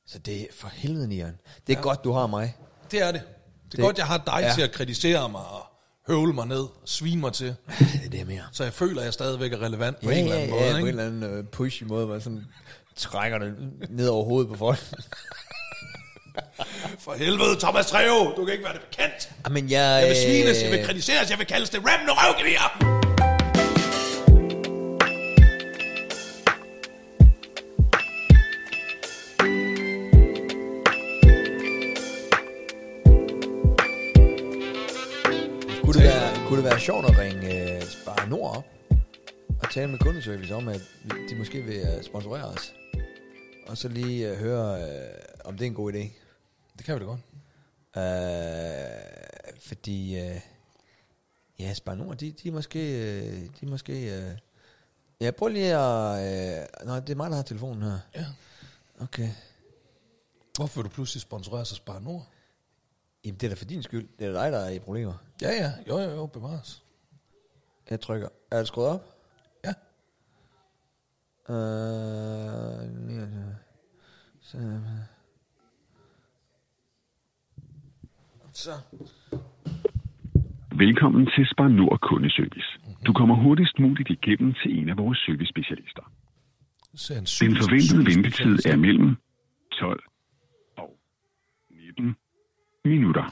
Så 0.07 0.19
det 0.19 0.41
er 0.41 0.45
for 0.55 0.67
helvede, 0.73 1.07
Nian. 1.07 1.37
Det 1.67 1.73
er 1.73 1.77
ja. 1.77 1.83
godt, 1.83 2.03
du 2.03 2.11
har 2.11 2.27
mig. 2.27 2.55
det 2.91 3.01
er 3.01 3.11
det. 3.11 3.21
Det 3.21 3.27
er 3.27 3.69
Det- 3.71 3.79
godt, 3.79 3.97
jeg 3.97 4.07
har 4.07 4.17
dig 4.17 4.37
ja. 4.39 4.47
ja. 4.47 4.53
til 4.53 4.61
at 4.61 4.71
kritisere 4.71 5.29
mig 5.29 5.41
og 5.41 5.63
høvle 6.07 6.33
mig 6.33 6.47
ned, 6.47 6.65
svine 6.85 7.21
mig 7.21 7.33
til. 7.33 7.47
Det 7.79 8.05
er 8.05 8.09
det 8.09 8.27
mere. 8.27 8.43
Så 8.51 8.63
jeg 8.63 8.73
føler, 8.73 9.01
at 9.01 9.05
jeg 9.05 9.13
stadigvæk 9.13 9.53
er 9.53 9.61
relevant 9.61 10.01
på 10.03 10.09
Ja, 10.11 10.17
en 10.17 10.23
eller 10.23 10.35
ja, 10.37 10.41
anden 10.43 10.55
ja, 10.57 10.61
måde. 10.61 10.71
på 10.71 10.77
en 10.77 10.87
Ikke? 10.87 10.89
eller 10.89 11.05
anden 11.05 11.23
øh, 11.39 11.43
pushy 11.45 11.83
måde, 11.83 12.07
man 12.07 12.21
sådan 12.21 12.43
trækker 12.95 13.37
det 13.37 13.53
ned 13.89 14.07
over 14.07 14.25
hovedet 14.25 14.49
på 14.51 14.57
folk. 14.57 14.79
For 16.99 17.13
helvede, 17.13 17.59
Thomas 17.59 17.85
Treve, 17.85 18.33
du 18.37 18.45
kan 18.45 18.51
ikke 18.53 18.63
være 18.65 18.73
det 18.73 18.81
bekendt. 18.89 19.31
Men 19.51 19.69
jeg... 19.71 19.99
Jeg 20.01 20.07
vil 20.09 20.17
svines, 20.17 20.61
jeg 20.63 20.71
vil 20.71 20.79
øh, 20.79 20.85
kritiseres, 20.85 21.29
jeg 21.29 21.39
vil 21.39 21.47
kaldes 21.47 21.69
det 21.69 21.79
rappende 21.79 22.13
røvgevir. 22.15 23.00
Være, 36.71 36.79
sjovt 36.79 37.05
at 37.05 37.17
ringe 37.17 37.77
uh, 37.77 37.83
Spar 37.83 38.25
Nord 38.25 38.57
op 38.57 38.65
og 39.63 39.71
tale 39.71 39.91
med 39.91 39.99
kundeservice 39.99 40.55
om, 40.55 40.67
at 40.67 40.81
de 41.29 41.35
måske 41.35 41.61
vil 41.61 41.81
uh, 41.81 42.03
sponsorere 42.03 42.45
os? 42.45 42.73
Og 43.67 43.77
så 43.77 43.87
lige 43.87 44.31
uh, 44.31 44.37
høre, 44.37 44.79
uh, 44.79 45.49
om 45.49 45.57
det 45.57 45.65
er 45.65 45.67
en 45.69 45.73
god 45.73 45.93
idé. 45.93 46.11
Det 46.77 46.85
kan 46.85 46.95
vi 46.95 46.99
da 46.99 47.05
godt. 47.05 47.19
Uh, 47.95 49.61
fordi, 49.61 50.21
uh, 50.21 50.39
ja, 51.59 51.73
Spar 51.73 51.95
Nord, 51.95 52.17
de, 52.17 52.31
de 52.31 52.47
er 52.47 52.51
måske, 52.51 52.79
uh, 52.79 53.59
de 53.59 53.65
er 53.65 53.69
måske, 53.69 53.93
uh, 53.93 54.37
ja, 55.21 55.31
prøv 55.31 55.47
lige 55.47 55.75
at, 55.75 56.69
uh, 56.81 56.87
nej, 56.87 56.99
det 56.99 57.09
er 57.09 57.15
mig, 57.15 57.29
der 57.29 57.35
har 57.35 57.43
telefonen 57.43 57.83
her. 57.83 57.99
Ja. 58.15 58.25
Okay. 58.99 59.29
Hvorfor 60.55 60.81
vil 60.81 60.89
du 60.89 60.93
pludselig 60.93 61.21
sponsorere 61.21 61.65
sig 61.65 61.77
Spar 61.77 61.99
Nord? 61.99 62.27
Jamen, 63.25 63.37
det 63.37 63.43
er 63.43 63.49
da 63.49 63.55
for 63.55 63.65
din 63.65 63.83
skyld. 63.83 64.07
Det 64.19 64.27
er 64.27 64.31
dig, 64.31 64.51
der 64.51 64.59
er 64.59 64.69
i 64.69 64.79
problemer. 64.79 65.13
Ja, 65.41 65.49
ja. 65.49 65.71
Jo, 65.87 65.97
jo, 65.97 66.09
jo. 66.09 66.25
Bevares. 66.25 66.83
Jeg 67.89 67.99
trykker. 67.99 68.27
Er 68.51 68.57
det 68.57 68.67
skruet 68.67 68.87
op? 68.87 69.01
Ja. 69.65 69.73
Øh, 71.53 72.91
29. 73.07 73.55
så, 74.41 74.57
så. 78.53 78.71
Velkommen 80.75 81.25
til 81.25 81.47
Spar 81.53 81.67
Nord 81.67 81.99
Kundeservice. 81.99 82.79
Du 83.05 83.13
kommer 83.13 83.35
hurtigst 83.35 83.79
muligt 83.79 84.09
igennem 84.09 84.53
til 84.53 84.79
en 84.79 84.89
af 84.89 84.97
vores 84.97 85.17
servicespecialister. 85.25 86.11
Er 86.93 87.37
Den 87.41 87.55
forventede 87.55 88.05
ventetid 88.05 88.71
er 88.71 88.75
mellem 88.75 89.15
12 89.71 90.03
og 90.77 90.89
19 91.69 92.15
minutter. 92.85 93.23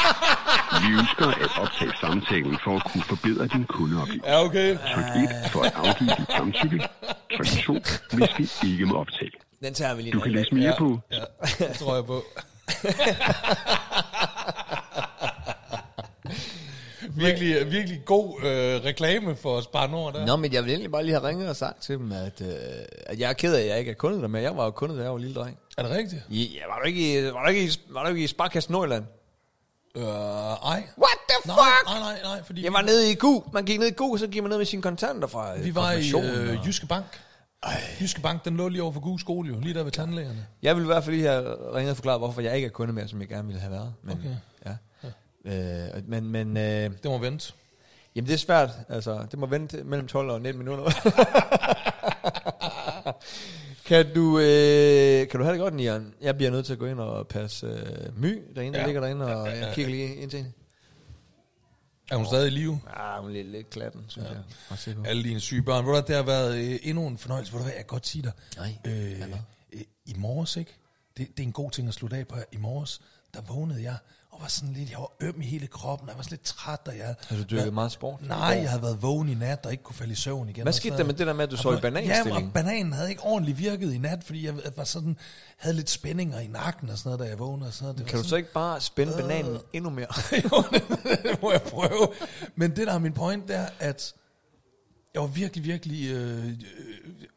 Vi 0.82 0.88
ønsker 1.00 1.26
at 1.26 1.50
optage 1.62 1.92
samtalen 2.00 2.58
for 2.64 2.76
at 2.76 2.82
kunne 2.92 3.02
forbedre 3.02 3.46
din 3.46 3.64
kundeoplevelse. 3.64 4.28
Ja, 4.28 4.44
okay. 4.44 4.76
Tryk 4.94 5.04
1 5.44 5.50
for 5.52 5.62
at 5.62 5.72
afgive 5.76 6.10
dit 6.18 6.26
samtykke. 6.36 6.88
Tryk 7.36 7.64
2, 7.64 7.78
hvis 8.16 8.62
vi 8.62 8.72
ikke 8.72 8.86
må 8.86 8.94
optage. 8.94 9.30
Den 9.62 9.74
tager 9.74 9.94
vi 9.94 10.02
lige 10.02 10.12
Du 10.12 10.20
kan 10.20 10.32
læse 10.32 10.54
mere 10.54 10.64
Ja. 10.64 10.78
på 10.78 11.00
Ja, 11.12 11.16
det 11.66 11.76
tror 11.78 11.94
jeg 11.94 12.04
på. 12.06 12.22
virkelig, 17.16 17.72
virkelig 17.72 18.00
god 18.04 18.40
øh, 18.44 18.84
reklame 18.84 19.36
for 19.36 19.60
Spar 19.60 19.86
Nord 19.86 20.14
der. 20.14 20.26
Nå, 20.26 20.36
men 20.36 20.52
jeg 20.52 20.62
vil 20.64 20.70
egentlig 20.70 20.90
bare 20.92 21.02
lige 21.04 21.14
have 21.14 21.28
ringet 21.28 21.48
og 21.48 21.56
sagt 21.56 21.82
til 21.82 21.98
dem, 21.98 22.12
at, 22.12 22.40
øh, 22.40 22.48
at 23.06 23.20
jeg 23.20 23.28
er 23.30 23.32
ked 23.32 23.54
af, 23.54 23.60
at 23.60 23.66
jeg 23.68 23.78
ikke 23.78 23.90
er 23.90 23.94
kunde 23.94 24.22
der, 24.22 24.28
men 24.28 24.42
jeg 24.42 24.56
var 24.56 24.64
jo 24.64 24.70
kunde, 24.70 24.96
da 24.98 25.02
jeg 25.02 25.12
var 25.12 25.18
lille 25.18 25.34
dreng. 25.34 25.58
Er 25.78 25.82
det 25.82 25.90
rigtigt? 25.90 26.22
Ja, 26.30 26.66
var 26.68 26.78
du 26.78 26.86
ikke 26.86 27.18
i, 27.20 27.32
var 27.32 27.42
du 27.42 27.48
ikke 27.48 27.64
i, 27.64 27.70
var 27.90 28.02
du 28.02 28.08
ikke 28.08 28.24
i 28.24 28.26
Sparkasse 28.26 28.72
Nordjylland? 28.72 29.04
Øh, 29.96 30.02
ej. 30.02 30.82
What 30.98 31.18
the 31.28 31.36
fuck? 31.42 31.86
nej, 31.86 31.98
nej, 31.98 32.18
nej, 32.24 32.42
fordi 32.44 32.64
Jeg 32.64 32.72
var 32.72 32.82
nede 32.82 33.10
i 33.12 33.14
GU. 33.14 33.42
Man 33.52 33.64
gik 33.64 33.78
ned 33.78 33.86
i 33.86 33.90
GU, 33.92 34.16
så 34.16 34.26
gik 34.26 34.42
man 34.42 34.50
ned 34.50 34.58
med 34.58 34.66
sine 34.66 34.82
kontanter 34.82 35.28
fra 35.28 35.56
vi 35.58 35.74
var 35.74 35.92
i 35.92 36.08
øh, 36.10 36.58
og- 36.60 36.66
Jyske 36.66 36.86
Bank. 36.86 37.04
Jyske 38.00 38.20
Bank, 38.20 38.44
den 38.44 38.56
lå 38.56 38.68
lige 38.68 38.82
over 38.82 38.92
for 38.92 39.00
Gue 39.00 39.20
skole 39.20 39.48
jo, 39.54 39.60
lige 39.60 39.74
der 39.74 39.82
ved 39.82 39.92
tandlægerne. 39.92 40.46
Jeg 40.62 40.76
vil 40.76 40.82
i 40.82 40.86
hvert 40.86 41.04
fald 41.04 41.16
lige 41.16 41.28
have 41.28 41.74
ringet 41.74 41.90
og 41.90 41.96
forklaret, 41.96 42.20
hvorfor 42.20 42.40
jeg 42.40 42.56
ikke 42.56 42.66
er 42.66 42.70
kunde 42.70 42.92
mere, 42.92 43.08
som 43.08 43.20
jeg 43.20 43.28
gerne 43.28 43.46
ville 43.46 43.60
have 43.60 43.72
været. 43.72 43.94
Men, 44.02 44.12
Okay. 44.18 44.34
Ja. 45.46 45.86
Øh, 45.96 46.08
men, 46.08 46.24
men 46.30 46.56
øh, 46.56 46.62
Det 46.90 47.04
må 47.04 47.18
vente. 47.18 47.52
jamen, 48.14 48.26
det 48.28 48.34
er 48.34 48.38
svært. 48.38 48.70
Altså, 48.88 49.26
det 49.30 49.38
må 49.38 49.46
vente 49.46 49.84
mellem 49.84 50.08
12 50.08 50.30
og 50.30 50.40
19 50.42 50.58
minutter. 50.58 50.90
kan, 53.86 54.14
du, 54.14 54.38
øh, 54.38 55.28
kan 55.28 55.38
du 55.40 55.44
have 55.44 55.52
det 55.52 55.60
godt, 55.60 55.74
Nian? 55.74 56.14
Jeg 56.20 56.36
bliver 56.36 56.50
nødt 56.50 56.66
til 56.66 56.72
at 56.72 56.78
gå 56.78 56.86
ind 56.86 57.00
og 57.00 57.28
passe 57.28 57.66
øh, 57.66 58.20
my 58.22 58.42
derinde, 58.56 58.62
ja. 58.62 58.64
Ja. 58.64 58.80
der 58.80 58.86
ligger 58.86 59.00
derinde, 59.00 59.24
og 59.26 59.46
Ja, 59.46 59.52
ja, 59.52 59.58
ja. 59.58 59.66
jeg 59.66 59.74
kigger 59.74 59.90
lige 59.90 60.14
ind 60.14 60.30
til 60.30 60.36
hende. 60.38 60.52
Er 62.10 62.16
hun 62.16 62.26
stadig 62.26 62.46
i 62.46 62.50
live? 62.50 62.80
Ah, 62.96 63.20
hun 63.22 63.30
er 63.30 63.34
lidt, 63.34 63.46
lidt 63.46 63.70
klatten, 63.70 64.04
synes 64.08 64.28
ja. 64.28 64.34
jeg. 64.94 65.06
Alle 65.06 65.22
dine 65.22 65.40
syge 65.40 65.62
børn. 65.62 65.84
Hvad, 65.84 66.02
det 66.02 66.16
har 66.16 66.22
været 66.22 66.58
øh, 66.58 66.78
endnu 66.82 67.06
en 67.06 67.18
fornøjelse. 67.18 67.52
Ved 67.52 67.60
du 67.60 67.66
jeg 67.66 67.74
kan 67.74 67.84
godt 67.86 68.06
sige 68.06 68.22
dig. 68.22 68.32
Nej, 68.56 68.76
øh, 68.86 69.20
øh, 69.72 69.80
I 70.06 70.14
morges, 70.16 70.56
ikke? 70.56 70.74
Det, 71.16 71.28
det 71.36 71.42
er 71.42 71.46
en 71.46 71.52
god 71.52 71.70
ting 71.70 71.88
at 71.88 71.94
slutte 71.94 72.16
af 72.16 72.28
på. 72.28 72.36
I 72.52 72.56
morges, 72.56 73.00
der 73.34 73.40
vågnede 73.40 73.82
jeg 73.82 73.96
og 74.36 74.42
var 74.42 74.48
sådan 74.48 74.74
lidt, 74.74 74.90
jeg 74.90 74.98
var 74.98 75.12
øm 75.20 75.40
i 75.40 75.44
hele 75.44 75.66
kroppen, 75.66 76.08
jeg 76.08 76.16
var 76.16 76.22
sådan 76.22 76.36
lidt 76.36 76.44
træt, 76.44 76.80
og 76.86 76.96
jeg... 76.96 77.14
Har 77.28 77.36
du 77.36 77.42
dyrket 77.42 77.74
meget 77.74 77.92
sport? 77.92 78.22
Nej, 78.22 78.38
jeg 78.38 78.70
havde 78.70 78.82
været 78.82 79.02
vågen 79.02 79.28
i 79.28 79.34
nat, 79.34 79.66
og 79.66 79.72
ikke 79.72 79.84
kunne 79.84 79.96
falde 79.96 80.12
i 80.12 80.16
søvn 80.16 80.48
igen. 80.48 80.62
Hvad 80.62 80.72
skete 80.72 80.88
sådan 80.88 80.98
der 80.98 81.04
med 81.04 81.14
det 81.14 81.26
der 81.26 81.32
med, 81.32 81.44
at 81.44 81.50
du 81.50 81.56
sov 81.56 81.74
i 81.74 81.80
bananstilling? 81.80 82.40
Ja, 82.40 82.46
og 82.46 82.52
bananen 82.52 82.92
havde 82.92 83.10
ikke 83.10 83.22
ordentligt 83.22 83.58
virket 83.58 83.92
i 83.92 83.98
nat, 83.98 84.24
fordi 84.24 84.46
jeg 84.46 84.54
var 84.76 84.84
sådan, 84.84 85.16
havde 85.56 85.76
lidt 85.76 85.90
spændinger 85.90 86.40
i 86.40 86.46
nakken 86.46 86.88
og 86.90 86.98
sådan 86.98 87.10
noget, 87.10 87.20
da 87.20 87.24
jeg 87.24 87.38
vågnede. 87.38 87.68
Og 87.68 87.74
sådan 87.74 87.84
noget. 87.84 87.98
Det 87.98 88.06
Kan 88.06 88.16
var 88.16 88.22
du 88.22 88.28
så 88.28 88.36
ikke 88.36 88.52
bare 88.52 88.80
spænde 88.80 89.12
bananen 89.16 89.58
endnu 89.72 89.90
mere? 89.90 90.06
jo, 90.44 90.64
det 90.72 91.42
må 91.42 91.52
jeg 91.52 91.62
prøve. 91.62 92.08
Men 92.54 92.76
det, 92.76 92.86
der 92.86 92.92
er 92.94 92.98
min 92.98 93.12
point, 93.12 93.48
det 93.48 93.56
er, 93.56 93.68
at 93.78 94.14
jeg 95.14 95.22
var 95.22 95.28
virkelig, 95.28 95.64
virkelig 95.64 96.10
øh, 96.10 96.46
øh, 96.46 96.54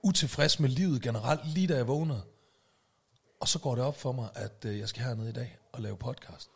utilfreds 0.04 0.60
med 0.60 0.70
livet 0.70 1.02
generelt, 1.02 1.47
lige 1.47 1.68
da 1.68 1.76
jeg 1.76 1.88
vågnede. 1.88 2.22
Og 3.41 3.47
så 3.47 3.60
går 3.60 3.76
det 3.76 3.84
op 3.84 4.00
for 4.00 4.12
mig, 4.12 4.30
at 4.36 4.66
øh, 4.66 4.80
jeg 4.80 4.89
skal 4.89 5.04
hernede 5.04 5.30
i 5.30 5.34
dag 5.34 5.58
og 5.74 5.82
lave 5.82 5.97
podcast. 5.97 6.50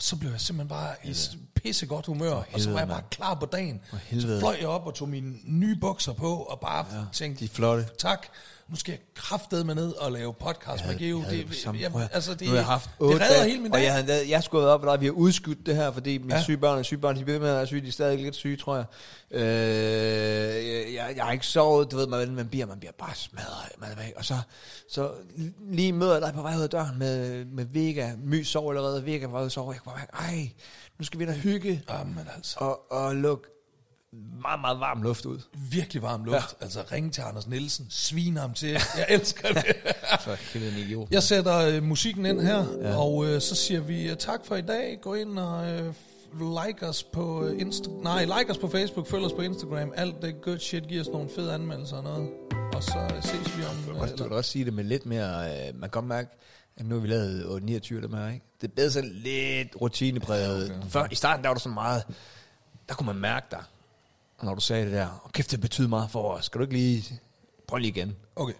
Og 0.00 0.04
så 0.04 0.16
blev 0.16 0.30
jeg 0.30 0.40
simpelthen 0.40 0.68
bare 0.68 0.94
i 1.04 1.14
pissegodt 1.54 2.06
humør, 2.06 2.32
og 2.52 2.60
så 2.60 2.70
var 2.70 2.78
jeg 2.78 2.88
bare 2.88 3.02
klar 3.10 3.34
på 3.34 3.46
dagen. 3.46 3.80
Så 4.20 4.38
fløj 4.40 4.56
jeg 4.60 4.68
op 4.68 4.86
og 4.86 4.94
tog 4.94 5.08
mine 5.08 5.34
nye 5.44 5.76
bukser 5.76 6.12
på, 6.12 6.36
og 6.36 6.60
bare 6.60 6.86
ja, 6.92 7.04
tænkte, 7.12 7.44
de 7.44 7.48
flotte. 7.48 7.86
tak, 7.98 8.26
nu 8.70 8.76
skal 8.76 8.92
jeg 8.92 9.00
kraftedeme 9.14 9.74
med 9.74 9.82
ned 9.82 9.92
og 9.92 10.12
lave 10.12 10.34
podcast 10.34 10.86
med 10.86 10.98
Geo. 10.98 11.20
Havde 11.20 11.42
Det, 11.44 11.56
samme- 11.56 11.80
jeg, 11.80 12.08
altså, 12.12 12.34
det, 12.34 12.40
nu 12.42 12.48
har 12.48 12.56
jeg 12.56 12.64
haft 12.66 12.90
det 13.00 13.06
redder 13.08 13.18
dage, 13.18 13.44
hele 13.50 13.62
min 13.62 13.72
og 13.72 13.78
dag. 13.78 13.84
jeg, 13.84 13.94
havde, 13.94 14.30
jeg 14.30 14.42
skulle 14.42 14.66
op, 14.66 14.82
og 14.84 15.00
vi 15.00 15.06
har 15.06 15.12
udskudt 15.12 15.66
det 15.66 15.76
her, 15.76 15.92
fordi 15.92 16.18
mine 16.18 16.34
Ja. 16.36 16.42
syge 16.42 16.56
børn 16.56 16.78
og 16.78 16.84
syge 16.84 16.98
børn, 17.00 17.16
de 17.16 17.24
bliver 17.24 17.40
med 17.40 17.48
at 17.48 17.54
være 17.56 17.66
syge, 17.66 17.80
de 17.80 17.88
er 17.88 17.92
stadig 17.92 18.18
lidt 18.18 18.34
syge, 18.36 18.56
tror 18.56 18.76
jeg. 18.76 18.84
Øh, 19.30 20.94
jeg, 20.94 21.12
jeg, 21.16 21.24
har 21.24 21.32
ikke 21.32 21.46
sovet, 21.46 21.90
du 21.90 21.96
ved, 21.96 22.06
man, 22.06 22.34
man, 22.34 22.48
bliver, 22.48 22.66
man 22.66 22.78
bliver 22.78 22.92
bare 22.98 23.14
smadret, 23.14 23.70
man 23.78 23.90
er 23.90 23.96
væk. 23.96 24.12
Og 24.16 24.24
så, 24.24 24.34
så 24.88 25.10
lige 25.72 25.92
møder 25.92 26.12
jeg 26.12 26.22
dig 26.22 26.32
på 26.34 26.42
vej 26.42 26.56
ud 26.56 26.62
af 26.62 26.70
døren 26.70 26.98
med, 26.98 27.44
med 27.44 27.66
Vega, 27.72 28.10
My 28.24 28.42
sov 28.42 28.70
allerede, 28.70 29.04
Vega 29.06 29.26
var 29.26 29.38
ude 29.38 29.46
og 29.46 29.52
sove, 29.52 29.72
jeg 29.72 29.80
kunne 29.80 29.92
bare 29.92 30.28
ej, 30.28 30.50
nu 30.98 31.04
skal 31.04 31.18
vi 31.18 31.24
ind 31.24 31.30
og 31.30 31.36
hygge, 31.36 31.82
Jamen 31.90 32.28
altså. 32.36 32.56
og, 32.58 32.92
og 32.92 33.16
lukke 33.16 33.48
meget, 34.42 34.60
meget 34.60 34.80
varm 34.80 35.02
luft 35.02 35.26
ud. 35.26 35.38
virkelig 35.70 36.02
varm 36.02 36.24
luft. 36.24 36.56
Ja. 36.60 36.64
Altså 36.64 36.84
ringe 36.92 37.10
til 37.10 37.20
Anders 37.22 37.46
Nielsen, 37.46 37.86
svine 37.90 38.40
ham 38.40 38.54
til. 38.54 38.68
Jeg 38.68 39.06
elsker 39.08 39.48
det. 39.48 39.64
Helvede 40.52 40.72
en 40.72 40.78
idiot. 40.78 41.10
Jeg 41.10 41.22
sætter 41.22 41.58
øh, 41.58 41.82
musikken 41.82 42.26
ind 42.26 42.40
her, 42.40 42.64
ja. 42.82 42.96
og 42.96 43.26
øh, 43.26 43.40
så 43.40 43.54
siger 43.54 43.80
vi 43.80 44.10
øh, 44.10 44.16
tak 44.16 44.46
for 44.46 44.56
i 44.56 44.62
dag. 44.62 44.98
Gå 45.02 45.14
ind 45.14 45.38
og 45.38 45.70
øh, 45.70 45.94
like 46.66 46.86
os 46.86 47.02
på 47.02 47.44
øh, 47.44 47.60
Insta 47.60 47.90
nej, 47.90 48.24
like 48.24 48.50
os 48.50 48.58
på 48.58 48.68
Facebook, 48.68 49.06
følg 49.06 49.24
os 49.24 49.32
på 49.32 49.42
Instagram. 49.42 49.92
Alt 49.96 50.22
det 50.22 50.40
good 50.42 50.58
shit 50.58 50.88
giver 50.88 51.00
os 51.00 51.08
nogle 51.08 51.28
fede 51.36 51.54
anmeldelser 51.54 51.96
og 51.96 52.02
noget. 52.02 52.30
Og 52.74 52.82
så 52.82 52.98
øh, 53.16 53.22
ses 53.22 53.58
vi 53.58 53.62
om... 53.64 54.02
Øh, 54.02 54.18
du 54.18 54.22
kan 54.24 54.32
også 54.32 54.50
sige 54.50 54.64
det 54.64 54.72
med 54.72 54.84
lidt 54.84 55.06
mere, 55.06 55.50
øh, 55.50 55.74
man 55.74 55.80
kan 55.80 55.90
godt 55.90 56.04
mærke, 56.04 56.30
at 56.76 56.86
nu 56.86 56.94
har 56.94 57.02
vi 57.02 57.08
lavet 57.08 57.62
29 57.62 58.02
dem 58.02 58.12
her, 58.12 58.28
ikke? 58.28 58.46
Det 58.60 58.70
er 58.70 58.72
bedre 58.74 58.90
sådan 58.90 59.10
lidt 59.10 59.76
rutinepræget. 59.80 60.68
Ja, 60.68 60.76
okay. 60.76 60.88
Før, 60.88 61.06
I 61.10 61.14
starten, 61.14 61.42
der 61.42 61.48
var 61.48 61.54
der 61.54 61.60
så 61.60 61.68
meget, 61.68 62.02
der 62.88 62.94
kunne 62.94 63.06
man 63.06 63.16
mærke 63.16 63.46
dig, 63.50 63.62
når 64.42 64.54
du 64.54 64.60
sagde 64.60 64.84
det 64.84 64.92
der. 64.92 65.20
Og 65.24 65.32
kæft, 65.32 65.50
det 65.50 65.60
betyder 65.60 65.88
meget 65.88 66.10
for 66.10 66.32
os. 66.32 66.44
Skal 66.44 66.58
du 66.58 66.62
ikke 66.64 66.74
lige 66.74 67.20
prøve 67.68 67.80
lige 67.80 67.90
igen? 67.90 68.16
Okay. 68.36 68.54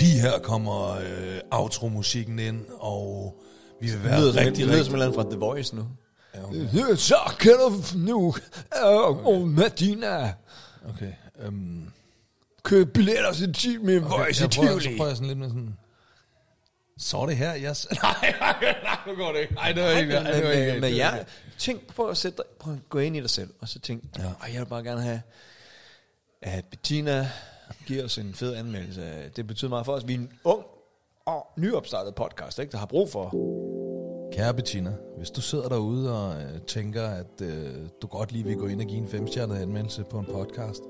Lige 0.00 0.20
her 0.20 0.38
kommer 0.38 0.90
øh, 0.90 1.40
outro-musikken 1.50 2.38
ind, 2.38 2.66
og 2.78 3.36
vi 3.80 3.86
vil 3.86 3.94
Det 3.94 4.04
være 4.04 4.20
lyder, 4.20 4.32
som, 4.32 4.38
rigtig, 4.38 4.56
det 4.56 4.66
lyder 4.66 4.78
rigtig... 4.78 4.92
som 4.92 5.02
en 5.02 5.14
fra 5.14 5.22
The 5.22 5.38
Voice 5.38 5.76
nu. 5.76 5.86
Ja, 6.34 6.44
okay. 6.44 6.94
Så 6.96 7.16
kan 7.40 7.52
du 7.52 7.98
nu, 7.98 8.34
øh, 8.82 9.26
og 9.26 9.48
Medina, 9.48 10.34
okay. 10.88 11.12
Um, 11.48 11.88
købe 12.62 12.90
billetter 12.90 13.32
til 13.32 13.54
Team 13.54 13.82
med 13.84 14.00
Voice 14.00 14.12
i 14.12 14.12
prøver, 14.12 14.32
så 14.32 14.48
Tivoli. 14.48 14.96
prøver 14.96 15.08
jeg 15.08 15.16
sådan 15.16 15.28
lidt 15.28 15.38
med 15.38 15.48
sådan... 15.48 15.76
Så 17.02 17.18
er 17.18 17.26
det 17.26 17.36
her, 17.36 17.52
jeg... 17.52 17.70
Yes. 17.70 17.88
Nej, 18.02 18.34
nej, 18.40 18.56
nej, 18.82 18.98
nu 19.06 19.14
går 19.14 19.32
det 19.32 19.40
ikke. 19.40 19.54
Nej, 19.54 19.72
det 19.72 19.82
var 19.82 19.90
ikke. 19.90 20.12
Det 20.16 20.24
var 20.44 20.50
ikke. 20.50 20.80
det 20.80 20.96
ja, 20.96 21.14
ikke. 21.14 21.30
tænk 21.58 21.94
på 21.94 22.06
at 22.06 22.16
sætte 22.16 22.36
dig, 22.36 22.44
prøv 22.58 22.74
at 22.74 22.80
gå 22.88 22.98
ind 22.98 23.16
i 23.16 23.20
dig 23.20 23.30
selv, 23.30 23.50
og 23.60 23.68
så 23.68 23.78
tænk, 23.78 24.04
Ja. 24.18 24.22
jeg 24.52 24.60
vil 24.60 24.66
bare 24.66 24.82
gerne 24.82 25.00
have, 25.00 25.22
at 26.42 26.64
Bettina 26.64 27.28
giver 27.86 28.04
os 28.04 28.18
en 28.18 28.34
fed 28.34 28.54
anmeldelse. 28.54 29.30
Det 29.36 29.46
betyder 29.46 29.68
meget 29.68 29.86
for 29.86 29.92
os. 29.92 30.06
Vi 30.08 30.14
er 30.14 30.18
en 30.18 30.32
ung 30.44 30.64
og 31.26 31.46
nyopstartet 31.56 32.14
podcast, 32.14 32.58
ikke, 32.58 32.72
der 32.72 32.78
har 32.78 32.86
brug 32.86 33.10
for. 33.10 33.30
Kære 34.32 34.54
Bettina, 34.54 34.92
hvis 35.18 35.30
du 35.30 35.40
sidder 35.40 35.68
derude 35.68 36.16
og 36.26 36.42
øh, 36.42 36.60
tænker, 36.66 37.08
at 37.08 37.40
øh, 37.42 37.74
du 38.02 38.06
godt 38.06 38.32
lige 38.32 38.44
vil 38.44 38.56
gå 38.56 38.66
ind 38.66 38.80
og 38.80 38.86
give 38.86 38.98
en 38.98 39.08
femstjernet 39.08 39.56
anmeldelse 39.56 40.04
på 40.10 40.18
en 40.18 40.26
podcast, 40.26 40.80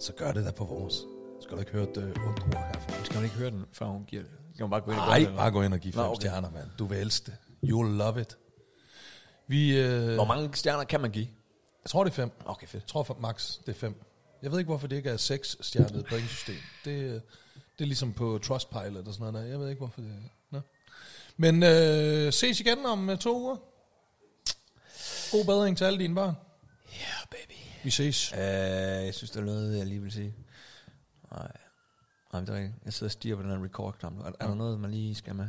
så 0.00 0.12
gør 0.12 0.32
det 0.32 0.44
da 0.46 0.50
på 0.50 0.64
vores. 0.64 0.94
Skal 1.42 1.54
du 1.56 1.60
ikke 1.60 1.72
høre 1.72 1.82
et 1.90 1.96
øh, 1.96 2.04
ondt 2.28 2.40
ord 2.40 2.66
herfra? 2.74 3.04
Skal 3.04 3.14
man 3.16 3.24
ikke 3.24 3.36
høre 3.36 3.50
den, 3.50 3.64
før 3.72 3.86
hun 3.86 4.04
giver 4.04 4.22
det? 4.22 4.30
Skal 4.54 4.62
man 4.64 4.70
bare 4.70 4.80
gå 4.80 4.90
ind 4.90 5.00
og 5.00 5.06
Nej, 5.06 5.18
gøre 5.20 5.28
det? 5.28 5.36
bare 5.36 5.50
gå 5.50 5.62
ind 5.62 5.74
og 5.74 5.80
give 5.80 5.92
fem 5.92 5.98
Nå, 5.98 6.04
okay. 6.04 6.16
okay. 6.16 6.20
stjerner, 6.20 6.50
mand. 6.50 6.68
Du 6.78 6.86
vil 6.86 6.98
elske 6.98 7.26
det. 7.26 7.36
You'll 7.70 7.88
love 7.96 8.20
it. 8.20 8.36
Vi, 9.46 9.78
øh, 9.80 10.14
Hvor 10.14 10.24
mange 10.24 10.50
stjerner 10.56 10.84
kan 10.84 11.00
man 11.00 11.10
give? 11.10 11.28
jeg 11.84 11.90
tror, 11.90 12.04
det 12.04 12.10
er 12.10 12.14
fem. 12.14 12.30
Okay, 12.44 12.66
fedt. 12.66 12.82
Jeg 12.82 12.88
tror 12.88 13.02
for 13.02 13.16
max, 13.20 13.58
det 13.66 13.68
er 13.68 13.78
fem. 13.78 14.02
Jeg 14.42 14.50
ved 14.52 14.58
ikke, 14.58 14.68
hvorfor 14.68 14.86
det 14.86 14.96
ikke 14.96 15.10
er 15.10 15.16
seks 15.16 15.56
stjernet 15.60 16.06
pointsystem. 16.06 16.56
Det, 16.84 16.90
øh, 16.90 17.10
det 17.10 17.20
er 17.80 17.84
ligesom 17.84 18.12
på 18.12 18.38
Trustpilot 18.38 19.08
og 19.08 19.14
sådan 19.14 19.32
noget 19.32 19.34
der. 19.34 19.50
Jeg 19.50 19.60
ved 19.60 19.68
ikke, 19.68 19.78
hvorfor 19.78 20.00
det 20.00 20.10
er. 20.10 20.28
Nå. 20.50 20.60
Men 21.36 21.62
øh, 21.62 22.32
ses 22.32 22.60
igen 22.60 22.86
om 22.86 23.10
øh, 23.10 23.18
to 23.18 23.40
uger. 23.42 23.56
God 25.32 25.44
bedring 25.44 25.76
til 25.78 25.84
alle 25.84 25.98
dine 25.98 26.14
børn. 26.14 26.34
Yeah, 26.94 27.26
baby. 27.30 27.58
Vi 27.84 27.90
ses. 27.90 28.32
Uh, 28.32 28.38
jeg 29.06 29.14
synes, 29.14 29.30
der 29.30 29.40
er 29.40 29.44
noget, 29.44 29.78
jeg 29.78 29.86
lige 29.86 30.02
vil 30.02 30.12
sige. 30.12 30.34
Nej. 31.32 31.52
Nej, 32.32 32.40
det 32.40 32.48
er 32.48 32.54
rigtigt. 32.54 32.74
Jeg 32.84 32.92
sidder 32.92 33.08
og 33.08 33.12
stiger 33.12 33.36
på 33.36 33.42
den 33.42 33.50
her 33.50 33.64
record-knap. 33.64 34.12
Er, 34.12 34.30
er 34.40 34.46
der 34.46 34.54
noget, 34.54 34.80
man 34.80 34.90
lige 34.90 35.14
skal 35.14 35.34
med? 35.34 35.48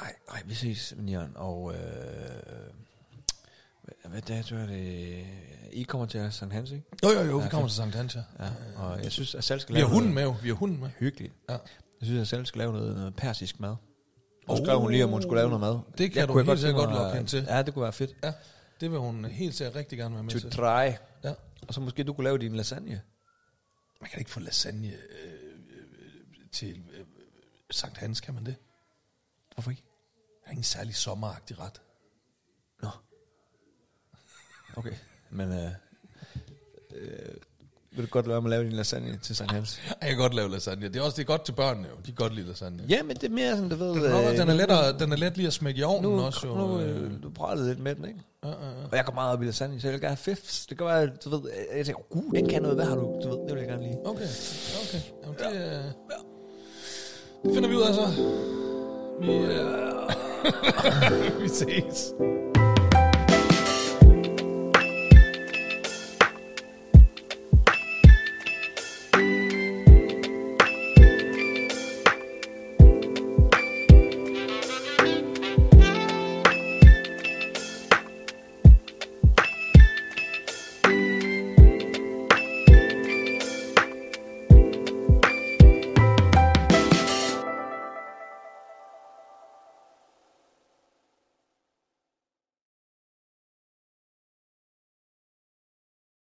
Nej, 0.00 0.12
nej, 0.30 0.42
vi 0.46 0.54
ses, 0.54 0.94
Nian. 0.98 1.32
Og 1.34 1.74
øh, 1.74 1.80
hvad- 3.82 4.10
hvad 4.10 4.22
dato 4.22 4.56
er 4.56 4.66
det? 4.66 5.24
I 5.72 5.82
kommer 5.82 6.06
til 6.06 6.32
Sankt 6.32 6.54
Hans, 6.54 6.70
ikke? 6.70 6.84
Jo, 7.04 7.08
jo, 7.10 7.20
jo, 7.20 7.36
vi 7.36 7.42
Ja, 7.42 7.48
kommer 7.48 7.66
fedt. 7.68 7.70
til 7.70 7.76
Sankt 7.76 7.94
Hans, 7.94 8.14
ja. 8.14 8.20
Ja. 8.44 8.50
Og 8.76 9.02
jeg 9.04 9.12
synes, 9.12 9.34
at 9.34 9.44
Sal 9.44 9.60
skal 9.60 9.74
Vi 9.74 9.80
har 9.80 9.86
lave 9.86 9.94
hunden 9.94 10.14
med, 10.14 10.22
jo. 10.22 10.36
vi 10.42 10.48
har 10.48 10.54
hunden 10.54 10.80
med. 10.80 10.88
hyggeligt. 10.98 11.34
Ja. 11.48 11.52
Jeg 11.52 11.60
synes, 12.06 12.20
at 12.20 12.28
Sal 12.28 12.46
skal 12.46 12.58
lave 12.58 12.72
noget, 12.72 12.96
noget 12.96 13.16
persisk 13.16 13.60
mad. 13.60 13.70
Og 13.70 13.78
Oh. 14.48 14.58
skrev 14.64 14.80
hun 14.80 14.90
lige, 14.90 15.04
om 15.04 15.10
hun 15.10 15.22
skulle 15.22 15.36
lave 15.38 15.48
noget 15.48 15.60
mad. 15.60 15.78
Det 15.98 16.12
kan 16.12 16.20
Jeg 16.20 16.28
du 16.28 16.32
kunne 16.32 16.44
helt 16.44 16.58
sikkert 16.60 16.78
tænke 16.80 16.86
godt 16.94 16.98
lokke 17.02 17.16
hende 17.16 17.30
til. 17.30 17.44
Ja, 17.48 17.62
det 17.62 17.74
kunne 17.74 17.82
være 17.82 17.92
fedt. 17.92 18.16
Ja, 18.22 18.32
det 18.80 18.90
vil 18.90 18.98
hun 18.98 19.24
helt 19.24 19.54
sikkert 19.54 19.74
rigtig 19.76 19.98
gerne 19.98 20.14
være 20.14 20.22
med 20.24 20.32
To 20.32 20.38
til. 20.38 20.50
try. 20.50 20.90
Ja. 21.24 21.32
Og 21.68 21.74
så 21.74 21.80
måske 21.80 22.04
du 22.04 22.12
kunne 22.12 22.24
lave 22.24 22.38
din 22.38 22.56
lasagne. 22.56 23.00
Man 24.04 24.10
kan 24.10 24.18
ikke 24.18 24.30
få 24.30 24.40
lasagne 24.40 24.88
øh, 24.88 25.32
øh, 25.70 26.48
til 26.52 26.82
øh, 26.98 27.04
Sankt 27.70 27.98
Hans, 27.98 28.20
kan 28.20 28.34
man 28.34 28.46
det? 28.46 28.56
Hvorfor 29.54 29.70
ikke? 29.70 29.82
Det 30.26 30.46
er 30.46 30.50
ingen 30.50 30.64
særlig 30.64 30.94
sommeragtig 30.94 31.58
ret. 31.60 31.80
Nå. 32.82 32.88
Okay. 34.76 34.92
Men 35.30 35.52
øh, 35.52 35.70
øh, 36.94 37.34
vil 37.90 38.04
du 38.04 38.10
godt 38.10 38.26
lade 38.26 38.40
mig 38.40 38.50
lave 38.50 38.64
din 38.64 38.72
lasagne 38.72 39.18
til 39.18 39.36
Sankt 39.36 39.52
Hans? 39.52 39.80
Jeg 40.00 40.08
kan 40.08 40.18
godt 40.18 40.34
lave 40.34 40.50
lasagne. 40.50 40.88
Det 40.88 40.96
er 40.96 41.02
også 41.02 41.16
det 41.16 41.22
er 41.22 41.26
godt 41.26 41.44
til 41.44 41.52
børnene 41.52 41.88
jo. 41.88 41.96
De 41.96 42.02
kan 42.02 42.14
godt 42.14 42.34
lide 42.34 42.46
lasagne. 42.46 42.84
Ja, 42.88 43.02
men 43.02 43.16
det 43.16 43.24
er 43.24 43.34
mere 43.34 43.56
sådan, 43.56 43.68
du 43.68 43.76
ved... 43.76 43.88
Den, 43.88 44.04
er, 44.04 44.30
øh, 44.30 44.36
den, 44.36 44.48
er 44.48 44.54
let 44.54 44.70
at, 44.70 45.00
den 45.00 45.12
er 45.12 45.16
let 45.16 45.36
lige 45.36 45.46
at 45.46 45.52
smække 45.52 45.80
i 45.80 45.82
ovnen 45.82 46.10
nu, 46.10 46.22
også. 46.22 46.46
Jo. 46.46 46.54
nu, 46.54 46.80
øh. 46.80 47.04
øh, 47.04 47.22
du 47.22 47.30
brættede 47.30 47.68
lidt 47.68 47.78
med 47.78 47.94
den, 47.94 48.04
ikke? 48.04 48.20
Ja, 48.44 48.48
ja. 48.50 48.54
Og 48.90 48.96
jeg 48.96 49.04
går 49.04 49.12
meget 49.12 49.32
op 49.32 49.42
i 49.42 49.46
lasagne, 49.46 49.80
så 49.80 49.86
jeg 49.86 49.92
vil 49.92 50.00
gerne 50.00 50.08
have 50.08 50.16
fifs. 50.16 50.66
Det 50.66 50.78
kan 50.78 50.86
være, 50.86 51.06
du 51.06 51.30
ved, 51.30 51.40
jeg 51.76 51.86
tænker, 51.86 52.02
uh, 52.10 52.32
den 52.34 52.48
kan 52.48 52.62
noget, 52.62 52.76
hvad 52.76 52.86
har 52.86 52.94
du? 52.94 53.20
Du 53.22 53.28
ved, 53.28 53.38
det 53.48 53.54
vil 53.54 53.58
jeg 53.58 53.68
gerne 53.68 53.82
lide. 53.82 53.98
Okay, 54.04 54.26
okay. 54.82 55.00
Jamen, 55.22 55.36
det, 55.38 55.44
ja. 55.60 55.76
det 57.44 57.54
finder 57.54 57.68
vi 57.68 57.74
ud 57.74 57.82
af 57.82 57.94
så. 57.94 58.06
Vi, 59.20 59.32
øh, 59.32 61.40
vi 61.42 61.48
ses. 61.48 62.12